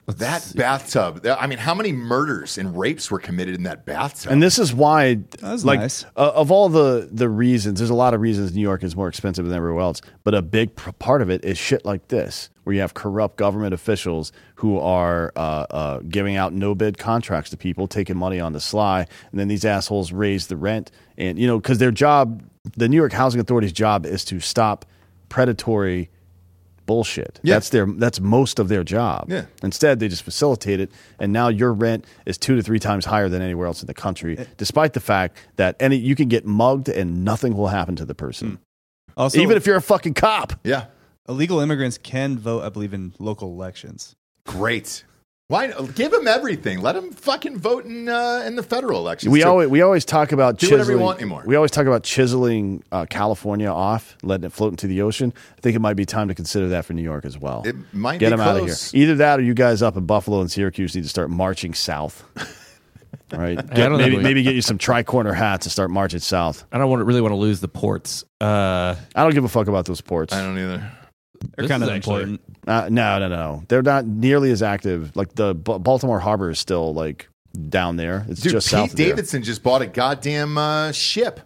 Mhm. 0.08 0.18
That 0.18 0.52
bathtub. 0.56 1.26
I 1.26 1.48
mean, 1.48 1.60
how 1.60 1.74
many 1.74 1.94
murders 1.94 2.58
and 2.58 2.78
rapes 2.78 3.10
were 3.10 3.20
committed 3.20 3.56
in 3.56 3.64
that 3.64 3.86
bathtub? 3.86 4.34
And 4.34 4.44
this 4.44 4.60
is 4.60 4.74
why, 4.74 5.20
like, 5.42 5.80
nice. 5.80 6.04
uh, 6.18 6.32
of 6.36 6.52
all 6.52 6.68
the 6.68 7.08
the 7.10 7.30
reasons, 7.30 7.80
there's 7.80 7.90
a 7.90 7.94
lot 7.96 8.14
of 8.14 8.20
reasons 8.20 8.54
New 8.54 8.62
York 8.62 8.84
is 8.84 8.98
more 8.98 9.08
expensive 9.08 9.46
than 9.46 9.56
everywhere 9.56 9.82
else. 9.82 10.02
But 10.26 10.36
a 10.36 10.42
big 10.42 10.76
pr- 10.76 10.92
part 10.92 11.22
of 11.22 11.30
it 11.30 11.46
is 11.46 11.58
shit 11.58 11.86
like 11.86 12.10
this, 12.10 12.50
where 12.64 12.74
you 12.74 12.82
have 12.82 12.94
corrupt 12.94 13.38
government 13.38 13.74
officials 13.74 14.34
who 14.56 14.78
are 14.78 15.32
uh, 15.38 15.66
uh, 15.70 16.00
giving 16.10 16.36
out 16.36 16.52
no 16.52 16.76
bid 16.76 16.98
contracts 16.98 17.50
to 17.52 17.58
people, 17.58 17.88
taking 17.88 18.18
money 18.18 18.42
on 18.42 18.52
the 18.52 18.60
sly, 18.60 19.08
and 19.32 19.40
then 19.40 19.48
these 19.48 19.64
assholes 19.64 20.12
raise 20.12 20.48
the 20.48 20.58
rent, 20.58 20.92
and 21.18 21.40
you 21.40 21.48
know, 21.48 21.60
because 21.60 21.78
their 21.78 21.92
job, 21.92 22.44
the 22.76 22.90
New 22.90 22.98
York 22.98 23.14
Housing 23.14 23.40
Authority's 23.40 23.72
job, 23.72 24.06
is 24.06 24.26
to 24.26 24.42
stop 24.42 24.86
predatory 25.30 26.10
bullshit. 26.86 27.40
Yeah. 27.44 27.56
That's 27.56 27.70
their 27.70 27.86
that's 27.86 28.20
most 28.20 28.60
of 28.60 28.68
their 28.70 28.84
job. 28.84 29.26
Yeah. 29.30 29.46
Instead, 29.64 30.00
they 30.00 30.08
just 30.08 30.24
facilitate 30.24 30.80
it, 30.80 30.92
and 31.20 31.32
now 31.34 31.48
your 31.48 31.74
rent 31.74 32.06
is 32.26 32.38
two 32.38 32.56
to 32.56 32.62
three 32.64 32.80
times 32.80 33.06
higher 33.06 33.30
than 33.30 33.42
anywhere 33.42 33.68
else 33.68 33.82
in 33.82 33.88
the 33.88 33.94
country, 33.94 34.38
Eh. 34.38 34.46
despite 34.58 34.94
the 34.94 35.00
fact 35.00 35.38
that 35.56 35.76
any 35.80 35.96
you 35.98 36.16
can 36.16 36.28
get 36.28 36.46
mugged 36.46 36.90
and 36.90 37.24
nothing 37.24 37.56
will 37.56 37.68
happen 37.68 37.96
to 37.96 38.06
the 38.06 38.16
person, 38.16 38.60
Also, 39.18 39.40
even 39.40 39.58
if 39.58 39.66
you're 39.66 39.76
a 39.78 39.82
fucking 39.82 40.14
cop. 40.14 40.54
yeah, 40.64 40.86
illegal 41.30 41.60
immigrants 41.60 41.98
can 41.98 42.38
vote, 42.38 42.64
I 42.64 42.70
believe, 42.70 42.94
in 42.94 43.14
local 43.20 43.50
elections. 43.50 44.16
great. 44.46 45.04
Why 45.50 45.68
give 45.96 46.12
them 46.12 46.26
everything? 46.28 46.80
Let 46.82 46.94
them 46.96 47.12
fucking 47.12 47.58
vote 47.58 47.84
in 47.86 48.08
uh, 48.08 48.44
in 48.46 48.56
the 48.56 48.64
federal 48.64 48.98
elections. 49.00 49.30
We 49.32 49.42
too. 49.42 49.48
always 49.48 49.68
we 49.68 49.82
always 49.82 50.06
talk 50.06 50.32
about 50.32 50.58
Do 50.58 50.68
whatever 50.68 50.78
you 50.78 50.98
chiseling. 50.98 51.00
want 51.06 51.20
anymore. 51.20 51.44
We 51.46 51.56
always 51.58 51.70
talk 51.70 51.86
about 51.86 52.04
chiseling 52.04 52.82
uh, 52.94 53.06
California 53.10 53.68
off, 53.68 54.18
letting 54.24 54.46
it 54.46 54.54
float 54.54 54.72
into 54.72 54.88
the 54.88 55.02
ocean. 55.02 55.34
I 55.58 55.62
think 55.62 55.76
it 55.76 55.80
might 55.80 55.96
be 55.96 56.06
time 56.06 56.30
to 56.30 56.34
consider 56.34 56.70
that 56.70 56.86
for 56.86 56.94
New 56.94 57.04
York 57.04 57.26
as 57.26 57.38
well. 57.38 57.64
It 57.66 57.76
might 57.94 58.20
get 58.20 58.28
be 58.28 58.38
them 58.38 58.40
out 58.40 58.58
of 58.58 58.66
here. 58.66 58.76
Either 58.94 59.16
that, 59.16 59.40
or 59.40 59.44
you 59.44 59.54
guys 59.54 59.82
up 59.82 59.98
in 59.98 60.06
Buffalo 60.06 60.40
and 60.40 60.50
Syracuse 60.50 60.96
need 60.96 61.04
to 61.04 61.10
start 61.10 61.30
marching 61.30 61.74
south. 61.74 62.24
All 63.34 63.38
right, 63.40 63.60
I 63.60 63.62
Get- 63.62 63.90
don't 63.90 63.98
maybe 63.98 64.16
we- 64.18 64.24
maybe 64.24 64.44
get 64.44 64.56
you 64.56 64.62
some 64.62 64.78
tricorner 64.78 65.36
hats 65.36 65.66
and 65.66 65.72
start 65.74 65.92
marching 65.92 66.20
south. 66.22 66.64
I 66.72 66.78
don't 66.78 66.90
want 66.90 67.02
to, 67.02 67.04
really 67.04 67.22
want 67.22 67.34
to 67.34 67.38
lose 67.38 67.60
the 67.60 67.68
ports. 67.68 68.24
Uh, 68.40 68.96
I 69.14 69.24
don't 69.24 69.34
give 69.34 69.44
a 69.44 69.50
fuck 69.50 69.68
about 69.68 69.86
those 69.88 70.00
ports. 70.00 70.32
I 70.34 70.42
don't 70.42 70.58
either. 70.58 70.90
They're 71.56 71.64
This 71.64 71.72
kind 71.72 71.84
of 71.84 71.90
is 71.90 71.96
actually- 71.96 72.14
important. 72.24 72.42
Uh, 72.68 72.88
no, 72.90 73.20
no, 73.20 73.28
no. 73.28 73.64
They're 73.68 73.82
not 73.82 74.06
nearly 74.06 74.52
as 74.52 74.62
active. 74.64 75.16
Like 75.16 75.36
the 75.36 75.54
B- 75.54 75.78
Baltimore 75.80 76.20
Harbor 76.20 76.50
is 76.50 76.60
still 76.60 76.94
like 76.94 77.28
down 77.70 77.98
there. 77.98 78.26
It's 78.30 78.42
Dude, 78.42 78.54
just 78.54 78.68
Pete 78.68 78.72
south 78.72 78.92
of 78.92 78.96
there. 78.98 79.10
Davidson 79.10 79.44
just 79.44 79.62
bought 79.64 79.82
a 79.82 79.88
goddamn 79.88 80.58
uh, 80.58 80.92
ship. 80.92 81.40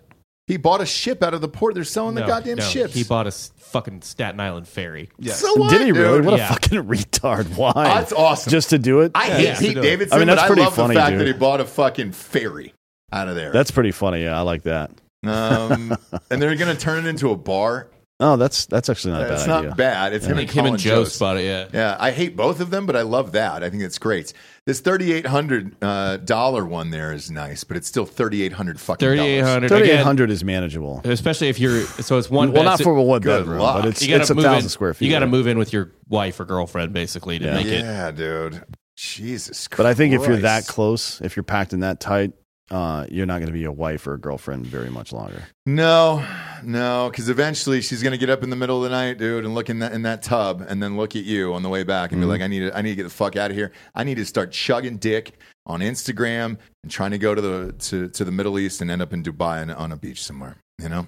He 0.46 0.56
bought 0.56 0.80
a 0.80 0.86
ship 0.86 1.24
out 1.24 1.34
of 1.34 1.42
the 1.42 1.50
port. 1.50 1.76
They're 1.76 1.84
selling 1.84 2.16
the 2.16 2.22
goddamn 2.22 2.58
no, 2.58 2.64
ships. 2.64 2.94
He 2.94 3.04
bought 3.04 3.28
a 3.28 3.32
fucking 3.32 4.02
Staten 4.04 4.40
Island 4.40 4.66
ferry. 4.66 5.10
Yeah. 5.20 5.34
So 5.34 5.54
what, 5.58 5.72
Did 5.72 5.82
he 5.82 5.92
really? 5.92 6.20
dude? 6.20 6.26
What 6.26 6.36
a 6.36 6.38
Yeah. 6.38 6.54
fuking 6.54 6.84
retard! 6.88 7.58
Why? 7.58 7.74
That's 7.74 8.14
awesome. 8.14 8.50
Just 8.52 8.70
to 8.70 8.80
do 8.80 9.02
it? 9.02 9.12
I 9.14 9.28
Yeah, 9.28 9.34
hate. 9.56 9.58
Pete 9.60 9.68
To 9.70 9.74
do 9.74 9.80
it. 9.80 9.84
Davidson, 9.84 10.16
I 10.16 10.20
mean, 10.20 10.28
that's 10.28 10.42
but 10.44 10.48
pretty 10.48 10.62
I 10.62 10.66
love 10.66 10.76
funny, 10.76 10.94
the 10.96 11.00
fact 11.02 11.12
dude. 11.12 11.20
that 11.22 11.28
he 11.28 11.34
bought 11.34 11.60
a 11.60 11.66
fucking 11.66 12.12
ferry 12.14 12.74
out 13.12 13.28
of 13.28 13.36
there. 13.36 13.52
That's 13.52 13.72
pretty 13.72 13.92
funny. 13.92 14.24
Yeah, 14.24 14.38
I 14.38 14.42
like 14.44 14.64
that. 14.64 14.92
um, 15.26 15.98
and 16.32 16.42
they're 16.42 16.56
going 16.56 16.74
to 16.74 16.82
turn 16.82 17.06
it 17.06 17.10
into 17.10 17.32
a 17.32 17.36
bar. 17.36 17.90
Oh, 18.20 18.36
that's 18.36 18.66
that's 18.66 18.90
actually 18.90 19.12
not 19.14 19.22
a 19.30 19.34
It's 19.34 19.44
bad 19.44 19.48
not 19.48 19.64
idea. 19.66 19.76
bad. 19.76 20.14
It's 20.14 20.26
I 20.26 20.30
him 20.32 20.38
think 20.38 20.50
and 20.50 20.58
him 20.58 20.62
Colin 20.64 20.74
and 20.74 20.82
Joe 20.82 21.04
Jost. 21.04 21.16
spot 21.18 21.38
it. 21.38 21.46
Yeah. 21.46 21.68
Yeah, 21.72 21.98
I 22.00 22.10
hate 22.10 22.36
both 22.36 22.60
of 22.62 22.72
them, 22.72 22.88
but 22.88 22.96
I 22.96 23.04
love 23.04 23.34
that. 23.34 23.64
I 23.64 23.70
think 23.70 23.84
it's 23.84 24.00
great. 24.00 24.34
This 24.66 24.80
thirty-eight 24.80 25.28
hundred 25.28 25.76
uh, 25.84 26.18
dollar 26.18 26.66
one 26.66 26.90
there 26.90 27.14
is 27.14 27.30
nice, 27.30 27.64
but 27.64 27.78
it's 27.78 27.88
still 27.88 28.08
thirty-eight 28.08 28.54
hundred 28.54 28.80
fucking 28.80 29.06
Thirty 29.08 29.22
eight 29.22 29.40
dollars. 29.42 29.54
hundred. 29.54 29.70
Thirty 29.70 29.86
eight 29.86 29.94
Again, 29.94 30.04
hundred 30.04 30.32
is 30.32 30.44
manageable. 30.44 31.02
especially 31.04 31.50
if 31.50 31.60
you're. 31.60 31.82
So 31.84 32.18
it's 32.18 32.28
one. 32.30 32.54
well, 32.54 32.64
bed, 32.64 32.70
not 32.70 32.78
so- 32.80 32.86
for 32.86 32.96
a 32.98 33.04
one 33.04 33.22
Good 33.22 33.42
bedroom, 33.42 33.60
luck. 33.60 33.84
but 33.84 33.90
it's 33.90 34.02
you 34.02 34.08
gotta 34.10 34.22
it's 34.22 34.30
a 34.32 34.36
move 34.36 34.46
thousand 34.46 34.64
in, 34.66 34.70
square 34.70 34.96
feet. 34.96 35.06
You 35.06 35.12
got 35.12 35.20
to 35.20 35.28
move 35.28 35.46
in 35.46 35.60
with 35.60 35.72
your 35.72 35.92
wife 36.10 36.40
or 36.40 36.46
girlfriend 36.46 36.94
basically 36.94 37.38
to 37.38 37.46
Yeah. 37.46 37.54
make 37.54 37.68
it. 37.68 37.82
Yeah, 37.82 38.10
dude. 38.12 38.64
Jesus. 38.96 39.68
Christ. 39.68 39.78
But 39.78 39.86
I 39.86 39.94
think 39.94 40.16
if 40.16 40.26
you're 40.28 40.38
that 40.38 40.66
close, 40.66 41.22
if 41.22 41.36
you're 41.36 41.44
packed 41.44 41.72
in 41.74 41.82
that 41.82 42.00
tight, 42.00 42.32
uh, 42.70 43.06
you're 43.10 43.26
not 43.26 43.40
going 43.40 43.48
to 43.48 43.54
be 43.54 43.64
a 43.64 43.72
wife 43.72 44.08
or 44.08 44.14
a 44.14 44.20
girlfriend 44.20 44.66
very 44.66 44.90
much 44.90 45.14
longer. 45.14 45.44
No, 45.66 46.26
no, 46.64 47.10
because 47.10 47.30
eventually 47.30 47.82
she's 47.82 48.04
gonna 48.04 48.18
get 48.18 48.30
up 48.30 48.44
in 48.44 48.50
the 48.50 48.56
middle 48.56 48.84
of 48.84 48.90
the 48.90 48.96
night, 48.96 49.18
dude, 49.18 49.46
and 49.46 49.56
look 49.56 49.70
in 49.70 49.80
that 49.80 49.94
in 49.94 50.02
that 50.04 50.22
tub, 50.22 50.66
and 50.68 50.82
then 50.82 50.98
look 50.98 51.16
at 51.16 51.24
you 51.24 51.54
on 51.54 51.64
the 51.64 51.70
way 51.70 51.84
back, 51.84 52.12
and 52.12 52.22
be 52.22 52.26
like, 52.28 52.42
"I 52.42 52.48
need 52.48 52.60
to, 52.60 52.78
I 52.78 52.82
need 52.82 52.92
to 52.92 52.96
get 52.96 53.04
the 53.04 53.10
fuck 53.10 53.36
out 53.36 53.52
of 53.52 53.58
here. 53.58 53.72
I 53.96 54.04
need 54.04 54.16
to 54.16 54.26
start 54.26 54.52
chugging 54.52 54.98
dick 54.98 55.38
on 55.66 55.82
Instagram 55.82 56.58
and 56.84 56.92
trying 56.92 57.12
to 57.12 57.18
go 57.18 57.36
to 57.36 57.42
the 57.42 57.74
to, 57.74 58.10
to 58.10 58.26
the 58.26 58.32
Middle 58.32 58.58
East 58.60 58.82
and 58.82 58.90
end 58.90 59.02
up 59.02 59.14
in 59.14 59.24
Dubai 59.24 59.62
on, 59.62 59.72
on 59.72 59.92
a 59.92 59.98
beach 59.98 60.24
somewhere." 60.24 60.58
You 60.82 60.90
know, 60.90 61.08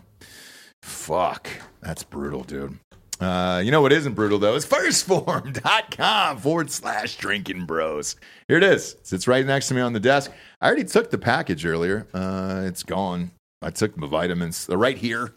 fuck, 0.82 1.48
that's 1.82 2.04
brutal, 2.04 2.44
dude. 2.44 2.80
Uh, 3.20 3.62
you 3.64 3.70
know 3.70 3.82
what 3.82 3.92
isn't 3.92 4.14
brutal 4.14 4.40
though 4.40 4.56
is 4.56 4.66
1stphorm.com 4.66 6.38
forward 6.38 6.72
slash 6.72 7.18
drinking 7.18 7.66
bros. 7.66 8.16
Here 8.48 8.58
it 8.58 8.64
is. 8.64 8.96
Sits 9.04 9.28
right 9.28 9.46
next 9.46 9.68
to 9.68 9.74
me 9.74 9.82
on 9.82 9.94
the 9.94 10.00
desk. 10.00 10.32
I 10.62 10.68
already 10.68 10.86
took 10.86 11.12
the 11.12 11.18
package 11.18 11.66
earlier. 11.66 12.08
Uh, 12.14 12.64
it's 12.66 12.84
gone. 12.84 13.32
I 13.62 13.72
took 13.72 13.98
my 13.98 14.08
vitamins. 14.08 14.68
They're 14.68 14.78
right 14.78 14.98
here. 14.98 15.34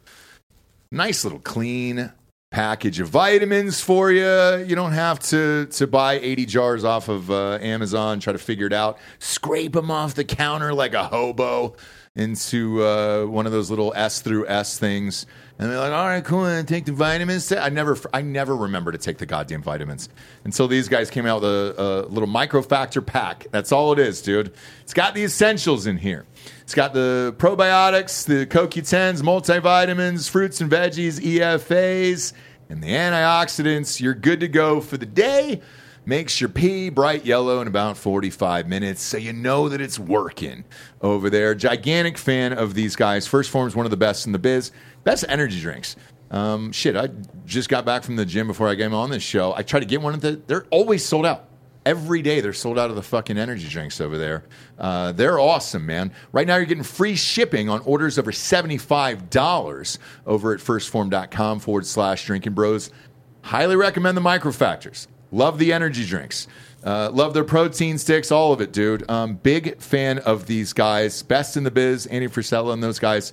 Nice 0.93 1.25
little 1.25 1.41
clean 1.41 2.13
package 2.53 3.01
of 3.01 3.09
vitamins 3.09 3.81
for 3.81 4.13
you. 4.13 4.65
You 4.65 4.77
don't 4.77 4.93
have 4.93 5.19
to 5.31 5.67
to 5.67 5.87
buy 5.87 6.21
80 6.21 6.47
jars 6.47 6.85
off 6.85 7.09
of 7.09 7.31
uh, 7.31 7.59
Amazon, 7.61 8.21
try 8.21 8.33
to 8.33 8.39
figure 8.39 8.67
it 8.67 8.73
out. 8.73 8.99
Scrape 9.19 9.73
them 9.73 9.91
off 9.91 10.15
the 10.15 10.25
counter 10.25 10.73
like 10.73 10.95
a 10.95 11.05
hobo. 11.05 11.75
Into 12.15 12.85
uh, 12.85 13.25
one 13.25 13.47
of 13.47 13.53
those 13.53 13.71
little 13.71 13.95
S 13.97 14.21
through 14.21 14.47
S 14.47 14.79
things, 14.79 15.25
and 15.59 15.71
they're 15.71 15.79
like, 15.79 15.93
"All 15.93 16.05
right, 16.05 16.23
cool, 16.23 16.45
and 16.45 16.69
take 16.69 16.85
the 16.85 16.93
vitamins." 16.93 17.51
I 17.51 17.71
never, 17.71 17.97
I 18.13 18.21
never 18.21 18.55
remember 18.55 18.93
to 18.93 18.99
take 18.99 19.17
the 19.17 19.25
goddamn 19.25 19.63
vitamins 19.63 20.11
until 20.45 20.69
these 20.69 20.91
guys 20.91 21.09
came 21.09 21.25
out 21.25 21.41
with 21.41 21.51
a, 21.51 21.75
a 21.79 22.09
little 22.09 22.27
Micro-Factor 22.27 23.01
pack. 23.01 23.47
That's 23.51 23.73
all 23.73 23.95
it 23.95 23.99
is, 23.99 24.21
dude. 24.21 24.53
It's 24.83 24.93
got 24.93 25.15
the 25.15 25.25
essentials 25.25 25.87
in 25.87 25.97
here. 25.97 26.27
It's 26.61 26.75
got 26.75 26.93
the 26.93 27.35
probiotics, 27.39 28.27
the 28.27 28.45
CoQ10s, 28.45 29.23
multivitamins, 29.23 30.29
fruits 30.29 30.61
and 30.61 30.71
veggies, 30.71 31.19
EFAs, 31.19 32.35
and 32.69 32.83
the 32.83 32.89
antioxidants. 32.89 34.03
You're 34.03 34.13
good 34.13 34.41
to 34.41 34.49
go 34.49 34.83
for 34.83 34.99
the 34.99 35.07
day. 35.07 35.63
Makes 36.05 36.41
your 36.41 36.51
pee 36.51 36.89
bright 36.89 37.25
yellow 37.25 37.61
in 37.61 37.69
about 37.69 37.97
45 37.97 38.67
minutes, 38.67 39.01
so 39.01 39.17
you 39.17 39.33
know 39.33 39.69
that 39.69 39.81
it's 39.81 40.01
working 40.01 40.65
over 41.01 41.31
there. 41.31 41.55
Gigantic 41.55 42.19
fan 42.19 42.53
of 42.53 42.75
these 42.75 42.97
guys. 42.97 43.29
1st 43.29 43.49
Phorm's 43.49 43.77
one 43.77 43.87
of 43.87 43.91
the 43.91 43.97
best 43.97 44.27
in 44.27 44.33
the 44.33 44.39
biz. 44.39 44.73
Best 45.05 45.25
energy 45.29 45.61
drinks. 45.61 45.95
Um, 46.33 46.73
shit, 46.73 46.97
I 46.97 47.11
just 47.45 47.69
got 47.69 47.85
back 47.85 48.03
from 48.03 48.17
the 48.17 48.25
gym 48.25 48.49
before 48.49 48.69
I 48.69 48.75
came 48.75 48.93
on 48.95 49.11
this 49.11 49.23
show. 49.23 49.55
I 49.55 49.63
tried 49.63 49.81
to 49.81 49.87
get 49.87 50.03
one 50.03 50.15
of 50.15 50.21
the. 50.21 50.43
They're 50.47 50.67
always 50.71 51.05
sold 51.05 51.25
out. 51.25 51.49
Every 51.85 52.23
day 52.23 52.41
they're 52.41 52.53
sold 52.53 52.79
out 52.79 52.91
of 52.91 52.97
the 52.97 53.03
fucking 53.03 53.39
energy 53.39 53.69
drinks 53.69 54.01
over 54.01 54.17
there. 54.17 54.45
Uh, 54.79 55.13
they're 55.13 55.39
awesome, 55.39 55.85
man. 55.85 56.13
Right 56.33 56.47
now 56.47 56.57
you're 56.57 56.65
getting 56.65 56.85
free 56.85 57.17
shipping 57.17 57.69
on 57.69 57.81
orders 57.81 58.19
over 58.19 58.31
$75 58.31 59.99
over 60.27 60.55
at 60.55 60.61
1stphorm.com 60.61 61.59
forward 61.59 61.87
slash 61.87 62.25
drinking 62.25 62.55
bros. 62.55 62.91
Highly 63.43 63.75
recommend 63.75 64.17
the 64.17 64.21
Micro-Factors. 64.21 65.09
Love 65.33 65.59
the 65.59 65.73
energy 65.73 66.05
drinks. 66.07 66.47
Uh, 66.85 67.11
love 67.13 67.35
their 67.35 67.45
protein 67.45 67.99
sticks, 67.99 68.31
all 68.31 68.53
of 68.53 68.61
it, 68.61 68.73
dude. 68.73 69.09
Um, 69.11 69.35
big 69.35 69.81
fan 69.81 70.19
of 70.19 70.47
these 70.47 70.73
guys. 70.73 71.23
Best 71.23 71.57
in 71.57 71.65
the 71.65 71.71
biz, 71.71 72.07
Andy 72.07 72.29
Frisella 72.29 72.73
and 72.73 72.83
those 72.83 72.99
guys 72.99 73.33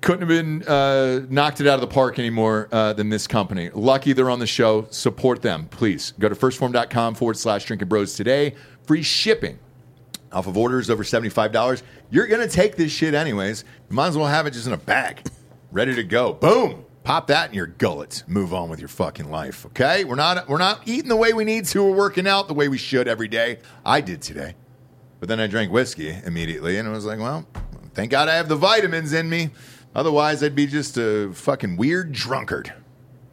couldn't 0.00 0.20
have 0.20 0.28
been 0.28 0.62
uh, 0.66 1.26
knocked 1.28 1.60
it 1.60 1.66
out 1.66 1.74
of 1.74 1.80
the 1.80 1.86
park 1.86 2.18
anymore 2.18 2.68
uh, 2.72 2.92
than 2.92 3.08
this 3.08 3.26
company. 3.26 3.70
Lucky 3.70 4.12
they're 4.12 4.30
on 4.30 4.38
the 4.38 4.46
show. 4.46 4.86
Support 4.90 5.42
them, 5.42 5.66
please. 5.66 6.12
Go 6.18 6.28
to 6.28 6.34
1stphorm.com 6.34 7.14
forward 7.14 7.36
slash 7.36 7.64
drinking 7.64 7.88
bros 7.88 8.14
today. 8.14 8.54
Free 8.86 9.02
shipping 9.02 9.58
off 10.32 10.46
of 10.46 10.56
orders 10.56 10.90
over 10.90 11.02
$75. 11.02 11.82
You're 12.10 12.26
going 12.26 12.46
to 12.46 12.52
take 12.52 12.76
this 12.76 12.92
shit 12.92 13.14
anyways. 13.14 13.64
You 13.90 13.96
might 13.96 14.08
as 14.08 14.16
well 14.16 14.26
have 14.26 14.46
it 14.46 14.52
just 14.52 14.66
in 14.66 14.72
a 14.72 14.78
bag, 14.78 15.22
ready 15.72 15.94
to 15.94 16.04
go. 16.04 16.32
Boom. 16.32 16.84
Pop 17.10 17.26
that 17.26 17.48
in 17.48 17.56
your 17.56 17.66
gullet. 17.66 18.22
Move 18.28 18.54
on 18.54 18.68
with 18.68 18.78
your 18.78 18.86
fucking 18.86 19.32
life, 19.32 19.66
okay? 19.66 20.04
We're 20.04 20.14
not 20.14 20.48
we're 20.48 20.58
not 20.58 20.86
eating 20.86 21.08
the 21.08 21.16
way 21.16 21.32
we 21.32 21.44
need 21.44 21.64
to. 21.64 21.82
We're 21.82 21.96
working 21.96 22.28
out 22.28 22.46
the 22.46 22.54
way 22.54 22.68
we 22.68 22.78
should 22.78 23.08
every 23.08 23.26
day. 23.26 23.58
I 23.84 24.00
did 24.00 24.22
today. 24.22 24.54
But 25.18 25.28
then 25.28 25.40
I 25.40 25.48
drank 25.48 25.72
whiskey 25.72 26.16
immediately 26.24 26.76
and 26.78 26.86
I 26.86 26.92
was 26.92 27.04
like, 27.04 27.18
well, 27.18 27.48
thank 27.94 28.12
God 28.12 28.28
I 28.28 28.36
have 28.36 28.48
the 28.48 28.54
vitamins 28.54 29.12
in 29.12 29.28
me. 29.28 29.50
Otherwise, 29.92 30.44
I'd 30.44 30.54
be 30.54 30.68
just 30.68 30.98
a 30.98 31.32
fucking 31.34 31.76
weird 31.76 32.12
drunkard. 32.12 32.72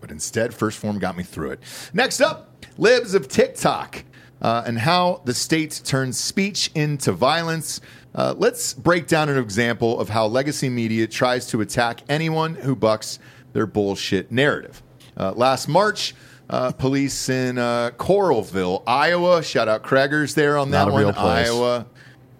But 0.01 0.09
instead, 0.09 0.53
1st 0.53 0.73
Phorm 0.73 0.97
got 0.97 1.15
me 1.15 1.21
through 1.21 1.51
it. 1.51 1.59
Next 1.93 2.19
up, 2.19 2.65
libs 2.79 3.13
of 3.13 3.27
TikTok 3.27 4.03
uh, 4.41 4.63
and 4.65 4.79
how 4.79 5.21
the 5.25 5.35
state 5.35 5.81
turns 5.83 6.19
speech 6.19 6.71
into 6.73 7.11
violence. 7.11 7.79
Uh, 8.15 8.33
let's 8.35 8.73
break 8.73 9.05
down 9.05 9.29
an 9.29 9.37
example 9.37 9.99
of 9.99 10.09
how 10.09 10.25
legacy 10.25 10.67
media 10.67 11.05
tries 11.05 11.45
to 11.45 11.61
attack 11.61 12.01
anyone 12.09 12.55
who 12.55 12.75
bucks 12.75 13.19
their 13.53 13.65
bullshit 13.65 14.31
narrative. 14.31 14.81
Uh, 15.15 15.31
last 15.33 15.67
March, 15.67 16.13
uh, 16.49 16.71
police 16.71 17.29
in 17.29 17.57
uh, 17.57 17.91
Coralville, 17.97 18.83
Iowa, 18.87 19.43
shout 19.43 19.67
out 19.67 19.83
Craigers 19.83 20.35
there 20.35 20.57
on 20.57 20.71
that 20.71 20.91
one. 20.91 21.05
Iowa. 21.05 21.87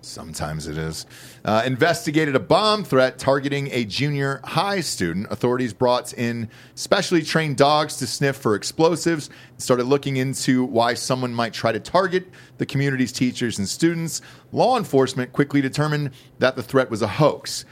Sometimes 0.01 0.67
it 0.67 0.77
is. 0.77 1.05
Uh, 1.43 1.63
investigated 1.65 2.33
a 2.35 2.39
bomb 2.39 2.85
threat 2.85 3.19
targeting 3.19 3.69
a 3.71 3.83
junior 3.83 4.39
high 4.43 4.79
student. 4.79 5.27
Authorities 5.31 5.73
brought 5.73 6.13
in 6.13 6.49
specially 6.75 7.21
trained 7.21 7.57
dogs 7.57 7.97
to 7.97 8.07
sniff 8.07 8.37
for 8.37 8.55
explosives 8.55 9.29
and 9.51 9.61
started 9.61 9.83
looking 9.85 10.15
into 10.15 10.63
why 10.63 10.93
someone 10.93 11.33
might 11.33 11.51
try 11.51 11.73
to 11.73 11.79
target 11.79 12.29
the 12.57 12.65
community's 12.65 13.11
teachers 13.11 13.59
and 13.59 13.67
students. 13.67 14.21
Law 14.53 14.77
enforcement 14.77 15.33
quickly 15.33 15.59
determined 15.59 16.11
that 16.39 16.55
the 16.55 16.63
threat 16.63 16.89
was 16.89 17.01
a 17.01 17.07
hoax. 17.07 17.65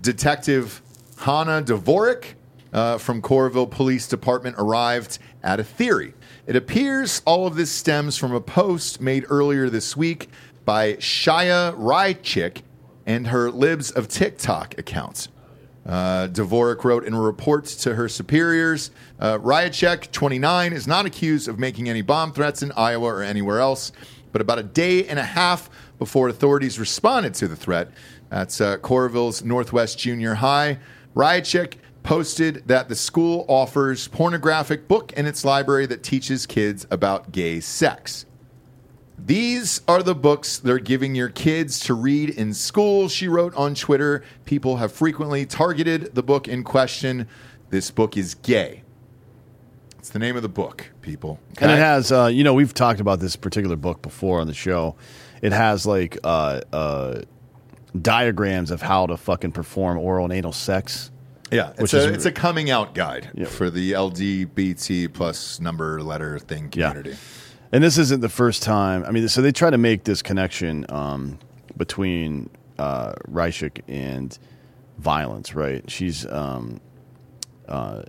Detective 0.00 0.82
Hannah 1.18 1.62
Dvorak 1.62 2.34
uh, 2.72 2.98
from 2.98 3.22
Coralville 3.22 3.70
Police 3.70 4.08
Department 4.08 4.56
arrived 4.58 5.18
at 5.42 5.60
a 5.60 5.64
theory. 5.64 6.14
It 6.46 6.56
appears 6.56 7.22
all 7.24 7.46
of 7.46 7.56
this 7.56 7.70
stems 7.70 8.16
from 8.16 8.32
a 8.32 8.40
post 8.40 9.00
made 9.00 9.24
earlier 9.28 9.68
this 9.70 9.96
week 9.96 10.28
by 10.64 10.94
Chaya 10.94 11.74
Raichik 11.76 12.62
and 13.06 13.28
her 13.28 13.50
Libs 13.50 13.90
of 13.90 14.08
TikTok 14.08 14.78
account. 14.78 15.28
Uh, 15.86 16.28
Dvorak 16.28 16.84
wrote 16.84 17.04
in 17.04 17.14
a 17.14 17.20
report 17.20 17.64
to 17.64 17.94
her 17.94 18.08
superiors 18.08 18.90
uh, 19.18 19.38
Raichik, 19.38 20.12
29, 20.12 20.74
is 20.74 20.86
not 20.86 21.06
accused 21.06 21.48
of 21.48 21.58
making 21.58 21.88
any 21.88 22.02
bomb 22.02 22.32
threats 22.32 22.62
in 22.62 22.72
Iowa 22.72 23.06
or 23.06 23.22
anywhere 23.22 23.60
else. 23.60 23.92
But 24.30 24.42
about 24.42 24.58
a 24.58 24.62
day 24.62 25.06
and 25.06 25.18
a 25.18 25.24
half 25.24 25.70
before 25.98 26.28
authorities 26.28 26.78
responded 26.78 27.32
to 27.34 27.48
the 27.48 27.56
threat, 27.56 27.90
at 28.30 28.60
uh, 28.60 28.76
Coralville's 28.78 29.42
Northwest 29.42 29.98
Junior 29.98 30.34
High, 30.34 30.78
Raichik 31.16 31.74
posted 32.02 32.66
that 32.66 32.88
the 32.88 32.94
school 32.94 33.44
offers 33.48 34.08
pornographic 34.08 34.88
book 34.88 35.12
in 35.12 35.26
its 35.26 35.44
library 35.44 35.86
that 35.86 36.02
teaches 36.02 36.46
kids 36.46 36.86
about 36.90 37.32
gay 37.32 37.60
sex. 37.60 38.24
These 39.18 39.82
are 39.88 40.02
the 40.02 40.14
books 40.14 40.58
they're 40.58 40.78
giving 40.78 41.14
your 41.14 41.28
kids 41.28 41.80
to 41.80 41.94
read 41.94 42.30
in 42.30 42.54
school, 42.54 43.08
she 43.08 43.28
wrote 43.28 43.54
on 43.56 43.74
Twitter. 43.74 44.22
People 44.44 44.76
have 44.76 44.92
frequently 44.92 45.44
targeted 45.44 46.14
the 46.14 46.22
book 46.22 46.48
in 46.48 46.62
question. 46.62 47.28
This 47.70 47.90
book 47.90 48.16
is 48.16 48.34
gay. 48.36 48.84
It's 49.98 50.10
the 50.10 50.20
name 50.20 50.36
of 50.36 50.42
the 50.42 50.48
book, 50.48 50.90
people. 51.02 51.38
And 51.60 51.70
it 51.70 51.78
has, 51.78 52.12
uh, 52.12 52.26
you 52.26 52.44
know, 52.44 52.54
we've 52.54 52.72
talked 52.72 53.00
about 53.00 53.20
this 53.20 53.36
particular 53.36 53.76
book 53.76 54.00
before 54.00 54.40
on 54.40 54.46
the 54.46 54.54
show. 54.54 54.96
It 55.42 55.52
has 55.52 55.84
like 55.84 56.16
uh, 56.24 56.60
uh, 56.72 57.22
diagrams 58.00 58.70
of 58.70 58.80
how 58.80 59.06
to 59.06 59.16
fucking 59.16 59.52
perform 59.52 59.98
oral 59.98 60.24
and 60.24 60.32
anal 60.32 60.52
sex. 60.52 61.10
Yeah, 61.50 61.72
it's 61.78 61.94
a, 61.94 62.12
it's 62.12 62.26
a 62.26 62.32
coming 62.32 62.70
out 62.70 62.94
guide 62.94 63.30
for 63.48 63.70
the 63.70 63.92
LGBT 63.92 65.12
plus 65.12 65.60
number 65.60 66.02
letter 66.02 66.38
thing 66.38 66.68
community. 66.70 67.16
And 67.72 67.82
this 67.84 67.98
isn't 67.98 68.20
the 68.20 68.28
first 68.28 68.62
time. 68.62 69.04
I 69.04 69.10
mean, 69.10 69.28
so 69.28 69.42
they 69.42 69.52
try 69.52 69.70
to 69.70 69.78
make 69.78 70.04
this 70.04 70.22
connection 70.22 70.86
um, 70.88 71.38
between 71.76 72.48
uh, 72.78 73.12
Raichik 73.30 73.82
and 73.88 74.38
violence, 74.98 75.54
right? 75.54 75.88
She's 75.90 76.26
um, 76.26 76.80
uh, 77.68 78.02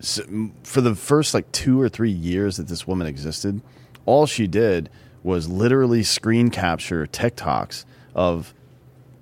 s 0.00 0.20
for 0.64 0.80
the 0.80 0.94
first 0.94 1.34
like 1.34 1.50
two 1.52 1.80
or 1.80 1.88
three 1.88 2.10
years 2.10 2.56
that 2.56 2.68
this 2.68 2.86
woman 2.86 3.06
existed, 3.06 3.60
all 4.06 4.26
she 4.26 4.46
did 4.46 4.90
was 5.22 5.48
literally 5.48 6.02
screen 6.02 6.50
capture 6.50 7.06
TikToks 7.06 7.84
of 8.14 8.54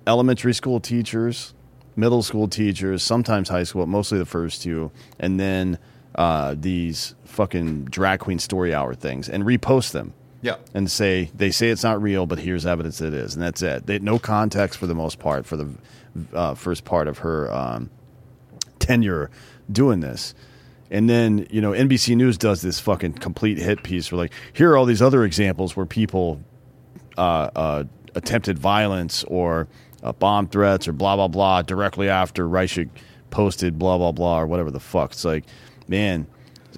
elementary 0.07 0.53
school 0.53 0.79
teachers, 0.79 1.53
middle 1.95 2.23
school 2.23 2.47
teachers, 2.47 3.03
sometimes 3.03 3.49
high 3.49 3.63
school, 3.63 3.83
but 3.83 3.89
mostly 3.89 4.17
the 4.17 4.25
first 4.25 4.61
two, 4.61 4.91
and 5.19 5.39
then 5.39 5.77
uh, 6.15 6.55
these 6.57 7.15
fucking 7.25 7.85
drag 7.85 8.19
queen 8.19 8.39
story 8.39 8.73
hour 8.73 8.93
things 8.93 9.29
and 9.29 9.43
repost 9.43 9.91
them. 9.91 10.13
Yeah. 10.41 10.55
And 10.73 10.89
say 10.89 11.29
they 11.35 11.51
say 11.51 11.69
it's 11.69 11.83
not 11.83 12.01
real, 12.01 12.25
but 12.25 12.39
here's 12.39 12.65
evidence 12.65 12.97
that 12.97 13.07
it 13.07 13.13
is, 13.13 13.35
and 13.35 13.43
that's 13.43 13.61
it. 13.61 13.85
They 13.85 13.99
no 13.99 14.17
context 14.17 14.79
for 14.79 14.87
the 14.87 14.95
most 14.95 15.19
part 15.19 15.45
for 15.45 15.55
the 15.55 15.69
uh, 16.33 16.55
first 16.55 16.83
part 16.83 17.07
of 17.07 17.19
her 17.19 17.51
um, 17.51 17.89
tenure 18.79 19.29
doing 19.71 19.99
this. 19.99 20.33
And 20.89 21.09
then, 21.09 21.47
you 21.49 21.61
know, 21.61 21.71
NBC 21.71 22.17
News 22.17 22.37
does 22.37 22.61
this 22.61 22.79
fucking 22.81 23.13
complete 23.13 23.57
hit 23.57 23.81
piece 23.81 24.11
where, 24.11 24.17
like, 24.17 24.33
here 24.51 24.71
are 24.71 24.77
all 24.77 24.85
these 24.85 25.01
other 25.01 25.23
examples 25.23 25.75
where 25.75 25.85
people 25.85 26.41
uh, 27.17 27.49
uh, 27.55 27.83
attempted 28.13 28.59
violence 28.59 29.23
or 29.25 29.69
uh, 30.03 30.13
bomb 30.13 30.47
threats 30.47 30.87
or 30.87 30.93
blah, 30.93 31.15
blah, 31.15 31.27
blah 31.27 31.61
directly 31.61 32.09
after 32.09 32.47
Raichik 32.47 32.89
posted 33.29 33.79
blah, 33.79 33.97
blah, 33.97 34.11
blah 34.11 34.41
or 34.41 34.47
whatever 34.47 34.71
the 34.71 34.79
fuck. 34.79 35.11
It's 35.11 35.25
like, 35.25 35.45
man, 35.87 36.27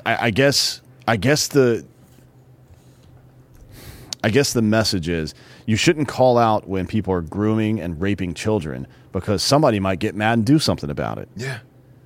I, 0.06 0.28
I 0.28 0.30
guess, 0.30 0.82
I 1.08 1.18
guess 1.18 1.48
the, 1.48 1.86
I 4.24 4.30
guess 4.30 4.54
the 4.54 4.62
message 4.62 5.10
is 5.10 5.34
you 5.66 5.76
shouldn't 5.76 6.08
call 6.08 6.38
out 6.38 6.68
when 6.68 6.88
people 6.88 7.14
are 7.14 7.22
grooming 7.22 7.80
and 7.80 8.00
raping 8.00 8.34
children 8.34 8.88
because 9.12 9.44
somebody 9.44 9.80
might 9.80 10.00
get 10.00 10.16
mad 10.16 10.34
and 10.34 10.46
do 10.46 10.60
something 10.60 10.90
about 10.90 11.18
it. 11.18 11.30
Yeah. 11.36 11.60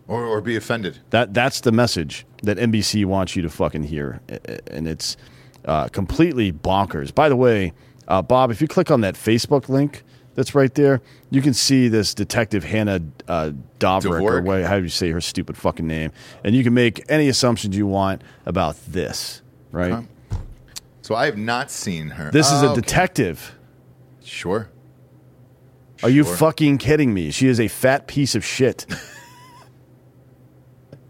Or, 0.07 0.23
or 0.23 0.41
be 0.41 0.55
offended. 0.55 0.99
That 1.09 1.33
that's 1.33 1.61
the 1.61 1.71
message 1.71 2.25
that 2.43 2.57
NBC 2.57 3.05
wants 3.05 3.35
you 3.35 3.41
to 3.41 3.49
fucking 3.49 3.83
hear, 3.83 4.21
and 4.67 4.87
it's 4.87 5.17
uh, 5.65 5.89
completely 5.89 6.53
bonkers. 6.53 7.13
By 7.13 7.27
the 7.27 7.35
way, 7.35 7.73
uh, 8.07 8.21
Bob, 8.21 8.49
if 8.49 8.61
you 8.61 8.69
click 8.69 8.89
on 8.89 9.01
that 9.01 9.15
Facebook 9.15 9.67
link 9.67 10.03
that's 10.37 10.53
right 10.53 10.71
there, 10.75 11.01
you 11.31 11.41
can 11.41 11.55
see 11.55 11.87
this 11.87 12.13
detective 12.13 12.63
Hannah 12.63 13.01
uh, 13.27 13.53
Doverick, 13.79 14.21
or 14.21 14.39
what, 14.43 14.61
how 14.61 14.77
do 14.77 14.83
you 14.83 14.89
say 14.89 15.09
her 15.09 15.19
stupid 15.19 15.57
fucking 15.57 15.87
name, 15.87 16.11
and 16.43 16.55
you 16.55 16.63
can 16.63 16.75
make 16.75 17.03
any 17.09 17.27
assumptions 17.27 17.75
you 17.75 17.87
want 17.87 18.21
about 18.45 18.75
this. 18.87 19.41
Right? 19.71 19.93
Okay. 19.93 20.05
So 21.01 21.15
I 21.15 21.25
have 21.25 21.37
not 21.37 21.71
seen 21.71 22.09
her. 22.09 22.29
This 22.29 22.51
is 22.51 22.61
Oh, 22.61 22.67
a 22.67 22.71
okay. 22.73 22.81
detective. 22.81 23.55
Sure. 24.23 24.69
Are 26.03 26.09
you 26.09 26.23
fucking 26.23 26.77
kidding 26.77 27.15
me? 27.15 27.31
She 27.31 27.47
is 27.47 27.59
a 27.59 27.67
fat 27.67 28.05
piece 28.05 28.35
of 28.35 28.45
shit. 28.45 28.85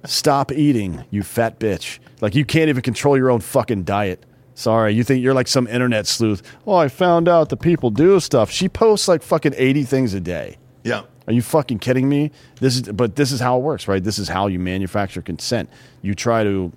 Stop 0.06 0.54
eating, 0.54 1.04
you 1.12 1.22
fat 1.22 1.60
bitch. 1.60 2.00
Like 2.22 2.34
you 2.34 2.46
can't 2.46 2.70
even 2.70 2.82
control 2.82 3.18
your 3.18 3.30
own 3.30 3.42
fucking 3.42 3.84
diet. 3.84 4.24
Sorry, 4.58 4.92
you 4.92 5.04
think 5.04 5.24
you're 5.24 5.36
like 5.36 5.48
some 5.48 5.68
internet 5.68 6.08
sleuth. 6.08 6.42
Oh, 6.66 6.74
I 6.74 6.88
found 6.88 7.30
out 7.30 7.50
that 7.50 7.58
people 7.58 7.92
do 7.92 8.20
stuff. 8.20 8.50
She 8.50 8.68
posts 8.68 9.08
like 9.08 9.22
fucking 9.22 9.54
80 9.56 9.84
things 9.84 10.16
a 10.16 10.20
day. 10.20 10.58
Yeah. 10.84 11.04
Are 11.28 11.34
you 11.34 11.44
fucking 11.44 11.78
kidding 11.78 12.10
me? 12.10 12.32
This 12.60 12.76
is 12.78 12.82
but 12.82 13.16
this 13.18 13.32
is 13.32 13.40
how 13.40 13.60
it 13.60 13.62
works, 13.62 13.88
right? 13.88 14.04
This 14.04 14.18
is 14.18 14.30
how 14.30 14.48
you 14.48 14.58
manufacture 14.58 15.22
consent. 15.22 15.70
You 16.02 16.16
try 16.16 16.44
to 16.44 16.72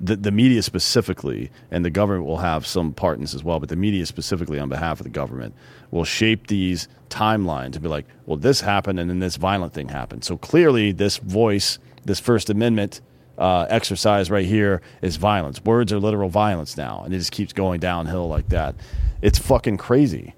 the, 0.00 0.14
the 0.14 0.30
media 0.30 0.62
specifically, 0.62 1.50
and 1.72 1.84
the 1.84 1.90
government 1.90 2.26
will 2.26 2.38
have 2.38 2.64
some 2.64 2.92
part 2.92 3.16
in 3.16 3.22
this 3.22 3.34
as 3.34 3.42
well, 3.42 3.58
but 3.58 3.68
the 3.68 3.74
media 3.74 4.06
specifically 4.06 4.60
on 4.60 4.68
behalf 4.68 5.00
of 5.00 5.04
the 5.04 5.10
government 5.10 5.52
will 5.90 6.04
shape 6.04 6.46
these 6.46 6.86
timelines 7.10 7.72
to 7.72 7.80
be 7.80 7.88
like, 7.88 8.06
well, 8.26 8.36
this 8.36 8.60
happened 8.60 9.00
and 9.00 9.10
then 9.10 9.18
this 9.18 9.34
violent 9.34 9.72
thing 9.72 9.88
happened. 9.88 10.22
So 10.22 10.36
clearly, 10.36 10.92
this 10.92 11.16
voice, 11.16 11.80
this 12.04 12.20
First 12.20 12.50
Amendment 12.50 13.00
uh, 13.38 13.66
exercise 13.68 14.30
right 14.30 14.46
here 14.46 14.82
is 15.00 15.16
violence. 15.16 15.62
Words 15.64 15.92
are 15.92 15.98
literal 15.98 16.28
violence 16.28 16.76
now, 16.76 17.02
and 17.04 17.14
it 17.14 17.18
just 17.18 17.32
keeps 17.32 17.52
going 17.52 17.80
downhill 17.80 18.28
like 18.28 18.48
that. 18.50 18.74
It's 19.20 19.38
fucking 19.38 19.78
crazy. 19.78 20.34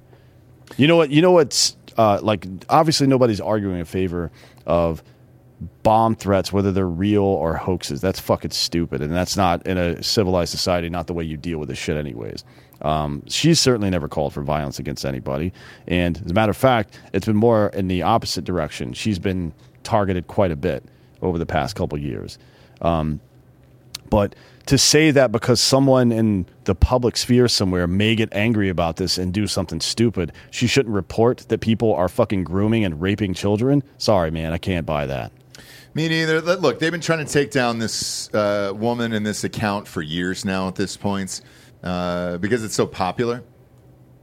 You 0.76 0.86
know 0.86 0.96
what? 0.96 1.10
You 1.10 1.22
know 1.22 1.32
what's 1.32 1.76
uh, 1.96 2.20
like? 2.22 2.46
Obviously, 2.68 3.06
nobody's 3.06 3.40
arguing 3.40 3.78
in 3.78 3.84
favor 3.84 4.30
of 4.66 5.02
bomb 5.82 6.14
threats, 6.14 6.52
whether 6.52 6.72
they're 6.72 6.88
real 6.88 7.22
or 7.22 7.54
hoaxes. 7.54 8.00
That's 8.00 8.20
fucking 8.20 8.50
stupid, 8.52 9.02
and 9.02 9.12
that's 9.12 9.36
not 9.36 9.66
in 9.66 9.78
a 9.78 10.02
civilized 10.02 10.50
society. 10.50 10.88
Not 10.88 11.06
the 11.06 11.14
way 11.14 11.24
you 11.24 11.36
deal 11.36 11.58
with 11.58 11.68
this 11.68 11.78
shit, 11.78 11.96
anyways. 11.96 12.44
Um, 12.82 13.22
she's 13.28 13.60
certainly 13.60 13.88
never 13.90 14.08
called 14.08 14.34
for 14.34 14.42
violence 14.42 14.78
against 14.78 15.04
anybody, 15.04 15.52
and 15.86 16.20
as 16.24 16.30
a 16.30 16.34
matter 16.34 16.50
of 16.50 16.56
fact, 16.56 16.98
it's 17.12 17.26
been 17.26 17.36
more 17.36 17.68
in 17.68 17.88
the 17.88 18.02
opposite 18.02 18.44
direction. 18.44 18.92
She's 18.92 19.18
been 19.18 19.52
targeted 19.84 20.26
quite 20.26 20.50
a 20.50 20.56
bit 20.56 20.84
over 21.22 21.38
the 21.38 21.46
past 21.46 21.76
couple 21.76 21.98
years. 21.98 22.38
Um, 22.80 23.20
but 24.10 24.34
to 24.66 24.78
say 24.78 25.10
that 25.10 25.30
because 25.32 25.60
someone 25.60 26.10
in 26.10 26.46
the 26.64 26.74
public 26.74 27.16
sphere 27.16 27.48
somewhere 27.48 27.86
may 27.86 28.14
get 28.14 28.32
angry 28.32 28.68
about 28.68 28.96
this 28.96 29.18
and 29.18 29.32
do 29.32 29.46
something 29.46 29.80
stupid, 29.80 30.32
she 30.50 30.66
shouldn't 30.66 30.94
report 30.94 31.46
that 31.48 31.60
people 31.60 31.94
are 31.94 32.08
fucking 32.08 32.44
grooming 32.44 32.84
and 32.84 33.00
raping 33.00 33.34
children. 33.34 33.82
Sorry, 33.98 34.30
man, 34.30 34.52
I 34.52 34.58
can't 34.58 34.86
buy 34.86 35.06
that. 35.06 35.32
Me 35.94 36.08
neither. 36.08 36.40
Look, 36.40 36.80
they've 36.80 36.90
been 36.90 37.00
trying 37.00 37.24
to 37.24 37.32
take 37.32 37.50
down 37.50 37.78
this 37.78 38.32
uh, 38.34 38.72
woman 38.74 39.12
and 39.12 39.24
this 39.24 39.44
account 39.44 39.86
for 39.86 40.02
years 40.02 40.44
now 40.44 40.66
at 40.66 40.74
this 40.74 40.96
point 40.96 41.40
uh, 41.84 42.38
because 42.38 42.64
it's 42.64 42.74
so 42.74 42.86
popular. 42.86 43.44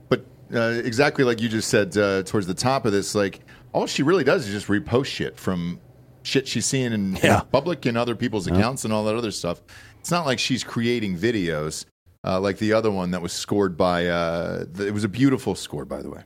But 0.09 0.25
uh, 0.53 0.81
exactly 0.83 1.23
like 1.23 1.39
you 1.41 1.47
just 1.47 1.69
said 1.69 1.95
uh, 1.97 2.23
towards 2.23 2.47
the 2.47 2.53
top 2.53 2.85
of 2.85 2.91
this, 2.91 3.15
like 3.15 3.39
all 3.71 3.87
she 3.87 4.03
really 4.03 4.25
does 4.25 4.47
is 4.47 4.53
just 4.53 4.67
repost 4.67 5.05
shit 5.05 5.37
from 5.37 5.79
shit 6.23 6.47
she's 6.47 6.65
seeing 6.65 6.93
in, 6.93 7.17
in 7.17 7.41
public 7.51 7.85
and 7.85 7.97
other 7.97 8.15
people's 8.15 8.47
accounts 8.47 8.85
and 8.85 8.93
all 8.93 9.03
that 9.05 9.15
other 9.15 9.31
stuff. 9.31 9.61
It's 9.99 10.11
not 10.11 10.25
like 10.25 10.39
she's 10.39 10.63
creating 10.63 11.17
videos 11.17 11.85
uh, 12.23 12.39
like 12.39 12.57
the 12.57 12.73
other 12.73 12.91
one 12.91 13.11
that 13.11 13.21
was 13.21 13.33
scored 13.33 13.77
by. 13.77 14.07
Uh, 14.07 14.65
the, 14.71 14.87
it 14.87 14.93
was 14.93 15.03
a 15.03 15.09
beautiful 15.09 15.55
score, 15.55 15.85
by 15.85 16.01
the 16.01 16.09
way. 16.09 16.21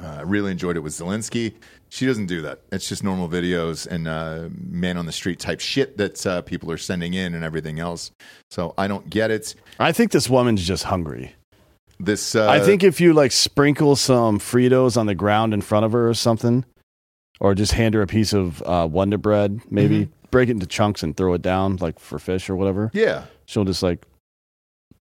Uh, 0.00 0.18
I 0.18 0.22
really 0.22 0.52
enjoyed 0.52 0.76
it 0.76 0.80
with 0.80 0.92
Zelensky. 0.92 1.54
She 1.88 2.06
doesn't 2.06 2.26
do 2.26 2.42
that. 2.42 2.60
It's 2.70 2.88
just 2.88 3.02
normal 3.02 3.28
videos 3.28 3.86
and 3.86 4.06
uh, 4.06 4.48
man 4.52 4.96
on 4.96 5.06
the 5.06 5.12
street 5.12 5.40
type 5.40 5.58
shit 5.58 5.96
that 5.96 6.24
uh, 6.24 6.42
people 6.42 6.70
are 6.70 6.78
sending 6.78 7.14
in 7.14 7.34
and 7.34 7.42
everything 7.42 7.80
else. 7.80 8.12
So 8.50 8.74
I 8.78 8.86
don't 8.86 9.10
get 9.10 9.30
it. 9.30 9.56
I 9.80 9.90
think 9.90 10.12
this 10.12 10.30
woman's 10.30 10.64
just 10.64 10.84
hungry. 10.84 11.34
This 11.98 12.36
uh, 12.36 12.48
I 12.48 12.60
think 12.60 12.84
if 12.84 13.00
you 13.00 13.12
like 13.12 13.32
sprinkle 13.32 13.96
some 13.96 14.38
Fritos 14.38 14.96
on 14.96 15.06
the 15.06 15.16
ground 15.16 15.52
in 15.52 15.62
front 15.62 15.84
of 15.84 15.90
her 15.90 16.08
or 16.08 16.14
something, 16.14 16.64
or 17.40 17.54
just 17.54 17.72
hand 17.72 17.94
her 17.94 18.02
a 18.02 18.06
piece 18.06 18.32
of 18.32 18.62
uh, 18.62 18.86
Wonder 18.90 19.18
Bread, 19.18 19.60
maybe 19.70 20.00
Mm-hmm. 20.06 20.12
break 20.30 20.48
it 20.48 20.52
into 20.52 20.66
chunks 20.66 21.02
and 21.02 21.16
throw 21.16 21.34
it 21.34 21.42
down, 21.42 21.76
like 21.76 21.98
for 21.98 22.18
fish 22.18 22.50
or 22.50 22.56
whatever. 22.56 22.90
Yeah. 22.92 23.24
She'll 23.46 23.64
just 23.64 23.82
like 23.82 24.04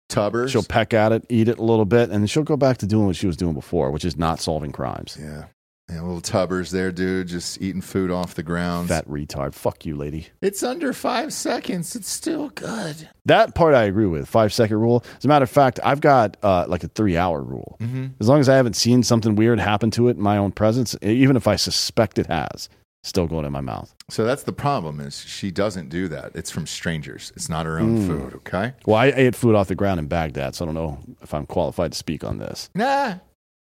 tubbers. 0.10 0.50
She'll 0.52 0.64
peck 0.64 0.94
at 0.94 1.12
it, 1.12 1.26
eat 1.30 1.48
it 1.48 1.58
a 1.58 1.64
little 1.64 1.86
bit, 1.86 2.10
and 2.10 2.22
then 2.22 2.28
she'll 2.28 2.44
go 2.44 2.58
back 2.58 2.78
to 2.78 2.86
doing 2.88 3.06
what 3.08 3.16
she 3.16 3.28
was 3.28 3.38
doing 3.38 3.54
before, 3.54 3.92
which 3.92 4.06
is 4.06 4.18
not 4.18 4.40
solving 4.40 4.72
crimes. 4.72 5.18
Yeah. 5.20 5.46
Yeah, 5.90 6.02
little 6.02 6.20
tubbers 6.20 6.72
there, 6.72 6.92
dude, 6.92 7.30
just 7.30 7.62
eating 7.62 7.82
food 7.82 8.12
off 8.12 8.36
the 8.36 8.44
ground. 8.44 8.90
Fat 8.90 9.08
retard. 9.08 9.54
Fuck 9.54 9.86
you, 9.86 9.96
lady. 9.96 10.28
It's 10.42 10.62
under 10.62 10.92
five 10.92 11.32
seconds. 11.32 11.96
It's 11.96 12.10
still 12.10 12.50
good. 12.50 13.08
That 13.26 13.56
part 13.56 13.74
I 13.74 13.84
agree 13.84 14.06
with. 14.06 14.28
Five 14.28 14.52
second 14.52 14.78
rule. 14.80 15.06
As 15.18 15.24
a 15.24 15.30
matter 15.30 15.44
of 15.44 15.50
fact, 15.50 15.80
I've 15.86 16.02
got 16.02 16.36
uh, 16.44 16.66
like 16.68 16.84
a 16.84 16.90
three 16.90 17.16
hour 17.16 17.42
rule. 17.42 17.78
Mhm. 17.80 18.12
As 18.20 18.28
long 18.28 18.42
as 18.42 18.50
I 18.50 18.56
haven't 18.58 18.76
seen 18.76 19.02
something 19.02 19.36
weird 19.36 19.62
happen 19.62 19.90
to 19.92 20.10
it 20.10 20.18
in 20.18 20.22
my 20.22 20.36
own 20.38 20.52
presence, 20.52 20.94
even 21.02 21.38
if 21.38 21.48
I 21.48 21.56
suspect 21.56 22.20
it 22.20 22.28
has, 22.28 22.68
still 23.04 23.26
going 23.28 23.46
in 23.46 23.54
my 23.54 23.62
mouth. 23.62 23.96
So 24.10 24.26
that's 24.26 24.44
the 24.44 24.52
problem 24.52 25.00
is 25.00 25.22
she 25.24 25.52
doesn't 25.52 25.88
do 25.88 26.10
that. 26.10 26.32
It's 26.36 26.52
from 26.52 26.68
strangers. 26.68 27.32
It's 27.38 27.48
not 27.48 27.66
her 27.66 27.80
own 27.80 28.00
Mm. 28.00 28.08
food, 28.08 28.34
okay? 28.36 28.74
Well, 28.86 28.98
I 28.98 29.14
ate 29.16 29.36
food 29.38 29.56
off 29.56 29.70
the 29.70 29.76
ground 29.76 30.02
in 30.02 30.08
Baghdad, 30.08 30.54
so 30.54 30.66
I 30.66 30.68
don't 30.68 30.76
know 30.76 31.00
if 31.22 31.34
I'm 31.34 31.46
qualified 31.46 31.94
to 31.94 31.98
speak 31.98 32.26
on 32.26 32.40
this. 32.40 32.70
Nah. 32.76 33.16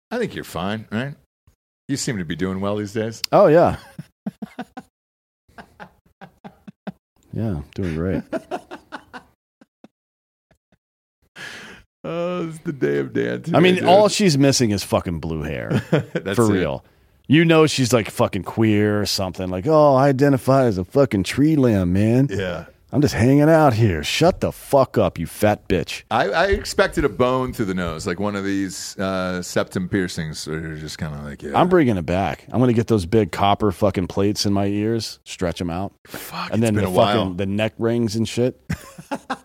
I 0.09 0.17
think 0.17 0.33
you're 0.33 0.43
fine, 0.43 0.87
right? 0.91 1.13
You 1.87 1.97
seem 1.97 2.17
to 2.17 2.25
be 2.25 2.35
doing 2.35 2.61
well 2.61 2.77
these 2.77 2.93
days. 2.93 3.21
Oh 3.31 3.47
yeah, 3.47 3.77
yeah, 7.33 7.61
doing 7.73 7.95
great. 7.95 8.23
Oh, 12.07 12.47
it's 12.49 12.59
the 12.59 12.71
day 12.71 12.99
of 12.99 13.13
Dan. 13.13 13.43
I 13.55 13.59
mean, 13.59 13.83
all 13.83 14.09
she's 14.09 14.37
missing 14.37 14.69
is 14.69 14.83
fucking 14.83 15.19
blue 15.19 15.41
hair. 15.41 15.81
That's 15.89 16.35
for 16.35 16.45
it. 16.45 16.59
real. 16.59 16.85
You 17.27 17.43
know 17.45 17.65
she's 17.65 17.91
like 17.91 18.11
fucking 18.11 18.43
queer 18.43 19.01
or 19.01 19.07
something. 19.07 19.49
Like, 19.49 19.65
oh, 19.65 19.95
I 19.95 20.09
identify 20.09 20.65
as 20.65 20.77
a 20.77 20.83
fucking 20.85 21.23
tree 21.23 21.55
limb, 21.55 21.93
man. 21.93 22.27
Yeah. 22.29 22.65
I'm 22.95 23.01
just 23.01 23.13
hanging 23.13 23.49
out 23.49 23.73
here. 23.73 24.05
Shut 24.05 24.39
the 24.39 24.53
fuck 24.53 24.97
up, 24.97 25.19
you 25.19 25.27
fat 25.27 25.67
bitch. 25.67 26.03
I, 26.09 26.29
I 26.29 26.45
expected 26.45 27.03
a 27.03 27.09
bone 27.09 27.51
through 27.51 27.65
the 27.65 27.73
nose, 27.73 28.07
like 28.07 28.21
one 28.21 28.37
of 28.37 28.45
these 28.45 28.97
uh, 28.97 29.41
septum 29.41 29.89
piercings. 29.89 30.47
Or 30.47 30.77
just 30.77 30.97
kind 30.97 31.13
of 31.13 31.25
like, 31.25 31.43
yeah. 31.43 31.59
I'm 31.59 31.67
bringing 31.67 31.97
it 31.97 32.05
back. 32.05 32.45
I'm 32.49 32.61
gonna 32.61 32.71
get 32.71 32.87
those 32.87 33.05
big 33.05 33.33
copper 33.33 33.73
fucking 33.73 34.07
plates 34.07 34.45
in 34.45 34.53
my 34.53 34.67
ears, 34.67 35.19
stretch 35.25 35.59
them 35.59 35.69
out, 35.69 35.93
Fuck, 36.07 36.53
and 36.53 36.63
then 36.63 36.75
the 36.75 36.83
fucking 36.83 36.93
while. 36.93 37.33
the 37.33 37.45
neck 37.45 37.73
rings 37.77 38.15
and 38.15 38.29
shit. 38.29 38.61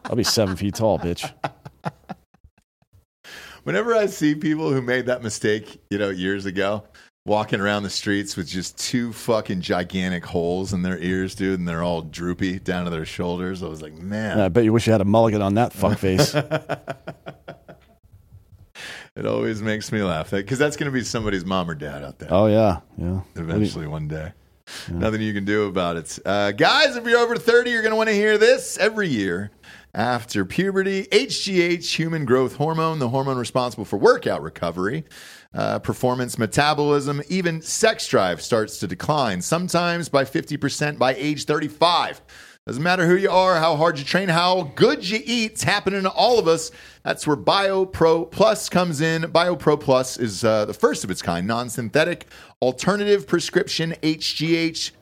I'll 0.05 0.15
be 0.15 0.23
seven 0.23 0.55
feet 0.55 0.77
tall, 0.77 1.01
bitch. 1.01 1.29
Whenever 3.65 3.97
I 3.97 4.07
see 4.07 4.37
people 4.37 4.73
who 4.73 4.81
made 4.81 5.07
that 5.07 5.25
mistake, 5.25 5.83
you 5.91 5.99
know, 5.99 6.11
years 6.11 6.47
ago, 6.47 6.85
walking 7.31 7.61
around 7.61 7.85
the 7.85 7.91
streets 7.91 8.37
with 8.37 8.49
just 8.49 8.77
two 8.77 9.13
fucking 9.13 9.61
gigantic 9.61 10.27
holes 10.27 10.73
in 10.73 10.83
their 10.83 10.99
ears, 10.99 11.37
dude, 11.37 11.61
and 11.61 11.69
they're 11.69 11.81
all 11.83 12.03
droopy 12.03 12.59
down 12.59 12.83
to 12.85 12.91
their 12.91 13.05
shoulders, 13.05 13.63
I 13.63 13.69
was 13.69 13.81
like, 13.81 13.95
man. 13.95 14.41
I 14.41 14.49
bet 14.49 14.65
you 14.65 14.73
wish 14.73 14.89
you 14.89 14.93
had 14.93 15.01
a 15.01 15.05
mulligan 15.05 15.41
on 15.41 15.55
that 15.55 15.73
fuck 15.73 15.99
face. 15.99 16.35
It 19.17 19.27
always 19.27 19.61
makes 19.61 19.91
me 19.91 20.03
laugh 20.03 20.31
because 20.31 20.59
that's 20.59 20.77
going 20.77 20.87
to 20.87 20.93
be 20.93 21.03
somebody's 21.03 21.45
mom 21.45 21.69
or 21.69 21.75
dad 21.75 22.05
out 22.05 22.21
there. 22.21 22.29
oh 22.31 22.47
yeah, 22.47 22.79
yeah. 22.97 23.21
eventually 23.35 23.89
one 23.89 24.07
day. 24.07 24.33
Nothing 24.89 25.21
you 25.21 25.35
can 25.35 25.45
do 25.45 25.65
about 25.65 25.97
it. 25.97 26.19
Uh, 26.25 26.53
guys, 26.53 26.95
if 26.97 27.05
you're 27.05 27.19
over 27.19 27.37
30, 27.37 27.71
you're 27.71 27.83
going 27.83 27.91
to 27.91 27.97
want 27.97 28.09
to 28.09 28.15
hear 28.15 28.39
this 28.39 28.79
every 28.79 29.09
year. 29.09 29.51
After 29.93 30.45
puberty, 30.45 31.07
HGH, 31.11 31.97
human 31.97 32.25
growth 32.25 32.55
hormone, 32.55 33.01
the 33.01 33.09
hormone 33.09 33.37
responsible 33.37 33.85
for 33.85 33.97
workout 33.97 34.43
recovery, 34.43 35.05
uh, 35.55 35.79
performance, 35.81 36.39
metabolism, 36.39 37.23
even 37.29 37.61
sex 37.61 38.07
drive 38.07 38.41
starts 38.41 38.79
to 38.79 38.87
decline, 38.87 39.43
sometimes 39.43 40.09
by 40.09 40.25
50% 40.25 40.99
by 40.99 41.15
age 41.15 41.45
35. 41.45 42.21
Doesn't 42.67 42.83
matter 42.83 43.07
who 43.07 43.17
you 43.17 43.31
are, 43.31 43.59
how 43.59 43.75
hard 43.75 43.99
you 43.99 44.05
train, 44.05 44.29
how 44.29 44.73
good 44.77 45.09
you 45.09 45.21
eat. 45.25 45.53
It's 45.53 45.63
happening 45.65 46.03
to 46.03 46.11
all 46.11 46.39
of 46.39 46.47
us. 46.47 46.71
That's 47.03 47.27
where 47.27 47.37
BioPro 47.37 48.31
Plus 48.31 48.69
comes 48.69 49.01
in. 49.01 49.23
BioPro 49.23 49.81
Plus 49.81 50.19
is 50.19 50.45
uh, 50.45 50.67
the 50.67 50.75
first 50.75 51.03
of 51.03 51.11
its 51.11 51.23
kind, 51.23 51.47
non 51.47 51.69
synthetic, 51.69 52.27
alternative 52.61 53.27
prescription 53.27 53.95
HGH 54.03 54.93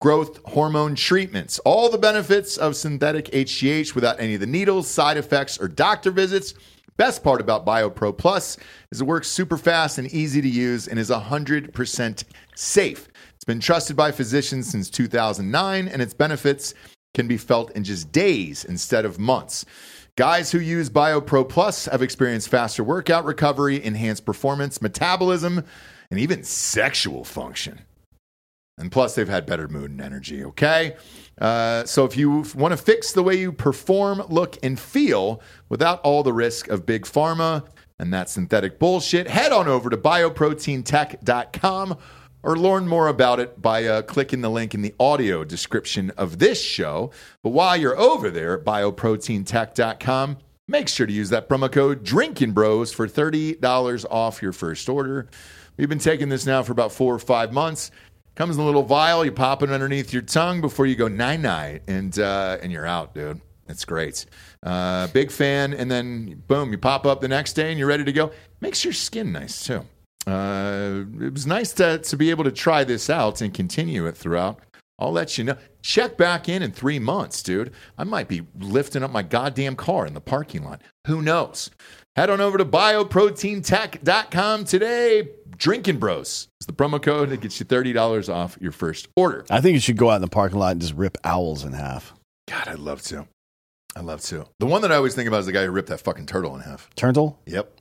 growth 0.00 0.38
hormone 0.44 0.94
treatments. 0.94 1.58
All 1.60 1.88
the 1.88 1.98
benefits 1.98 2.56
of 2.58 2.76
synthetic 2.76 3.26
HGH 3.26 3.94
without 3.94 4.20
any 4.20 4.34
of 4.34 4.40
the 4.40 4.46
needles, 4.46 4.88
side 4.88 5.16
effects, 5.16 5.58
or 5.58 5.68
doctor 5.68 6.10
visits. 6.10 6.54
Best 6.96 7.22
part 7.22 7.42
about 7.42 7.66
BioPro 7.66 8.16
Plus 8.16 8.56
is 8.90 9.02
it 9.02 9.06
works 9.06 9.28
super 9.28 9.58
fast 9.58 9.98
and 9.98 10.10
easy 10.14 10.40
to 10.40 10.48
use 10.48 10.88
and 10.88 10.98
is 10.98 11.10
100% 11.10 12.24
safe. 12.54 13.08
It's 13.34 13.44
been 13.44 13.60
trusted 13.60 13.96
by 13.96 14.12
physicians 14.12 14.70
since 14.70 14.88
2009, 14.88 15.88
and 15.88 16.00
its 16.00 16.14
benefits 16.14 16.72
can 17.12 17.28
be 17.28 17.36
felt 17.36 17.70
in 17.72 17.84
just 17.84 18.12
days 18.12 18.64
instead 18.64 19.04
of 19.04 19.18
months. 19.18 19.66
Guys 20.16 20.50
who 20.50 20.58
use 20.58 20.88
BioPro 20.88 21.46
Plus 21.46 21.84
have 21.84 22.00
experienced 22.00 22.48
faster 22.48 22.82
workout 22.82 23.26
recovery, 23.26 23.84
enhanced 23.84 24.24
performance, 24.24 24.80
metabolism, 24.80 25.62
and 26.10 26.18
even 26.18 26.42
sexual 26.42 27.24
function. 27.24 27.80
And 28.78 28.92
plus, 28.92 29.14
they've 29.14 29.28
had 29.28 29.46
better 29.46 29.68
mood 29.68 29.90
and 29.90 30.00
energy, 30.00 30.44
okay? 30.44 30.96
Uh, 31.40 31.84
so, 31.84 32.04
if 32.04 32.16
you 32.16 32.44
want 32.54 32.72
to 32.72 32.76
fix 32.76 33.12
the 33.12 33.22
way 33.22 33.36
you 33.36 33.52
perform, 33.52 34.22
look, 34.28 34.58
and 34.62 34.78
feel 34.78 35.40
without 35.68 36.00
all 36.02 36.22
the 36.22 36.32
risk 36.32 36.68
of 36.68 36.84
big 36.84 37.04
pharma, 37.04 37.66
and 37.98 38.12
that 38.12 38.28
synthetic 38.28 38.78
bullshit. 38.78 39.28
Head 39.28 39.52
on 39.52 39.68
over 39.68 39.90
to 39.90 39.96
bioproteintech.com 39.96 41.98
or 42.42 42.56
learn 42.56 42.86
more 42.86 43.08
about 43.08 43.40
it 43.40 43.60
by 43.60 43.84
uh, 43.84 44.02
clicking 44.02 44.40
the 44.40 44.50
link 44.50 44.74
in 44.74 44.82
the 44.82 44.94
audio 45.00 45.44
description 45.44 46.10
of 46.10 46.38
this 46.38 46.62
show. 46.62 47.10
But 47.42 47.50
while 47.50 47.76
you're 47.76 47.98
over 47.98 48.30
there 48.30 48.58
at 48.58 48.64
bioproteintech.com, 48.64 50.38
make 50.68 50.88
sure 50.88 51.06
to 51.06 51.12
use 51.12 51.30
that 51.30 51.48
promo 51.48 51.70
code 51.70 52.04
Drinkin' 52.04 52.52
Bros 52.52 52.92
for 52.92 53.08
$30 53.08 54.04
off 54.10 54.42
your 54.42 54.52
first 54.52 54.88
order. 54.88 55.28
We've 55.76 55.88
been 55.88 55.98
taking 55.98 56.28
this 56.28 56.46
now 56.46 56.62
for 56.62 56.72
about 56.72 56.92
four 56.92 57.14
or 57.14 57.18
five 57.18 57.52
months. 57.52 57.90
Comes 58.36 58.56
in 58.56 58.62
a 58.62 58.66
little 58.66 58.82
vial, 58.82 59.24
you 59.24 59.32
pop 59.32 59.62
it 59.62 59.70
underneath 59.70 60.12
your 60.12 60.20
tongue 60.20 60.60
before 60.60 60.84
you 60.84 60.94
go 60.94 61.08
nine 61.08 61.40
night, 61.42 61.82
and 61.88 62.16
uh, 62.18 62.58
and 62.62 62.70
you're 62.70 62.86
out, 62.86 63.14
dude. 63.14 63.40
It's 63.66 63.86
great. 63.86 64.26
Uh, 64.62 65.06
big 65.08 65.30
fan, 65.30 65.72
and 65.72 65.90
then 65.90 66.42
boom, 66.46 66.70
you 66.70 66.78
pop 66.78 67.06
up 67.06 67.22
the 67.22 67.28
next 67.28 67.54
day 67.54 67.70
and 67.70 67.78
you're 67.78 67.88
ready 67.88 68.04
to 68.04 68.12
go. 68.12 68.30
Makes 68.60 68.84
your 68.84 68.92
skin 68.92 69.32
nice 69.32 69.64
too. 69.64 69.86
Uh, 70.26 71.04
it 71.20 71.32
was 71.32 71.46
nice 71.46 71.72
to, 71.74 71.98
to 71.98 72.16
be 72.16 72.30
able 72.30 72.44
to 72.44 72.52
try 72.52 72.84
this 72.84 73.08
out 73.08 73.40
and 73.40 73.54
continue 73.54 74.06
it 74.06 74.16
throughout. 74.16 74.60
I'll 74.98 75.12
let 75.12 75.38
you 75.38 75.44
know. 75.44 75.56
Check 75.82 76.16
back 76.16 76.48
in 76.48 76.62
in 76.62 76.72
three 76.72 76.98
months, 76.98 77.42
dude. 77.42 77.72
I 77.96 78.04
might 78.04 78.28
be 78.28 78.42
lifting 78.58 79.02
up 79.02 79.10
my 79.10 79.22
goddamn 79.22 79.76
car 79.76 80.06
in 80.06 80.14
the 80.14 80.20
parking 80.20 80.64
lot. 80.64 80.82
Who 81.06 81.22
knows? 81.22 81.70
Head 82.16 82.30
on 82.30 82.40
over 82.40 82.58
to 82.58 82.64
bioproteintech.com 82.64 84.64
today. 84.64 85.28
Drinkin' 85.56 85.98
Bros 85.98 86.48
is 86.60 86.66
the 86.66 86.72
promo 86.72 87.00
code 87.00 87.30
that 87.30 87.40
gets 87.40 87.58
you 87.58 87.66
$30 87.66 88.32
off 88.32 88.58
your 88.60 88.72
first 88.72 89.08
order. 89.16 89.44
I 89.50 89.60
think 89.60 89.74
you 89.74 89.80
should 89.80 89.96
go 89.96 90.10
out 90.10 90.16
in 90.16 90.22
the 90.22 90.28
parking 90.28 90.58
lot 90.58 90.72
and 90.72 90.80
just 90.80 90.94
rip 90.94 91.16
owls 91.24 91.64
in 91.64 91.72
half. 91.72 92.12
God, 92.48 92.68
I'd 92.68 92.78
love 92.78 93.02
to. 93.04 93.26
I'd 93.96 94.04
love 94.04 94.20
to. 94.22 94.46
The 94.58 94.66
one 94.66 94.82
that 94.82 94.92
I 94.92 94.96
always 94.96 95.14
think 95.14 95.28
about 95.28 95.40
is 95.40 95.46
the 95.46 95.52
guy 95.52 95.64
who 95.64 95.70
ripped 95.70 95.88
that 95.88 96.00
fucking 96.00 96.26
turtle 96.26 96.54
in 96.54 96.60
half. 96.60 96.90
Turtle? 96.94 97.40
Yep. 97.46 97.80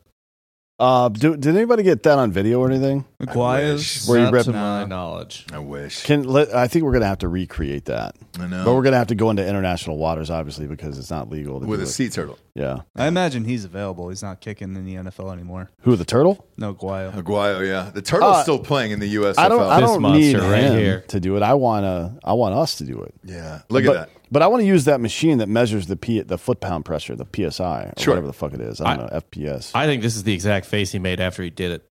Uh, 0.78 1.08
do, 1.08 1.38
did 1.38 1.56
anybody 1.56 1.84
get 1.84 2.04
that 2.04 2.18
on 2.20 2.32
video 2.34 2.60
or 2.60 2.70
anything? 2.70 3.06
Maguire's 3.20 4.06
Where 4.08 4.18
you 4.20 4.24
Not 4.26 4.34
rip 4.34 4.44
to 4.46 4.52
my 4.52 4.84
knowledge. 4.84 5.46
I 5.54 5.60
wish. 5.60 6.04
Can 6.04 6.24
let, 6.24 6.54
I 6.54 6.68
think 6.68 6.84
we're 6.84 6.92
gonna 6.92 7.06
have 7.06 7.20
to 7.20 7.30
recreate 7.30 7.86
that. 7.86 8.16
I 8.38 8.48
know. 8.48 8.66
But 8.66 8.74
we're 8.74 8.84
gonna 8.84 8.98
have 8.98 9.08
to 9.08 9.16
go 9.16 9.30
into 9.30 9.48
international 9.48 9.98
waters, 9.98 10.30
obviously, 10.30 10.68
because 10.68 11.00
it's 11.00 11.10
not 11.10 11.30
legal 11.30 11.62
to 11.62 11.66
With 11.66 11.80
do 11.80 11.86
a 11.86 11.88
it. 11.88 11.92
sea 11.92 12.10
turtle. 12.10 12.38
Yeah. 12.56 12.80
I 12.94 13.08
imagine 13.08 13.46
he's 13.46 13.64
available. 13.64 14.10
He's 14.10 14.22
not 14.22 14.42
kicking 14.42 14.76
in 14.76 14.84
the 14.86 14.96
NFL 14.96 15.32
anymore. 15.32 15.70
Who 15.82 15.96
the 15.96 16.04
turtle? 16.06 16.46
No 16.58 16.74
Guayo. 16.74 17.14
Aguayo, 17.14 17.66
yeah. 17.66 17.90
The 17.94 18.02
turtle's 18.02 18.36
Uh, 18.38 18.44
still 18.44 18.60
playing 18.60 18.92
in 18.92 19.00
the 19.00 19.16
USFL. 19.16 19.36
I 19.40 19.48
don't. 19.48 19.62
I 19.62 19.80
This 19.80 19.90
don't 19.92 20.02
monster 20.02 20.20
need 20.20 20.36
right 20.52 20.64
him 20.64 20.78
here. 20.78 21.06
to 21.08 21.20
do 21.22 21.38
it. 21.38 21.42
I 21.44 21.54
wanna. 21.54 22.18
I 22.22 22.34
want 22.34 22.54
us 22.54 22.76
to 22.80 22.84
do 22.84 23.00
it. 23.02 23.14
Yeah. 23.24 23.62
Look 23.70 23.86
but, 23.86 23.96
at 23.96 24.10
that. 24.10 24.10
But 24.36 24.42
I 24.42 24.48
want 24.48 24.64
to 24.64 24.68
use 24.68 24.84
that 24.84 25.00
machine 25.00 25.38
that 25.38 25.48
measures 25.48 25.88
the 25.88 25.96
P, 25.96 26.20
the 26.20 26.38
foot 26.38 26.60
pound 26.60 26.84
pressure, 26.84 27.16
the 27.16 27.26
psi, 27.26 27.84
or 27.86 27.94
Sure. 27.98 28.12
whatever 28.16 28.28
the 28.28 28.34
fuck 28.34 28.54
it 28.54 28.60
is. 28.60 28.82
I 28.82 28.98
don't 28.98 29.10
know 29.10 29.18
FPS. 29.18 29.72
I 29.74 29.86
think 29.86 30.02
this 30.02 30.18
is 30.18 30.24
the 30.24 30.34
exact 30.34 30.66
face 30.66 30.92
he 30.92 31.00
made 31.00 31.22
after 31.22 31.42
he 31.42 31.50
did 31.50 31.72
it. 31.72 31.86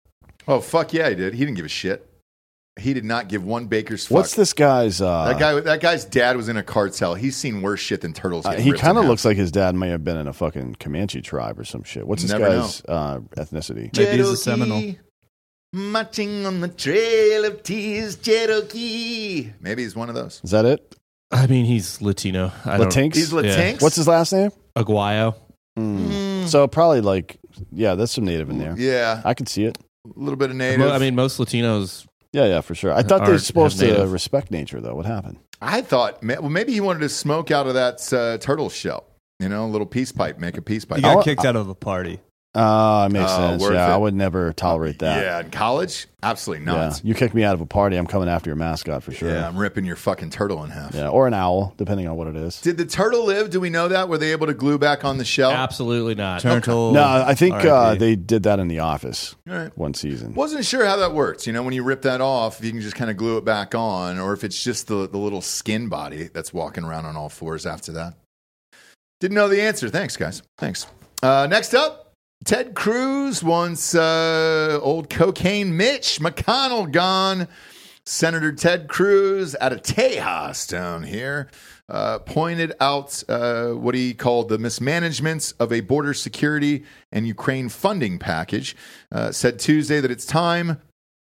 Oh, 0.47 0.59
fuck 0.59 0.91
yeah, 0.91 1.09
he 1.09 1.13
did. 1.13 1.35
He 1.35 1.39
didn't 1.41 1.53
give 1.53 1.65
a 1.65 1.69
shit. 1.69 2.03
He 2.79 2.95
did 2.95 3.05
not 3.05 3.27
give 3.27 3.45
one 3.45 3.67
baker's 3.67 4.07
fuck. 4.07 4.15
What's 4.15 4.33
this 4.33 4.53
guy's? 4.53 5.01
Uh, 5.01 5.25
that 5.27 5.39
guy? 5.39 5.59
That 5.59 5.81
guy's 5.81 6.03
dad 6.03 6.35
was 6.35 6.49
in 6.49 6.57
a 6.57 6.63
cartel. 6.63 7.13
He's 7.13 7.37
seen 7.37 7.61
worse 7.61 7.79
shit 7.79 8.01
than 8.01 8.11
turtles. 8.11 8.47
uh, 8.47 8.53
he 8.53 8.73
kind 8.73 8.97
of 8.97 9.05
looks 9.05 9.23
like 9.23 9.37
his 9.37 9.51
dad 9.51 9.75
may 9.75 9.89
have 9.89 10.03
been 10.03 10.17
in 10.17 10.27
a 10.27 10.33
fucking 10.33 10.77
Comanche 10.79 11.21
tribe 11.21 11.59
or 11.59 11.63
some 11.63 11.83
shit. 11.83 12.07
What's 12.07 12.23
this 12.23 12.31
Never 12.31 12.47
guy's 12.47 12.81
uh, 12.89 13.19
ethnicity? 13.37 13.95
Maybe 13.95 14.17
he's 14.17 14.27
a 14.27 14.35
Seminole. 14.35 14.95
Marching 15.73 16.47
on 16.47 16.59
the 16.61 16.69
trail 16.69 17.45
of 17.45 17.61
tears, 17.61 18.15
Cherokee. 18.15 19.51
Maybe 19.59 19.83
he's 19.83 19.95
one 19.95 20.09
of 20.09 20.15
those. 20.15 20.41
Is 20.43 20.49
that 20.49 20.65
it? 20.65 20.97
I 21.31 21.47
mean, 21.47 21.65
he's 21.65 22.01
Latino. 22.01 22.51
I 22.65 22.77
don't- 22.77 22.87
Latinx? 22.91 23.15
He's 23.15 23.31
Latinx. 23.31 23.81
What's 23.81 23.95
his 23.95 24.07
last 24.07 24.33
name? 24.33 24.51
Aguayo. 24.77 25.35
Mm. 25.79 26.47
So 26.47 26.67
probably 26.67 27.01
like, 27.01 27.37
yeah, 27.71 27.95
there's 27.95 28.11
some 28.11 28.25
native 28.25 28.49
in 28.49 28.57
there. 28.57 28.75
Yeah, 28.77 29.21
I 29.23 29.33
can 29.33 29.45
see 29.45 29.65
it. 29.65 29.77
a 30.05 30.19
little 30.19 30.35
bit 30.37 30.49
of 30.49 30.55
native. 30.55 30.79
Mo- 30.79 30.91
I 30.91 30.97
mean, 30.97 31.15
most 31.15 31.37
Latinos. 31.37 32.05
Yeah, 32.33 32.45
yeah, 32.45 32.61
for 32.61 32.73
sure. 32.75 32.91
I 32.93 33.03
thought 33.03 33.25
they're 33.25 33.35
Are- 33.35 33.39
supposed 33.39 33.79
have 33.79 33.89
to 33.89 33.93
native. 33.97 34.11
respect 34.11 34.49
nature, 34.51 34.81
though. 34.81 34.95
What 34.95 35.05
happened? 35.05 35.37
I 35.61 35.81
thought, 35.81 36.23
ma- 36.23 36.35
well, 36.39 36.49
maybe 36.49 36.73
he 36.73 36.81
wanted 36.81 37.01
to 37.01 37.09
smoke 37.09 37.51
out 37.51 37.67
of 37.67 37.75
that 37.75 38.11
uh, 38.11 38.37
turtle 38.39 38.69
shell. 38.69 39.05
You 39.39 39.47
know, 39.49 39.65
a 39.65 39.67
little 39.67 39.85
peace 39.87 40.11
pipe, 40.11 40.39
make 40.39 40.57
a 40.57 40.61
peace 40.61 40.85
pipe. 40.85 40.97
He 40.97 41.01
got 41.03 41.17
I'll- 41.17 41.23
kicked 41.23 41.45
out 41.45 41.55
of 41.55 41.67
a 41.69 41.75
party. 41.75 42.19
Uh, 42.53 43.07
it 43.09 43.13
makes 43.13 43.31
Oh, 43.31 43.37
sense. 43.57 43.63
Yeah, 43.63 43.87
it. 43.87 43.93
I 43.93 43.95
would 43.95 44.13
never 44.13 44.51
tolerate 44.51 44.99
that. 44.99 45.23
Yeah, 45.23 45.39
in 45.39 45.51
college, 45.51 46.07
absolutely 46.21 46.65
Yeah. 46.65 46.73
not. 46.89 47.01
You 47.05 47.13
kick 47.13 47.33
me 47.33 47.45
out 47.45 47.53
of 47.53 47.61
a 47.61 47.65
party, 47.65 47.95
I'm 47.95 48.05
coming 48.07 48.27
after 48.27 48.49
your 48.49 48.57
mascot 48.57 49.03
for 49.03 49.13
sure. 49.13 49.29
Yeah, 49.31 49.47
I'm 49.47 49.55
ripping 49.55 49.85
your 49.85 49.95
fucking 49.95 50.31
turtle 50.31 50.61
in 50.65 50.69
half. 50.69 50.93
Yeah, 50.93 51.07
or 51.07 51.27
an 51.27 51.33
owl, 51.33 51.73
depending 51.77 52.09
on 52.09 52.17
what 52.17 52.27
it 52.27 52.35
is. 52.35 52.59
Did 52.59 52.75
the 52.77 52.83
turtle 52.85 53.23
live? 53.25 53.51
Do 53.51 53.61
we 53.61 53.69
know 53.69 53.87
that? 53.87 54.09
Were 54.09 54.17
they 54.17 54.33
able 54.33 54.47
to 54.47 54.53
glue 54.53 54.77
back 54.77 55.05
on 55.05 55.17
the 55.17 55.23
shell? 55.23 55.51
Absolutely 55.51 56.15
not. 56.15 56.41
Turtle. 56.41 56.91
No, 56.91 57.03
I 57.25 57.35
think 57.35 57.55
uh, 57.55 57.95
they 57.95 58.17
did 58.17 58.43
that 58.43 58.59
in 58.59 58.67
the 58.67 58.79
office 58.79 59.33
All 59.49 59.55
right. 59.55 59.77
one 59.77 59.93
season. 59.93 60.33
Wasn't 60.33 60.65
sure 60.65 60.85
how 60.85 60.97
that 60.97 61.13
works. 61.13 61.47
You 61.47 61.53
know, 61.53 61.63
when 61.63 61.73
you 61.73 61.83
rip 61.83 62.01
that 62.01 62.19
off, 62.19 62.59
if 62.59 62.65
you 62.65 62.71
can 62.71 62.81
just 62.81 62.95
kind 62.97 63.09
of 63.09 63.15
glue 63.15 63.37
it 63.37 63.45
back 63.45 63.73
on, 63.75 64.19
or 64.19 64.33
if 64.33 64.43
it's 64.43 64.61
just 64.61 64.87
the, 64.87 65.07
the 65.07 65.17
little 65.17 65.41
skin 65.41 65.87
body 65.87 66.29
that's 66.33 66.53
walking 66.53 66.83
around 66.83 67.05
on 67.05 67.15
all 67.15 67.29
fours 67.29 67.65
after 67.65 67.93
that. 67.93 68.15
Didn't 69.21 69.35
know 69.35 69.47
the 69.47 69.61
answer. 69.61 69.87
Thanks, 69.87 70.17
guys. 70.17 70.41
Thanks. 70.57 70.85
Uh, 71.23 71.47
next 71.49 71.73
up, 71.75 72.00
Ted 72.43 72.73
Cruz 72.73 73.43
wants 73.43 73.93
uh, 73.93 74.79
old 74.81 75.09
cocaine 75.09 75.77
Mitch 75.77 76.19
McConnell 76.19 76.91
gone. 76.91 77.47
Senator 78.03 78.51
Ted 78.51 78.87
Cruz 78.87 79.55
out 79.61 79.71
of 79.71 79.83
Tejas 79.83 80.67
down 80.67 81.03
here 81.03 81.49
uh, 81.87 82.19
pointed 82.19 82.73
out 82.79 83.23
uh, 83.29 83.69
what 83.69 83.93
he 83.93 84.13
called 84.13 84.49
the 84.49 84.57
mismanagement 84.57 85.53
of 85.59 85.71
a 85.71 85.81
border 85.81 86.13
security 86.13 86.83
and 87.11 87.27
Ukraine 87.27 87.69
funding 87.69 88.17
package. 88.17 88.75
Uh, 89.11 89.31
said 89.31 89.59
Tuesday 89.59 89.99
that 89.99 90.09
it's 90.09 90.25
time 90.25 90.81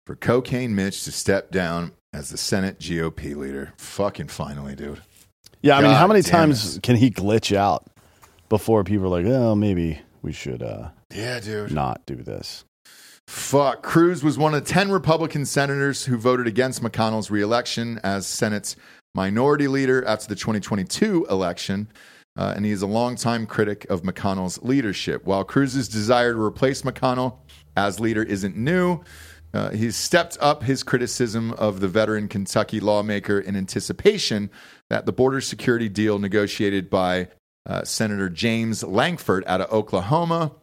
for 0.07 0.15
Cocaine 0.15 0.73
Mitch 0.73 1.03
to 1.03 1.11
step 1.11 1.51
down 1.51 1.91
as 2.11 2.29
the 2.29 2.37
Senate 2.37 2.79
GOP 2.79 3.35
leader. 3.35 3.73
Fucking 3.77 4.29
finally, 4.29 4.75
dude. 4.75 5.01
Yeah, 5.61 5.77
I 5.77 5.81
mean, 5.81 5.91
how 5.91 6.07
many 6.07 6.21
times 6.21 6.77
it. 6.77 6.83
can 6.83 6.95
he 6.95 7.09
glitch 7.09 7.55
out 7.55 7.87
before 8.49 8.83
people 8.83 9.05
are 9.05 9.21
like, 9.21 9.25
oh, 9.25 9.55
maybe 9.55 10.01
we 10.21 10.33
should 10.33 10.61
uh, 10.61 10.89
Yeah, 11.13 11.39
dude. 11.39 11.71
not 11.71 12.05
do 12.05 12.15
this? 12.15 12.65
Fuck. 13.27 13.83
Cruz 13.83 14.23
was 14.23 14.37
one 14.37 14.53
of 14.53 14.65
10 14.65 14.91
Republican 14.91 15.45
senators 15.45 16.05
who 16.05 16.17
voted 16.17 16.47
against 16.47 16.83
McConnell's 16.83 17.31
reelection 17.31 17.99
as 18.03 18.27
Senate's 18.27 18.75
minority 19.15 19.67
leader 19.67 20.03
after 20.05 20.27
the 20.27 20.35
2022 20.35 21.25
election. 21.29 21.87
Uh, 22.35 22.53
and 22.55 22.65
he 22.65 22.71
is 22.71 22.81
a 22.81 22.87
longtime 22.87 23.45
critic 23.45 23.85
of 23.89 24.01
McConnell's 24.01 24.61
leadership. 24.63 25.23
While 25.25 25.43
Cruz's 25.43 25.87
desire 25.87 26.33
to 26.33 26.41
replace 26.41 26.81
McConnell 26.81 27.37
as 27.77 27.99
leader 27.99 28.23
isn't 28.23 28.57
new, 28.57 29.01
uh, 29.53 29.69
he's 29.69 29.95
stepped 29.95 30.37
up 30.41 30.63
his 30.63 30.81
criticism 30.81 31.51
of 31.53 31.79
the 31.79 31.87
veteran 31.87 32.27
Kentucky 32.27 32.79
lawmaker 32.79 33.39
in 33.39 33.55
anticipation 33.55 34.49
that 34.89 35.05
the 35.05 35.11
border 35.11 35.41
security 35.41 35.87
deal 35.87 36.17
negotiated 36.17 36.89
by 36.89 37.27
uh, 37.67 37.83
Senator 37.83 38.29
James 38.29 38.83
Lankford 38.83 39.43
out 39.45 39.61
of 39.61 39.71
Oklahoma, 39.71 40.53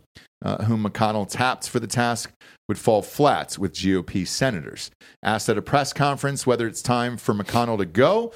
uh, 0.42 0.64
whom 0.64 0.84
McConnell 0.84 1.28
tapped 1.28 1.68
for 1.68 1.80
the 1.80 1.86
task, 1.86 2.32
would 2.68 2.78
fall 2.78 3.02
flat 3.02 3.58
with 3.58 3.74
GOP 3.74 4.26
senators. 4.26 4.90
Asked 5.22 5.48
at 5.48 5.58
a 5.58 5.62
press 5.62 5.92
conference 5.92 6.46
whether 6.46 6.66
it's 6.66 6.82
time 6.82 7.16
for 7.16 7.34
McConnell 7.34 7.78
to 7.78 7.86
go, 7.86 8.32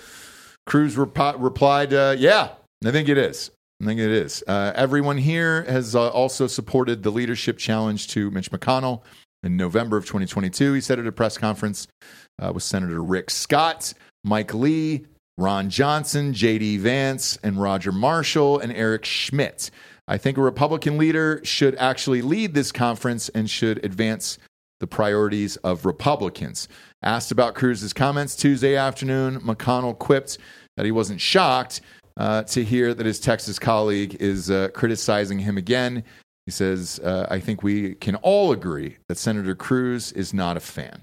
Cruz 0.67 0.97
rep- 0.97 1.37
replied, 1.39 1.93
uh, 1.93 2.15
Yeah, 2.19 2.51
I 2.85 2.91
think 2.91 3.09
it 3.09 3.19
is. 3.19 3.51
I 3.81 3.87
think 3.87 4.01
it 4.01 4.11
is. 4.11 4.43
Uh, 4.47 4.73
everyone 4.75 5.19
here 5.19 5.65
has 5.65 5.95
uh, 5.95 6.09
also 6.09 6.47
supported 6.47 7.03
the 7.03 7.11
leadership 7.11 7.59
challenge 7.59 8.09
to 8.09 8.31
Mitch 8.31 8.51
McConnell 8.51 9.03
in 9.43 9.57
November 9.57 9.97
of 9.97 10.05
2022. 10.05 10.73
He 10.73 10.81
said 10.81 10.99
at 10.99 11.07
a 11.07 11.13
press 11.13 11.37
conference 11.37 11.87
uh, 12.41 12.53
with 12.53 12.63
Senator 12.63 13.03
Rick 13.03 13.31
Scott, 13.31 13.93
Mike 14.25 14.55
Lee, 14.55 15.05
Ron 15.37 15.69
Johnson, 15.69 16.33
J.D. 16.33 16.79
Vance, 16.79 17.39
and 17.43 17.61
Roger 17.61 17.93
Marshall, 17.93 18.61
and 18.61 18.73
Eric 18.73 19.05
Schmitt. 19.05 19.71
I 20.07 20.19
think 20.19 20.37
a 20.37 20.43
Republican 20.43 20.99
leader 20.99 21.41
should 21.45 21.75
actually 21.77 22.23
lead 22.23 22.55
this 22.55 22.73
conference 22.73 23.29
and 23.31 23.49
should 23.49 23.85
advance 23.85 24.39
the 24.81 24.87
priorities 24.87 25.57
of 25.59 25.87
Republicans. 25.87 26.69
Asked 27.03 27.33
about 27.33 27.55
Cruz's 27.55 27.93
comments 27.93 28.37
Tuesday 28.37 28.77
afternoon, 28.77 29.41
McConnell 29.41 29.99
quipped 29.99 30.39
that 30.77 30.85
he 30.85 30.93
wasn't 30.93 31.21
shocked 31.21 31.81
uh, 32.17 32.43
to 32.45 32.65
hear 32.65 32.93
that 32.95 33.07
his 33.07 33.19
Texas 33.21 33.59
colleague 33.59 34.17
is 34.21 34.51
uh, 34.51 34.69
criticizing 34.75 35.39
him 35.39 35.57
again. 35.57 36.05
He 36.47 36.53
says, 36.53 37.01
uh, 37.03 37.27
I 37.31 37.41
think 37.41 37.63
we 37.63 37.95
can 37.95 38.17
all 38.17 38.53
agree 38.53 38.99
that 39.09 39.17
Senator 39.17 39.55
Cruz 39.55 40.13
is 40.13 40.35
not 40.35 40.57
a 40.57 40.61
fan. 40.61 41.03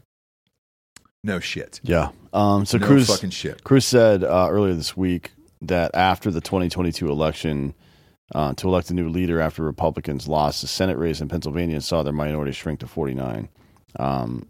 No 1.23 1.39
shit. 1.39 1.79
Yeah. 1.83 2.09
Um, 2.33 2.65
so 2.65 2.77
No 2.77 2.87
Cruz 2.87 3.07
fucking 3.07 3.31
shit. 3.31 3.63
Cruz 3.63 3.85
said 3.85 4.23
uh, 4.23 4.47
earlier 4.49 4.73
this 4.73 4.95
week 4.95 5.31
that 5.61 5.91
after 5.93 6.31
the 6.31 6.41
2022 6.41 7.09
election, 7.09 7.73
uh, 8.33 8.53
to 8.53 8.67
elect 8.67 8.89
a 8.89 8.93
new 8.93 9.09
leader 9.09 9.39
after 9.39 9.63
Republicans 9.63 10.27
lost 10.27 10.61
the 10.61 10.67
Senate 10.67 10.97
race 10.97 11.21
in 11.21 11.27
Pennsylvania 11.27 11.75
and 11.75 11.83
saw 11.83 12.03
their 12.03 12.13
minority 12.13 12.51
shrink 12.51 12.79
to 12.79 12.87
49, 12.87 13.49
um, 13.99 14.47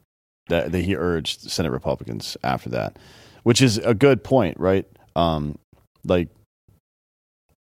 that, 0.49 0.71
that 0.71 0.81
he 0.81 0.95
urged 0.95 1.49
Senate 1.49 1.71
Republicans 1.71 2.37
after 2.43 2.69
that, 2.69 2.97
which 3.43 3.61
is 3.61 3.77
a 3.79 3.93
good 3.93 4.23
point, 4.23 4.59
right? 4.59 4.85
Um, 5.15 5.57
like, 6.05 6.29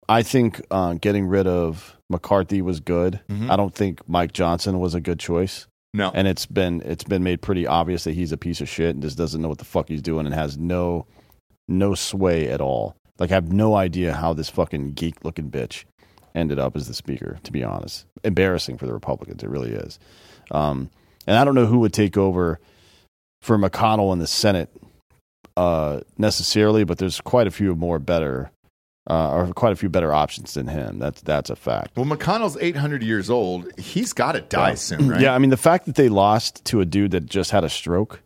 I 0.10 0.22
think 0.24 0.62
uh, 0.70 0.96
getting 0.96 1.28
rid 1.28 1.48
of 1.48 1.96
McCarthy 2.10 2.62
was 2.62 2.80
good. 2.80 3.22
Mhm. 3.30 3.50
I 3.50 3.56
don't 3.56 3.74
think 3.74 4.08
Mike 4.08 4.34
Johnson 4.34 4.80
was 4.80 4.94
a 4.94 5.02
good 5.02 5.20
choice. 5.20 5.68
No. 5.96 6.10
and 6.16 6.28
it's 6.28 6.48
been 6.48 6.82
it's 6.82 7.04
been 7.04 7.22
made 7.24 7.44
pretty 7.44 7.68
obvious 7.68 8.04
that 8.06 8.14
he's 8.16 8.32
a 8.32 8.38
piece 8.38 8.62
of 8.62 8.68
shit 8.68 8.96
and 8.96 9.04
just 9.04 9.16
doesn't 9.16 9.40
know 9.40 9.48
what 9.48 9.60
the 9.60 9.64
fuck 9.66 9.90
he's 9.90 10.02
doing 10.02 10.26
and 10.26 10.34
has 10.34 10.58
no 10.58 11.06
no 11.68 11.94
sway 11.94 12.50
at 12.50 12.62
all. 12.62 12.96
Like 13.20 13.30
I 13.30 13.36
have 13.36 13.54
no 13.54 13.76
idea 13.76 14.14
how 14.14 14.34
this 14.34 14.50
fucking 14.50 14.94
geek 14.94 15.24
looking 15.24 15.52
bitch 15.52 15.84
ended 16.36 16.60
up 16.60 16.76
as 16.76 16.88
the 16.88 16.94
speaker. 16.94 17.38
To 17.44 17.52
be 17.52 17.64
honest, 17.64 18.06
embarrassing 18.24 18.78
for 18.78 18.86
the 18.86 18.94
Republicans. 18.94 19.44
It 19.44 19.50
really 19.50 19.72
is. 19.72 20.00
Um, 20.52 20.90
and 21.28 21.38
I 21.38 21.44
don't 21.46 21.56
know 21.56 21.66
who 21.66 21.80
would 21.80 21.94
take 21.94 22.18
over 22.18 22.60
for 23.42 23.58
McConnell 23.58 24.12
in 24.14 24.20
the 24.20 24.28
Senate 24.28 24.70
uh, 25.58 26.02
necessarily, 26.18 26.84
but 26.84 26.98
there's 26.98 27.22
quite 27.22 27.48
a 27.48 27.52
few 27.52 27.76
more 27.76 28.00
better. 28.00 28.50
Uh, 29.10 29.32
or 29.34 29.48
quite 29.54 29.74
a 29.74 29.76
few 29.76 29.90
better 29.90 30.14
options 30.14 30.54
than 30.54 30.66
him. 30.68 30.98
That's 30.98 31.20
that's 31.24 31.50
a 31.50 31.58
fact. 31.58 31.98
Well, 31.98 32.06
McConnell's 32.06 32.56
800 32.62 33.04
years 33.04 33.30
old. 33.30 33.68
He's 33.78 34.14
got 34.14 34.32
to 34.32 34.40
die 34.40 34.76
soon, 34.76 35.10
right? 35.10 35.20
Yeah, 35.20 35.36
I 35.36 35.40
mean 35.40 35.50
the 35.50 35.58
fact 35.58 35.88
that 35.88 35.96
they 35.96 36.08
lost 36.08 36.64
to 36.68 36.80
a 36.80 36.86
dude 36.86 37.12
that 37.12 37.26
just 37.26 37.52
had 37.52 37.66
a 37.66 37.70
stroke 37.70 38.22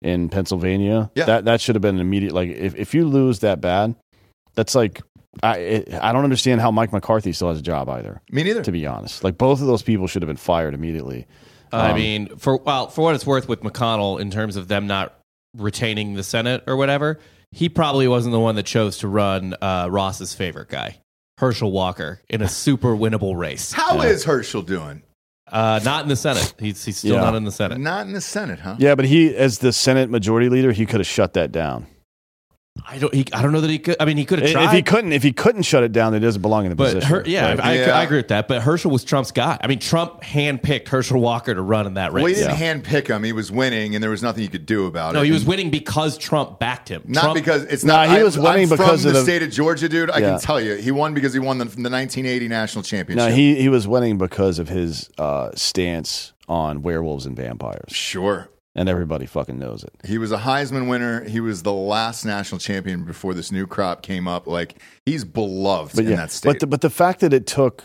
in 0.00 0.28
Pennsylvania, 0.28 1.10
Yeah. 1.16 1.24
that 1.24 1.46
that 1.46 1.60
should 1.60 1.74
have 1.74 1.82
been 1.82 1.96
an 1.96 2.00
immediate. 2.00 2.32
Like 2.32 2.50
if 2.50 2.76
if 2.76 2.94
you 2.94 3.08
lose 3.08 3.40
that 3.40 3.60
bad, 3.60 3.96
that's 4.54 4.76
like 4.76 5.02
I 5.42 5.56
it, 5.58 5.94
I 5.94 6.12
don't 6.12 6.24
understand 6.24 6.60
how 6.60 6.70
Mike 6.70 6.92
McCarthy 6.92 7.32
still 7.32 7.48
has 7.48 7.58
a 7.58 7.62
job 7.62 7.88
either. 7.88 8.20
Me 8.30 8.42
neither. 8.42 8.62
To 8.62 8.72
be 8.72 8.86
honest, 8.86 9.22
like 9.24 9.38
both 9.38 9.60
of 9.60 9.66
those 9.66 9.82
people 9.82 10.06
should 10.06 10.22
have 10.22 10.28
been 10.28 10.36
fired 10.36 10.74
immediately. 10.74 11.26
I 11.72 11.90
Um, 11.90 11.96
mean, 11.96 12.36
for 12.36 12.56
well, 12.58 12.88
for 12.88 13.02
what 13.02 13.14
it's 13.14 13.26
worth, 13.26 13.48
with 13.48 13.60
McConnell, 13.62 14.20
in 14.20 14.30
terms 14.30 14.56
of 14.56 14.68
them 14.68 14.86
not 14.86 15.14
retaining 15.56 16.14
the 16.14 16.22
Senate 16.22 16.62
or 16.66 16.76
whatever, 16.76 17.18
he 17.50 17.68
probably 17.68 18.08
wasn't 18.08 18.32
the 18.32 18.40
one 18.40 18.56
that 18.56 18.66
chose 18.66 18.98
to 18.98 19.08
run 19.08 19.54
uh, 19.62 19.88
Ross's 19.90 20.34
favorite 20.34 20.68
guy, 20.68 20.98
Herschel 21.38 21.70
Walker, 21.72 22.20
in 22.28 22.42
a 22.42 22.48
super 22.48 22.94
winnable 22.96 23.36
race. 23.38 23.72
How 23.72 24.00
is 24.02 24.24
Herschel 24.24 24.62
doing? 24.62 25.02
Uh, 25.50 25.80
not 25.84 26.02
in 26.02 26.08
the 26.08 26.16
Senate. 26.16 26.54
He's 26.58 26.84
he's 26.84 26.98
still 26.98 27.14
Yeah. 27.16 27.20
not 27.22 27.34
in 27.34 27.44
the 27.44 27.52
Senate. 27.52 27.78
Not 27.78 28.06
in 28.06 28.12
the 28.12 28.20
Senate, 28.20 28.58
huh? 28.60 28.76
yeah, 28.78 28.94
but 28.94 29.04
he 29.06 29.34
as 29.34 29.58
the 29.58 29.72
Senate 29.72 30.08
Majority 30.10 30.48
Leader, 30.50 30.72
he 30.72 30.84
could 30.86 31.00
have 31.00 31.06
shut 31.06 31.32
that 31.34 31.52
down. 31.52 31.86
I 32.84 32.98
don't. 32.98 33.12
He, 33.14 33.26
I 33.32 33.42
don't 33.42 33.52
know 33.52 33.60
that 33.60 33.70
he 33.70 33.78
could. 33.78 33.96
I 34.00 34.06
mean, 34.06 34.16
he 34.16 34.24
could 34.24 34.40
have 34.40 34.50
If 34.64 34.72
he 34.72 34.82
couldn't, 34.82 35.12
if 35.12 35.22
he 35.22 35.32
couldn't 35.32 35.62
shut 35.62 35.82
it 35.84 35.92
down, 35.92 36.14
it 36.14 36.20
doesn't 36.20 36.42
belong 36.42 36.64
in 36.64 36.70
the 36.70 36.76
But 36.76 36.94
position. 36.94 37.08
Her, 37.08 37.22
yeah, 37.26 37.48
right? 37.50 37.60
I, 37.60 37.74
Yeah. 37.78 37.98
I 37.98 38.02
agree 38.02 38.16
with 38.16 38.28
that. 38.28 38.48
But 38.48 38.62
Herschel 38.62 38.90
was 38.90 39.04
Trump's 39.04 39.30
guy. 39.30 39.58
I 39.62 39.66
mean, 39.66 39.78
Trump 39.78 40.22
handpicked 40.22 40.88
Herschel 40.88 41.20
Walker 41.20 41.54
to 41.54 41.60
run 41.62 41.86
in 41.86 41.94
that 41.94 42.12
race. 42.12 42.22
Well, 42.22 42.28
he 42.32 42.34
didn't 42.34 42.56
hand 42.56 42.82
pick 42.84 43.08
him. 43.08 43.22
He 43.24 43.32
was 43.32 43.52
winning, 43.52 43.94
and 43.94 44.02
there 44.02 44.10
was 44.10 44.22
nothing 44.22 44.42
you 44.42 44.48
could 44.48 44.66
do 44.66 44.86
about 44.86 45.12
no, 45.14 45.20
it. 45.20 45.22
No, 45.22 45.26
he 45.26 45.32
was 45.32 45.44
winning 45.44 45.70
because 45.70 46.18
Trump 46.18 46.58
backed 46.58 46.88
him. 46.88 47.02
Not 47.06 47.22
Trump, 47.22 47.34
because 47.36 47.62
it's 47.64 47.84
Nah, 47.84 48.06
not. 48.06 48.08
he 48.10 48.16
I- 48.20 48.24
was 48.24 48.38
winning 48.38 48.64
I'm 48.64 48.68
because 48.70 49.02
from 49.02 49.08
of 49.10 49.14
the 49.14 49.20
the- 49.20 49.22
state 49.24 49.42
of 49.42 49.50
Georgia, 49.50 49.88
dude. 49.88 50.10
I 50.10 50.18
Yeah. 50.18 50.30
can 50.32 50.40
tell 50.40 50.60
you, 50.60 50.74
he 50.74 50.90
won 50.90 51.14
because 51.14 51.32
he 51.34 51.38
won 51.40 51.58
the, 51.58 51.66
the 51.66 51.88
1980 51.90 52.48
national 52.48 52.82
championship. 52.82 53.28
No, 53.28 53.34
he 53.34 53.54
he 53.54 53.68
was 53.68 53.86
winning 53.86 54.18
because 54.18 54.58
of 54.58 54.68
his 54.68 55.08
uh, 55.18 55.50
stance 55.54 56.32
on 56.48 56.82
werewolves 56.82 57.26
and 57.26 57.36
vampires, 57.36 57.92
sure. 57.92 58.48
And 58.74 58.88
everybody 58.88 59.26
fucking 59.26 59.58
knows 59.58 59.84
it. 59.84 59.92
He 60.04 60.18
was 60.18 60.32
a 60.32 60.38
Heisman 60.38 60.88
winner. 60.88 61.24
He 61.28 61.40
was 61.40 61.62
the 61.62 61.72
last 61.72 62.24
national 62.24 62.58
champion 62.58 63.04
before 63.04 63.34
this 63.34 63.52
new 63.52 63.66
crop 63.66 64.02
came 64.02 64.26
up. 64.26 64.46
Like 64.46 64.76
he's 65.06 65.24
beloved 65.24 65.94
But 65.96 66.04
in 66.04 66.10
yeah, 66.12 66.16
that 66.16 66.30
state. 66.30 66.48
but 66.48 66.60
the, 66.60 66.66
but 66.66 66.80
the 66.80 66.90
fact 66.90 67.20
that 67.20 67.32
it 67.32 67.46
took 67.46 67.84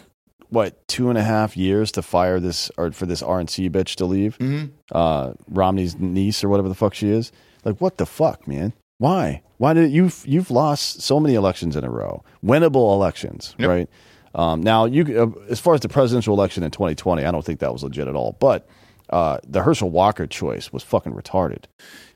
what 0.50 0.88
two 0.88 1.10
and 1.10 1.18
a 1.18 1.24
half 1.24 1.58
years 1.58 1.92
to 1.92 2.02
fire 2.02 2.40
this 2.40 2.72
or 2.78 2.92
for 2.92 3.06
this 3.06 3.22
RNC 3.22 3.70
bitch 3.70 3.96
to 3.96 4.06
leave, 4.06 4.38
Mhm. 4.38 4.72
uh, 4.94 5.34
Romney's 5.50 5.98
niece 6.00 6.42
or 6.44 6.48
whatever 6.50 6.70
the 6.70 6.76
fuck 6.76 6.94
she 6.94 7.10
is, 7.10 7.32
like 7.66 7.82
what 7.82 7.98
the 7.98 8.06
fuck, 8.06 8.48
man? 8.48 8.72
Why? 8.98 9.42
Why 9.58 9.74
did 9.74 9.92
you've 9.92 10.24
you've 10.26 10.50
lost 10.50 11.02
so 11.02 11.20
many 11.20 11.36
elections 11.36 11.76
in 11.76 11.84
a 11.84 11.90
row, 11.90 12.24
winnable 12.46 12.94
elections, 12.94 13.56
Yep. 13.60 13.70
right? 13.70 13.90
Um, 14.36 14.62
now 14.62 14.86
you 14.86 15.04
uh, 15.22 15.52
as 15.52 15.60
far 15.60 15.74
as 15.74 15.82
the 15.82 15.90
presidential 15.90 16.34
election 16.34 16.64
in 16.64 16.72
2020, 16.72 17.26
I 17.26 17.32
don't 17.32 17.44
think 17.44 17.60
that 17.60 17.74
was 17.74 17.84
legit 17.84 18.08
at 18.08 18.16
all, 18.16 18.38
but. 18.40 18.66
Uh, 19.10 19.38
the 19.48 19.62
Herschel 19.64 19.90
Walker 19.90 20.28
choice 20.28 20.74
was 20.74 20.84
fucking 20.84 21.14
retarded. 21.14 21.64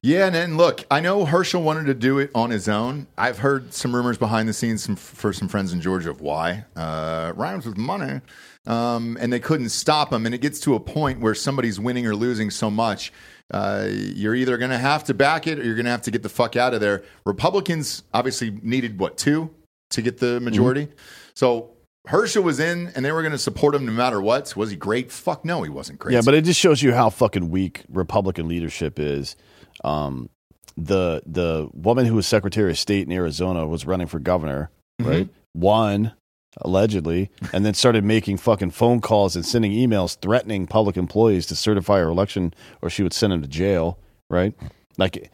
Yeah, 0.01 0.25
and 0.25 0.35
then 0.35 0.57
look, 0.57 0.83
I 0.91 0.99
know 0.99 1.25
Herschel 1.25 1.61
wanted 1.61 1.85
to 1.85 1.93
do 1.93 2.19
it 2.19 2.31
on 2.35 2.49
his 2.49 2.67
own. 2.67 3.07
I've 3.17 3.39
heard 3.39 3.73
some 3.73 3.95
rumors 3.95 4.17
behind 4.17 4.49
the 4.49 4.53
scenes 4.53 4.85
from, 4.85 4.95
for 4.95 5.31
some 5.31 5.47
friends 5.47 5.73
in 5.73 5.81
Georgia 5.81 6.09
of 6.09 6.21
why. 6.21 6.65
Uh, 6.75 7.33
rhymes 7.35 7.65
with 7.65 7.77
money. 7.77 8.21
Um, 8.67 9.17
and 9.19 9.31
they 9.31 9.39
couldn't 9.39 9.69
stop 9.69 10.11
him. 10.11 10.25
And 10.25 10.35
it 10.35 10.41
gets 10.41 10.59
to 10.61 10.75
a 10.75 10.79
point 10.79 11.19
where 11.19 11.33
somebody's 11.33 11.79
winning 11.79 12.05
or 12.05 12.15
losing 12.15 12.49
so 12.49 12.69
much. 12.69 13.13
Uh, 13.51 13.87
you're 13.89 14.35
either 14.35 14.57
going 14.57 14.71
to 14.71 14.77
have 14.77 15.03
to 15.05 15.13
back 15.13 15.47
it 15.47 15.59
or 15.59 15.63
you're 15.63 15.75
going 15.75 15.85
to 15.85 15.91
have 15.91 16.03
to 16.03 16.11
get 16.11 16.23
the 16.23 16.29
fuck 16.29 16.55
out 16.55 16.73
of 16.73 16.81
there. 16.81 17.03
Republicans 17.25 18.03
obviously 18.13 18.51
needed, 18.61 18.99
what, 18.99 19.17
two 19.17 19.49
to 19.89 20.01
get 20.01 20.19
the 20.19 20.39
majority? 20.39 20.87
So 21.33 21.71
Herschel 22.07 22.43
was 22.43 22.59
in 22.59 22.91
and 22.95 23.05
they 23.05 23.11
were 23.11 23.21
going 23.21 23.31
to 23.31 23.37
support 23.37 23.75
him 23.75 23.85
no 23.85 23.91
matter 23.91 24.21
what. 24.21 24.55
Was 24.55 24.71
he 24.71 24.75
great? 24.75 25.11
Fuck 25.11 25.45
no, 25.45 25.61
he 25.61 25.69
wasn't 25.69 25.99
great. 25.99 26.13
Yeah, 26.13 26.21
but 26.23 26.33
it 26.33 26.45
just 26.45 26.59
shows 26.59 26.81
you 26.81 26.93
how 26.93 27.09
fucking 27.09 27.49
weak 27.49 27.83
Republican 27.89 28.47
leadership 28.47 28.99
is. 28.99 29.35
Um, 29.83 30.29
the 30.77 31.21
the 31.25 31.69
woman 31.73 32.05
who 32.05 32.15
was 32.15 32.25
Secretary 32.27 32.71
of 32.71 32.79
State 32.79 33.05
in 33.05 33.11
Arizona 33.11 33.67
was 33.67 33.85
running 33.85 34.07
for 34.07 34.19
governor, 34.19 34.71
right? 34.99 35.29
Won 35.53 36.13
allegedly, 36.61 37.29
and 37.53 37.65
then 37.65 37.73
started 37.73 38.03
making 38.03 38.37
fucking 38.37 38.71
phone 38.71 38.99
calls 38.99 39.35
and 39.35 39.45
sending 39.45 39.71
emails 39.71 40.17
threatening 40.21 40.67
public 40.67 40.97
employees 40.97 41.45
to 41.47 41.55
certify 41.55 41.99
her 41.99 42.09
election, 42.09 42.53
or 42.81 42.89
she 42.89 43.03
would 43.03 43.13
send 43.13 43.31
them 43.31 43.41
to 43.41 43.47
jail, 43.47 43.99
right? 44.29 44.53
Like 44.97 45.31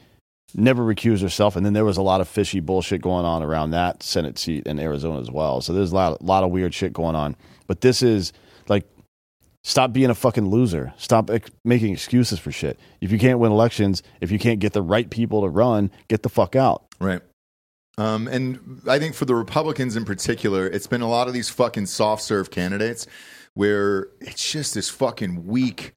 never 0.56 0.84
recused 0.84 1.22
herself. 1.22 1.56
And 1.56 1.66
then 1.66 1.74
there 1.74 1.86
was 1.86 1.98
a 1.98 2.02
lot 2.02 2.22
of 2.22 2.28
fishy 2.28 2.60
bullshit 2.60 3.02
going 3.02 3.26
on 3.26 3.44
around 3.44 3.72
that 3.72 4.04
Senate 4.04 4.38
seat 4.38 4.66
in 4.66 4.80
Arizona 4.80 5.20
as 5.20 5.30
well. 5.30 5.62
So 5.62 5.74
there's 5.74 5.92
a 5.92 5.96
lot, 5.96 6.22
lot 6.22 6.44
of 6.44 6.52
weird 6.52 6.74
shit 6.74 6.94
going 6.94 7.16
on. 7.16 7.36
But 7.68 7.82
this 7.82 8.02
is 8.02 8.34
like, 8.68 8.88
stop 9.64 9.94
being 9.94 10.10
a 10.10 10.16
fucking 10.16 10.48
loser. 10.48 10.94
Stop 10.98 11.30
ex- 11.30 11.52
making 11.66 11.94
excuses 11.94 12.40
for 12.40 12.52
shit. 12.52 12.80
If 13.02 13.12
you 13.12 13.20
can't 13.20 13.40
win 13.40 13.52
elections, 13.52 14.04
if 14.22 14.32
you 14.32 14.40
can't 14.40 14.60
get 14.60 14.74
the 14.74 14.82
right 14.82 15.10
people 15.10 15.42
to 15.42 15.50
run, 15.50 15.92
get 16.08 16.24
the 16.24 16.30
fuck 16.30 16.56
out. 16.56 16.86
Right. 17.00 17.22
Um, 17.98 18.28
and 18.28 18.82
I 18.88 19.00
think 19.00 19.16
for 19.16 19.26
the 19.26 19.36
Republicans 19.36 19.96
in 19.96 20.06
particular, 20.06 20.68
it's 20.68 20.88
been 20.88 21.02
a 21.02 21.10
lot 21.10 21.28
of 21.28 21.34
these 21.34 21.50
fucking 21.50 21.88
soft 21.88 22.22
serve 22.22 22.52
candidates 22.52 23.08
where 23.56 24.10
it's 24.22 24.52
just 24.52 24.76
this 24.76 24.88
fucking 24.88 25.48
weak 25.48 25.94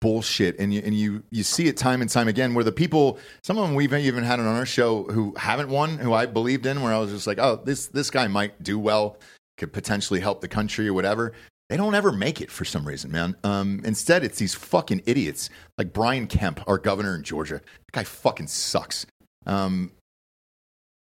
bullshit. 0.00 0.58
And 0.58 0.72
you, 0.72 0.82
and 0.84 0.94
you, 0.94 1.22
you 1.30 1.42
see 1.42 1.68
it 1.68 1.76
time 1.76 2.00
and 2.00 2.10
time 2.10 2.28
again 2.28 2.54
where 2.54 2.64
the 2.64 2.72
people, 2.72 3.18
some 3.42 3.58
of 3.58 3.66
them 3.66 3.74
we've 3.74 3.92
even 3.92 4.24
had 4.24 4.40
on 4.40 4.46
our 4.46 4.66
show 4.66 5.04
who 5.04 5.34
haven't 5.36 5.68
won, 5.68 5.98
who 5.98 6.12
I 6.12 6.26
believed 6.26 6.66
in, 6.66 6.82
where 6.82 6.92
I 6.92 6.98
was 6.98 7.10
just 7.10 7.26
like, 7.26 7.38
oh, 7.38 7.60
this, 7.64 7.86
this 7.86 8.10
guy 8.10 8.26
might 8.28 8.62
do 8.62 8.78
well, 8.78 9.16
could 9.58 9.72
potentially 9.72 10.20
help 10.20 10.40
the 10.40 10.48
country 10.48 10.88
or 10.88 10.94
whatever. 10.94 11.32
They 11.68 11.76
don't 11.76 11.94
ever 11.94 12.10
make 12.10 12.40
it 12.40 12.50
for 12.50 12.64
some 12.64 12.84
reason, 12.84 13.12
man. 13.12 13.36
Um, 13.44 13.80
instead, 13.84 14.24
it's 14.24 14.38
these 14.38 14.54
fucking 14.54 15.02
idiots 15.06 15.50
like 15.78 15.92
Brian 15.92 16.26
Kemp, 16.26 16.66
our 16.66 16.78
governor 16.78 17.14
in 17.14 17.22
Georgia. 17.22 17.60
That 17.60 17.92
guy 17.92 18.04
fucking 18.04 18.48
sucks. 18.48 19.06
Um, 19.46 19.92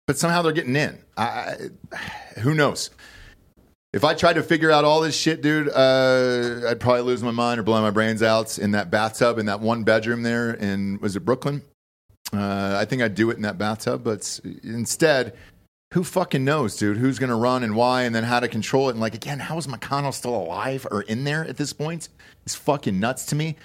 but 0.08 0.18
somehow 0.18 0.42
they're 0.42 0.54
getting 0.54 0.76
in. 0.76 0.98
I, 1.16 1.58
who 2.40 2.56
knows? 2.56 2.90
If 3.94 4.04
I 4.04 4.14
tried 4.14 4.34
to 4.34 4.44
figure 4.44 4.70
out 4.70 4.84
all 4.84 5.00
this 5.00 5.16
shit, 5.16 5.42
dude, 5.42 5.70
uh, 5.70 6.68
I'd 6.68 6.80
probably 6.80 7.04
lose 7.04 7.24
my 7.24 7.32
mind 7.32 7.60
or 7.60 7.64
blow 7.64 7.82
my 7.82 7.90
brains 7.90 8.22
out 8.22 8.60
in 8.60 8.72
that 8.72 8.92
bathtub 8.92 9.40
in 9.40 9.46
that 9.46 9.62
one 9.62 9.84
bedroom 9.84 10.24
there 10.24 10.52
in 10.52 11.00
was 11.02 11.16
it 11.16 11.22
Brooklyn? 11.22 11.62
Uh, 12.34 12.78
I 12.80 12.86
think 12.86 13.02
I'd 13.02 13.16
do 13.16 13.30
it 13.30 13.38
in 13.38 13.44
that 13.44 13.58
bathtub, 13.58 14.04
but 14.04 14.40
instead, 14.64 15.34
who 15.94 16.04
fucking 16.04 16.44
knows, 16.44 16.76
dude? 16.76 16.98
Who's 16.98 17.18
going 17.18 17.30
to 17.30 17.36
run 17.36 17.64
and 17.64 17.76
why, 17.76 18.04
and 18.04 18.14
then 18.14 18.26
how 18.26 18.42
to 18.42 18.50
control 18.50 18.90
it? 18.90 18.92
And 18.92 19.00
like 19.00 19.16
again, 19.16 19.40
how 19.40 19.58
is 19.58 19.68
McConnell 19.68 20.14
still 20.14 20.36
alive 20.36 20.86
or 20.92 21.04
in 21.04 21.24
there 21.24 21.46
at 21.46 21.56
this 21.56 21.72
point? 21.72 22.10
It's 22.46 22.56
fucking 22.56 23.00
nuts 23.00 23.26
to 23.28 23.36
me. 23.36 23.56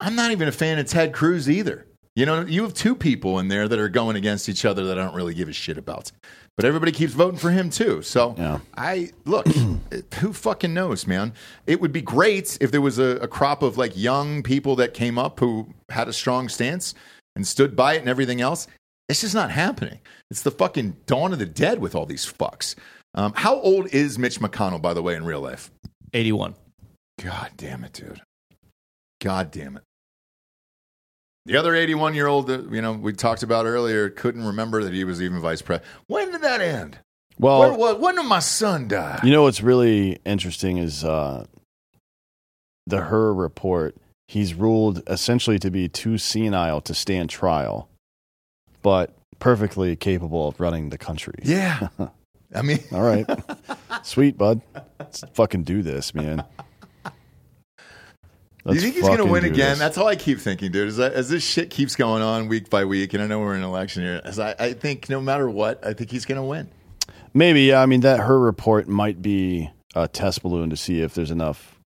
I'm 0.00 0.14
not 0.14 0.30
even 0.30 0.48
a 0.48 0.52
fan 0.52 0.78
of 0.78 0.86
Ted 0.86 1.14
Cruz 1.14 1.48
either. 1.48 1.86
You 2.16 2.26
know, 2.26 2.42
you 2.42 2.62
have 2.62 2.74
two 2.74 2.94
people 2.94 3.38
in 3.38 3.48
there 3.48 3.68
that 3.68 3.78
are 3.78 3.88
going 3.88 4.16
against 4.16 4.48
each 4.48 4.64
other 4.64 4.84
that 4.86 4.98
I 4.98 5.04
don't 5.04 5.14
really 5.14 5.34
give 5.34 5.48
a 5.48 5.52
shit 5.52 5.78
about. 5.78 6.12
But 6.60 6.66
everybody 6.66 6.92
keeps 6.92 7.14
voting 7.14 7.38
for 7.38 7.50
him 7.50 7.70
too. 7.70 8.02
So 8.02 8.34
I 8.76 9.12
look, 9.24 9.46
who 10.18 10.34
fucking 10.34 10.74
knows, 10.74 11.06
man? 11.06 11.32
It 11.66 11.80
would 11.80 11.90
be 11.90 12.02
great 12.02 12.58
if 12.60 12.70
there 12.70 12.82
was 12.82 12.98
a, 12.98 13.16
a 13.16 13.28
crop 13.28 13.62
of 13.62 13.78
like 13.78 13.96
young 13.96 14.42
people 14.42 14.76
that 14.76 14.92
came 14.92 15.16
up 15.16 15.40
who 15.40 15.72
had 15.88 16.06
a 16.06 16.12
strong 16.12 16.50
stance 16.50 16.94
and 17.34 17.46
stood 17.46 17.74
by 17.74 17.94
it 17.94 18.00
and 18.00 18.10
everything 18.10 18.42
else. 18.42 18.66
It's 19.08 19.22
just 19.22 19.34
not 19.34 19.50
happening. 19.50 20.00
It's 20.30 20.42
the 20.42 20.50
fucking 20.50 20.98
dawn 21.06 21.32
of 21.32 21.38
the 21.38 21.46
dead 21.46 21.78
with 21.78 21.94
all 21.94 22.04
these 22.04 22.30
fucks. 22.30 22.74
Um, 23.14 23.32
how 23.34 23.58
old 23.60 23.86
is 23.94 24.18
Mitch 24.18 24.38
McConnell, 24.38 24.82
by 24.82 24.92
the 24.92 25.02
way, 25.02 25.14
in 25.14 25.24
real 25.24 25.40
life? 25.40 25.70
81. 26.12 26.56
God 27.22 27.52
damn 27.56 27.84
it, 27.84 27.94
dude. 27.94 28.20
God 29.18 29.50
damn 29.50 29.78
it. 29.78 29.82
The 31.50 31.56
other 31.56 31.74
81 31.74 32.14
year 32.14 32.28
old 32.28 32.46
that 32.46 32.70
you 32.70 32.80
know 32.80 32.92
we 32.92 33.12
talked 33.12 33.42
about 33.42 33.66
earlier 33.66 34.08
couldn't 34.08 34.44
remember 34.44 34.84
that 34.84 34.92
he 34.92 35.02
was 35.02 35.20
even 35.20 35.40
vice 35.40 35.60
president. 35.60 35.90
When 36.06 36.30
did 36.30 36.42
that 36.42 36.60
end? 36.60 36.98
Well, 37.40 37.76
what- 37.76 37.98
when 37.98 38.14
did 38.14 38.22
my 38.26 38.38
son 38.38 38.86
die? 38.86 39.18
You 39.24 39.32
know 39.32 39.42
what's 39.42 39.60
really 39.60 40.18
interesting 40.24 40.76
is 40.78 41.02
uh, 41.04 41.46
the 42.86 43.00
Hur 43.00 43.32
report. 43.32 43.96
He's 44.28 44.54
ruled 44.54 45.02
essentially 45.08 45.58
to 45.58 45.72
be 45.72 45.88
too 45.88 46.18
senile 46.18 46.80
to 46.82 46.94
stand 46.94 47.30
trial, 47.30 47.88
but 48.82 49.12
perfectly 49.40 49.96
capable 49.96 50.46
of 50.46 50.60
running 50.60 50.90
the 50.90 50.98
country. 50.98 51.34
Yeah. 51.42 51.88
I 52.54 52.62
mean, 52.62 52.78
all 52.92 53.02
right. 53.02 53.26
Sweet, 54.04 54.38
bud. 54.38 54.60
Let's 55.00 55.24
fucking 55.34 55.64
do 55.64 55.82
this, 55.82 56.14
man. 56.14 56.44
Do 58.66 58.74
you 58.74 58.80
think 58.80 58.94
he's 58.94 59.06
going 59.06 59.18
to 59.18 59.24
win 59.24 59.44
again? 59.44 59.70
this. 59.70 59.78
That's 59.78 59.98
all 59.98 60.06
I 60.06 60.16
keep 60.16 60.38
thinking, 60.38 60.70
dude. 60.70 60.88
As, 60.88 61.00
I, 61.00 61.08
as 61.08 61.28
this 61.30 61.42
shit 61.42 61.70
keeps 61.70 61.96
going 61.96 62.22
on 62.22 62.48
week 62.48 62.68
by 62.68 62.84
week, 62.84 63.14
and 63.14 63.22
I 63.22 63.26
know 63.26 63.40
we're 63.40 63.54
in 63.54 63.62
an 63.62 63.68
election 63.68 64.02
year, 64.02 64.20
as 64.24 64.38
I, 64.38 64.54
I 64.58 64.72
think 64.74 65.08
no 65.08 65.20
matter 65.20 65.48
what, 65.48 65.84
I 65.84 65.94
think 65.94 66.10
he's 66.10 66.26
going 66.26 66.36
to 66.36 66.46
win. 66.46 66.68
Maybe. 67.32 67.62
Yeah. 67.62 67.80
I 67.80 67.86
mean, 67.86 68.00
that 68.00 68.20
Hur 68.20 68.38
report 68.38 68.88
might 68.88 69.22
be 69.22 69.70
a 69.94 70.08
test 70.08 70.42
balloon 70.42 70.70
to 70.70 70.76
see 70.76 71.00
if 71.00 71.14
there's 71.14 71.30
enough 71.30 71.78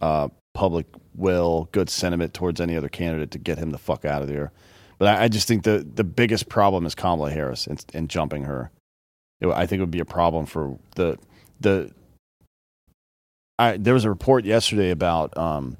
uh, 0.00 0.28
public 0.54 0.86
will, 1.14 1.68
good 1.72 1.90
sentiment 1.90 2.32
towards 2.34 2.60
any 2.60 2.76
other 2.76 2.88
candidate 2.88 3.30
to 3.32 3.38
get 3.38 3.58
him 3.58 3.70
the 3.70 3.78
fuck 3.78 4.04
out 4.04 4.22
of 4.22 4.28
there. 4.28 4.52
But 4.98 5.08
I, 5.08 5.24
I 5.24 5.28
just 5.28 5.48
think 5.48 5.64
the 5.64 5.86
the 5.94 6.04
biggest 6.04 6.48
problem 6.48 6.86
is 6.86 6.94
Kamala 6.94 7.30
Harris 7.30 7.66
and, 7.66 7.84
and 7.92 8.08
jumping 8.08 8.44
her. 8.44 8.70
It, 9.40 9.48
I 9.48 9.66
think 9.66 9.78
it 9.78 9.82
would 9.82 9.90
be 9.90 10.00
a 10.00 10.04
problem 10.04 10.46
for 10.46 10.78
the 10.96 11.18
the. 11.60 11.92
I, 13.58 13.76
there 13.76 13.94
was 13.94 14.04
a 14.04 14.08
report 14.08 14.44
yesterday 14.44 14.90
about 14.90 15.36
um, 15.36 15.76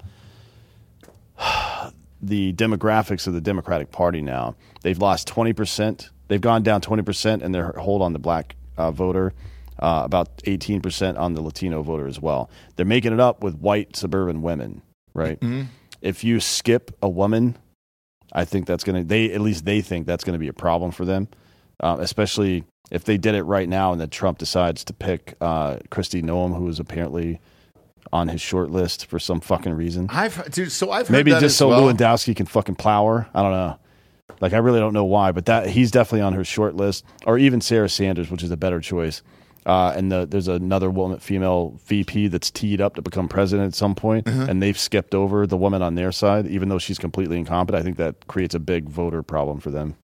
the 2.23 2.53
demographics 2.55 3.27
of 3.27 3.35
the 3.35 3.41
Democratic 3.41 3.91
Party 3.91 4.23
now. 4.23 4.57
They've 4.83 4.99
lost 4.99 5.29
20%. 5.29 6.11
They've 6.29 6.41
gone 6.41 6.63
down 6.63 6.81
20% 6.81 7.43
in 7.43 7.53
their 7.53 7.73
hold 7.73 8.03
on 8.03 8.13
the 8.13 8.19
black 8.19 8.57
uh, 8.77 8.91
voter, 8.91 9.33
uh, 9.79 10.03
about 10.05 10.37
18% 10.39 11.19
on 11.19 11.35
the 11.35 11.43
Latino 11.43 11.83
voter 11.83 12.07
as 12.07 12.21
well. 12.21 12.51
They're 12.77 12.87
making 12.87 13.13
it 13.13 13.21
up 13.21 13.43
with 13.43 13.57
white 13.57 13.97
suburban 13.97 14.43
women, 14.43 14.83
right? 15.13 15.39
Mhm. 15.41 15.67
If 16.01 16.25
you 16.25 16.41
skip 16.41 16.97
a 17.03 17.09
woman, 17.09 17.57
I 18.33 18.45
think 18.45 18.67
that's 18.67 18.85
going 18.85 19.03
to, 19.03 19.07
they 19.07 19.33
at 19.33 19.41
least 19.41 19.65
they 19.65 19.81
think 19.81 20.07
that's 20.07 20.25
going 20.25 20.33
to 20.35 20.39
be 20.39 20.49
a 20.49 20.53
problem 20.55 20.91
for 20.91 21.05
them, 21.05 21.29
uh, 21.81 21.97
especially 22.01 22.65
if 22.91 23.05
they 23.05 23.17
did 23.17 23.35
it 23.35 23.43
right 23.45 23.69
now 23.69 23.93
and 23.93 24.01
then 24.01 24.11
Trump 24.11 24.39
decides 24.39 24.85
to 24.85 24.93
pick 24.93 25.35
uh, 25.41 25.77
Kristi 25.91 26.23
Noem, 26.23 26.57
who 26.57 26.69
is 26.69 26.79
apparently 26.81 27.41
on 28.15 28.29
his 28.29 28.41
short 28.41 28.71
list 28.71 29.07
for 29.07 29.19
some 29.19 29.41
fucking 29.41 29.75
reason. 29.75 30.07
I've, 30.09 30.51
dude, 30.53 30.71
so 30.71 30.91
I've 30.93 31.09
heard 31.09 31.13
Maybe 31.13 31.33
just 31.33 31.59
so 31.59 31.69
well. 31.69 31.83
Lewandowski 31.83 32.35
can 32.37 32.47
fucking 32.47 32.77
plow 32.77 33.05
her. 33.09 33.29
I 33.35 33.43
don't 33.43 33.51
know. 33.51 33.79
Like 34.41 34.53
I 34.53 34.59
really 34.59 34.79
don't 34.81 34.93
know 34.95 35.05
why, 35.05 35.33
but 35.33 35.47
that 35.47 35.69
he's 35.69 35.91
definitely 35.91 36.23
on 36.23 36.33
her 36.35 36.45
short 36.45 36.77
list, 36.77 37.05
or 37.27 37.37
even 37.39 37.61
Sarah 37.61 37.89
Sanders, 37.89 38.31
which 38.31 38.43
is 38.43 38.51
a 38.51 38.57
better 38.57 38.81
choice. 38.81 39.23
Uh, 39.67 39.93
and 39.97 40.13
the, 40.13 40.27
there's 40.27 40.47
another 40.47 40.91
woman, 40.91 41.19
female 41.19 41.81
VP 41.87 42.29
that's 42.29 42.51
teed 42.51 42.81
up 42.81 42.95
to 42.97 43.03
become 43.03 43.27
president 43.29 43.67
at 43.69 43.75
some 43.75 43.95
point, 43.95 44.29
Uh-huh. 44.29 44.47
and 44.49 44.63
they've 44.63 44.79
skipped 44.79 45.15
over 45.15 45.47
the 45.47 45.57
woman 45.57 45.83
on 45.83 45.95
their 45.95 46.13
side, 46.13 46.47
even 46.47 46.69
though 46.69 46.79
she's 46.79 46.99
completely 46.99 47.39
incompetent. 47.39 47.81
I 47.81 47.85
think 47.85 47.97
that 47.97 48.27
creates 48.29 48.55
a 48.55 48.59
big 48.61 48.89
voter 48.91 49.23
problem 49.23 49.59
for 49.61 49.71
them. 49.71 49.97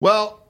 Well, 0.00 0.44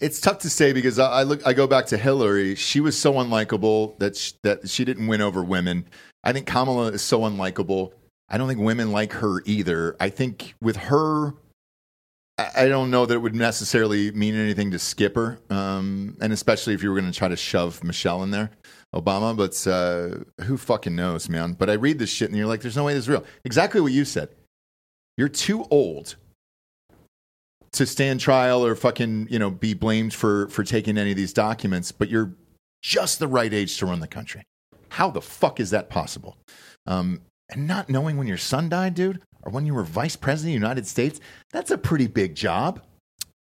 it's 0.00 0.20
tough 0.20 0.38
to 0.38 0.50
say 0.50 0.72
because 0.72 0.98
I, 0.98 1.10
I 1.10 1.22
look. 1.24 1.44
I 1.46 1.52
go 1.52 1.66
back 1.66 1.86
to 1.86 1.96
Hillary. 1.98 2.54
She 2.54 2.80
was 2.80 2.98
so 2.98 3.14
unlikable 3.14 3.98
that 3.98 4.16
sh- 4.16 4.32
that 4.42 4.68
she 4.70 4.84
didn't 4.84 5.08
win 5.08 5.20
over 5.20 5.42
women. 5.42 5.86
I 6.24 6.32
think 6.32 6.46
Kamala 6.46 6.88
is 6.88 7.02
so 7.02 7.20
unlikable. 7.20 7.92
I 8.28 8.38
don't 8.38 8.48
think 8.48 8.60
women 8.60 8.90
like 8.90 9.12
her 9.12 9.42
either. 9.44 9.96
I 10.00 10.08
think 10.08 10.54
with 10.60 10.76
her, 10.76 11.34
I, 12.38 12.66
don't 12.66 12.90
know 12.90 13.06
that 13.06 13.14
it 13.14 13.18
would 13.18 13.34
necessarily 13.34 14.10
mean 14.10 14.34
anything 14.34 14.72
to 14.72 14.78
skip 14.78 15.14
her, 15.14 15.38
um, 15.50 16.16
and 16.20 16.32
especially 16.32 16.74
if 16.74 16.82
you 16.82 16.90
were 16.90 16.98
going 16.98 17.12
to 17.12 17.16
try 17.16 17.28
to 17.28 17.36
shove 17.36 17.84
Michelle 17.84 18.24
in 18.24 18.32
there, 18.32 18.50
Obama. 18.92 19.36
But 19.36 19.66
uh, 19.70 20.44
who 20.44 20.56
fucking 20.56 20.96
knows, 20.96 21.28
man? 21.28 21.52
But 21.52 21.70
I 21.70 21.74
read 21.74 22.00
this 22.00 22.10
shit 22.10 22.30
and 22.30 22.38
you're 22.38 22.48
like, 22.48 22.62
there's 22.62 22.76
no 22.76 22.84
way 22.84 22.94
this 22.94 23.04
is 23.04 23.08
real. 23.08 23.24
Exactly 23.44 23.80
what 23.80 23.92
you 23.92 24.04
said. 24.04 24.30
You're 25.16 25.28
too 25.28 25.64
old 25.70 26.16
to 27.74 27.86
stand 27.86 28.20
trial 28.20 28.64
or 28.64 28.74
fucking 28.74 29.26
you 29.30 29.38
know 29.38 29.50
be 29.50 29.74
blamed 29.74 30.14
for 30.14 30.48
for 30.48 30.62
taking 30.62 30.96
any 30.96 31.10
of 31.10 31.16
these 31.16 31.32
documents 31.32 31.90
but 31.90 32.08
you're 32.08 32.32
just 32.82 33.18
the 33.18 33.26
right 33.26 33.52
age 33.52 33.76
to 33.78 33.86
run 33.86 33.98
the 33.98 34.06
country 34.06 34.44
how 34.94 35.10
the 35.10 35.20
fuck 35.20 35.60
is 35.60 35.70
that 35.70 35.88
possible 35.90 36.36
um 36.86 37.20
and 37.50 37.66
not 37.66 37.88
knowing 37.88 38.16
when 38.16 38.26
your 38.26 38.38
son 38.38 38.68
died 38.68 38.94
dude 38.94 39.20
or 39.42 39.50
when 39.52 39.66
you 39.66 39.74
were 39.74 39.82
vice 39.84 40.16
president 40.16 40.54
of 40.56 40.60
the 40.60 40.66
united 40.66 40.86
states 40.86 41.20
that's 41.52 41.70
a 41.70 41.78
pretty 41.78 42.06
big 42.06 42.34
job 42.34 42.80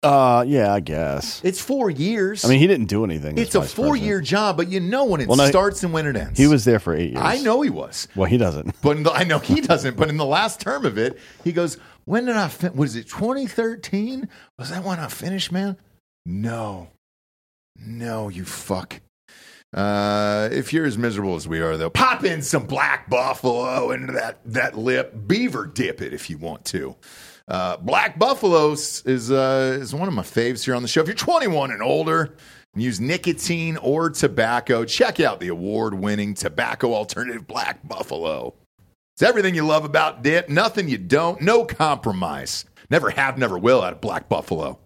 Uh, 0.05 0.43
yeah, 0.49 0.73
I 0.75 0.81
guess. 0.81 1.41
it's 1.45 1.61
four 1.61 1.89
years 1.89 2.45
I 2.45 2.49
mean, 2.49 2.59
he 2.59 2.67
didn't 2.67 2.89
do 2.89 3.05
anything. 3.05 3.39
it's 3.39 3.55
a 3.55 3.61
vice 3.61 3.73
four 3.73 3.95
year 3.97 4.21
job 4.21 4.57
but 4.57 4.67
you 4.69 4.81
know 4.81 5.05
when 5.05 5.21
it 5.21 5.29
Well, 5.29 5.37
no, 5.37 5.47
starts 5.47 5.85
and 5.85 5.93
when 5.93 6.07
it 6.07 6.17
ends 6.17 6.37
He 6.39 6.49
was 6.49 6.65
there 6.65 6.81
for 6.81 6.93
eight 6.95 7.13
years. 7.13 7.23
i 7.35 7.39
know 7.47 7.61
he 7.63 7.71
was 7.71 8.09
Well, 8.17 8.29
he 8.29 8.37
doesn't. 8.37 8.75
But 8.83 8.97
in 8.97 9.03
the, 9.05 9.13
I 9.13 9.23
know 9.25 9.39
he 9.39 9.61
doesn't. 9.61 9.97
But 9.97 10.09
in 10.09 10.17
the 10.17 10.25
last 10.39 10.59
term 10.61 10.85
of 10.91 10.99
it, 10.99 11.13
he 11.45 11.53
goes, 11.53 11.79
"When 12.05 12.25
did 12.27 12.35
I? 12.37 12.49
Fin- 12.49 12.75
was 12.75 12.97
it 12.97 13.07
2013? 13.09 14.29
Was 14.59 14.71
that 14.71 14.83
when 14.83 14.99
I 14.99 15.07
finished, 15.07 15.53
man? 15.53 15.77
No, 16.27 16.89
no, 17.79 18.29
you 18.29 18.45
fuck. 18.45 19.01
Uh, 19.75 20.49
if 20.53 20.73
you're 20.73 20.85
as 20.85 20.99
miserable 20.99 21.35
as 21.35 21.49
we 21.49 21.61
are, 21.61 21.77
though, 21.77 21.89
pop 21.91 22.25
in 22.25 22.43
some 22.43 22.67
Black 22.67 23.09
Buffalo 23.09 23.91
into 23.91 24.13
that 24.13 24.41
that 24.45 24.77
lip. 24.77 25.15
Beaver 25.27 25.67
dip 25.67 26.03
it 26.03 26.13
if 26.13 26.29
you 26.29 26.37
want 26.39 26.65
to. 26.67 26.95
Uh, 27.49 27.77
Black 27.79 28.19
Buffalo 28.19 28.73
is 28.73 29.31
uh, 29.31 29.79
is 29.81 29.95
one 29.95 30.09
of 30.09 30.15
my 30.15 30.23
faves 30.23 30.65
here 30.65 30.75
on 30.75 30.83
the 30.83 30.89
show. 30.89 31.01
If 31.01 31.07
you're 31.07 31.17
21 31.17 31.71
and 31.71 31.83
older. 31.83 32.35
and 32.75 32.83
Use 32.83 33.01
nicotine 33.01 33.77
or 33.79 34.11
tobacco. 34.11 34.85
Check 34.85 35.21
out 35.21 35.41
the 35.41 35.49
award 35.49 35.95
winning 35.95 36.35
tobacco 36.35 36.95
alternative 36.95 37.47
Black 37.47 37.87
Buffalo. 37.87 38.55
It's 39.15 39.23
everything 39.23 39.55
you 39.55 39.67
love 39.67 39.85
about 39.85 40.23
dip, 40.23 40.49
nothing 40.49 40.89
you 40.89 40.97
don't, 40.99 41.41
no 41.43 41.65
compromise. 41.65 42.65
Never 42.91 43.11
have, 43.11 43.37
never 43.39 43.59
will 43.59 43.83
out 43.83 43.93
of 43.93 44.01
Black 44.01 44.29
Buffalo. 44.29 44.79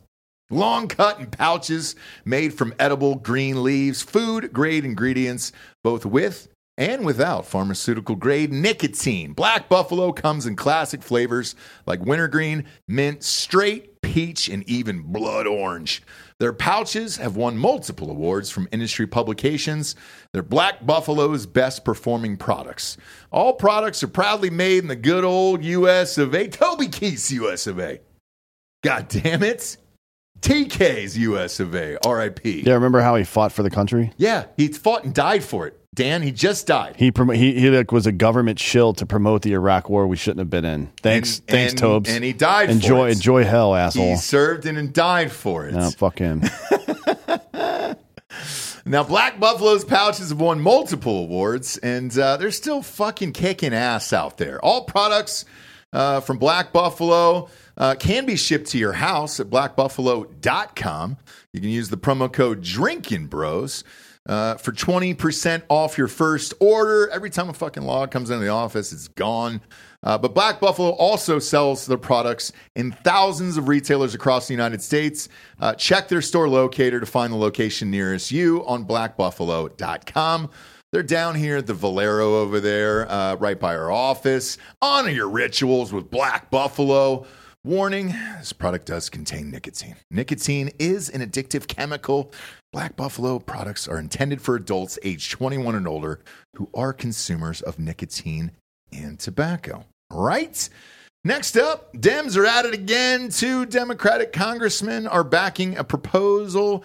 Long 0.50 0.86
cut 0.86 1.18
and 1.18 1.32
pouches 1.32 1.96
made 2.24 2.54
from 2.54 2.74
edible 2.78 3.16
green 3.16 3.64
leaves, 3.64 4.02
food 4.02 4.52
grade 4.52 4.84
ingredients, 4.84 5.50
both 5.82 6.06
with 6.06 6.48
and 6.78 7.04
without 7.04 7.46
pharmaceutical 7.46 8.14
grade 8.14 8.52
nicotine. 8.52 9.32
Black 9.32 9.68
Buffalo 9.68 10.12
comes 10.12 10.46
in 10.46 10.54
classic 10.54 11.02
flavors 11.02 11.54
like 11.86 12.04
wintergreen, 12.04 12.64
mint, 12.86 13.24
straight, 13.24 14.00
peach, 14.02 14.48
and 14.48 14.62
even 14.68 15.00
blood 15.00 15.46
orange. 15.46 16.02
Their 16.38 16.52
pouches 16.52 17.16
have 17.16 17.34
won 17.34 17.56
multiple 17.56 18.10
awards 18.10 18.50
from 18.50 18.68
industry 18.70 19.06
publications. 19.06 19.96
They're 20.32 20.42
Black 20.42 20.84
Buffalo's 20.86 21.46
best 21.46 21.84
performing 21.84 22.36
products. 22.36 22.98
All 23.32 23.54
products 23.54 24.02
are 24.02 24.08
proudly 24.08 24.50
made 24.50 24.82
in 24.82 24.88
the 24.88 24.96
good 24.96 25.24
old 25.24 25.64
US 25.64 26.18
of 26.18 26.34
A. 26.34 26.46
Toby 26.46 26.88
Keith's 26.88 27.32
US 27.32 27.66
of 27.66 27.80
A. 27.80 28.00
God 28.84 29.08
damn 29.08 29.42
it. 29.42 29.78
TK's 30.40 31.16
US 31.18 31.60
of 31.60 31.74
A. 31.74 31.98
RIP. 32.06 32.40
Yeah, 32.44 32.74
remember 32.74 33.00
how 33.00 33.16
he 33.16 33.24
fought 33.24 33.52
for 33.52 33.62
the 33.62 33.70
country? 33.70 34.12
Yeah, 34.16 34.46
he 34.56 34.68
fought 34.68 35.04
and 35.04 35.14
died 35.14 35.42
for 35.42 35.66
it. 35.66 35.78
Dan, 35.94 36.20
he 36.22 36.30
just 36.30 36.66
died. 36.66 36.94
He 36.98 37.10
prom- 37.10 37.30
he 37.30 37.58
he 37.58 37.70
like 37.70 37.90
was 37.90 38.06
a 38.06 38.12
government 38.12 38.58
shill 38.58 38.92
to 38.94 39.06
promote 39.06 39.40
the 39.42 39.54
Iraq 39.54 39.88
War 39.88 40.06
we 40.06 40.16
shouldn't 40.16 40.40
have 40.40 40.50
been 40.50 40.66
in. 40.66 40.90
Thanks, 41.02 41.38
And- 41.38 41.46
thanks, 41.48 41.72
and- 41.72 41.78
Tobes. 41.80 42.10
and 42.10 42.22
he 42.22 42.34
died 42.34 42.66
for 42.68 42.72
Enjoy 42.72 43.08
it. 43.08 43.12
enjoy 43.12 43.44
hell, 43.44 43.74
asshole. 43.74 44.10
He 44.10 44.16
served 44.16 44.66
and 44.66 44.92
died 44.92 45.32
for 45.32 45.66
it. 45.66 45.72
No, 45.74 45.90
fuck 45.90 46.18
him. 46.18 46.42
Now, 48.88 49.02
Black 49.02 49.40
Buffalo's 49.40 49.84
pouches 49.84 50.28
have 50.28 50.40
won 50.40 50.60
multiple 50.60 51.18
awards, 51.24 51.76
and 51.78 52.16
uh, 52.16 52.36
they're 52.36 52.52
still 52.52 52.82
fucking 52.82 53.32
kicking 53.32 53.74
ass 53.74 54.12
out 54.12 54.36
there. 54.38 54.64
All 54.64 54.84
products 54.84 55.44
uh, 55.92 56.20
from 56.20 56.38
Black 56.38 56.72
Buffalo 56.72 57.48
uh, 57.76 57.94
can 57.94 58.26
be 58.26 58.36
shipped 58.36 58.68
to 58.68 58.78
your 58.78 58.92
house 58.92 59.40
at 59.40 59.48
blackbuffalo.com. 59.48 61.16
You 61.52 61.60
can 61.60 61.70
use 61.70 61.88
the 61.88 61.96
promo 61.96 62.32
code 62.32 62.62
Drinkin' 62.62 63.26
Bros. 63.26 63.84
Uh, 64.28 64.56
for 64.56 64.72
20% 64.72 65.62
off 65.68 65.96
your 65.96 66.08
first 66.08 66.52
order. 66.58 67.08
Every 67.10 67.30
time 67.30 67.48
a 67.48 67.52
fucking 67.52 67.84
log 67.84 68.10
comes 68.10 68.28
into 68.28 68.44
the 68.44 68.50
office, 68.50 68.92
it's 68.92 69.06
gone. 69.06 69.60
Uh, 70.02 70.18
but 70.18 70.34
Black 70.34 70.58
Buffalo 70.58 70.90
also 70.90 71.38
sells 71.38 71.86
their 71.86 71.96
products 71.96 72.50
in 72.74 72.90
thousands 72.90 73.56
of 73.56 73.68
retailers 73.68 74.16
across 74.16 74.48
the 74.48 74.54
United 74.54 74.82
States. 74.82 75.28
Uh, 75.60 75.74
check 75.74 76.08
their 76.08 76.22
store 76.22 76.48
locator 76.48 76.98
to 76.98 77.06
find 77.06 77.32
the 77.32 77.36
location 77.36 77.88
nearest 77.88 78.32
you 78.32 78.66
on 78.66 78.84
blackbuffalo.com. 78.84 80.50
They're 80.92 81.02
down 81.02 81.34
here 81.34 81.58
at 81.58 81.66
the 81.66 81.74
Valero 81.74 82.40
over 82.40 82.58
there, 82.58 83.10
uh, 83.10 83.36
right 83.36 83.58
by 83.58 83.76
our 83.76 83.90
office. 83.92 84.58
Honor 84.82 85.10
your 85.10 85.28
rituals 85.28 85.92
with 85.92 86.10
Black 86.10 86.50
Buffalo. 86.50 87.26
Warning 87.66 88.14
this 88.38 88.52
product 88.52 88.86
does 88.86 89.10
contain 89.10 89.50
nicotine. 89.50 89.96
Nicotine 90.08 90.70
is 90.78 91.10
an 91.10 91.20
addictive 91.20 91.66
chemical. 91.66 92.30
Black 92.72 92.94
Buffalo 92.94 93.40
products 93.40 93.88
are 93.88 93.98
intended 93.98 94.40
for 94.40 94.54
adults 94.54 95.00
aged 95.02 95.32
21 95.32 95.74
and 95.74 95.88
older 95.88 96.20
who 96.54 96.70
are 96.74 96.92
consumers 96.92 97.62
of 97.62 97.80
nicotine 97.80 98.52
and 98.92 99.18
tobacco. 99.18 99.84
Right? 100.12 100.68
Next 101.24 101.56
up, 101.56 101.92
Dems 101.94 102.36
are 102.36 102.46
at 102.46 102.66
it 102.66 102.72
again. 102.72 103.30
Two 103.30 103.66
Democratic 103.66 104.32
congressmen 104.32 105.08
are 105.08 105.24
backing 105.24 105.76
a 105.76 105.82
proposal 105.82 106.84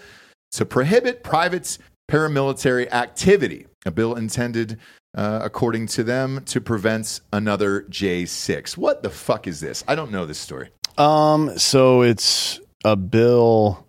to 0.53 0.66
prohibit 0.66 1.22
private 1.24 1.78
paramilitary 2.10 2.91
activity, 2.91 3.68
a 3.86 3.91
bill 3.91 4.16
intended, 4.16 4.80
uh, 5.16 5.40
according 5.44 5.88
to 5.88 6.04
them, 6.04 6.44
to 6.46 6.62
prevent 6.62 7.22
another 7.34 7.82
J6. 7.90 8.78
What 8.78 9.04
the 9.04 9.10
fuck 9.10 9.48
is 9.48 9.60
this? 9.60 9.84
I 9.88 9.96
don't 9.96 10.12
know 10.12 10.26
this 10.26 10.40
story. 10.40 10.70
Um, 10.98 11.58
so 11.58 12.02
it's 12.02 12.60
a 12.84 12.96
bill 12.96 13.86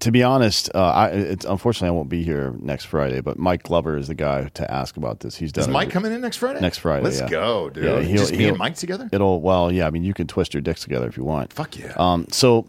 to 0.00 0.12
be 0.12 0.22
honest, 0.22 0.70
uh, 0.74 0.78
I 0.78 1.08
it's 1.08 1.44
unfortunately 1.44 1.88
I 1.88 1.92
won't 1.92 2.10
be 2.10 2.22
here 2.22 2.54
next 2.58 2.84
Friday, 2.84 3.20
but 3.20 3.38
Mike 3.38 3.62
Glover 3.62 3.96
is 3.96 4.08
the 4.08 4.14
guy 4.14 4.48
to 4.48 4.70
ask 4.70 4.96
about 4.96 5.20
this. 5.20 5.36
He's 5.36 5.50
done. 5.50 5.62
Is 5.62 5.68
Mike 5.68 5.90
coming 5.90 6.12
in 6.12 6.20
next 6.20 6.36
Friday? 6.36 6.60
Next 6.60 6.78
Friday. 6.78 7.04
Let's 7.04 7.20
yeah. 7.20 7.28
go, 7.28 7.70
dude. 7.70 7.84
Yeah, 7.84 8.16
Just 8.16 8.32
me 8.32 8.48
and 8.48 8.58
Mike 8.58 8.76
together? 8.76 9.08
It'll 9.12 9.40
well, 9.40 9.72
yeah. 9.72 9.86
I 9.86 9.90
mean, 9.90 10.04
you 10.04 10.12
can 10.12 10.26
twist 10.26 10.52
your 10.52 10.60
dicks 10.60 10.82
together 10.82 11.06
if 11.06 11.16
you 11.16 11.24
want. 11.24 11.52
Fuck 11.54 11.78
yeah. 11.78 11.94
Um, 11.96 12.26
so 12.30 12.66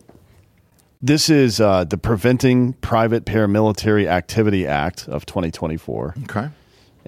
this 1.01 1.29
is 1.29 1.59
uh, 1.59 1.83
the 1.83 1.97
Preventing 1.97 2.73
Private 2.73 3.25
Paramilitary 3.25 4.07
Activity 4.07 4.65
Act 4.65 5.07
of 5.09 5.25
2024. 5.25 6.15
Okay. 6.23 6.49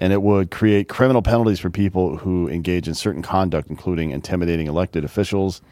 And 0.02 0.12
it 0.12 0.20
would 0.20 0.50
create 0.50 0.88
criminal 0.88 1.22
penalties 1.22 1.60
for 1.60 1.70
people 1.70 2.16
who 2.16 2.48
engage 2.48 2.88
in 2.88 2.94
certain 2.94 3.22
conduct, 3.22 3.70
including 3.70 4.10
intimidating 4.10 4.66
elected 4.66 5.04
officials, 5.04 5.62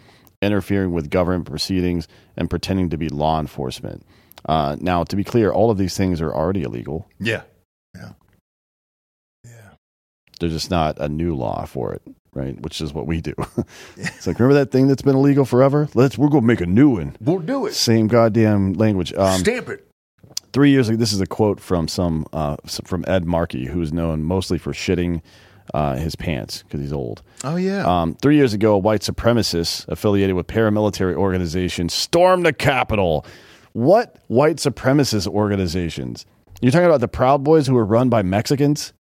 interfering 0.40 0.92
with 0.92 1.10
government 1.10 1.46
proceedings, 1.46 2.06
and 2.36 2.48
pretending 2.48 2.90
to 2.90 2.96
be 2.96 3.08
law 3.08 3.40
enforcement. 3.40 4.06
Uh, 4.44 4.76
now, 4.78 5.02
to 5.02 5.16
be 5.16 5.24
clear, 5.24 5.50
all 5.50 5.68
of 5.68 5.78
these 5.78 5.96
things 5.96 6.20
are 6.20 6.32
already 6.32 6.62
illegal. 6.62 7.08
Yeah. 7.18 7.42
Yeah. 7.96 8.12
Yeah. 9.42 9.70
There's 10.38 10.52
just 10.52 10.70
not 10.70 11.00
a 11.00 11.08
new 11.08 11.34
law 11.34 11.64
for 11.64 11.92
it, 11.92 12.02
right? 12.32 12.56
Which 12.60 12.80
is 12.80 12.92
what 12.94 13.08
we 13.08 13.20
do. 13.20 13.34
it's 13.96 14.28
like, 14.28 14.38
remember 14.38 14.60
that 14.60 14.70
thing 14.70 14.86
that's 14.86 15.02
been 15.02 15.16
illegal 15.16 15.44
forever? 15.44 15.88
Let's 15.94 16.16
we're 16.16 16.28
gonna 16.28 16.46
make 16.46 16.60
a 16.60 16.66
new 16.66 16.90
one. 16.90 17.16
We'll 17.20 17.40
do 17.40 17.66
it. 17.66 17.74
Same 17.74 18.06
goddamn 18.06 18.74
language. 18.74 19.12
Um, 19.12 19.40
Stamp 19.40 19.70
it. 19.70 19.89
Three 20.52 20.70
years 20.70 20.88
ago, 20.88 20.96
this 20.96 21.12
is 21.12 21.20
a 21.20 21.26
quote 21.26 21.60
from 21.60 21.88
some 21.88 22.26
uh, 22.32 22.56
from 22.84 23.04
Ed 23.06 23.24
Markey, 23.24 23.66
who's 23.66 23.92
known 23.92 24.24
mostly 24.24 24.58
for 24.58 24.72
shitting 24.72 25.20
uh, 25.74 25.96
his 25.96 26.16
pants 26.16 26.62
because 26.62 26.80
he's 26.80 26.92
old. 26.92 27.22
Oh 27.44 27.56
yeah. 27.56 27.84
Um, 27.86 28.14
three 28.14 28.36
years 28.36 28.52
ago, 28.52 28.74
a 28.74 28.78
white 28.78 29.02
supremacist 29.02 29.86
affiliated 29.88 30.36
with 30.36 30.46
paramilitary 30.46 31.14
organizations 31.14 31.94
stormed 31.94 32.44
the 32.46 32.52
Capitol. 32.52 33.24
What 33.72 34.16
white 34.26 34.56
supremacist 34.56 35.28
organizations? 35.28 36.26
You're 36.60 36.72
talking 36.72 36.86
about 36.86 37.00
the 37.00 37.08
Proud 37.08 37.44
Boys 37.44 37.66
who 37.66 37.74
were 37.74 37.84
run 37.84 38.08
by 38.08 38.22
Mexicans? 38.22 38.92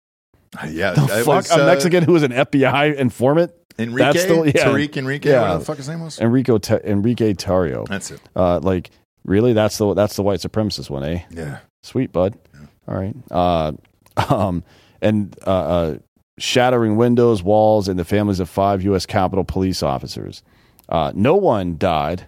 yeah. 0.68 0.92
The 0.92 1.06
fuck? 1.24 1.26
was, 1.26 1.50
a 1.50 1.62
uh, 1.62 1.66
Mexican 1.66 2.04
who 2.04 2.12
was 2.12 2.22
an 2.22 2.32
FBI 2.32 2.96
informant? 2.96 3.52
Enrique? 3.78 4.52
Tariq 4.52 4.96
Enrique? 4.96 5.32
Whatever 5.32 5.58
the 5.58 5.64
fuck 5.64 5.76
his 5.76 5.88
name 5.88 6.00
was? 6.00 6.18
Enrico 6.20 6.58
Te- 6.58 6.80
Enrique 6.84 7.32
Tarrio. 7.34 7.86
That's 7.86 8.10
it. 8.10 8.20
Uh, 8.34 8.58
like, 8.60 8.90
really? 9.24 9.52
That's 9.52 9.78
the 9.78 9.94
that's 9.94 10.16
the 10.16 10.22
white 10.22 10.40
supremacist 10.40 10.90
one, 10.90 11.04
eh? 11.04 11.22
Yeah. 11.30 11.58
Sweet, 11.82 12.12
bud. 12.12 12.38
All 12.86 12.94
right. 12.96 13.14
Uh, 13.30 13.72
um, 14.34 14.64
and 15.00 15.36
uh, 15.46 15.50
uh, 15.50 15.98
shattering 16.38 16.96
windows, 16.96 17.42
walls, 17.42 17.88
and 17.88 17.98
the 17.98 18.04
families 18.04 18.40
of 18.40 18.48
five 18.48 18.82
U.S. 18.82 19.06
Capitol 19.06 19.44
police 19.44 19.82
officers. 19.82 20.42
Uh, 20.88 21.12
no 21.14 21.34
one 21.36 21.76
died 21.76 22.26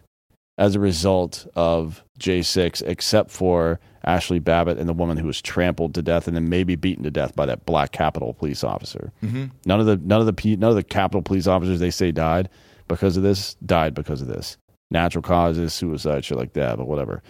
as 0.59 0.75
a 0.75 0.81
result 0.81 1.47
of 1.57 2.05
J6 2.19 2.83
except 2.87 3.31
for 3.31 3.81
Ashley 4.05 4.39
Babbitt 4.39 4.77
and 4.79 4.87
the 4.89 4.93
woman 4.93 5.17
who 5.17 5.27
was 5.27 5.41
trampled 5.41 5.95
to 5.95 6.03
death 6.03 6.27
and 6.27 6.37
then 6.37 6.51
maybe 6.51 6.77
beaten 6.77 7.03
to 7.05 7.11
death 7.11 7.35
by 7.35 7.47
that 7.47 7.65
black 7.65 7.93
Capitol 7.93 8.35
police 8.35 8.63
officer. 8.63 9.11
Mhm. 9.23 9.51
None 9.65 9.81
of 9.81 9.87
the 9.87 9.97
none 9.97 10.21
of 10.21 10.27
the 10.27 10.57
none 10.57 10.71
of 10.71 10.77
the 10.77 10.83
Capitol 10.83 11.23
police 11.23 11.47
officers 11.47 11.81
they 11.81 11.91
say 11.91 12.13
died 12.13 12.51
because 12.89 13.17
of 13.17 13.23
this 13.23 13.55
died 13.65 13.95
because 13.95 14.21
of 14.21 14.29
this. 14.29 14.59
Natural 14.91 15.23
causes, 15.23 15.73
suicide, 15.73 16.25
shit 16.25 16.39
like 16.39 16.55
that, 16.55 16.77
but 16.77 16.89
whatever. 16.89 17.23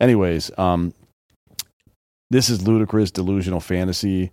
Anyways, 0.00 0.50
um, 0.58 0.92
this 2.30 2.50
is 2.50 2.66
ludicrous, 2.66 3.10
delusional 3.10 3.60
fantasy 3.60 4.30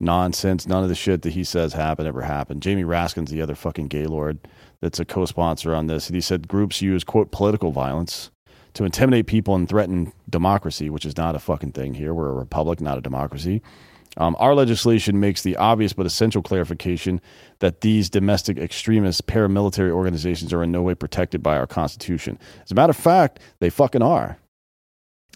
nonsense. 0.00 0.66
None 0.66 0.82
of 0.82 0.88
the 0.88 0.94
shit 0.94 1.22
that 1.22 1.32
he 1.32 1.44
says 1.44 1.72
happened 1.72 2.08
ever 2.08 2.22
happened. 2.22 2.62
Jamie 2.62 2.84
Raskin's 2.84 3.30
the 3.30 3.40
other 3.40 3.54
fucking 3.54 3.88
gaylord 3.88 4.38
that's 4.80 5.00
a 5.00 5.04
co-sponsor 5.04 5.74
on 5.74 5.86
this. 5.86 6.08
He 6.08 6.20
said 6.20 6.48
groups 6.48 6.82
use 6.82 7.04
quote 7.04 7.30
political 7.30 7.70
violence 7.70 8.30
to 8.74 8.84
intimidate 8.84 9.26
people 9.26 9.54
and 9.54 9.66
threaten 9.66 10.12
democracy, 10.28 10.90
which 10.90 11.06
is 11.06 11.16
not 11.16 11.34
a 11.34 11.38
fucking 11.38 11.72
thing 11.72 11.94
here. 11.94 12.12
We're 12.12 12.28
a 12.28 12.34
republic, 12.34 12.80
not 12.80 12.98
a 12.98 13.00
democracy. 13.00 13.62
Um, 14.18 14.36
our 14.38 14.54
legislation 14.54 15.20
makes 15.20 15.42
the 15.42 15.56
obvious 15.56 15.92
but 15.92 16.06
essential 16.06 16.42
clarification 16.42 17.20
that 17.58 17.82
these 17.82 18.08
domestic 18.08 18.58
extremist 18.58 19.26
paramilitary 19.26 19.90
organizations 19.90 20.52
are 20.52 20.62
in 20.62 20.72
no 20.72 20.82
way 20.82 20.94
protected 20.94 21.42
by 21.42 21.56
our 21.56 21.66
Constitution. 21.66 22.38
As 22.64 22.70
a 22.70 22.74
matter 22.74 22.90
of 22.90 22.96
fact, 22.96 23.40
they 23.60 23.70
fucking 23.70 24.02
are. 24.02 24.38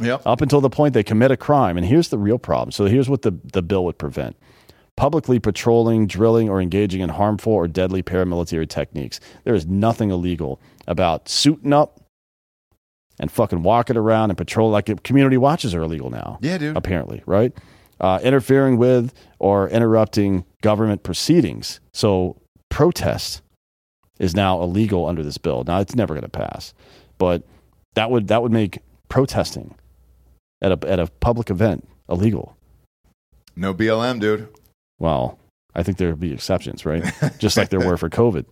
Yep. 0.00 0.22
Up 0.24 0.40
until 0.40 0.60
the 0.60 0.70
point 0.70 0.94
they 0.94 1.02
commit 1.02 1.30
a 1.30 1.36
crime. 1.36 1.76
And 1.76 1.86
here's 1.86 2.08
the 2.08 2.18
real 2.18 2.38
problem. 2.38 2.72
So 2.72 2.86
here's 2.86 3.08
what 3.08 3.22
the, 3.22 3.32
the 3.52 3.62
bill 3.62 3.84
would 3.84 3.98
prevent 3.98 4.36
publicly 4.96 5.38
patrolling, 5.38 6.06
drilling, 6.06 6.50
or 6.50 6.60
engaging 6.60 7.00
in 7.00 7.08
harmful 7.08 7.54
or 7.54 7.66
deadly 7.66 8.02
paramilitary 8.02 8.68
techniques. 8.68 9.18
There 9.44 9.54
is 9.54 9.64
nothing 9.64 10.10
illegal 10.10 10.60
about 10.86 11.26
suiting 11.26 11.72
up 11.72 12.00
and 13.18 13.32
fucking 13.32 13.62
walking 13.62 13.96
around 13.96 14.30
and 14.30 14.36
patrol 14.36 14.70
like 14.70 15.02
community 15.02 15.38
watches 15.38 15.74
are 15.74 15.82
illegal 15.82 16.10
now. 16.10 16.38
Yeah, 16.42 16.58
dude. 16.58 16.76
Apparently, 16.76 17.22
right? 17.24 17.56
Uh, 18.00 18.18
interfering 18.22 18.78
with 18.78 19.12
or 19.38 19.68
interrupting 19.68 20.44
government 20.62 21.02
proceedings. 21.02 21.80
So 21.92 22.40
protest 22.70 23.42
is 24.18 24.34
now 24.34 24.62
illegal 24.62 25.06
under 25.06 25.22
this 25.22 25.38
bill. 25.38 25.64
Now 25.64 25.80
it's 25.80 25.94
never 25.94 26.14
going 26.14 26.22
to 26.22 26.28
pass, 26.28 26.72
but 27.18 27.42
that 27.94 28.10
would 28.10 28.28
that 28.28 28.42
would 28.42 28.52
make 28.52 28.78
protesting 29.08 29.74
at 30.62 30.72
a 30.72 30.88
at 30.88 30.98
a 30.98 31.08
public 31.20 31.50
event 31.50 31.86
illegal. 32.08 32.56
No 33.56 33.74
BLM, 33.74 34.20
dude. 34.20 34.48
Well, 34.98 35.38
I 35.74 35.82
think 35.82 35.98
there 35.98 36.08
would 36.08 36.20
be 36.20 36.32
exceptions, 36.32 36.86
right? 36.86 37.04
Just 37.38 37.56
like 37.56 37.70
there 37.70 37.80
were 37.80 37.96
for 37.96 38.08
COVID. 38.08 38.46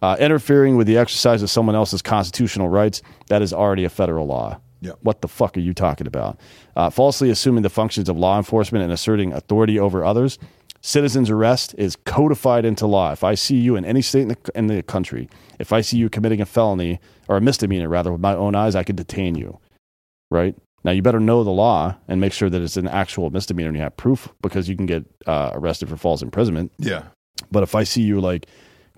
Uh, 0.00 0.16
interfering 0.18 0.76
with 0.76 0.86
the 0.86 0.98
exercise 0.98 1.42
of 1.42 1.50
someone 1.50 1.76
else's 1.76 2.02
constitutional 2.02 2.68
rights, 2.68 3.02
that 3.28 3.40
is 3.40 3.52
already 3.52 3.84
a 3.84 3.88
federal 3.88 4.26
law. 4.26 4.60
Yep. 4.82 4.98
What 5.02 5.22
the 5.22 5.28
fuck 5.28 5.56
are 5.56 5.60
you 5.60 5.72
talking 5.72 6.06
about? 6.06 6.38
Uh, 6.76 6.90
falsely 6.90 7.30
assuming 7.30 7.62
the 7.62 7.70
functions 7.70 8.08
of 8.08 8.18
law 8.18 8.36
enforcement 8.36 8.82
and 8.82 8.92
asserting 8.92 9.32
authority 9.32 9.78
over 9.78 10.04
others. 10.04 10.38
Citizens' 10.84 11.30
arrest 11.30 11.74
is 11.78 11.94
codified 11.94 12.64
into 12.64 12.88
law. 12.88 13.12
If 13.12 13.22
I 13.22 13.36
see 13.36 13.56
you 13.56 13.76
in 13.76 13.84
any 13.84 14.02
state 14.02 14.22
in 14.22 14.28
the, 14.28 14.36
in 14.56 14.66
the 14.66 14.82
country, 14.82 15.28
if 15.60 15.72
I 15.72 15.80
see 15.80 15.96
you 15.96 16.10
committing 16.10 16.40
a 16.40 16.46
felony 16.46 16.98
or 17.28 17.36
a 17.36 17.40
misdemeanor, 17.40 17.88
rather, 17.88 18.10
with 18.10 18.20
my 18.20 18.34
own 18.34 18.56
eyes, 18.56 18.74
I 18.74 18.82
could 18.82 18.96
detain 18.96 19.36
you. 19.36 19.60
Right? 20.28 20.56
Now, 20.82 20.90
you 20.90 21.00
better 21.00 21.20
know 21.20 21.44
the 21.44 21.50
law 21.50 21.94
and 22.08 22.20
make 22.20 22.32
sure 22.32 22.50
that 22.50 22.60
it's 22.60 22.76
an 22.76 22.88
actual 22.88 23.30
misdemeanor 23.30 23.68
and 23.68 23.76
you 23.76 23.82
have 23.84 23.96
proof 23.96 24.28
because 24.42 24.68
you 24.68 24.76
can 24.76 24.86
get 24.86 25.04
uh, 25.26 25.52
arrested 25.54 25.88
for 25.88 25.96
false 25.96 26.22
imprisonment. 26.22 26.72
Yeah. 26.78 27.04
But 27.52 27.62
if 27.62 27.76
I 27.76 27.84
see 27.84 28.02
you 28.02 28.20
like 28.20 28.46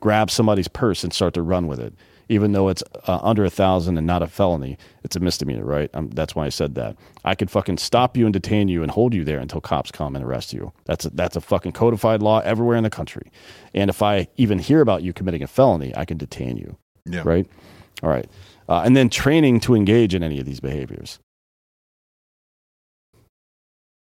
grab 0.01 0.31
somebody's 0.31 0.69
purse 0.69 1.05
and 1.05 1.13
start 1.13 1.35
to 1.35 1.43
run 1.43 1.67
with 1.67 1.81
it, 1.81 1.95
even 2.29 2.53
though 2.53 2.69
it's 2.69 2.83
uh, 3.07 3.19
under 3.23 3.45
a 3.45 3.51
thousand 3.51 3.99
and 3.99 4.07
not 4.07 4.23
a 4.23 4.27
felony, 4.27 4.79
it's 5.03 5.17
a 5.17 5.21
misdemeanor, 5.21 5.65
right? 5.65 5.91
Um, 5.95 6.11
that's 6.11 6.35
why 6.35 6.47
I 6.47 6.49
said 6.49 6.75
that. 6.77 6.97
I 7.25 7.35
could 7.35 7.51
fucking 7.51 7.79
stop 7.79 8.17
you 8.17 8.27
and 8.27 8.33
detain 8.33 8.69
you 8.69 8.83
and 8.83 8.91
hold 8.91 9.15
you 9.15 9.25
there 9.25 9.39
until 9.39 9.61
cops 9.61 9.91
come 9.91 10.17
and 10.17 10.25
arrest 10.25 10.53
you. 10.53 10.73
That's 10.85 11.05
a, 11.05 11.11
that's 11.11 11.37
a 11.37 11.41
fucking 11.41 11.73
codified 11.73 12.23
law 12.23 12.41
everywhere 12.41 12.77
in 12.77 12.85
the 12.85 12.91
country. 12.91 13.31
And 13.75 13.91
if 13.91 14.03
I 14.03 14.29
even 14.37 14.59
hear 14.59 14.81
about 14.81 15.03
you 15.03 15.13
committing 15.13 15.43
a 15.43 15.47
felony, 15.47 15.95
I 15.97 16.05
can 16.05 16.17
detain 16.17 16.57
you. 16.57 16.77
Yeah. 17.07 17.23
Right. 17.25 17.47
All 18.03 18.11
right. 18.11 18.29
Uh, 18.69 18.83
and 18.85 18.97
then 18.97 19.11
training 19.11 19.61
to 19.61 19.75
engage 19.75 20.15
in 20.15 20.23
any 20.23 20.41
of 20.41 20.47
these 20.47 20.61
behaviors. 20.61 21.19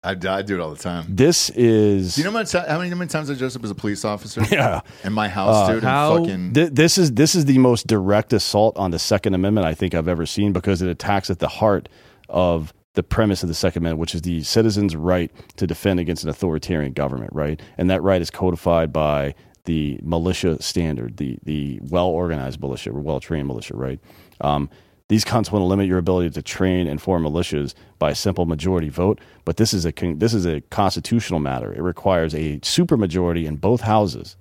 I, 0.04 0.12
I 0.12 0.42
do 0.44 0.54
it 0.56 0.60
all 0.60 0.70
the 0.70 0.78
time. 0.82 1.06
This 1.10 1.50
is. 1.52 2.16
Do 2.16 2.22
you 2.22 2.26
know 2.26 2.32
how 2.32 2.38
many, 2.38 2.48
ti- 2.48 2.60
how 2.60 2.78
many, 2.78 2.90
how 2.90 2.96
many 2.96 3.10
times 3.10 3.30
I 3.32 3.34
dressed 3.34 3.56
up 3.56 3.64
as 3.64 3.72
a 3.72 3.76
police 3.76 4.06
officer? 4.06 4.42
Yeah. 4.52 4.82
In 5.04 5.12
my 5.14 5.28
house, 5.28 5.56
Uh, 5.70 5.74
dude. 5.74 5.84
and 5.84 6.26
fucking, 6.26 6.54
Th- 6.54 6.70
this 6.72 6.98
is 6.98 7.12
this 7.14 7.34
is 7.36 7.46
the 7.46 7.58
most 7.58 7.88
direct 7.88 8.32
assault 8.32 8.78
on 8.78 8.92
the 8.92 9.00
Second 9.00 9.34
Amendment 9.34 9.66
I 9.66 9.74
think 9.74 9.96
I've 9.96 10.08
ever 10.08 10.26
seen 10.26 10.54
because 10.54 10.82
it 10.82 10.90
attacks 10.90 11.30
at 11.30 11.40
the 11.40 11.48
heart 11.48 11.90
of 12.30 12.74
the 12.94 13.04
premise 13.04 13.42
of 13.44 13.50
the 13.50 13.56
Second 13.56 13.84
Amendment, 13.84 14.00
which 14.00 14.16
is 14.16 14.22
the 14.22 14.44
citizen's 14.44 14.96
right 14.96 15.32
to 15.58 15.66
defend 15.68 16.00
against 16.00 16.24
an 16.24 16.30
authoritarian 16.30 16.94
government, 16.94 17.32
right? 17.34 17.60
And 17.78 17.90
that 17.90 18.02
right 18.04 18.22
is 18.22 18.30
codified 18.32 18.94
by 18.94 19.34
the 19.66 20.00
militia 20.04 20.62
standard, 20.62 21.18
the 21.18 21.38
the 21.44 21.80
well 21.82 22.08
organized 22.08 22.62
militia, 22.62 22.92
or 22.92 23.00
well 23.02 23.20
trained 23.20 23.48
militia, 23.48 23.76
right? 23.76 24.00
Um, 24.42 24.70
these 25.10 25.24
cunts 25.24 25.52
want 25.52 25.62
to 25.62 25.68
limit 25.68 25.88
your 25.88 25.98
ability 25.98 26.30
to 26.32 26.42
train 26.42 26.88
and 26.88 27.02
form 27.02 27.24
militias 27.24 27.74
by 27.98 28.12
a 28.12 28.16
simple 28.16 28.46
majority 28.46 28.90
vote, 28.90 29.20
but 29.46 29.58
this 29.58 29.74
is 29.74 29.86
a 29.86 29.92
this 29.92 30.34
is 30.34 30.46
a 30.46 30.62
constitutional 30.70 31.40
matter. 31.40 31.74
It 31.74 31.82
requires 31.82 32.34
a 32.34 32.60
supermajority 32.60 33.46
in 33.46 33.56
both 33.56 33.82
houses 33.82 34.36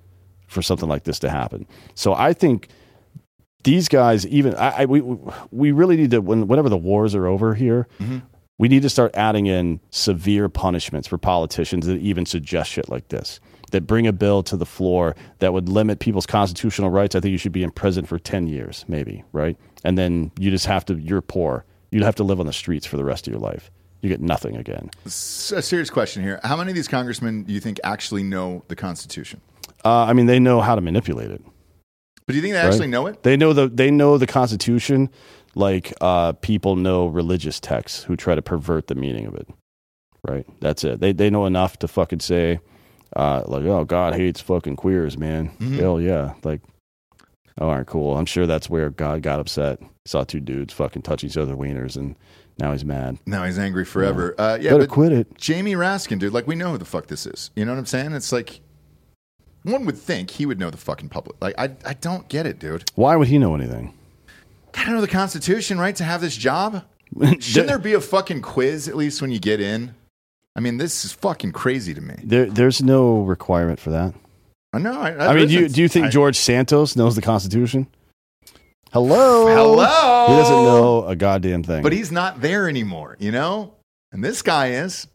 for 0.48 0.62
something 0.62 0.88
like 0.88 1.04
this 1.04 1.18
to 1.20 1.30
happen. 1.30 1.66
So 1.94 2.14
I 2.14 2.32
think 2.32 2.68
these 3.62 3.88
guys, 3.88 4.26
even 4.26 4.54
I, 4.54 4.82
I 4.82 4.84
we 4.86 5.02
we 5.50 5.72
really 5.72 5.96
need 5.96 6.10
to 6.12 6.20
when 6.20 6.48
whenever 6.48 6.68
the 6.68 6.76
wars 6.76 7.14
are 7.14 7.26
over 7.26 7.54
here, 7.54 7.86
mm-hmm. 8.00 8.18
we 8.58 8.68
need 8.68 8.82
to 8.82 8.90
start 8.90 9.14
adding 9.14 9.46
in 9.46 9.80
severe 9.90 10.48
punishments 10.48 11.06
for 11.06 11.18
politicians 11.18 11.86
that 11.86 11.98
even 11.98 12.26
suggest 12.26 12.70
shit 12.70 12.88
like 12.88 13.08
this. 13.08 13.40
That 13.72 13.86
bring 13.86 14.06
a 14.06 14.12
bill 14.12 14.42
to 14.44 14.56
the 14.56 14.66
floor 14.66 15.16
that 15.40 15.52
would 15.52 15.68
limit 15.68 15.98
people's 15.98 16.26
constitutional 16.26 16.90
rights. 16.90 17.16
I 17.16 17.20
think 17.20 17.32
you 17.32 17.38
should 17.38 17.52
be 17.52 17.64
in 17.64 17.72
prison 17.72 18.04
for 18.04 18.18
ten 18.18 18.46
years, 18.46 18.84
maybe, 18.86 19.24
right? 19.32 19.56
And 19.82 19.98
then 19.98 20.30
you 20.38 20.50
just 20.50 20.66
have 20.66 20.84
to. 20.86 20.94
You're 20.94 21.20
poor. 21.20 21.64
You'd 21.90 22.04
have 22.04 22.14
to 22.16 22.24
live 22.24 22.38
on 22.40 22.46
the 22.46 22.52
streets 22.52 22.86
for 22.86 22.96
the 22.96 23.04
rest 23.04 23.26
of 23.26 23.32
your 23.32 23.40
life. 23.40 23.70
You 24.02 24.08
get 24.08 24.20
nothing 24.20 24.56
again. 24.56 24.90
S- 25.04 25.52
a 25.54 25.62
serious 25.62 25.90
question 25.90 26.22
here. 26.22 26.38
How 26.44 26.56
many 26.56 26.70
of 26.70 26.76
these 26.76 26.86
congressmen 26.88 27.42
do 27.42 27.52
you 27.52 27.60
think 27.60 27.80
actually 27.82 28.22
know 28.22 28.62
the 28.68 28.76
Constitution? 28.76 29.40
Uh, 29.84 30.04
I 30.04 30.12
mean, 30.12 30.26
they 30.26 30.38
know 30.38 30.60
how 30.60 30.74
to 30.74 30.80
manipulate 30.80 31.30
it. 31.30 31.42
But 32.26 32.32
do 32.32 32.36
you 32.36 32.42
think 32.42 32.54
they 32.54 32.60
right? 32.60 32.66
actually 32.66 32.88
know 32.88 33.06
it? 33.06 33.22
They 33.22 33.36
know 33.36 33.52
the 33.52 33.68
they 33.68 33.90
know 33.90 34.18
the 34.18 34.26
Constitution, 34.26 35.10
like 35.54 35.92
uh, 36.00 36.32
people 36.32 36.76
know 36.76 37.06
religious 37.06 37.60
texts 37.60 38.02
who 38.02 38.16
try 38.16 38.34
to 38.34 38.42
pervert 38.42 38.88
the 38.88 38.94
meaning 38.94 39.26
of 39.26 39.34
it. 39.34 39.48
Right. 40.28 40.44
That's 40.60 40.82
it. 40.82 41.00
They 41.00 41.12
they 41.12 41.30
know 41.30 41.46
enough 41.46 41.78
to 41.78 41.88
fucking 41.88 42.20
say, 42.20 42.58
uh, 43.16 43.42
like, 43.46 43.64
oh, 43.64 43.84
God 43.84 44.14
hates 44.14 44.40
fucking 44.40 44.76
queers, 44.76 45.16
man. 45.18 45.50
Mhm. 45.58 45.78
Hell 45.78 46.00
yeah. 46.00 46.34
Like, 46.44 46.60
oh, 47.58 47.68
aren't 47.68 47.88
cool. 47.88 48.16
I'm 48.16 48.26
sure 48.26 48.46
that's 48.46 48.70
where 48.70 48.90
God 48.90 49.22
got 49.22 49.40
upset. 49.40 49.80
He 49.80 49.88
saw 50.04 50.22
two 50.22 50.40
dudes 50.40 50.72
fucking 50.74 51.02
touch 51.02 51.24
each 51.24 51.36
other 51.36 51.54
wieners, 51.56 51.96
and 51.96 52.14
now 52.58 52.72
he's 52.72 52.84
mad. 52.84 53.18
Now 53.26 53.44
he's 53.44 53.58
angry 53.58 53.84
forever. 53.84 54.34
Uh, 54.38 54.58
yeah, 54.60 54.70
Better 54.70 54.82
but 54.84 54.90
quit 54.90 55.12
it. 55.12 55.36
Jamie 55.38 55.74
Raskin, 55.74 56.18
dude, 56.18 56.32
like 56.32 56.46
we 56.46 56.54
know 56.54 56.72
who 56.72 56.78
the 56.78 56.84
fuck 56.84 57.06
this 57.08 57.26
is. 57.26 57.50
You 57.56 57.64
know 57.64 57.72
what 57.72 57.78
I'm 57.78 57.86
saying? 57.86 58.12
It's 58.12 58.32
like 58.32 58.60
one 59.62 59.84
would 59.86 59.98
think 59.98 60.30
he 60.30 60.46
would 60.46 60.60
know 60.60 60.70
the 60.70 60.76
fucking 60.76 61.08
public. 61.08 61.36
Like 61.40 61.54
I, 61.58 61.70
I 61.84 61.94
don't 61.94 62.28
get 62.28 62.46
it, 62.46 62.58
dude. 62.58 62.84
Why 62.94 63.16
would 63.16 63.28
he 63.28 63.38
know 63.38 63.54
anything? 63.54 63.94
Gotta 64.72 64.92
know 64.92 65.00
the 65.00 65.08
Constitution, 65.08 65.78
right, 65.78 65.96
to 65.96 66.04
have 66.04 66.20
this 66.20 66.36
job. 66.36 66.84
Shouldn't 67.40 67.68
there 67.68 67.78
be 67.78 67.94
a 67.94 68.00
fucking 68.00 68.42
quiz 68.42 68.88
at 68.88 68.96
least 68.96 69.22
when 69.22 69.30
you 69.30 69.38
get 69.38 69.60
in? 69.60 69.94
I 70.56 70.60
mean, 70.60 70.78
this 70.78 71.04
is 71.04 71.12
fucking 71.12 71.52
crazy 71.52 71.92
to 71.94 72.00
me. 72.00 72.14
There, 72.24 72.46
there's 72.46 72.82
no 72.82 73.20
requirement 73.22 73.78
for 73.78 73.90
that. 73.90 74.14
I 74.72 74.78
know. 74.78 74.98
I, 75.00 75.28
I 75.28 75.34
mean, 75.34 75.48
do 75.48 75.54
you, 75.54 75.68
do 75.68 75.82
you 75.82 75.88
think 75.88 76.06
I- 76.06 76.10
George 76.10 76.36
Santos 76.36 76.96
knows 76.96 77.14
the 77.14 77.22
Constitution? 77.22 77.86
Hello, 78.92 79.46
Hello? 79.48 80.26
He 80.28 80.36
doesn't 80.40 80.64
know 80.64 81.04
a 81.06 81.14
goddamn 81.16 81.62
thing. 81.62 81.82
But 81.82 81.92
he's 81.92 82.10
not 82.10 82.40
there 82.40 82.68
anymore, 82.68 83.16
you 83.18 83.30
know. 83.32 83.74
And 84.12 84.24
this 84.24 84.40
guy 84.42 84.68
is. 84.70 85.06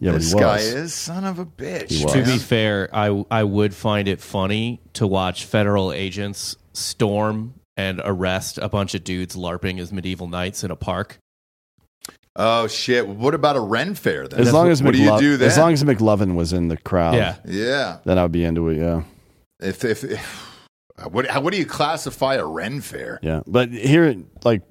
yeah, 0.00 0.10
but 0.12 0.20
this 0.20 0.34
guy 0.34 0.58
is 0.58 0.92
son 0.92 1.24
of 1.24 1.38
a 1.38 1.46
bitch. 1.46 2.10
To 2.12 2.24
be 2.24 2.38
fair, 2.38 2.88
I 2.92 3.24
I 3.30 3.44
would 3.44 3.74
find 3.74 4.08
it 4.08 4.20
funny 4.20 4.80
to 4.94 5.06
watch 5.06 5.44
federal 5.44 5.92
agents 5.92 6.56
storm 6.72 7.54
and 7.76 8.00
arrest 8.04 8.58
a 8.58 8.68
bunch 8.68 8.94
of 8.94 9.04
dudes 9.04 9.36
larping 9.36 9.78
as 9.78 9.92
medieval 9.92 10.26
knights 10.26 10.64
in 10.64 10.70
a 10.72 10.76
park. 10.76 11.18
Oh 12.36 12.66
shit! 12.66 13.06
What 13.06 13.34
about 13.34 13.56
a 13.56 13.60
Ren 13.60 13.94
fair 13.94 14.26
then? 14.26 14.40
As 14.40 14.52
long 14.52 14.68
as 14.68 14.82
what 14.82 14.92
do 14.94 15.00
you 15.00 15.16
do 15.18 15.36
then? 15.36 15.48
as 15.48 15.56
long 15.56 15.72
as 15.72 15.84
McLovin 15.84 16.34
was 16.34 16.52
in 16.52 16.68
the 16.68 16.76
crowd, 16.76 17.14
Yeah. 17.14 17.36
yeah. 17.44 17.98
then 18.04 18.18
I'd 18.18 18.32
be 18.32 18.44
into 18.44 18.68
it. 18.68 18.78
Yeah, 18.78 19.02
If 19.60 19.84
if, 19.84 20.02
if 20.02 20.58
what 21.10 21.26
how, 21.28 21.40
what 21.40 21.52
do 21.52 21.58
you 21.58 21.66
classify 21.66 22.34
a 22.34 22.44
Ren 22.44 22.80
fair? 22.80 23.20
yeah. 23.22 23.42
But 23.46 23.70
here, 23.70 24.16
like, 24.44 24.62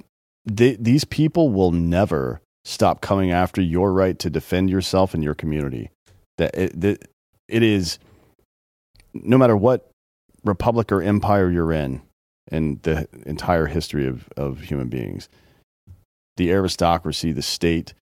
they, 0.45 0.75
these 0.75 1.05
people 1.05 1.49
will 1.51 1.71
never 1.71 2.41
stop 2.65 2.99
coming 3.01 3.31
after 3.31 3.61
your 3.61 3.93
right 3.93 4.17
to 4.19 4.29
defend 4.29 4.69
yourself 4.69 5.13
and 5.13 5.23
your 5.23 5.33
community. 5.35 5.89
That 6.37 6.55
it, 6.55 6.81
that 6.81 7.07
it 7.47 7.63
is, 7.63 7.97
no 9.13 9.37
matter 9.37 9.55
what 9.55 9.89
republic 10.43 10.91
or 10.91 11.01
empire 11.01 11.49
you're 11.49 11.71
in, 11.71 12.01
in 12.51 12.79
the 12.83 13.07
entire 13.25 13.67
history 13.67 14.05
of, 14.07 14.27
of 14.35 14.61
human 14.61 14.89
beings, 14.89 15.29
the 16.37 16.51
aristocracy, 16.51 17.31
the 17.31 17.41
state, 17.41 17.93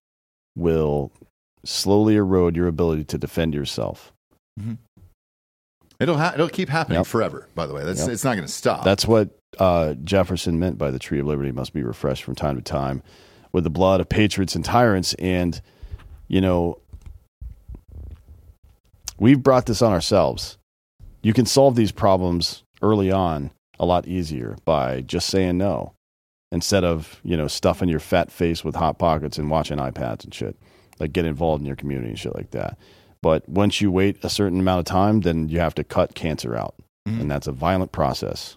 will 0.56 1.12
slowly 1.64 2.16
erode 2.16 2.56
your 2.56 2.66
ability 2.66 3.04
to 3.04 3.18
defend 3.18 3.54
yourself. 3.54 4.12
It'll 6.00 6.18
ha- 6.18 6.32
it'll 6.34 6.48
keep 6.48 6.68
happening 6.68 6.98
Yep. 6.98 7.06
forever. 7.06 7.48
By 7.54 7.66
the 7.66 7.74
way, 7.74 7.84
that's 7.84 8.00
Yep. 8.00 8.08
it's 8.10 8.24
not 8.24 8.34
going 8.34 8.46
to 8.46 8.52
stop. 8.52 8.84
That's 8.84 9.06
what 9.06 9.30
uh, 9.58 9.94
Jefferson 10.02 10.58
meant 10.58 10.78
by 10.78 10.90
the 10.90 10.98
tree 10.98 11.20
of 11.20 11.26
liberty 11.26 11.52
must 11.52 11.72
be 11.74 11.82
refreshed 11.82 12.24
from 12.24 12.34
time 12.34 12.56
to 12.56 12.62
time 12.62 13.02
with 13.52 13.64
the 13.64 13.70
blood 13.70 14.00
of 14.00 14.08
patriots 14.08 14.54
and 14.56 14.64
tyrants. 14.64 15.14
And, 15.14 15.60
you 16.26 16.40
know, 16.40 16.78
we've 19.18 19.42
brought 19.42 19.66
this 19.66 19.82
on 19.82 19.92
ourselves. 19.92 20.58
You 21.22 21.32
can 21.32 21.46
solve 21.46 21.76
these 21.76 21.92
problems 21.92 22.64
early 22.80 23.12
on 23.12 23.50
a 23.78 23.84
lot 23.86 24.08
easier 24.08 24.56
by 24.64 25.02
just 25.02 25.28
saying 25.28 25.58
no 25.58 25.92
instead 26.52 26.84
of, 26.84 27.18
you 27.24 27.36
know, 27.36 27.48
stuffing 27.48 27.88
your 27.88 27.98
fat 27.98 28.30
face 28.30 28.62
with 28.62 28.76
hot 28.76 28.98
pockets 28.98 29.38
and 29.38 29.50
watching 29.50 29.78
iPads 29.78 30.22
and 30.22 30.32
shit. 30.32 30.56
Like, 31.00 31.12
get 31.12 31.24
involved 31.24 31.62
in 31.62 31.66
your 31.66 31.74
community 31.74 32.10
and 32.10 32.18
shit 32.18 32.36
like 32.36 32.52
that. 32.52 32.78
But 33.22 33.48
once 33.48 33.80
you 33.80 33.90
wait 33.90 34.22
a 34.22 34.28
certain 34.28 34.60
amount 34.60 34.80
of 34.80 34.84
time, 34.84 35.22
then 35.22 35.48
you 35.48 35.58
have 35.58 35.74
to 35.76 35.84
cut 35.84 36.14
cancer 36.14 36.54
out. 36.54 36.76
And 37.04 37.28
that's 37.30 37.48
a 37.48 37.52
violent 37.52 37.90
process. 37.90 38.56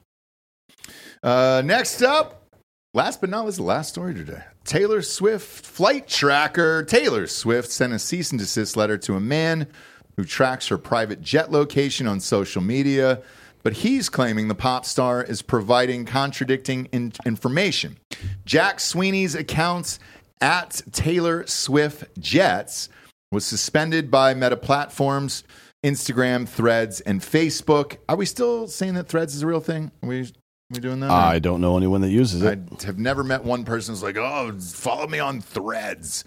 Uh, 1.23 1.63
next 1.65 2.03
up, 2.03 2.47
last 2.93 3.21
but 3.21 3.31
not 3.31 3.45
least, 3.45 3.57
the 3.57 3.63
last 3.63 3.89
story 3.89 4.13
today. 4.13 4.43
Taylor 4.65 5.01
Swift 5.01 5.65
flight 5.65 6.07
tracker. 6.07 6.83
Taylor 6.83 7.25
Swift 7.25 7.71
sent 7.71 7.93
a 7.93 7.99
cease 7.99 8.31
and 8.31 8.39
desist 8.39 8.77
letter 8.77 8.97
to 8.99 9.15
a 9.15 9.19
man 9.19 9.67
who 10.17 10.23
tracks 10.23 10.67
her 10.67 10.77
private 10.77 11.21
jet 11.21 11.51
location 11.51 12.07
on 12.07 12.19
social 12.19 12.61
media, 12.61 13.21
but 13.65 13.73
he's 13.73 14.09
claiming 14.09 14.47
the 14.47 14.53
pop 14.53 14.85
star 14.85 15.23
is 15.23 15.41
providing 15.41 16.05
contradicting 16.05 16.85
in- 16.91 17.11
information. 17.25 17.97
Jack 18.45 18.79
Sweeney's 18.79 19.33
accounts 19.33 19.97
at 20.39 20.83
Taylor 20.91 21.47
Swift 21.47 22.03
Jets 22.19 22.89
was 23.31 23.43
suspended 23.43 24.11
by 24.11 24.35
Meta 24.35 24.55
platforms, 24.55 25.43
Instagram, 25.83 26.47
Threads, 26.47 27.01
and 27.01 27.21
Facebook. 27.21 27.97
Are 28.07 28.15
we 28.15 28.27
still 28.27 28.67
saying 28.67 28.93
that 28.93 29.07
Threads 29.07 29.33
is 29.33 29.41
a 29.41 29.47
real 29.47 29.61
thing? 29.61 29.91
Are 30.03 30.09
we, 30.09 30.31
we 30.69 30.79
doing 30.79 30.99
that? 30.99 31.09
I 31.09 31.39
don't 31.39 31.59
know 31.59 31.75
anyone 31.75 32.01
that 32.01 32.11
uses 32.11 32.43
it. 32.43 32.59
I 32.71 32.85
have 32.85 32.99
never 32.99 33.23
met 33.23 33.43
one 33.43 33.65
person 33.65 33.95
who's 33.95 34.03
like, 34.03 34.17
oh, 34.17 34.55
follow 34.59 35.07
me 35.07 35.17
on 35.17 35.41
threads. 35.41 36.23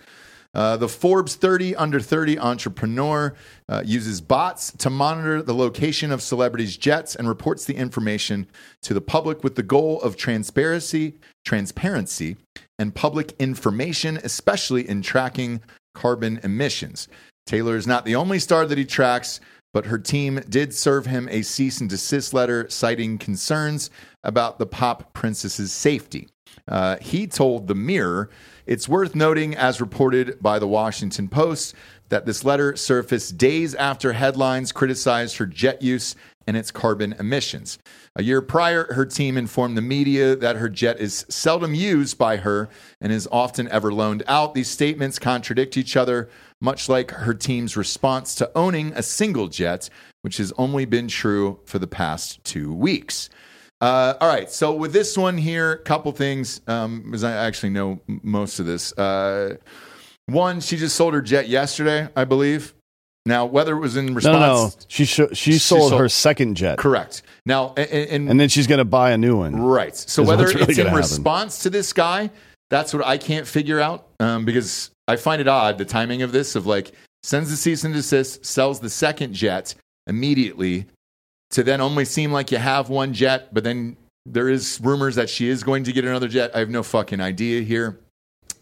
Uh, 0.55 0.77
the 0.77 0.89
Forbes 0.89 1.35
30 1.35 1.77
under 1.77 2.01
30 2.01 2.39
entrepreneur 2.39 3.35
uh, 3.69 3.83
uses 3.85 4.21
bots 4.21 4.73
to 4.73 4.89
monitor 4.89 5.43
the 5.43 5.55
location 5.55 6.11
of 6.11 6.23
celebrities' 6.23 6.77
jets 6.77 7.15
and 7.15 7.29
reports 7.29 7.65
the 7.65 7.77
information 7.77 8.47
to 8.83 8.95
the 8.95 9.01
public 9.01 9.45
with 9.45 9.57
the 9.57 9.63
goal 9.63 10.01
of 10.01 10.17
transparency, 10.17 11.15
transparency, 11.45 12.37
and 12.79 12.95
public 12.95 13.35
information, 13.39 14.19
especially 14.25 14.89
in 14.89 15.03
tracking 15.03 15.61
carbon 15.95 16.41
emissions. 16.43 17.09
Taylor 17.47 17.77
is 17.77 17.87
not 17.87 18.05
the 18.05 18.15
only 18.15 18.39
star 18.39 18.67
that 18.67 18.79
he 18.79 18.85
tracks, 18.85 19.41
but 19.73 19.87
her 19.87 19.99
team 19.99 20.41
did 20.49 20.75
serve 20.75 21.07
him 21.07 21.29
a 21.31 21.43
cease 21.43 21.81
and 21.81 21.91
desist 21.91 22.33
letter 22.33 22.69
citing 22.69 23.19
concerns 23.19 23.91
about 24.25 24.59
the 24.59 24.67
pop 24.67 25.13
princess's 25.13 25.73
safety. 25.73 26.29
Uh, 26.67 26.97
he 27.01 27.27
told 27.27 27.67
The 27.67 27.75
Mirror, 27.75 28.31
it's 28.67 28.89
worth 28.89 29.15
noting, 29.15 29.55
as 29.55 29.81
reported 29.81 30.39
by 30.43 30.59
the 30.59 30.69
Washington 30.69 31.29
Post, 31.29 31.75
that 32.11 32.27
this 32.27 32.45
letter 32.45 32.77
surfaced 32.77 33.39
days 33.39 33.75
after 33.75 34.13
headlines 34.13 34.73
criticized 34.73 35.37
her 35.39 35.47
jet 35.47 35.83
use 35.83 36.15
and 36.47 36.57
its 36.57 36.71
carbon 36.71 37.15
emissions. 37.19 37.79
A 38.17 38.23
year 38.23 38.41
prior, 38.41 38.93
her 38.95 39.05
team 39.05 39.37
informed 39.37 39.77
the 39.77 39.83
media 39.83 40.35
that 40.35 40.57
her 40.57 40.69
jet 40.69 40.99
is 40.99 41.27
seldom 41.29 41.75
used 41.75 42.17
by 42.17 42.39
her 42.39 42.69
and 43.01 43.13
is 43.13 43.29
often 43.31 43.69
ever 43.69 43.93
loaned 43.93 44.23
out. 44.27 44.55
These 44.55 44.71
statements 44.71 45.19
contradict 45.19 45.77
each 45.77 45.97
other, 45.97 46.31
much 46.61 46.89
like 46.89 47.11
her 47.11 47.35
team's 47.35 47.77
response 47.77 48.35
to 48.37 48.51
owning 48.55 48.93
a 48.95 49.03
single 49.03 49.49
jet, 49.49 49.89
which 50.23 50.39
has 50.39 50.53
only 50.59 50.85
been 50.85 51.09
true 51.09 51.61
for 51.65 51.79
the 51.79 51.87
past 51.87 52.43
two 52.45 52.73
weeks. 52.73 53.31
Uh, 53.81 54.15
all 54.21 54.29
right, 54.29 54.51
so 54.51 54.75
with 54.75 54.93
this 54.93 55.17
one 55.17 55.39
here, 55.39 55.73
a 55.73 55.79
couple 55.79 56.11
things, 56.11 56.61
um, 56.67 57.03
because 57.03 57.23
I 57.23 57.33
actually 57.33 57.71
know 57.71 58.01
most 58.09 58.59
of 58.59 58.67
this. 58.67 58.93
Uh, 58.99 59.57
one, 60.27 60.61
she 60.61 60.77
just 60.77 60.97
sold 60.97 61.15
her 61.15 61.23
jet 61.23 61.49
yesterday, 61.49 62.09
I 62.17 62.25
believe. 62.25 62.75
Now, 63.25 63.45
whether 63.45 63.77
it 63.77 63.81
was 63.81 63.97
in 63.97 64.15
response, 64.15 64.35
no, 64.35 64.65
no. 64.65 64.71
She 64.89 65.05
sh- 65.05 65.21
she, 65.35 65.59
sold, 65.59 65.93
her 65.93 66.09
second 66.09 66.57
jet, 66.57 66.79
correct. 66.79 67.23
Now, 67.45 67.75
a- 67.77 67.81
a- 67.83 68.15
and, 68.15 68.29
and 68.31 68.41
then 68.41 68.49
she's 68.49 68.67
going 68.67 68.79
to 68.79 68.85
buy 68.87 69.11
a 69.13 69.19
new 69.19 69.37
one. 69.37 69.55
Right. 69.61 69.95
So 69.95 70.23
whether 70.23 70.47
really 70.49 70.63
it's 70.63 70.79
in 70.79 70.87
happen. 70.87 70.97
response 70.97 71.63
to 71.65 71.71
this 71.71 71.93
guy, 71.93 72.31
that's 72.71 72.93
what 72.95 73.07
I 73.07 73.19
can't 73.19 73.47
figure 73.47 73.81
out 73.81 74.09
um, 74.19 74.45
because 74.45 74.91
I 75.09 75.17
find 75.17 75.41
it 75.41 75.49
odd 75.49 75.79
the 75.79 75.85
timing 75.85 76.23
of 76.23 76.31
this 76.31 76.55
of 76.55 76.67
like 76.67 76.93
sends 77.23 77.51
the 77.51 77.57
cease 77.57 77.83
and 77.83 77.95
desist, 77.95 78.45
sells 78.45 78.79
the 78.79 78.91
second 78.91 79.33
jet 79.33 79.75
immediately 80.07 80.87
to 81.51 81.63
then 81.65 81.81
only 81.81 82.05
seem 82.05 82.31
like 82.31 82.53
you 82.53 82.59
have 82.59 82.91
one 82.91 83.15
jet, 83.15 83.53
but 83.53 83.65
then 83.65 83.97
there 84.27 84.49
is 84.49 84.79
rumors 84.83 85.15
that 85.15 85.31
she 85.31 85.49
is 85.49 85.63
going 85.63 85.85
to 85.85 85.93
get 85.93 86.05
another 86.05 86.29
jet. 86.29 86.51
I 86.55 86.59
have 86.59 86.69
no 86.69 86.83
fucking 86.83 87.21
idea 87.21 87.63
here. 87.63 87.99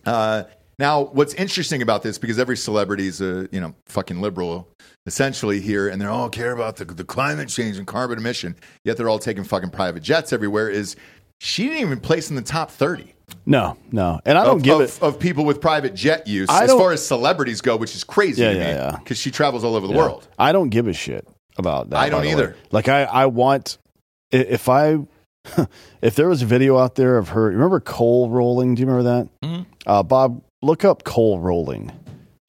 Uh, 0.05 0.45
now, 0.79 1.07
what's 1.07 1.35
interesting 1.35 1.83
about 1.83 2.03
this, 2.03 2.17
because 2.17 2.39
every 2.39 2.57
celebrity 2.57 3.09
is 3.09 3.21
a 3.21 3.49
you 3.51 3.61
know 3.61 3.75
fucking 3.87 4.21
liberal, 4.21 4.69
essentially 5.07 5.61
here, 5.61 5.89
and 5.89 6.01
they're 6.01 6.11
all 6.11 6.31
care 6.31 6.53
about 6.53 6.77
the, 6.77 6.85
the 6.85 7.03
climate 7.03 7.49
change 7.49 7.77
and 7.77 7.89
carbon 7.89 8.19
emission, 8.19 8.55
yet 8.85 8.97
they're 8.97 9.09
all 9.09 9.19
taking 9.19 9.43
fucking 9.43 9.71
private 9.71 10.05
jets 10.05 10.33
everywhere. 10.33 10.71
Is 10.71 10.95
she 11.41 11.65
didn't 11.65 11.81
even 11.81 11.99
place 11.99 12.31
in 12.31 12.37
the 12.37 12.43
top 12.43 12.71
thirty 12.71 13.15
No, 13.45 13.77
no, 13.93 14.21
and 14.25 14.39
I 14.39 14.45
don't 14.45 14.59
of, 14.59 14.63
give 14.63 14.81
of, 14.81 14.83
it. 14.83 15.03
of 15.03 15.19
people 15.19 15.45
with 15.45 15.61
private 15.61 15.95
jet 15.95 16.27
use 16.29 16.49
I 16.49 16.65
as 16.65 16.71
don't- 16.71 16.79
far 16.79 16.93
as 16.93 17.05
celebrities 17.07 17.61
go, 17.61 17.77
which 17.77 17.95
is 17.97 18.05
crazy 18.05 18.43
Yeah, 18.43 18.53
to 18.53 18.57
yeah, 18.59 18.65
me 18.65 18.71
yeah. 18.71 18.97
because 18.99 19.19
she 19.19 19.31
travels 19.31 19.65
all 19.65 19.75
over 19.75 19.87
the 19.87 19.93
Yeah. 19.95 19.99
world. 19.99 20.29
I 20.39 20.53
don't 20.53 20.69
give 20.69 20.87
a 20.87 20.93
shit 20.93 21.27
about 21.57 21.91
that. 21.91 21.97
I 21.99 22.09
don't 22.09 22.21
by 22.21 22.27
the 22.27 22.31
either. 22.33 22.49
way. 22.49 22.55
Like 22.71 22.89
I, 22.89 23.03
I 23.05 23.27
want 23.27 23.79
i- 24.33 24.37
if 24.37 24.69
I 24.69 24.99
if 26.03 26.15
there 26.17 26.29
was 26.29 26.43
a 26.43 26.47
video 26.47 26.77
out 26.79 26.95
there 26.97 27.19
of 27.19 27.29
her. 27.31 27.45
Remember 27.47 27.79
coal 27.81 28.29
rolling? 28.31 28.75
Do 28.75 28.81
you 28.83 28.87
remember 28.87 29.11
that? 29.11 29.29
Mm-hmm. 29.49 29.63
Uh, 29.87 30.03
Bob, 30.03 30.43
look 30.63 30.85
up 30.85 31.05
coal 31.05 31.39
rolling 31.39 31.93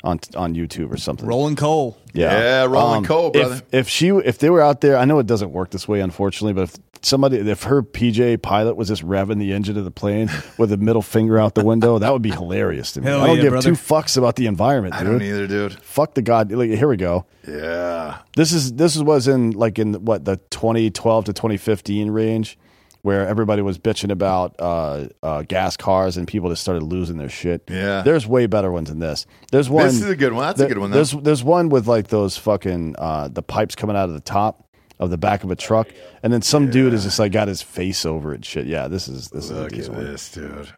on 0.04 0.20
on 0.36 0.56
YouTube 0.56 0.92
or 0.92 0.98
something. 0.98 1.28
Rolling 1.28 1.56
coal. 1.56 1.98
Yeah, 2.14 2.32
Yeah, 2.40 2.64
rolling 2.66 3.04
coal, 3.04 3.28
if- 3.28 3.34
brother. 3.34 3.62
If, 3.72 3.88
she, 3.90 4.08
if 4.10 4.40
they 4.40 4.50
were 4.50 4.62
out 4.62 4.82
there, 4.82 4.98
I 4.98 5.06
know 5.06 5.20
it 5.20 5.28
doesn't 5.28 5.52
work 5.52 5.70
this 5.70 5.88
way, 5.88 6.00
unfortunately, 6.02 6.54
but 6.54 6.64
if 6.64 6.87
somebody 7.02 7.38
if 7.38 7.64
her 7.64 7.84
PJ 7.84 8.42
pilot 8.42 8.76
was 8.76 8.88
just 8.88 9.04
revving 9.04 9.40
the 9.40 9.54
engine 9.54 9.78
of 9.78 9.84
the 9.84 9.92
plane 9.92 10.30
with 10.58 10.72
a 10.72 10.78
middle 10.78 11.02
finger 11.02 11.38
out 11.40 11.56
the 11.56 11.64
window, 11.64 12.00
that 12.00 12.12
would 12.12 12.22
be 12.22 12.32
hilarious 12.32 12.92
to 12.94 13.02
me. 13.02 13.08
Hell 13.08 13.22
I 13.22 13.28
don't 13.28 13.38
yeah, 13.38 13.44
give 13.44 13.52
brother. 13.52 13.70
two 13.70 13.76
fucks 13.76 14.18
about 14.18 14.36
the 14.36 14.48
environment, 14.48 14.96
I 14.96 15.04
don't 15.04 15.22
either, 15.22 15.48
dude. 15.48 15.74
Fuck 15.84 16.14
the 16.14 16.22
god. 16.22 16.52
Like, 16.52 16.70
here 16.70 16.88
we 16.88 16.98
go. 16.98 17.26
Yeah. 17.48 18.20
This 18.36 18.52
is 18.52 18.74
this 18.74 18.98
was 18.98 19.28
in 19.28 19.52
like 19.52 19.80
in 19.80 19.94
what 20.06 20.26
the 20.26 20.38
2012 20.50 21.26
to 21.26 21.34
2015 21.34 22.12
range, 22.12 22.58
where 23.02 23.26
everybody 23.28 23.62
was 23.62 23.78
bitching 23.80 24.12
about 24.12 24.56
uh, 24.60 25.08
uh, 25.24 25.44
gas 25.44 25.78
cars 25.78 26.18
and 26.18 26.28
people 26.28 26.50
just 26.50 26.62
started 26.62 26.84
losing 26.84 27.18
their 27.18 27.30
shit. 27.30 27.64
Yeah. 27.70 28.02
there's 28.02 28.28
way 28.28 28.48
better 28.48 28.72
ones 28.72 28.90
than 28.90 29.00
this. 29.00 29.26
There's 29.52 29.70
one. 29.70 29.86
This 29.86 30.02
is 30.02 30.10
a 30.10 30.16
good 30.16 30.34
one. 30.34 30.46
That's 30.48 30.60
a 30.60 30.68
good 30.68 30.78
one, 30.78 30.92
though. 30.92 30.98
There's 30.98 31.12
there's 31.12 31.44
one 31.44 31.70
with 31.70 31.88
like 31.88 32.08
those 32.08 32.38
fucking 32.38 32.96
uh, 32.98 33.30
the 33.30 33.42
pipes 33.42 33.76
coming 33.76 33.96
out 33.96 34.10
of 34.10 34.14
the 34.14 34.22
top 34.22 34.67
of 35.00 35.10
the 35.10 35.18
back 35.18 35.44
of 35.44 35.52
a 35.52 35.56
truck, 35.56 35.88
and 36.24 36.32
then 36.34 36.42
some 36.42 36.70
dude 36.70 36.94
is 36.94 37.04
just 37.04 37.20
like 37.20 37.32
got 37.32 37.48
his 37.48 37.62
face 37.62 38.06
over 38.06 38.34
it. 38.34 38.44
Shit, 38.46 38.66
yeah, 38.68 38.88
this 38.88 39.08
is 39.08 39.30
this 39.30 39.46
is 39.46 39.52
a 39.52 39.56
Look 39.56 39.66
at 39.74 39.78
decent 39.78 39.96
one. 39.98 40.06
this, 40.06 40.32
dude. 40.32 40.70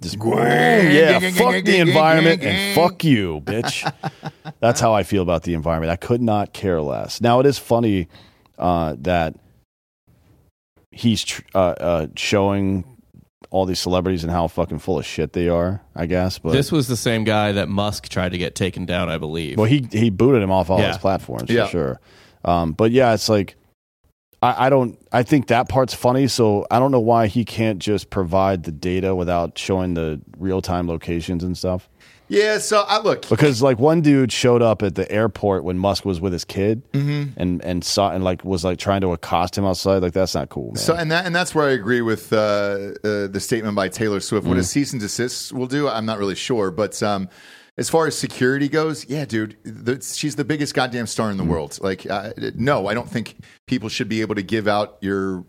Just 0.00 0.18
boom, 0.18 0.32
yeah, 0.38 1.18
fuck 1.32 1.62
the 1.62 1.76
environment 1.76 2.42
and 2.42 2.74
fuck 2.74 3.04
you, 3.04 3.42
bitch. 3.44 3.84
That's 4.60 4.80
how 4.80 4.94
I 4.94 5.02
feel 5.02 5.22
about 5.22 5.42
the 5.42 5.52
environment. 5.52 5.90
I 5.92 5.96
could 5.96 6.22
not 6.22 6.54
care 6.54 6.80
less. 6.80 7.20
Now 7.20 7.38
it 7.40 7.44
is 7.44 7.58
funny 7.58 8.08
uh, 8.58 8.96
that 9.00 9.34
he's 10.90 11.22
tr- 11.24 11.42
uh, 11.54 11.58
uh, 11.58 12.06
showing 12.16 12.84
all 13.50 13.66
these 13.66 13.80
celebrities 13.80 14.22
and 14.22 14.30
how 14.32 14.46
fucking 14.48 14.78
full 14.78 14.98
of 14.98 15.04
shit 15.04 15.32
they 15.32 15.48
are. 15.48 15.82
I 15.94 16.06
guess, 16.06 16.38
but 16.38 16.52
this 16.52 16.70
was 16.72 16.88
the 16.88 16.96
same 16.96 17.24
guy 17.24 17.52
that 17.52 17.68
Musk 17.68 18.08
tried 18.08 18.32
to 18.32 18.38
get 18.38 18.54
taken 18.54 18.86
down, 18.86 19.08
I 19.10 19.18
believe. 19.18 19.58
well, 19.58 19.66
he 19.66 19.86
he 19.92 20.08
booted 20.08 20.42
him 20.42 20.50
off 20.50 20.70
all 20.70 20.78
Yeah. 20.80 20.88
his 20.88 20.98
platforms 20.98 21.50
Yeah. 21.50 21.66
for 21.66 21.70
sure. 21.70 22.00
Um, 22.44 22.72
but 22.72 22.90
yeah, 22.90 23.12
it's 23.14 23.28
like 23.28 23.56
I, 24.42 24.66
I 24.66 24.70
don't. 24.70 24.98
I 25.12 25.22
think 25.22 25.48
that 25.48 25.68
part's 25.68 25.94
funny. 25.94 26.26
So 26.28 26.66
I 26.70 26.78
don't 26.78 26.90
know 26.92 27.00
why 27.00 27.26
he 27.26 27.44
can't 27.44 27.78
just 27.78 28.10
provide 28.10 28.64
the 28.64 28.72
data 28.72 29.14
without 29.14 29.58
showing 29.58 29.94
the 29.94 30.20
real 30.38 30.62
time 30.62 30.88
locations 30.88 31.44
and 31.44 31.56
stuff. 31.56 31.88
Yeah, 32.28 32.58
so 32.58 32.84
I 32.86 33.00
look. 33.00 33.28
Because 33.28 33.60
like 33.60 33.80
one 33.80 34.02
dude 34.02 34.30
showed 34.30 34.62
up 34.62 34.82
at 34.84 34.94
the 34.94 35.10
airport 35.10 35.64
when 35.64 35.78
Musk 35.78 36.04
was 36.04 36.20
with 36.20 36.32
his 36.32 36.44
kid, 36.44 36.80
Mhm. 36.92 37.32
and 37.36 37.62
and 37.64 37.84
saw 37.84 38.12
and 38.12 38.22
like 38.22 38.44
was 38.44 38.62
like 38.64 38.78
trying 38.78 39.00
to 39.00 39.12
accost 39.12 39.58
him 39.58 39.64
outside. 39.66 40.00
Like 40.00 40.12
that's 40.12 40.34
not 40.36 40.48
cool, 40.48 40.68
man. 40.68 40.76
So 40.76 40.94
and 40.94 41.10
that 41.10 41.26
and 41.26 41.34
that's 41.34 41.54
where 41.56 41.66
I 41.68 41.72
agree 41.72 42.02
with 42.02 42.32
uh, 42.32 42.36
uh, 42.36 43.26
the 43.26 43.40
statement 43.40 43.74
by 43.74 43.88
Taylor 43.88 44.20
Swift. 44.20 44.46
What 44.46 44.58
a 44.58 44.60
Mm. 44.60 44.64
cease 44.64 44.92
and 44.92 45.00
desist 45.02 45.52
will 45.52 45.66
do, 45.66 45.88
I'm 45.88 46.06
not 46.06 46.18
really 46.20 46.36
sure. 46.36 46.70
But 46.70 47.02
um, 47.02 47.28
as 47.80 47.88
far 47.88 48.06
as 48.06 48.16
security 48.16 48.68
goes, 48.68 49.08
yeah, 49.08 49.24
dude, 49.24 49.56
the, 49.64 50.00
she's 50.02 50.36
the 50.36 50.44
biggest 50.44 50.74
goddamn 50.74 51.06
star 51.06 51.30
in 51.30 51.38
the 51.38 51.44
world. 51.44 51.78
Like, 51.80 52.08
uh, 52.08 52.32
no, 52.54 52.86
I 52.86 52.94
don't 52.94 53.08
think 53.08 53.36
people 53.66 53.88
should 53.88 54.08
be 54.08 54.20
able 54.20 54.34
to 54.34 54.42
give 54.42 54.68
out 54.68 54.98
your 55.00 55.46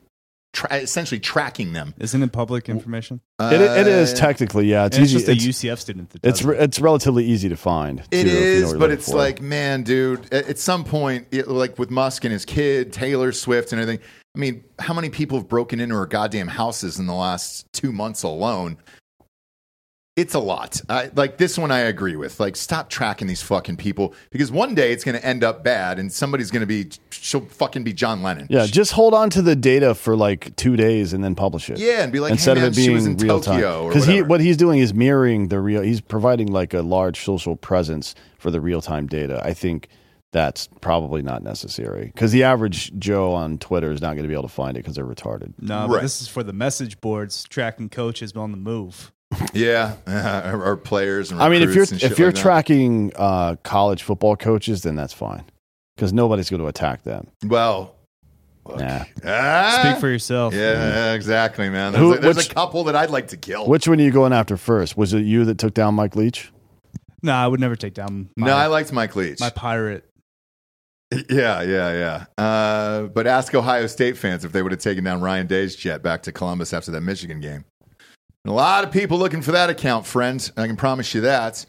tra- 0.53 0.73
essentially 0.77 1.19
tracking 1.19 1.73
them. 1.73 1.93
Isn't 1.99 2.23
it 2.23 2.31
public 2.31 2.69
information? 2.69 3.19
it, 3.37 3.59
it 3.59 3.85
is 3.85 4.13
Uh, 4.13 4.15
technically, 4.15 4.67
yeah. 4.67 4.85
It's 4.85 4.95
And 4.95 5.03
it's 5.03 5.11
just 5.11 5.27
a 5.27 5.33
UCF 5.33 5.77
student 5.77 6.11
that 6.11 6.25
It's 6.25 6.41
re- 6.41 6.57
it's 6.57 6.79
relatively 6.79 7.25
easy 7.25 7.49
to 7.49 7.57
find. 7.57 7.99
It 7.99 8.05
too, 8.11 8.17
if 8.19 8.25
you 8.27 8.31
know 8.31 8.39
is, 8.39 8.63
what 8.63 8.69
you're 8.69 8.79
but 8.79 8.91
it's 8.91 9.11
for. 9.11 9.17
like, 9.17 9.41
man, 9.41 9.83
dude, 9.83 10.33
at, 10.33 10.47
at 10.47 10.57
some 10.57 10.85
point, 10.85 11.27
it, 11.31 11.49
like 11.49 11.77
with 11.77 11.91
Musk 11.91 12.23
and 12.23 12.31
his 12.31 12.45
kid, 12.45 12.93
Taylor 12.93 13.33
Swift 13.33 13.73
and 13.73 13.81
everything. 13.81 14.01
I 14.33 14.39
mean, 14.39 14.63
how 14.79 14.93
many 14.93 15.09
people 15.09 15.37
have 15.37 15.49
broken 15.49 15.81
into 15.81 15.95
our 15.95 16.05
goddamn 16.05 16.47
houses 16.47 16.97
in 16.97 17.07
the 17.07 17.13
last 17.13 17.65
two 17.73 17.91
months 17.91 18.23
alone? 18.23 18.77
It's 20.17 20.33
a 20.33 20.39
lot. 20.39 20.81
I, 20.89 21.09
like 21.15 21.37
this 21.37 21.57
one, 21.57 21.71
I 21.71 21.79
agree 21.79 22.17
with. 22.17 22.37
Like, 22.37 22.57
stop 22.57 22.89
tracking 22.89 23.27
these 23.27 23.41
fucking 23.41 23.77
people 23.77 24.13
because 24.29 24.51
one 24.51 24.75
day 24.75 24.91
it's 24.91 25.05
going 25.05 25.17
to 25.17 25.25
end 25.25 25.41
up 25.41 25.63
bad, 25.63 25.99
and 25.99 26.11
somebody's 26.11 26.51
going 26.51 26.59
to 26.61 26.67
be 26.67 26.89
she'll 27.11 27.45
fucking 27.45 27.85
be 27.85 27.93
John 27.93 28.21
Lennon. 28.21 28.47
Yeah, 28.49 28.65
just 28.65 28.91
hold 28.91 29.13
on 29.13 29.29
to 29.29 29.41
the 29.41 29.55
data 29.55 29.95
for 29.95 30.17
like 30.17 30.53
two 30.57 30.75
days 30.75 31.13
and 31.13 31.23
then 31.23 31.33
publish 31.33 31.69
it. 31.69 31.79
Yeah, 31.79 32.03
and 32.03 32.11
be 32.11 32.19
like, 32.19 32.31
instead 32.31 32.57
hey, 32.57 32.67
of 32.67 32.75
man, 32.75 32.83
it 32.83 32.87
being 32.87 33.05
in 33.05 33.17
real 33.17 33.39
Tokyo 33.39 33.83
time, 33.83 33.87
because 33.87 34.05
he 34.05 34.21
what 34.21 34.41
he's 34.41 34.57
doing 34.57 34.79
is 34.79 34.93
mirroring 34.93 35.47
the 35.47 35.61
real. 35.61 35.81
He's 35.81 36.01
providing 36.01 36.51
like 36.51 36.73
a 36.73 36.81
large 36.81 37.23
social 37.23 37.55
presence 37.55 38.13
for 38.37 38.51
the 38.51 38.59
real 38.59 38.81
time 38.81 39.07
data. 39.07 39.41
I 39.45 39.53
think 39.53 39.87
that's 40.33 40.67
probably 40.81 41.21
not 41.21 41.41
necessary 41.41 42.07
because 42.07 42.33
the 42.33 42.43
average 42.43 42.91
Joe 42.99 43.31
on 43.31 43.57
Twitter 43.59 43.91
is 43.91 44.01
not 44.01 44.15
going 44.15 44.23
to 44.23 44.27
be 44.27 44.33
able 44.33 44.43
to 44.43 44.49
find 44.49 44.75
it 44.75 44.81
because 44.81 44.95
they're 44.95 45.05
retarded. 45.05 45.53
No, 45.57 45.87
but 45.87 46.01
this 46.01 46.21
is 46.21 46.27
for 46.27 46.43
the 46.43 46.53
message 46.53 46.99
boards 46.99 47.45
tracking 47.45 47.87
coaches 47.87 48.33
on 48.35 48.51
the 48.51 48.57
move. 48.57 49.13
Yeah, 49.53 49.95
or, 50.53 50.63
or 50.63 50.77
players. 50.77 51.31
And 51.31 51.41
I 51.41 51.49
mean, 51.49 51.61
if 51.61 51.69
you're 51.73 51.83
recruits 51.83 51.91
and 51.91 52.01
shit 52.01 52.11
if 52.11 52.19
you're 52.19 52.31
like 52.31 52.41
tracking 52.41 53.11
uh, 53.15 53.55
college 53.63 54.03
football 54.03 54.35
coaches, 54.35 54.81
then 54.83 54.95
that's 54.95 55.13
fine 55.13 55.43
because 55.95 56.13
nobody's 56.13 56.49
going 56.49 56.61
to 56.61 56.67
attack 56.67 57.03
them. 57.03 57.27
well, 57.45 57.95
Nah. 58.77 59.03
ah, 59.25 59.79
Speak 59.83 59.99
for 59.99 60.07
yourself. 60.07 60.53
Yeah, 60.53 61.13
exactly, 61.13 61.67
man. 61.69 61.93
There's, 61.93 62.03
Who- 62.03 62.13
a, 62.13 62.19
there's 62.19 62.37
which- 62.37 62.51
a 62.51 62.53
couple 62.53 62.83
that 62.85 62.95
I'd 62.95 63.09
like 63.09 63.29
to 63.29 63.37
kill. 63.37 63.67
Which 63.67 63.87
one 63.87 63.99
are 63.99 64.03
you 64.03 64.11
going 64.11 64.33
after 64.33 64.55
first? 64.55 64.95
Was 64.95 65.13
it 65.13 65.21
you 65.21 65.45
that 65.45 65.57
took 65.57 65.73
down 65.73 65.95
Mike 65.95 66.15
Leach? 66.15 66.51
No, 67.23 67.33
I 67.33 67.47
would 67.47 67.59
never 67.59 67.75
take 67.75 67.93
down. 67.95 68.29
My, 68.37 68.47
no, 68.47 68.53
I 68.55 68.67
liked 68.67 68.91
Mike 68.93 69.15
Leach. 69.15 69.39
my 69.39 69.49
pirate. 69.49 70.05
Yeah, 71.29 71.61
yeah, 71.63 72.25
yeah. 72.37 72.43
Uh, 72.43 73.01
but 73.07 73.27
ask 73.27 73.53
Ohio 73.53 73.85
State 73.87 74.17
fans 74.17 74.45
if 74.45 74.53
they 74.53 74.61
would 74.61 74.71
have 74.71 74.79
taken 74.79 75.03
down 75.03 75.19
Ryan 75.19 75.45
Day's 75.45 75.75
jet 75.75 76.01
back 76.01 76.23
to 76.23 76.31
Columbus 76.31 76.71
after 76.71 76.89
that 76.91 77.01
Michigan 77.01 77.41
game. 77.41 77.65
A 78.43 78.51
lot 78.51 78.83
of 78.83 78.91
people 78.91 79.19
looking 79.19 79.43
for 79.43 79.51
that 79.51 79.69
account, 79.69 80.07
friends. 80.07 80.51
I 80.57 80.65
can 80.65 80.75
promise 80.75 81.13
you 81.13 81.21
that. 81.21 81.63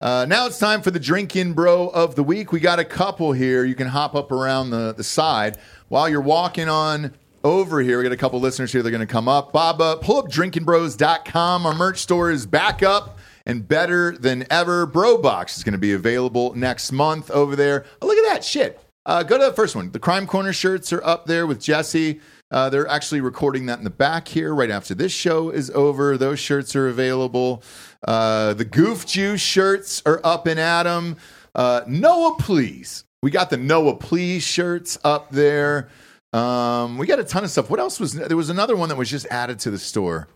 Uh, 0.00 0.24
now 0.28 0.46
it's 0.46 0.56
time 0.56 0.80
for 0.80 0.92
the 0.92 1.00
drinkin' 1.00 1.52
bro 1.52 1.88
of 1.88 2.14
the 2.14 2.22
week. 2.22 2.52
We 2.52 2.60
got 2.60 2.78
a 2.78 2.84
couple 2.84 3.32
here. 3.32 3.64
You 3.64 3.74
can 3.74 3.88
hop 3.88 4.14
up 4.14 4.30
around 4.30 4.70
the, 4.70 4.92
the 4.92 5.02
side 5.02 5.58
while 5.88 6.08
you're 6.08 6.20
walking 6.20 6.68
on 6.68 7.12
over 7.42 7.80
here. 7.80 7.98
We 7.98 8.04
got 8.04 8.12
a 8.12 8.16
couple 8.16 8.38
listeners 8.38 8.70
here. 8.70 8.82
They're 8.82 8.92
going 8.92 9.00
to 9.00 9.12
come 9.12 9.26
up. 9.26 9.52
Bob, 9.52 9.80
uh, 9.80 9.96
pull 9.96 10.18
up 10.18 10.30
drinkinbros.com. 10.30 11.66
Our 11.66 11.74
merch 11.74 11.98
store 11.98 12.30
is 12.30 12.46
back 12.46 12.84
up 12.84 13.18
and 13.44 13.66
better 13.66 14.16
than 14.16 14.46
ever. 14.48 14.86
Bro 14.86 15.22
Box 15.22 15.56
is 15.56 15.64
going 15.64 15.72
to 15.72 15.78
be 15.78 15.92
available 15.92 16.54
next 16.54 16.92
month 16.92 17.32
over 17.32 17.56
there. 17.56 17.84
Oh, 18.00 18.06
look 18.06 18.18
at 18.18 18.32
that 18.32 18.44
shit. 18.44 18.78
Uh, 19.04 19.24
go 19.24 19.38
to 19.38 19.46
the 19.46 19.52
first 19.52 19.74
one. 19.74 19.90
The 19.90 19.98
Crime 19.98 20.28
Corner 20.28 20.52
shirts 20.52 20.92
are 20.92 21.02
up 21.02 21.26
there 21.26 21.48
with 21.48 21.60
Jesse. 21.60 22.20
Uh, 22.52 22.68
they're 22.68 22.86
actually 22.86 23.22
recording 23.22 23.66
that 23.66 23.78
in 23.78 23.84
the 23.84 23.90
back 23.90 24.28
here 24.28 24.54
right 24.54 24.70
after 24.70 24.94
this 24.94 25.10
show 25.10 25.48
is 25.50 25.70
over. 25.70 26.18
Those 26.18 26.38
shirts 26.38 26.76
are 26.76 26.86
available. 26.86 27.62
Uh, 28.06 28.52
the 28.52 28.66
Goof 28.66 29.06
Juice 29.06 29.40
shirts 29.40 30.02
are 30.04 30.20
up 30.22 30.46
and 30.46 30.60
at 30.60 30.86
'em. 30.86 31.16
Uh, 31.54 31.80
Noah, 31.86 32.36
please. 32.38 33.04
We 33.22 33.30
got 33.30 33.50
the 33.50 33.56
Noah, 33.56 33.96
please 33.96 34.42
shirts 34.42 34.98
up 35.02 35.30
there. 35.30 35.88
Um, 36.32 36.98
we 36.98 37.06
got 37.06 37.18
a 37.18 37.24
ton 37.24 37.44
of 37.44 37.50
stuff. 37.50 37.70
What 37.70 37.80
else 37.80 37.98
was 37.98 38.14
there? 38.14 38.36
Was 38.36 38.50
another 38.50 38.76
one 38.76 38.88
that 38.88 38.96
was 38.96 39.10
just 39.10 39.26
added 39.26 39.58
to 39.60 39.70
the 39.70 39.78
store 39.78 40.28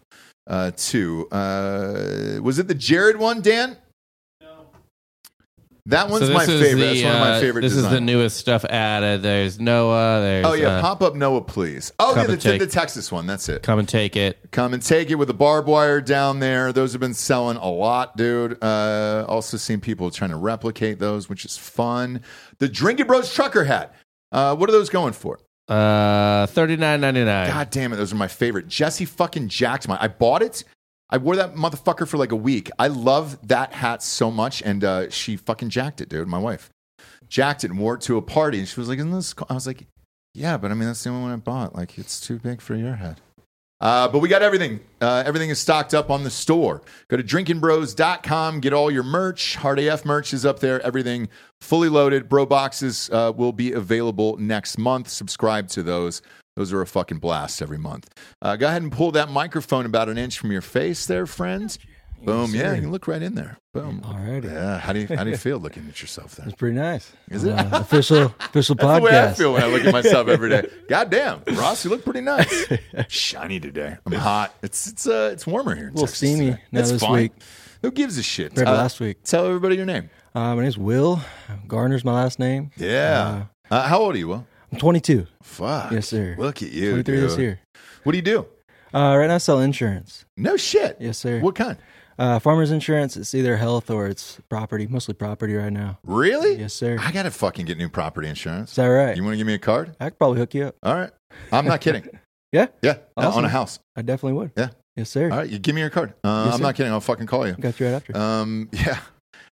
uh, 0.47 0.71
too. 0.77 1.29
Uh, 1.31 2.39
was 2.43 2.59
it 2.59 2.69
the 2.69 2.75
Jared 2.75 3.19
one, 3.19 3.41
Dan? 3.41 3.77
That 5.87 6.11
one's 6.11 6.27
So 6.27 6.33
my 6.33 6.45
favorite. 6.45 6.75
the, 6.75 6.85
That's 6.85 7.05
one 7.05 7.13
of 7.15 7.21
my 7.21 7.31
uh, 7.37 7.41
favorite. 7.41 7.63
This 7.63 7.75
is 7.77 7.89
the 7.89 8.01
newest 8.01 8.39
stuff 8.39 8.65
added. 8.65 9.23
There's 9.23 9.61
Noah. 9.61 10.21
There's 10.21 10.47
Oh 10.47 10.53
yeah, 10.55 10.79
uh, 10.79 10.81
pop 10.81 11.01
up 11.01 11.15
Noah, 11.15 11.43
please. 11.43 11.93
Oh 12.01 12.17
yeah, 12.17 12.25
the, 12.25 12.37
take- 12.37 12.61
the 12.61 12.67
Texas 12.67 13.13
one. 13.13 13.27
That's 13.27 13.49
it. 13.49 13.63
come 13.63 13.79
and 13.79 13.89
take 13.89 14.17
it. 14.17 14.51
Come 14.51 14.75
and 14.75 14.83
take 14.83 15.11
it 15.11 15.15
with 15.15 15.29
the 15.29 15.35
barbed 15.35 15.69
wire 15.69 16.01
down 16.01 16.41
there. 16.41 16.73
Those 16.73 16.91
have 16.91 17.01
been 17.01 17.15
selling 17.15 17.57
a 17.57 17.71
lot, 17.71 18.17
dude. 18.17 18.63
Uh, 18.63 19.25
also 19.29 19.57
seen 19.57 19.81
people 19.81 20.11
trying 20.11 20.31
to 20.31 20.37
replicate 20.37 20.99
those, 20.99 21.29
which 21.29 21.45
is 21.45 21.57
fun. 21.57 22.21
The 22.59 22.69
Drinkin' 22.69 23.07
Bros 23.07 23.33
trucker 23.33 23.63
hat. 23.65 23.95
Uh, 24.33 24.57
what 24.57 24.69
are 24.69 24.73
those 24.73 24.91
going 24.91 25.13
for? 25.13 25.39
Uh, 25.69 26.47
thirty 26.47 26.77
nine 26.77 27.01
ninety 27.01 27.25
nine. 27.25 27.49
God 27.49 27.71
damn 27.71 27.93
it, 27.93 27.97
those 27.97 28.13
are 28.13 28.17
my 28.17 28.29
favorite. 28.29 28.67
Jesse 28.67 29.05
fucking 29.05 29.49
jacked 29.49 29.87
my. 29.87 29.97
I 30.01 30.09
bought 30.09 30.43
it. 30.43 30.65
I 31.09 31.19
wore 31.19 31.37
that 31.37 31.55
motherfucker 31.55 32.07
for 32.09 32.17
like 32.17 32.33
a 32.33 32.37
week. 32.37 32.71
I 32.79 32.89
love 32.89 33.39
that 33.49 33.73
hat 33.73 34.03
so 34.03 34.31
much, 34.31 34.63
and 34.63 34.83
uh, 34.83 35.11
she 35.11 35.37
fucking 35.37 35.71
jacked 35.71 36.01
it, 36.01 36.09
dude. 36.09 36.29
My 36.29 36.39
wife 36.39 36.71
jacked 37.29 37.65
it 37.65 37.71
and 37.71 37.79
wore 37.79 37.95
it 37.95 38.01
to 38.03 38.17
a 38.17 38.23
party, 38.23 38.59
and 38.59 38.69
she 38.69 38.81
was 38.81 38.89
like, 38.89 38.99
"Isn't 38.99 39.13
this?" 39.13 39.33
Cool? 39.33 39.47
I 39.49 39.55
was 39.55 39.67
like, 39.67 39.87
"Yeah, 40.35 40.57
but 40.57 40.71
I 40.71 40.75
mean, 40.75 40.89
that's 40.89 41.03
the 41.05 41.11
only 41.11 41.23
one 41.23 41.33
I 41.33 41.37
bought. 41.37 41.75
Like, 41.75 41.99
it's 41.99 42.21
too 42.21 42.39
big 42.39 42.61
for 42.61 42.75
your 42.75 42.97
head." 42.97 43.21
Uh, 43.79 44.09
but 44.09 44.21
we 44.21 44.29
got 44.29 44.43
everything. 44.43 44.81
Uh, 45.03 45.23
everything 45.27 45.51
is 45.51 45.59
stocked 45.61 45.93
up 45.93 46.11
on 46.11 46.25
the 46.25 46.31
store. 46.31 46.81
Go 47.09 47.17
to 47.19 47.23
drinkinbros.com, 47.23 48.61
get 48.61 48.73
all 48.73 48.91
your 48.91 49.03
merch. 49.03 49.57
Hard 49.57 49.79
AF 49.79 50.05
merch 50.07 50.33
is 50.33 50.47
up 50.47 50.61
there. 50.61 50.81
Everything 50.81 51.29
fully 51.61 51.91
loaded. 51.91 52.29
Bro 52.29 52.47
boxes 52.47 53.11
uh, 53.13 53.33
will 53.37 53.53
be 53.53 53.73
available 53.73 54.39
next 54.39 54.79
month. 54.79 55.09
Subscribe 55.09 55.69
to 55.69 55.83
those. 55.83 56.23
Those 56.57 56.73
are 56.73 56.81
a 56.81 56.87
fucking 56.87 57.19
blast 57.19 57.61
every 57.63 57.79
month. 57.79 58.09
Uh, 58.41 58.57
go 58.57 58.67
ahead 58.67 58.83
and 58.83 58.91
pull 58.91 59.13
that 59.13 59.31
microphone 59.31 59.85
about 59.87 60.09
an 60.09 60.17
inch 60.19 60.39
from 60.39 60.51
your 60.53 60.63
face 60.63 61.07
there, 61.07 61.27
friends. 61.27 61.79
Boom. 62.25 62.55
Yeah, 62.55 62.73
you 62.75 62.81
can 62.81 62.91
look 62.91 63.07
right 63.07 63.21
in 63.21 63.35
there. 63.35 63.59
Boom. 63.75 64.01
Alrighty. 64.01 64.45
Yeah. 64.51 64.79
How 64.79 64.95
do 64.95 65.01
you 65.01 65.07
how 65.15 65.23
do 65.23 65.29
you 65.31 65.37
feel 65.49 65.59
looking 65.59 65.87
at 65.87 66.01
yourself 66.01 66.35
there? 66.37 66.47
It's 66.47 66.57
pretty 66.57 66.75
nice. 66.75 67.13
Is 67.31 67.45
it? 67.45 67.53
Uh, 67.53 67.69
official 67.73 68.35
official 68.41 68.75
That's 68.75 68.89
podcast? 68.89 68.97
the 68.97 69.03
way 69.05 69.21
I 69.29 69.33
feel 69.35 69.53
when 69.53 69.63
I 69.63 69.67
look 69.67 69.85
at 69.85 69.93
myself 69.93 70.29
every 70.29 70.49
day. 70.49 70.67
God 70.89 71.11
damn, 71.11 71.43
Ross, 71.53 71.85
you 71.85 71.91
look 71.91 72.05
pretty 72.05 72.23
nice. 72.23 72.67
Shiny 73.09 73.61
today. 73.61 73.99
I'm 74.07 74.13
hot. 74.13 74.55
It's 74.63 74.87
it's 74.87 75.07
uh 75.07 75.29
it's 75.33 75.47
warmer 75.47 75.75
here. 75.75 75.89
In 75.89 75.91
A 75.91 75.93
little 75.93 76.07
Texas 76.07 76.31
steamy 76.31 76.51
today. 76.53 76.63
now 76.73 76.81
It's 76.81 76.91
this 76.93 77.03
fine. 77.03 77.13
week. 77.13 77.33
Who 77.83 77.91
gives 77.93 78.17
a 78.17 78.23
shit? 78.23 78.59
Uh, 78.59 78.63
last 78.63 78.99
week. 78.99 79.23
Tell 79.23 79.47
everybody 79.47 79.77
your 79.77 79.85
name. 79.85 80.09
Uh, 80.35 80.57
my 80.57 80.63
name's 80.63 80.79
Will. 80.79 81.21
Garner's 81.69 82.03
my 82.05 82.13
last 82.15 82.39
name. 82.39 82.71
Yeah. 82.79 83.45
Uh, 83.71 83.83
how 83.87 83.99
old 84.01 84.15
are 84.15 84.19
you, 84.19 84.29
Will? 84.29 84.47
I'm 84.73 84.79
22. 84.79 85.27
Fuck. 85.43 85.93
Yes, 85.93 86.09
sir. 86.09 86.35
Look 86.39 86.63
at 86.63 86.71
you. 86.73 86.91
23 87.03 87.21
this 87.21 87.33
dude. 87.33 87.41
year. 87.41 87.61
What 88.03 88.13
do 88.13 88.19
you 88.19 88.23
do? 88.23 88.47
Uh, 88.95 89.17
right 89.19 89.27
now, 89.27 89.35
I 89.37 89.39
sell 89.39 89.61
insurance. 89.61 90.25
No 90.37 90.57
shit. 90.57 90.97
Yes, 91.01 91.19
sir. 91.19 91.41
What 91.41 91.55
kind? 91.55 91.77
Uh, 92.19 92.39
farmers 92.39 92.71
insurance. 92.71 93.17
It's 93.17 93.35
either 93.35 93.57
health 93.59 93.91
or 93.91 94.07
it's 94.07 94.39
property. 94.49 94.87
Mostly 94.87 95.15
property 95.15 95.55
right 95.55 95.73
now. 95.73 95.99
Really? 96.05 96.59
Yes, 96.59 96.73
sir. 96.73 96.97
I 97.01 97.13
gotta 97.13 97.31
fucking 97.31 97.67
get 97.67 97.77
new 97.77 97.89
property 97.91 98.29
insurance. 98.29 98.71
Is 98.71 98.77
that 98.77 98.87
right? 98.87 99.15
You 99.17 99.23
want 99.23 99.35
to 99.35 99.37
give 99.39 99.47
me 99.47 99.55
a 99.55 99.59
card? 99.59 99.95
I 100.01 100.09
could 100.11 100.19
probably 100.19 100.39
hook 100.39 100.55
you 100.55 100.65
up. 100.67 100.77
All 100.83 100.95
right. 100.95 101.11
I'm 101.53 101.67
not 101.67 101.81
kidding. 101.81 102.09
Yeah. 102.53 102.69
Yeah. 102.81 102.99
Awesome. 103.19 103.39
On 103.41 103.45
a 103.45 103.49
house. 103.51 103.81
I 103.97 104.03
definitely 104.03 104.39
would. 104.39 104.53
Yeah. 104.57 104.69
Yes, 104.95 105.11
sir. 105.11 105.31
All 105.31 105.39
right. 105.39 105.51
You 105.51 105.59
give 105.59 105.75
me 105.75 105.83
your 105.83 105.91
card. 105.91 106.15
Uh, 106.25 106.45
Yes, 106.47 106.55
I'm 106.55 106.59
sir. 106.59 106.63
not 106.63 106.75
kidding. 106.77 106.93
I'll 106.93 107.01
fucking 107.01 107.27
call 107.27 107.47
you. 107.47 107.53
Got 107.55 107.79
you 107.79 107.87
right 107.87 107.93
after. 107.97 108.17
Um, 108.17 108.71
yeah. 108.73 108.99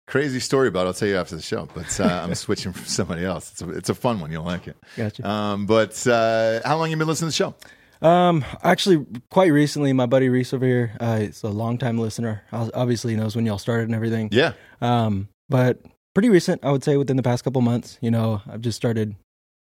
Crazy 0.08 0.40
story 0.40 0.68
about 0.68 0.84
it. 0.84 0.88
I'll 0.88 0.94
tell 0.94 1.08
you 1.08 1.18
after 1.18 1.36
the 1.36 1.42
show, 1.42 1.68
but 1.74 2.00
uh, 2.00 2.22
I'm 2.24 2.34
switching 2.34 2.72
from 2.72 2.86
somebody 2.86 3.26
else. 3.26 3.52
It's 3.52 3.62
a, 3.62 3.70
it's 3.70 3.88
a 3.90 3.94
fun 3.94 4.20
one. 4.20 4.32
You'll 4.32 4.42
like 4.42 4.66
it. 4.66 4.76
Gotcha. 4.96 5.28
Um, 5.28 5.66
but 5.66 6.06
uh, 6.06 6.60
how 6.64 6.78
long 6.78 6.90
you 6.90 6.96
been 6.96 7.06
listening 7.06 7.30
to 7.30 7.36
the 7.38 7.52
show? 7.52 7.54
Um, 8.00 8.42
actually, 8.62 9.04
quite 9.30 9.52
recently, 9.52 9.92
my 9.92 10.06
buddy 10.06 10.30
Reese 10.30 10.54
over 10.54 10.64
here, 10.64 10.92
uh, 10.98 11.18
he's 11.18 11.42
a 11.42 11.48
longtime 11.50 11.98
listener. 11.98 12.42
Obviously, 12.52 13.12
he 13.12 13.20
knows 13.20 13.36
when 13.36 13.44
y'all 13.44 13.58
started 13.58 13.84
and 13.84 13.94
everything. 13.94 14.30
Yeah. 14.32 14.54
Um, 14.80 15.28
but 15.50 15.82
pretty 16.14 16.30
recent, 16.30 16.64
I 16.64 16.70
would 16.70 16.84
say, 16.84 16.96
within 16.96 17.18
the 17.18 17.22
past 17.22 17.44
couple 17.44 17.60
months. 17.60 17.98
You 18.00 18.10
know, 18.10 18.40
I've 18.50 18.62
just 18.62 18.76
started 18.76 19.14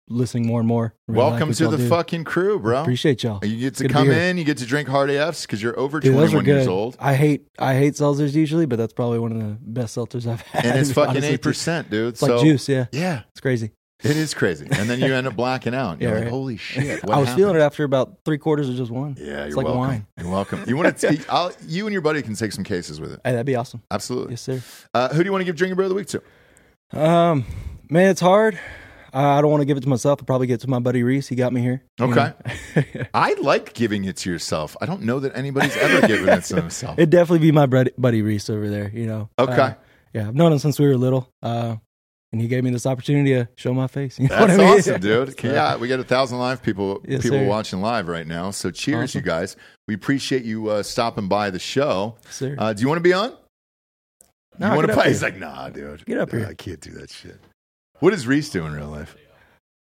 listening 0.09 0.47
more 0.47 0.59
and 0.59 0.67
more. 0.67 0.93
Welcome 1.07 1.53
to 1.53 1.67
the 1.67 1.77
do. 1.77 1.89
fucking 1.89 2.23
crew, 2.23 2.59
bro. 2.59 2.81
Appreciate 2.81 3.23
y'all. 3.23 3.43
You 3.45 3.57
get 3.59 3.75
to 3.75 3.83
Good 3.83 3.91
come 3.91 4.09
in. 4.09 4.37
You 4.37 4.43
get 4.43 4.57
to 4.59 4.65
drink 4.65 4.87
hard 4.87 5.09
AFs 5.09 5.43
because 5.43 5.61
you're 5.61 5.77
over 5.79 5.99
Dude, 5.99 6.13
21 6.13 6.45
years 6.45 6.67
old. 6.67 6.95
I 6.99 7.15
hate 7.15 7.47
I 7.59 7.75
hate 7.75 7.93
seltzers 7.93 8.33
usually, 8.33 8.65
but 8.65 8.77
that's 8.77 8.93
probably 8.93 9.19
one 9.19 9.31
of 9.31 9.39
the 9.39 9.57
best 9.61 9.95
seltzers 9.97 10.25
I've 10.27 10.41
had. 10.41 10.65
And 10.65 10.79
it's 10.79 10.91
fucking 10.93 11.23
eight 11.23 11.41
percent, 11.41 11.89
dude. 11.89 12.09
It's 12.13 12.21
like 12.21 12.41
juice, 12.41 12.67
yeah. 12.69 12.85
Yeah. 12.91 13.23
It's 13.31 13.41
crazy. 13.41 13.71
It 14.03 14.15
is 14.15 14.35
crazy. 14.35 14.67
And 14.69 14.87
then 14.87 14.99
you 14.99 15.11
end 15.11 15.25
up 15.25 15.35
blacking 15.35 15.73
out. 15.73 15.99
You're 16.01 16.11
Yeah, 16.11 16.15
like, 16.17 16.23
right. 16.25 16.31
holy 16.31 16.57
shit. 16.57 17.03
What 17.03 17.15
I 17.15 17.19
was 17.19 17.29
happened? 17.29 17.41
feeling 17.41 17.55
it 17.55 17.61
after 17.61 17.83
about 17.83 18.19
three 18.25 18.37
quarters 18.37 18.69
of 18.69 18.75
just 18.75 18.91
one. 18.91 19.15
Yeah, 19.19 19.45
it's 19.45 19.55
you're 19.55 19.57
like 19.57 19.65
welcome. 19.65 19.77
wine. 19.79 20.07
You're 20.19 20.29
welcome. 20.29 20.63
You 20.67 20.77
want 20.77 20.95
to? 20.95 21.07
Take, 21.09 21.33
I'll, 21.33 21.51
you 21.65 21.87
and 21.87 21.93
your 21.93 22.03
buddy 22.03 22.21
can 22.21 22.35
take 22.35 22.51
some 22.51 22.63
cases 22.63 23.01
with 23.01 23.11
it. 23.13 23.21
Hey, 23.25 23.31
that'd 23.31 23.47
be 23.47 23.55
awesome. 23.55 23.81
Absolutely. 23.89 24.33
Yes, 24.33 24.41
sir. 24.41 24.61
Uh, 24.93 25.09
who 25.09 25.23
do 25.23 25.25
you 25.25 25.31
want 25.31 25.41
to 25.41 25.45
give 25.45 25.55
Drinkin' 25.55 25.75
Bro 25.75 25.85
of 25.85 25.89
the 25.89 25.95
Week 25.95 26.05
to? 26.09 26.21
Um, 26.91 27.43
man, 27.89 28.11
it's 28.11 28.21
hard. 28.21 28.59
Uh, 29.13 29.17
I 29.19 29.41
don't 29.41 29.49
want 29.51 29.61
to 29.61 29.65
give 29.65 29.77
it 29.77 29.81
to 29.81 29.89
myself. 29.89 30.19
I'll 30.21 30.25
probably 30.25 30.47
give 30.47 30.55
it 30.55 30.61
to 30.61 30.69
my 30.69 30.79
buddy 30.79 31.03
Reese. 31.03 31.27
He 31.27 31.35
got 31.35 31.53
me 31.53 31.61
here. 31.61 31.83
you 31.99 32.05
Okay. 32.05 32.33
know. 32.75 33.03
I 33.13 33.33
like 33.41 33.73
giving 33.73 34.05
it 34.05 34.17
to 34.17 34.29
yourself. 34.29 34.75
I 34.81 34.85
don't 34.85 35.03
know 35.03 35.19
that 35.19 35.35
anybody's 35.35 35.75
ever 35.77 36.07
given 36.07 36.29
it 36.29 36.43
to 36.45 36.55
themselves. 36.55 36.95
It'd 36.99 37.09
definitely 37.09 37.39
be 37.39 37.51
my 37.51 37.65
buddy, 37.65 38.21
Reese 38.21 38.49
over 38.49 38.69
there. 38.69 38.89
You 38.93 39.05
know. 39.07 39.29
Okay. 39.39 39.53
Uh, 39.53 39.73
yeah, 40.13 40.27
I've 40.27 40.35
known 40.35 40.51
him 40.53 40.59
since 40.59 40.79
we 40.79 40.87
were 40.87 40.97
little. 40.97 41.29
Uh, 41.43 41.75
and 42.33 42.41
he 42.41 42.47
gave 42.49 42.63
me 42.63 42.71
this 42.71 42.85
opportunity 42.85 43.31
to 43.35 43.47
show 43.55 43.73
my 43.73 43.87
face. 43.87 44.19
You 44.19 44.27
know 44.27 44.35
That's 44.47 44.53
I 44.53 44.57
mean? 44.57 44.67
awesome, 44.79 44.99
dude. 45.01 45.43
Yeah, 45.43 45.77
we 45.77 45.87
got 45.87 45.99
a 45.99 46.03
thousand 46.03 46.39
live 46.39 46.61
people 46.61 47.01
Yes, 47.07 47.21
people 47.23 47.37
sir. 47.39 47.45
watching 47.47 47.81
live 47.81 48.07
right 48.09 48.27
now. 48.27 48.51
So 48.51 48.69
cheers, 48.71 49.11
Awesome. 49.11 49.19
you 49.19 49.25
guys. 49.25 49.55
We 49.87 49.93
appreciate 49.93 50.43
you 50.43 50.69
uh, 50.69 50.83
stopping 50.83 51.27
by 51.29 51.49
the 51.51 51.59
show. 51.59 52.15
Sir. 52.29 52.55
Uh, 52.57 52.73
do 52.73 52.81
you 52.81 52.87
want 52.89 52.97
to 52.97 53.03
be 53.03 53.13
on? 53.13 53.33
No, 54.59 54.69
you 54.71 54.75
want 54.75 54.87
to 54.87 54.93
play? 54.93 55.07
He's 55.09 55.21
like, 55.21 55.37
nah, 55.37 55.69
dude. 55.69 56.03
Get 56.05 56.17
up 56.17 56.33
Nah, 56.33 56.39
here. 56.39 56.47
I 56.49 56.53
can't 56.55 56.81
do 56.81 56.91
that 56.93 57.11
shit. 57.11 57.39
What 57.99 58.11
does 58.11 58.27
Reese 58.27 58.49
do 58.49 58.65
in 58.65 58.73
real 58.73 58.87
life? 58.89 59.15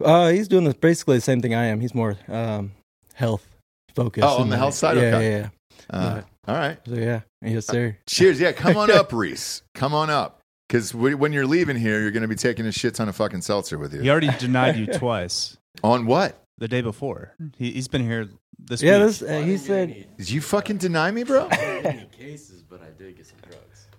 Uh, 0.03 0.29
he's 0.31 0.49
doing 0.49 0.65
the, 0.65 0.75
basically 0.75 1.17
the 1.17 1.21
same 1.23 1.41
thing 1.41 1.55
I 1.55 1.67
am. 1.67 1.81
He's 1.81 1.95
more 1.95 2.17
um, 2.29 2.73
health 3.15 3.47
focused. 3.95 4.27
Oh, 4.27 4.39
on 4.39 4.49
the 4.49 4.53
like- 4.53 4.59
health 4.61 4.75
side? 4.75 4.97
Yeah, 4.97 5.03
Okay. 5.17 5.31
yeah, 5.31 5.39
yeah. 5.39 5.99
Uh, 5.99 6.23
all 6.47 6.55
right. 6.55 6.79
So 6.87 6.95
yeah, 6.95 7.21
yes, 7.43 7.67
sir. 7.67 7.97
Cheers. 8.07 8.41
Yeah, 8.41 8.53
come 8.53 8.77
on 8.77 8.91
up, 8.93 9.13
Reese. 9.13 9.63
Come 9.75 9.93
on 9.95 10.09
up. 10.11 10.41
Because 10.69 10.95
when 10.95 11.33
you're 11.33 11.47
leaving 11.47 11.77
here, 11.77 12.01
you're 12.01 12.11
going 12.11 12.23
to 12.23 12.29
be 12.29 12.35
taking 12.35 12.67
a 12.67 12.73
shit 12.73 12.95
ton 12.95 13.09
of 13.09 13.17
fucking 13.17 13.41
seltzer 13.41 13.79
with 13.79 13.95
you. 13.95 14.03
He 14.03 14.11
already 14.11 14.29
denied 14.39 14.77
you 14.77 14.87
twice. 14.93 15.57
On 15.83 16.05
what? 16.05 16.43
The 16.59 16.69
day 16.69 16.83
before. 16.83 17.33
He, 17.57 17.71
he's 17.73 17.89
been 17.89 18.03
here 18.03 18.29
this 18.59 18.83
Yeah, 18.83 18.99
week. 18.99 19.07
this, 19.07 19.23
uh, 19.23 19.41
he 19.41 19.57
said. 19.57 20.07
Did 20.19 20.29
you 20.31 20.43
fucking 20.43 20.77
deny 20.77 21.11
me, 21.11 21.23
bro? 21.25 21.49
cases, 21.49 22.63
but 22.69 22.83
I 22.83 22.91
did 22.99 23.17
get 23.17 23.27
some 23.27 23.38
drugs. 23.38 23.38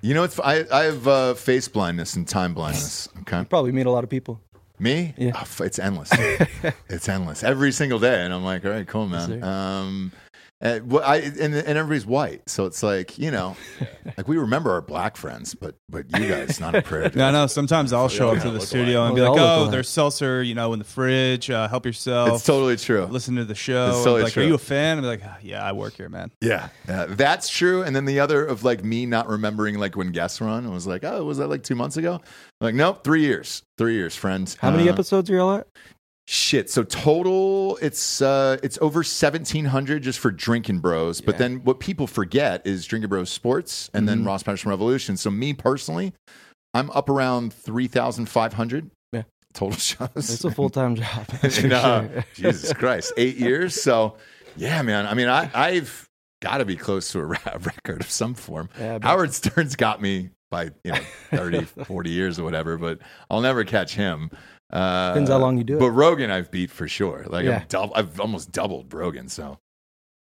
You 0.01 0.13
know, 0.13 0.23
it's, 0.23 0.39
I, 0.39 0.65
I 0.71 0.83
have 0.85 1.07
uh, 1.07 1.33
face 1.33 1.67
blindness 1.67 2.15
and 2.15 2.27
time 2.27 2.53
blindness. 2.53 3.09
Okay. 3.21 3.43
Probably 3.49 3.71
meet 3.71 3.85
a 3.85 3.91
lot 3.91 4.03
of 4.03 4.09
people. 4.09 4.39
Me? 4.79 5.13
Yeah. 5.17 5.31
Oh, 5.35 5.39
f- 5.41 5.59
it's 5.61 5.77
endless. 5.77 6.09
it's 6.89 7.09
endless 7.09 7.43
every 7.43 7.73
single 7.73 7.99
day, 7.99 8.23
and 8.23 8.33
I'm 8.33 8.45
like, 8.45 8.63
all 8.63 8.71
right, 8.71 8.87
cool, 8.87 9.07
man. 9.07 9.43
Um, 9.43 10.13
and, 10.61 10.91
well, 10.91 11.03
I, 11.05 11.17
and, 11.17 11.55
and 11.55 11.77
everybody's 11.77 12.05
white, 12.05 12.49
so 12.49 12.65
it's 12.65 12.83
like 12.83 13.17
you 13.17 13.31
know, 13.31 13.55
like 14.17 14.27
we 14.27 14.37
remember 14.37 14.71
our 14.71 14.81
black 14.81 15.15
friends, 15.15 15.55
but 15.55 15.75
but 15.87 16.05
you 16.19 16.27
guys 16.27 16.59
not 16.59 16.75
a 16.75 16.81
prayer. 16.81 17.09
Yeah, 17.15 17.29
I 17.29 17.31
know. 17.31 17.47
Sometimes 17.47 17.93
I'll 17.93 18.09
show 18.09 18.29
up 18.31 18.41
to 18.41 18.51
the 18.51 18.59
studio 18.59 19.05
and 19.05 19.15
be 19.15 19.21
Well, 19.21 19.31
like, 19.31 19.39
they 19.39 19.45
all 19.47 19.59
look 19.59 19.67
"Oh, 19.69 19.71
there's 19.71 19.87
seltzer, 19.87 20.43
you 20.43 20.55
know, 20.55 20.73
in 20.73 20.79
the 20.79 20.85
fridge. 20.85 21.49
Uh, 21.49 21.67
help 21.69 21.85
yourself." 21.85 22.29
It's 22.33 22.45
totally 22.45 22.75
true. 22.75 23.05
Listen 23.05 23.35
to 23.37 23.45
the 23.45 23.55
show. 23.55 23.87
It's 23.89 23.97
totally 23.99 24.23
like, 24.23 24.33
true. 24.33 24.43
are 24.43 24.47
you 24.47 24.55
a 24.55 24.57
fan? 24.57 24.97
I'm 24.97 25.05
like, 25.05 25.21
"Ah, 25.25 25.37
"Yeah, 25.41 25.63
I 25.63 25.71
work 25.71 25.93
here, 25.95 26.09
man." 26.09 26.31
Yeah, 26.41 26.69
yeah, 26.87 27.05
that's 27.07 27.47
true. 27.49 27.83
And 27.83 27.95
then 27.95 28.03
the 28.05 28.19
other 28.19 28.45
of 28.45 28.63
like 28.65 28.83
me 28.83 29.05
not 29.05 29.29
remembering 29.29 29.77
like 29.79 29.95
when 29.95 30.11
guests 30.11 30.41
were 30.41 30.47
on, 30.47 30.65
it 30.65 30.69
was 30.69 30.85
like, 30.85 31.03
oh, 31.05 31.23
was 31.23 31.37
that 31.37 31.47
like 31.47 31.63
two 31.63 31.75
months 31.75 31.95
ago? 31.97 32.19
like, 32.61 32.75
nope, 32.75 33.05
three 33.05 33.21
years, 33.21 33.63
three 33.77 33.93
years, 33.93 34.13
friends. 34.15 34.55
How 34.55 34.71
many 34.71 34.89
Uh, 34.89 34.91
episodes 34.93 35.29
are 35.29 35.35
y'all 35.35 35.55
at? 35.55 35.67
Shit. 36.31 36.69
So 36.69 36.83
total, 36.83 37.77
it's 37.81 38.21
uh, 38.21 38.57
it's 38.61 38.77
over 38.81 39.03
seventeen 39.03 39.65
hundred 39.65 40.03
just 40.03 40.19
for 40.19 40.29
Drinkin' 40.29 40.77
Bros. 40.77 41.21
But 41.21 41.39
then 41.39 41.63
what 41.63 41.79
people 41.79 42.05
forget 42.05 42.61
is 42.67 42.85
Drinkin' 42.85 43.09
Bros 43.09 43.31
Sports 43.31 43.89
and 43.95 44.07
then 44.07 44.21
Mhm. 44.21 44.27
Ross 44.27 44.43
Patterson 44.43 44.69
Revolution. 44.69 45.17
So 45.17 45.31
me 45.31 45.53
personally, 45.53 46.13
I'm 46.75 46.91
up 46.91 47.09
around 47.09 47.51
three 47.51 47.87
thousand 47.87 48.27
five 48.27 48.53
hundred. 48.53 48.91
Yeah. 49.11 49.23
Total 49.55 49.75
shows. 49.79 50.09
It's 50.15 50.43
a 50.43 50.51
full 50.51 50.69
time 50.69 50.95
job. 50.97 51.25
that's 51.41 51.57
for 51.57 51.67
no, 51.67 52.07
sure. 52.13 52.25
Jesus 52.35 52.73
Christ, 52.73 53.11
eight 53.17 53.37
years. 53.47 53.81
So 53.81 54.15
yeah, 54.55 54.83
man. 54.83 55.07
I 55.07 55.15
mean, 55.15 55.29
I, 55.29 55.49
I've 55.55 56.07
got 56.43 56.59
to 56.59 56.65
be 56.65 56.75
close 56.75 57.11
to 57.13 57.21
a 57.21 57.25
ra- 57.25 57.37
record 57.59 58.01
of 58.01 58.09
some 58.11 58.35
form. 58.35 58.69
Yeah. 58.79 58.99
Howard 59.01 59.33
Stern's 59.33 59.75
got 59.75 59.99
me 59.99 60.29
by 60.51 60.65
you 60.83 60.91
know 60.91 60.99
30, 61.31 61.63
40 61.85 62.09
years 62.11 62.37
or 62.39 62.43
whatever, 62.43 62.77
but 62.77 62.99
I'll 63.31 63.41
never 63.41 63.63
catch 63.63 63.95
him. 63.95 64.29
Uh, 64.71 65.09
Depends 65.13 65.29
how 65.29 65.37
long 65.37 65.57
you 65.57 65.63
do 65.63 65.77
it. 65.77 65.79
But 65.79 65.91
Rogan, 65.91 66.29
I've 66.31 66.51
beat 66.51 66.69
for 66.71 66.87
sure. 66.87 67.25
Like 67.27 67.45
Yeah. 67.45 67.57
I've, 67.57 67.67
dou- 67.67 67.91
I've 67.95 68.19
almost 68.19 68.51
doubled 68.51 68.93
Rogan. 68.93 69.27
So, 69.29 69.57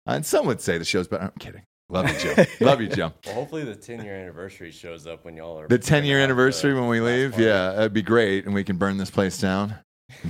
and 0.05 0.25
some 0.25 0.45
would 0.47 0.61
say 0.61 0.77
the 0.77 0.85
show's 0.85 1.07
better. 1.07 1.23
I'm 1.23 1.31
kidding. 1.39 1.63
Love 1.89 2.09
you, 2.09 2.19
Joe. 2.19 2.45
Love 2.65 2.81
you, 2.81 2.87
Joe. 2.89 3.13
Well, 3.25 3.35
hopefully 3.35 3.63
the 3.63 3.75
10 3.75 4.03
year 4.03 4.15
anniversary 4.15 4.71
shows 4.71 5.07
up 5.07 5.23
when 5.25 5.37
y'all 5.37 5.57
are 5.59 5.67
The 5.67 5.77
10 5.77 6.03
year 6.05 6.19
anniversary 6.19 6.73
when 6.73 6.87
we 6.87 6.99
leave, 6.99 7.39
yeah, 7.39 7.71
that'd 7.71 7.93
be 7.93 8.01
great. 8.01 8.45
And 8.45 8.53
we 8.53 8.63
can 8.65 8.77
burn 8.77 8.97
this 8.97 9.09
place 9.09 9.37
down. 9.37 9.75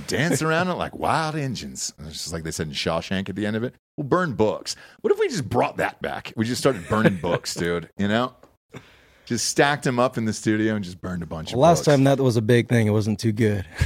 Dance 0.08 0.42
around 0.42 0.68
it 0.68 0.74
like 0.74 0.96
wild 0.96 1.36
engines. 1.36 1.92
It's 2.00 2.12
just 2.14 2.32
like 2.32 2.42
they 2.42 2.50
said 2.50 2.66
in 2.68 2.72
Shawshank 2.72 3.28
at 3.28 3.36
the 3.36 3.46
end 3.46 3.54
of 3.56 3.62
it. 3.62 3.74
We'll 3.96 4.06
burn 4.06 4.34
books. 4.34 4.74
What 5.00 5.12
if 5.12 5.18
we 5.20 5.28
just 5.28 5.48
brought 5.48 5.76
that 5.78 6.00
back? 6.02 6.32
We 6.36 6.44
just 6.44 6.60
started 6.60 6.88
burning 6.88 7.16
books, 7.22 7.54
dude. 7.54 7.88
You 7.96 8.08
know? 8.08 8.34
Just 9.28 9.46
stacked 9.46 9.84
them 9.84 9.98
up 9.98 10.16
in 10.16 10.24
the 10.24 10.32
studio 10.32 10.74
and 10.74 10.82
just 10.82 11.02
burned 11.02 11.22
a 11.22 11.26
bunch 11.26 11.52
of 11.52 11.58
Last 11.58 11.80
books. 11.80 11.86
time 11.86 12.04
that 12.04 12.18
was 12.18 12.36
a 12.38 12.42
big 12.42 12.66
thing. 12.66 12.86
It 12.86 12.92
wasn't 12.92 13.20
too 13.20 13.32
good, 13.32 13.66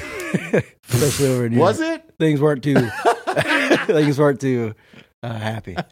especially 0.89 1.27
over 1.27 1.47
in 1.47 1.53
Europe. 1.53 1.67
Was 1.67 1.81
it? 1.81 2.15
Things 2.21 2.41
weren't 2.41 2.63
too. 2.63 2.77
things 3.87 4.21
weren't 4.21 4.41
too 4.41 4.75
uh, 5.23 5.33
happy. 5.35 5.77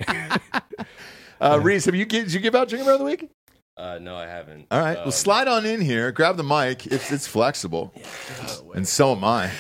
Uh, 1.43 1.59
Reese, 1.59 1.87
have 1.87 1.95
you 1.95 2.05
did 2.05 2.35
you 2.35 2.39
give 2.39 2.55
out 2.55 2.69
Drinkin' 2.69 2.85
Bro 2.85 2.97
of 2.97 2.99
the 2.99 3.07
Week? 3.07 3.31
Uh, 3.75 3.99
no, 3.99 4.15
I 4.15 4.27
haven't. 4.27 4.67
All 4.71 4.79
right. 4.79 4.95
Uh, 4.99 5.05
well, 5.05 5.13
slide 5.13 5.49
on 5.49 5.65
in 5.65 5.81
here. 5.81 6.13
Grab 6.13 6.37
the 6.37 6.45
mic. 6.45 6.87
It's 6.87 7.11
it's 7.11 7.27
flexible, 7.27 7.95
and 8.75 8.87
so 8.87 9.17
am 9.17 9.25
I. 9.25 9.51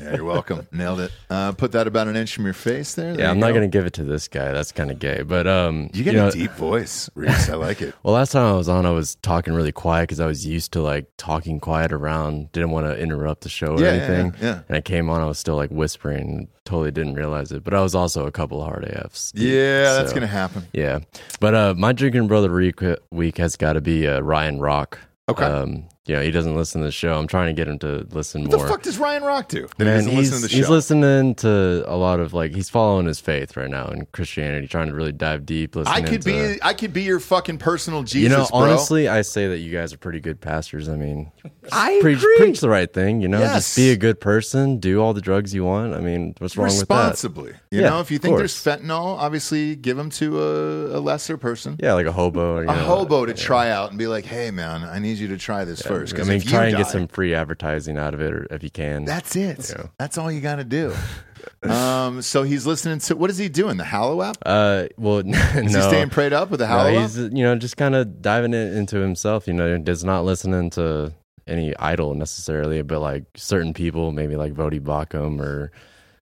Yeah, 0.00 0.16
you're 0.16 0.24
welcome. 0.24 0.66
Nailed 0.72 1.00
it. 1.00 1.12
Uh, 1.28 1.52
put 1.52 1.72
that 1.72 1.86
about 1.86 2.08
an 2.08 2.16
inch 2.16 2.34
from 2.34 2.44
your 2.44 2.54
face 2.54 2.94
there. 2.94 3.12
There 3.12 3.24
Yeah, 3.24 3.30
I'm 3.30 3.36
you 3.36 3.40
not 3.40 3.52
gonna 3.54 3.68
give 3.68 3.86
it 3.86 3.92
to 3.94 4.04
this 4.04 4.28
guy. 4.28 4.52
That's 4.52 4.72
kind 4.72 4.90
of 4.90 4.98
gay. 4.98 5.22
But 5.22 5.46
um, 5.46 5.90
You 5.92 6.04
get 6.04 6.14
know, 6.14 6.28
a 6.28 6.32
deep 6.32 6.52
voice, 6.52 7.10
Reese. 7.14 7.48
I 7.48 7.54
like 7.54 7.82
it. 7.82 7.94
Well, 8.02 8.14
last 8.14 8.32
time 8.32 8.46
I 8.46 8.56
was 8.56 8.68
on, 8.68 8.86
I 8.86 8.90
was 8.90 9.16
talking 9.16 9.52
really 9.52 9.72
quiet 9.72 10.04
because 10.04 10.20
I 10.20 10.26
was 10.26 10.46
used 10.46 10.72
to 10.72 10.80
like 10.82 11.06
talking 11.18 11.60
quiet 11.60 11.92
around. 11.92 12.50
Didn't 12.52 12.70
want 12.70 12.86
to 12.86 12.98
interrupt 12.98 13.42
the 13.42 13.48
show 13.50 13.74
or 13.76 13.80
Yeah, 13.80 13.88
anything. 13.88 14.34
yeah, 14.40 14.46
yeah. 14.46 14.60
And 14.68 14.76
I 14.78 14.80
came 14.80 15.10
on, 15.10 15.20
I 15.20 15.26
was 15.26 15.38
still 15.38 15.56
like 15.56 15.70
whispering. 15.70 16.48
Totally 16.64 16.90
didn't 16.92 17.14
realize 17.14 17.52
it. 17.52 17.62
But 17.64 17.74
I 17.74 17.80
was 17.80 17.94
also 17.94 18.26
a 18.26 18.30
couple 18.30 18.60
of 18.62 18.68
hard 18.68 18.84
AFs. 18.84 19.32
Yeah, 19.34 19.94
that's 19.94 20.12
gonna 20.12 20.26
happen. 20.26 20.66
Yeah, 20.72 21.00
but 21.40 21.54
uh, 21.54 21.74
my 21.76 21.92
drinking 21.92 22.26
brother 22.28 22.50
week, 22.52 22.80
week 23.10 23.36
has 23.38 23.56
got 23.56 23.74
to 23.74 23.80
be 23.80 24.06
uh, 24.06 24.20
Ryan 24.20 24.60
Rock. 24.60 24.98
Okay. 25.28 25.44
Um, 25.44 25.88
you 26.06 26.14
know, 26.16 26.22
he 26.22 26.30
doesn't 26.30 26.56
listen 26.56 26.80
to 26.80 26.86
the 26.86 26.92
show. 26.92 27.18
I'm 27.18 27.26
trying 27.26 27.48
to 27.48 27.52
get 27.52 27.68
him 27.68 27.78
to 27.80 28.06
listen 28.10 28.42
What 28.42 28.50
more. 28.50 28.58
What 28.60 28.64
the 28.66 28.72
fuck 28.72 28.82
does 28.82 28.98
Ryan 28.98 29.22
Rock 29.22 29.48
do? 29.48 29.68
That 29.76 29.84
he 29.84 29.84
Man, 29.84 30.06
he's, 30.06 30.30
listen 30.32 30.42
to 30.42 30.48
the 30.48 30.54
he's 30.56 30.68
listening 30.68 31.34
to 31.36 31.84
a 31.86 31.94
lot 31.96 32.20
of 32.20 32.32
like 32.32 32.52
he's 32.54 32.70
following 32.70 33.06
his 33.06 33.20
faith 33.20 33.56
right 33.56 33.68
now 33.70 33.88
in 33.88 34.06
Christianity, 34.06 34.66
trying 34.66 34.88
to 34.88 34.94
really 34.94 35.12
dive 35.12 35.44
deep. 35.44 35.76
I 35.76 36.00
could 36.00 36.22
to, 36.22 36.54
be 36.54 36.58
I 36.62 36.72
could 36.74 36.92
be 36.94 37.02
your 37.02 37.20
fucking 37.20 37.58
personal 37.58 38.02
Jesus, 38.02 38.22
you 38.22 38.28
know, 38.36 38.46
bro. 38.48 38.58
honestly, 38.60 39.08
I 39.08 39.22
say 39.22 39.46
that 39.48 39.58
you 39.58 39.70
guys 39.70 39.92
are 39.92 39.98
pretty 39.98 40.20
good 40.20 40.40
pastors. 40.40 40.88
I 40.88 40.96
mean, 40.96 41.30
I 41.72 41.98
preach, 42.00 42.18
agree. 42.18 42.36
preach 42.38 42.60
the 42.60 42.70
right 42.70 42.92
thing. 42.92 43.20
You 43.20 43.28
know, 43.28 43.38
Yes. 43.40 43.54
just 43.54 43.76
be 43.76 43.90
a 43.90 43.96
good 43.96 44.20
person. 44.20 44.78
Do 44.78 45.00
all 45.02 45.12
the 45.12 45.20
drugs 45.20 45.54
you 45.54 45.64
want. 45.64 45.94
I 45.94 46.00
mean, 46.00 46.34
what's 46.38 46.56
wrong 46.56 46.66
with 46.68 46.74
that? 46.76 46.80
responsibly. 46.80 47.52
You 47.70 47.82
Yeah, 47.82 47.90
know, 47.90 48.00
if 48.00 48.10
you 48.10 48.18
think 48.18 48.36
there's 48.38 48.54
fentanyl, 48.54 49.18
obviously 49.18 49.76
give 49.76 49.96
them 49.96 50.10
to 50.10 50.42
a, 50.42 50.98
a 50.98 51.00
lesser 51.00 51.36
person. 51.36 51.76
Yeah, 51.80 51.92
like 51.92 52.06
a 52.06 52.12
hobo. 52.12 52.56
Or, 52.56 52.62
you 52.64 52.70
a 52.70 52.74
know, 52.74 52.82
hobo 52.84 53.22
uh, 53.22 53.26
to 53.26 53.34
try 53.34 53.70
out 53.70 53.90
and 53.90 53.98
be 53.98 54.06
like, 54.06 54.24
"Hey, 54.24 54.50
man, 54.50 54.82
I 54.82 54.98
need 54.98 55.18
you 55.18 55.28
to 55.28 55.36
try 55.36 55.64
this 55.64 55.82
first. 55.90 56.18
I 56.18 56.24
mean, 56.24 56.40
try 56.40 56.66
and 56.66 56.76
get 56.76 56.86
some 56.86 57.08
free 57.08 57.34
advertising 57.34 57.98
out 57.98 58.14
of 58.14 58.20
it, 58.20 58.32
or 58.32 58.46
if 58.50 58.62
you 58.62 58.70
can. 58.70 59.04
That's 59.04 59.36
it. 59.36 59.74
know. 59.76 59.90
That's 59.98 60.18
all 60.18 60.30
you 60.30 60.40
got 60.40 60.56
to 60.56 60.64
do. 60.64 60.94
um, 61.62 62.22
so 62.22 62.42
he's 62.42 62.66
listening 62.66 62.98
to 62.98 63.16
what 63.16 63.30
is 63.30 63.38
he 63.38 63.48
doing? 63.48 63.76
The 63.76 63.84
Hallow 63.84 64.22
app? 64.22 64.36
Uh, 64.44 64.86
well, 64.96 65.22
no. 65.24 65.38
Is 65.38 65.74
he 65.74 65.80
staying 65.80 66.10
prayed 66.10 66.32
up 66.32 66.50
with 66.50 66.60
the 66.60 66.66
Hallow 66.66 66.90
no, 66.92 66.98
app? 66.98 67.02
he's 67.02 67.16
you 67.18 67.42
know 67.42 67.56
just 67.56 67.76
kind 67.76 67.94
of 67.94 68.22
diving 68.22 68.54
it 68.54 68.74
into 68.74 68.98
himself. 68.98 69.46
You 69.46 69.54
know, 69.54 69.78
does 69.78 70.04
not 70.04 70.24
listening 70.24 70.70
to 70.70 71.12
any 71.46 71.76
idol 71.76 72.14
necessarily, 72.14 72.82
but 72.82 73.00
like 73.00 73.24
certain 73.36 73.74
people, 73.74 74.12
maybe 74.12 74.36
like 74.36 74.54
Voddie 74.54 74.80
Baucham 74.80 75.40
or 75.40 75.72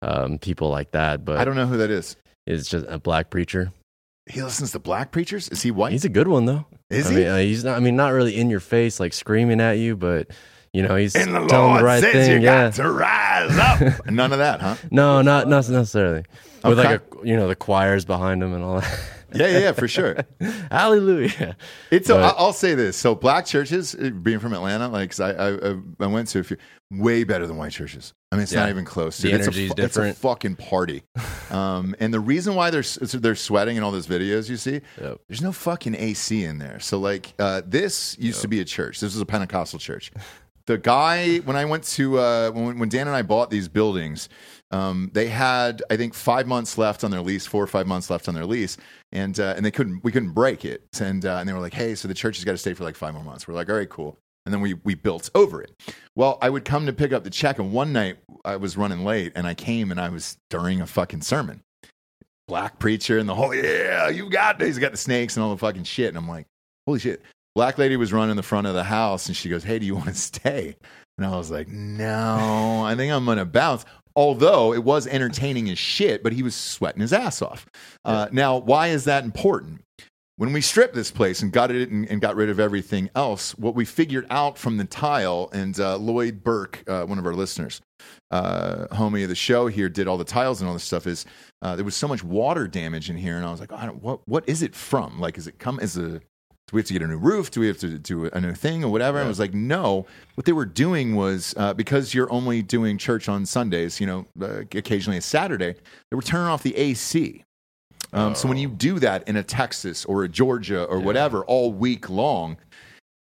um, 0.03 0.39
people 0.39 0.69
like 0.69 0.91
that. 0.93 1.25
But 1.25 1.39
I 1.39 1.45
don't 1.45 1.57
know 1.57 1.67
who 1.67 1.79
that 1.79 1.91
is. 1.91 2.17
It's 2.47 2.69
just 2.69 2.87
a 2.89 2.99
black 2.99 3.31
preacher. 3.31 3.73
He 4.27 4.43
listens 4.43 4.73
to 4.73 4.79
black 4.79 5.11
preachers. 5.11 5.49
Is 5.49 5.63
he 5.63 5.71
white? 5.71 5.93
He's 5.93 6.05
a 6.05 6.09
good 6.09 6.29
one 6.29 6.45
though. 6.45 6.67
Is 6.91 7.07
I 7.07 7.11
he? 7.11 7.17
Mean, 7.17 7.27
uh, 7.27 7.39
he's 7.39 7.65
not. 7.65 7.77
I 7.77 7.81
mean, 7.81 7.97
not 7.97 8.13
really 8.13 8.37
in 8.37 8.51
your 8.51 8.61
face, 8.61 9.01
like 9.01 9.13
screaming 9.13 9.61
at 9.61 9.79
you, 9.79 9.97
but 9.97 10.29
you 10.73 10.83
know, 10.83 10.95
he's 10.97 11.15
and 11.17 11.35
the 11.35 11.47
telling 11.47 11.71
Lord 11.71 11.81
the 11.81 11.85
right 11.85 12.03
says 12.03 12.13
thing. 12.29 12.31
you 12.31 12.45
yeah. 12.47 12.65
got 12.71 12.75
to 12.75 12.91
rise 12.91 13.59
up. 13.59 14.07
None 14.11 14.33
of 14.33 14.39
that, 14.39 14.61
huh? 14.61 14.77
No, 14.91 15.23
not 15.23 15.49
not 15.49 15.69
necessarily. 15.69 16.25
With 16.65 16.79
Okay. 16.79 16.89
like 16.89 17.01
a 17.23 17.27
you 17.27 17.37
know 17.37 17.49
the 17.49 17.57
choirs 17.57 18.05
behind 18.05 18.43
him 18.43 18.55
and 18.55 18.63
all 18.63 18.81
that. 18.81 19.01
Yeah, 19.35 19.49
yeah, 19.49 19.59
yeah, 19.59 19.73
for 19.73 19.89
sure. 19.89 20.17
Hallelujah. 20.71 21.57
It's. 21.91 22.09
A, 22.09 22.15
But- 22.15 22.35
I'll 22.39 22.53
say 22.53 22.75
this. 22.75 22.97
So 22.97 23.15
black 23.15 23.47
churches, 23.47 23.95
uh, 23.95 24.11
being 24.11 24.39
from 24.39 24.53
Atlanta, 24.53 24.89
like 24.89 25.11
'cause 25.11 25.21
I, 25.21 25.31
I 25.33 25.75
I- 26.01 26.07
went 26.07 26.29
to 26.29 26.41
a 26.41 26.43
few, 26.43 26.57
way 26.91 27.25
better 27.25 27.47
than 27.47 27.57
white 27.57 27.73
churches. 27.73 28.13
I 28.31 28.37
mean, 28.37 28.45
it's 28.45 28.53
not 28.53 28.69
even 28.71 28.85
close. 28.85 29.19
The 29.19 29.31
dude. 29.31 29.41
it's 29.41 29.47
a 29.47 29.51
energy's 29.51 29.69
fu- 29.71 29.75
different. 29.75 30.11
It's 30.11 30.19
a 30.19 30.23
fucking 30.23 30.57
party. 30.57 31.03
Um, 31.53 31.95
and 32.01 32.15
the 32.15 32.21
reason 32.21 32.55
why 32.55 32.71
they're 32.71 32.83
they're 32.83 33.35
sweating 33.35 33.77
in 33.77 33.83
all 33.83 33.91
those 33.93 34.07
videos 34.07 34.49
you 34.49 34.57
see, 34.57 34.81
there's 35.29 35.43
no 35.43 35.53
fucking 35.53 35.95
AC 35.95 36.45
in 36.45 36.57
there. 36.57 36.81
So 36.81 36.99
like, 36.99 37.35
uh, 37.39 37.61
this 37.67 38.17
used 38.19 38.41
to 38.41 38.49
be 38.49 38.61
a 38.61 38.65
church. 38.65 39.01
This 39.01 39.13
was 39.13 39.21
a 39.21 39.27
Pentecostal 39.27 39.79
church. 39.79 40.11
The 40.65 40.79
guy 40.79 41.39
when 41.39 41.57
I 41.57 41.67
went 41.67 41.85
to 41.85 42.19
uh, 42.19 42.51
when 42.53 42.79
when 42.79 42.89
Dan 42.89 43.07
and 43.07 43.15
I 43.15 43.21
bought 43.21 43.51
these 43.51 43.69
buildings, 43.69 44.31
um, 44.73 45.11
they 45.13 45.29
had 45.29 45.83
I 45.91 45.97
think 45.97 46.15
five 46.15 46.47
months 46.47 46.79
left 46.79 47.05
on 47.05 47.11
their 47.11 47.21
lease, 47.21 47.47
four 47.47 47.63
or 47.63 47.67
five 47.67 47.87
months 47.87 48.11
left 48.11 48.27
on 48.27 48.35
their 48.35 48.47
lease, 48.47 48.79
and 49.13 49.39
uh, 49.39 49.55
and 49.57 49.65
they 49.65 49.71
couldn't 49.71 50.03
we 50.03 50.11
couldn't 50.11 50.33
break 50.33 50.65
it, 50.65 50.83
and 51.01 51.25
uh, 51.25 51.37
and 51.37 51.49
they 51.49 51.53
were 51.53 51.61
like, 51.61 51.75
hey, 51.75 51.95
so 51.95 52.09
the 52.09 52.15
church 52.15 52.37
has 52.39 52.45
got 52.45 52.53
to 52.53 52.59
stay 52.59 52.75
for 52.75 52.85
like 52.85 52.97
five 52.97 53.15
more 53.15 53.23
months. 53.23 53.47
We're 53.47 53.55
like, 53.55 53.69
all 53.69 53.77
right, 53.77 53.89
cool. 53.89 54.19
And 54.45 54.53
then 54.53 54.61
we 54.61 54.75
we 54.75 54.95
built 54.95 55.31
over 55.35 55.63
it. 55.63 55.73
Well, 56.17 56.39
I 56.41 56.51
would 56.51 56.65
come 56.65 56.87
to 56.87 56.93
pick 56.93 57.13
up 57.13 57.23
the 57.23 57.31
check, 57.31 57.59
and 57.59 57.73
one 57.73 57.93
night 57.93 58.17
I 58.45 58.57
was 58.57 58.77
running 58.77 59.05
late, 59.05 59.33
and 59.37 59.47
I 59.47 59.55
came 59.55 59.91
and 59.91 60.01
I 60.01 60.09
was 60.09 60.37
during 60.51 60.81
a 60.81 60.87
fucking 60.87 61.23
sermon. 61.23 61.61
Black 62.49 62.79
preacher 62.79 63.19
and 63.19 63.29
the 63.29 63.35
whole 63.35 63.55
yeah, 63.55 64.09
you 64.09 64.29
got 64.31 64.59
this. 64.59 64.69
He's 64.69 64.79
got 64.79 64.91
the 64.91 64.99
snakes 64.99 65.37
and 65.37 65.45
all 65.45 65.51
the 65.51 65.59
fucking 65.59 65.85
shit, 65.85 66.09
and 66.09 66.17
I'm 66.17 66.29
like, 66.29 66.47
holy 66.87 66.99
shit. 66.99 67.23
Black 67.55 67.77
lady 67.77 67.97
was 67.97 68.15
running 68.15 68.37
the 68.37 68.43
front 68.43 68.67
of 68.67 68.73
the 68.73 68.83
house, 68.83 69.27
and 69.27 69.37
she 69.37 69.51
goes, 69.51 69.63
hey, 69.63 69.79
do 69.79 69.85
you 69.85 69.95
want 69.95 70.09
to 70.09 70.15
stay? 70.15 70.75
And 71.19 71.27
I 71.27 71.37
was 71.37 71.51
like, 71.51 71.69
no, 71.69 72.83
I 72.85 72.95
think 72.97 73.13
I'm 73.13 73.27
gonna 73.27 73.45
bounce. 73.45 73.85
Although 74.15 74.75
it 74.75 74.85
was 74.85 75.07
entertaining 75.07 75.69
as 75.71 75.79
shit, 75.79 76.23
but 76.23 76.33
he 76.33 76.43
was 76.43 76.55
sweating 76.55 77.01
his 77.01 77.13
ass 77.13 77.43
off. 77.43 77.67
Uh, 78.05 78.29
now, 78.33 78.59
why 78.59 78.89
is 78.89 79.05
that 79.05 79.25
important? 79.25 79.83
When 80.37 80.53
we 80.53 80.61
stripped 80.61 80.95
this 80.95 81.11
place 81.11 81.43
and 81.43 81.53
got 81.53 81.71
it 81.71 81.91
and, 81.91 82.09
and 82.09 82.21
got 82.21 82.37
rid 82.37 82.49
of 82.49 82.59
everything 82.59 83.11
else, 83.15 83.57
what 83.59 83.75
we 83.75 83.85
figured 83.85 84.27
out 84.31 84.59
from 84.59 84.77
the 84.77 84.85
tile, 84.85 85.51
and 85.53 85.79
uh, 85.79 85.97
Lloyd 85.97 86.43
Burke, 86.43 86.83
uh, 86.89 87.05
one 87.05 87.19
of 87.19 87.27
our 87.27 87.35
listeners, 87.35 87.81
uh, 88.31 88.87
homie 88.91 89.23
of 89.23 89.29
the 89.29 89.35
show 89.35 89.67
here, 89.69 89.89
did 89.89 90.09
all 90.09 90.17
the 90.17 90.25
tiles 90.25 90.61
and 90.61 90.69
all 90.69 90.75
this 90.75 90.85
stuff. 90.85 91.07
Is 91.07 91.27
uh, 91.61 91.77
there 91.77 91.85
was 91.85 91.95
so 91.95 92.09
much 92.09 92.25
water 92.25 92.67
damage 92.67 93.09
in 93.09 93.17
here, 93.17 93.37
and 93.37 93.47
I 93.47 93.51
was 93.51 93.61
like, 93.61 93.73
I 93.73 93.87
don't, 93.87 94.03
what 94.03 94.21
what 94.27 94.49
is 94.49 94.63
it 94.63 94.75
from? 94.75 95.21
Like, 95.21 95.39
is 95.39 95.47
it 95.47 95.59
come 95.59 95.79
as 95.79 95.97
a 95.97 96.21
do 96.73 96.77
we 96.77 96.81
have 96.81 96.87
to 96.87 96.93
get 96.95 97.03
a 97.03 97.07
new 97.07 97.19
roof? 97.19 97.51
Do 97.51 97.61
we 97.61 97.67
have 97.67 97.77
to 97.81 97.99
do 97.99 98.31
a 98.33 98.41
new 98.41 98.55
thing 98.55 98.83
or 98.83 98.91
whatever? 98.91 99.19
And 99.19 99.27
I 99.27 99.29
was 99.29 99.39
like, 99.39 99.53
no. 99.53 100.07
What 100.37 100.47
they 100.47 100.53
were 100.53 100.65
doing 100.65 101.15
was 101.15 101.55
uh, 101.59 101.75
because 101.75 102.15
you're 102.15 102.33
only 102.33 102.63
doing 102.63 102.97
church 102.97 103.29
on 103.29 103.45
Sundays, 103.45 104.01
you 104.01 104.07
know, 104.07 104.27
uh, 104.41 104.61
occasionally 104.75 105.19
a 105.19 105.21
Saturday, 105.23 105.75
they 106.11 106.15
were 106.17 106.23
turning 106.23 106.47
off 106.47 106.63
the 106.63 106.75
AC. 106.75 107.45
Um, 108.15 108.35
So 108.35 108.49
when 108.49 108.57
you 108.57 108.69
do 108.69 108.99
that 109.01 109.29
in 109.29 109.37
a 109.37 109.43
Texas 109.43 110.07
or 110.07 110.25
a 110.25 110.29
Georgia 110.31 110.85
or 110.85 110.99
whatever 110.99 111.45
all 111.45 111.75
week 111.75 112.09
long, 112.09 112.57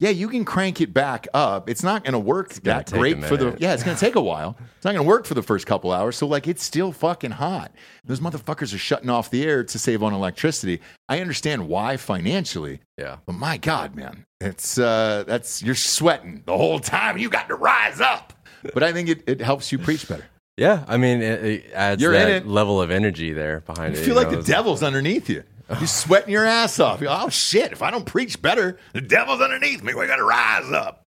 yeah, 0.02 0.10
you 0.10 0.28
can 0.28 0.44
crank 0.44 0.80
it 0.80 0.92
back 0.92 1.28
up. 1.32 1.70
It's 1.70 1.84
not 1.84 2.02
going 2.02 2.14
to 2.14 2.18
work 2.18 2.54
that 2.64 2.90
great 2.90 3.24
for 3.24 3.36
the. 3.36 3.56
Yeah, 3.60 3.72
it's 3.72 3.84
going 3.84 3.96
to 3.96 4.00
take 4.00 4.16
a 4.16 4.20
while. 4.20 4.56
It's 4.74 4.84
not 4.84 4.94
going 4.94 5.04
to 5.04 5.08
work 5.08 5.26
for 5.26 5.34
the 5.34 5.44
first 5.44 5.64
couple 5.64 5.92
hours. 5.92 6.16
So 6.16 6.26
like, 6.26 6.48
it's 6.48 6.64
still 6.64 6.90
fucking 6.90 7.30
hot. 7.30 7.70
Those 8.04 8.18
motherfuckers 8.18 8.74
are 8.74 8.78
shutting 8.78 9.08
off 9.08 9.30
the 9.30 9.44
air 9.44 9.62
to 9.62 9.78
save 9.78 10.02
on 10.02 10.12
electricity. 10.12 10.80
I 11.08 11.20
understand 11.20 11.68
why 11.68 11.96
financially. 11.98 12.80
Yeah. 12.98 13.18
But 13.26 13.34
my 13.34 13.58
God, 13.58 13.94
man, 13.94 14.26
it's 14.40 14.76
uh, 14.76 15.22
that's 15.24 15.62
you're 15.62 15.76
sweating 15.76 16.42
the 16.46 16.56
whole 16.56 16.80
time. 16.80 17.16
You 17.16 17.30
got 17.30 17.46
to 17.46 17.54
rise 17.54 18.00
up. 18.00 18.32
But 18.74 18.82
I 18.82 18.92
think 18.92 19.08
it, 19.08 19.22
it 19.28 19.40
helps 19.40 19.70
you 19.70 19.78
preach 19.78 20.08
better. 20.08 20.24
Yeah, 20.56 20.84
I 20.86 20.96
mean, 20.96 21.22
it, 21.22 21.44
it 21.44 21.72
adds 21.72 22.02
You're 22.02 22.12
in 22.12 22.20
that 22.20 22.30
it. 22.30 22.46
level 22.46 22.82
of 22.82 22.90
energy 22.90 23.32
there 23.32 23.60
behind 23.60 23.94
You 23.94 24.00
it. 24.00 24.02
You 24.02 24.06
feel 24.06 24.16
like 24.16 24.30
know, 24.30 24.42
the 24.42 24.42
devil's 24.42 24.82
underneath 24.82 25.30
you. 25.30 25.44
You're 25.78 25.86
sweating 25.86 26.30
your 26.30 26.44
ass 26.44 26.78
off. 26.80 27.00
You're, 27.00 27.10
oh 27.10 27.28
shit! 27.28 27.72
If 27.72 27.82
I 27.82 27.90
don't 27.90 28.06
preach 28.06 28.40
better, 28.40 28.78
the 28.92 29.00
devil's 29.00 29.40
underneath 29.40 29.82
me. 29.82 29.94
We 29.94 30.06
got 30.06 30.16
to 30.16 30.24
rise 30.24 30.70
up. 30.72 31.02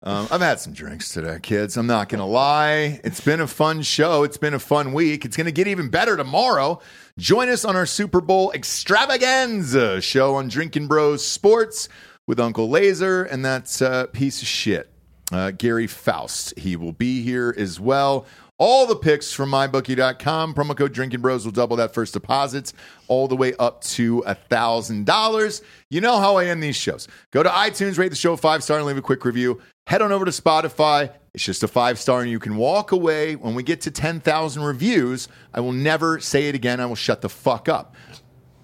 Um, 0.00 0.28
I've 0.30 0.40
had 0.40 0.60
some 0.60 0.72
drinks 0.72 1.12
today, 1.12 1.38
kids. 1.42 1.76
I'm 1.76 1.88
not 1.88 2.08
to 2.20 2.24
lie. 2.24 3.00
It's 3.02 3.20
been 3.20 3.40
a 3.40 3.48
fun 3.48 3.82
show. 3.82 4.22
It's 4.22 4.36
been 4.36 4.54
a 4.54 4.60
fun 4.60 4.92
week. 4.92 5.24
It's 5.24 5.36
to 5.46 5.52
get 5.52 5.66
even 5.66 5.88
better 5.88 6.16
tomorrow. 6.16 6.80
Join 7.18 7.48
us 7.48 7.64
on 7.64 7.74
our 7.74 7.86
Super 7.86 8.20
Bowl 8.20 8.52
extravaganza 8.52 10.00
show 10.00 10.36
on 10.36 10.46
Drinkin' 10.46 10.86
Bros 10.86 11.26
Sports 11.26 11.88
with 12.28 12.38
Uncle 12.38 12.70
Laser 12.70 13.24
and 13.24 13.44
that 13.44 13.82
uh, 13.82 14.06
piece 14.06 14.40
of 14.40 14.46
shit, 14.46 14.88
uh, 15.32 15.50
Gary 15.50 15.88
Faust. 15.88 16.56
He 16.56 16.76
will 16.76 16.92
be 16.92 17.22
here 17.22 17.52
as 17.58 17.80
well. 17.80 18.24
All 18.60 18.86
the 18.86 18.96
picks 18.96 19.32
from 19.32 19.52
mybookie.com. 19.52 20.52
Promo 20.52 20.76
code 20.76 20.92
Drinkin' 20.92 21.20
Bros 21.20 21.44
will 21.44 21.52
double 21.52 21.76
that 21.76 21.94
first 21.94 22.12
deposits 22.12 22.72
all 23.06 23.28
the 23.28 23.36
way 23.36 23.54
up 23.60 23.82
to 23.82 24.22
$1,000. 24.26 25.62
You 25.90 26.00
know 26.00 26.18
how 26.18 26.36
I 26.36 26.46
end 26.46 26.60
these 26.60 26.74
shows. 26.74 27.06
Go 27.30 27.44
to 27.44 27.48
iTunes, 27.48 27.98
rate 27.98 28.08
the 28.08 28.16
show 28.16 28.34
five 28.34 28.64
star, 28.64 28.78
and 28.78 28.86
leave 28.86 28.96
a 28.96 29.02
quick 29.02 29.24
review. 29.24 29.60
Head 29.86 30.02
on 30.02 30.10
over 30.10 30.24
to 30.24 30.32
Spotify. 30.32 31.12
It's 31.34 31.44
just 31.44 31.62
a 31.62 31.68
five 31.68 32.00
star, 32.00 32.20
and 32.20 32.30
you 32.30 32.40
can 32.40 32.56
walk 32.56 32.90
away. 32.90 33.36
When 33.36 33.54
we 33.54 33.62
get 33.62 33.80
to 33.82 33.92
10,000 33.92 34.60
reviews, 34.60 35.28
I 35.54 35.60
will 35.60 35.72
never 35.72 36.18
say 36.18 36.48
it 36.48 36.56
again. 36.56 36.80
I 36.80 36.86
will 36.86 36.96
shut 36.96 37.20
the 37.20 37.28
fuck 37.28 37.68
up. 37.68 37.94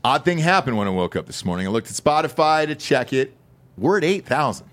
Odd 0.03 0.25
thing 0.25 0.39
happened 0.39 0.77
when 0.77 0.89
I 0.89 0.91
woke 0.91 1.15
up 1.15 1.27
this 1.27 1.45
morning. 1.45 1.69
I 1.69 1.71
looked 1.71 1.87
at 1.87 1.95
Spotify 1.95 2.67
to 2.67 2.75
check 2.75 3.13
it. 3.13 3.37
We're 3.79 3.99
at 3.99 4.05
8,000. 4.05 4.67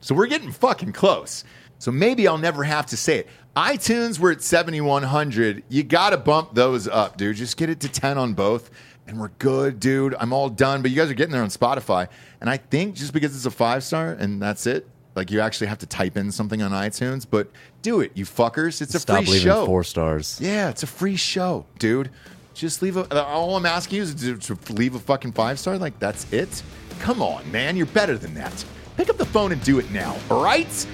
So 0.00 0.16
we're 0.16 0.26
getting 0.26 0.50
fucking 0.50 0.92
close. 0.92 1.44
So 1.78 1.92
maybe 1.92 2.26
I'll 2.26 2.38
never 2.38 2.64
have 2.64 2.86
to 2.86 2.96
say 2.96 3.18
it. 3.18 3.28
iTunes, 3.58 4.20
we're 4.20 4.30
at 4.30 4.40
7,100. 4.40 5.64
You 5.68 5.82
got 5.82 6.10
to 6.10 6.16
bump 6.16 6.54
those 6.54 6.86
up, 6.86 7.16
dude. 7.16 7.34
Just 7.36 7.56
get 7.56 7.68
it 7.68 7.80
to 7.80 7.88
10 7.88 8.16
on 8.16 8.32
both, 8.34 8.70
and 9.08 9.18
we're 9.18 9.32
good, 9.40 9.80
dude. 9.80 10.14
I'm 10.20 10.32
all 10.32 10.48
done. 10.48 10.80
But 10.80 10.92
you 10.92 10.96
guys 10.96 11.10
are 11.10 11.14
getting 11.14 11.32
there 11.32 11.42
on 11.42 11.48
Spotify. 11.48 12.06
And 12.40 12.48
I 12.48 12.58
think 12.58 12.94
just 12.94 13.12
because 13.12 13.34
it's 13.34 13.46
a 13.46 13.50
five 13.50 13.82
star 13.82 14.12
and 14.12 14.40
that's 14.40 14.68
it, 14.68 14.86
like 15.16 15.32
you 15.32 15.40
actually 15.40 15.66
have 15.66 15.78
to 15.78 15.86
type 15.86 16.16
in 16.16 16.30
something 16.30 16.62
on 16.62 16.70
iTunes, 16.70 17.26
but 17.28 17.50
do 17.82 18.00
it, 18.00 18.12
you 18.14 18.24
fuckers. 18.24 18.80
It's 18.80 18.94
a 18.94 19.00
Stop 19.00 19.24
free 19.24 19.32
leaving 19.32 19.48
show. 19.48 19.66
four 19.66 19.82
stars. 19.82 20.38
Yeah, 20.40 20.68
it's 20.68 20.84
a 20.84 20.86
free 20.86 21.16
show, 21.16 21.66
dude. 21.80 22.10
Just 22.54 22.80
leave 22.80 22.96
a. 22.96 23.12
Uh, 23.12 23.24
all 23.24 23.56
I'm 23.56 23.66
asking 23.66 23.96
you 23.96 24.02
is 24.04 24.14
to, 24.14 24.36
to 24.36 24.72
leave 24.72 24.94
a 24.94 25.00
fucking 25.00 25.32
five 25.32 25.58
star. 25.58 25.78
Like 25.78 25.98
that's 25.98 26.32
it. 26.32 26.62
Come 27.00 27.22
on, 27.22 27.50
man, 27.50 27.76
you're 27.76 27.86
better 27.86 28.16
than 28.16 28.34
that. 28.34 28.64
Pick 28.96 29.10
up 29.10 29.16
the 29.16 29.26
phone 29.26 29.50
and 29.50 29.60
do 29.64 29.80
it 29.80 29.90
now. 29.90 30.16
All 30.30 30.44
right. 30.44 30.86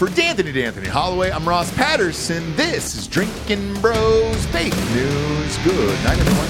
For 0.00 0.08
D'Anthony 0.08 0.50
D'Anthony 0.50 0.88
Holloway, 0.88 1.30
I'm 1.30 1.46
Ross 1.46 1.70
Patterson. 1.74 2.56
This 2.56 2.94
is 2.96 3.06
Drinkin' 3.06 3.78
Bros 3.82 4.46
Fake 4.46 4.74
News. 4.94 5.58
Good 5.58 6.04
night, 6.04 6.18
everyone. 6.18 6.48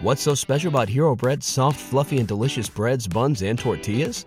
What's 0.00 0.22
so 0.22 0.34
special 0.34 0.70
about 0.70 0.88
Hero 0.88 1.14
Bread's 1.14 1.46
soft, 1.46 1.78
fluffy, 1.78 2.18
and 2.18 2.26
delicious 2.26 2.68
breads, 2.68 3.06
buns, 3.06 3.42
and 3.42 3.56
tortillas? 3.56 4.26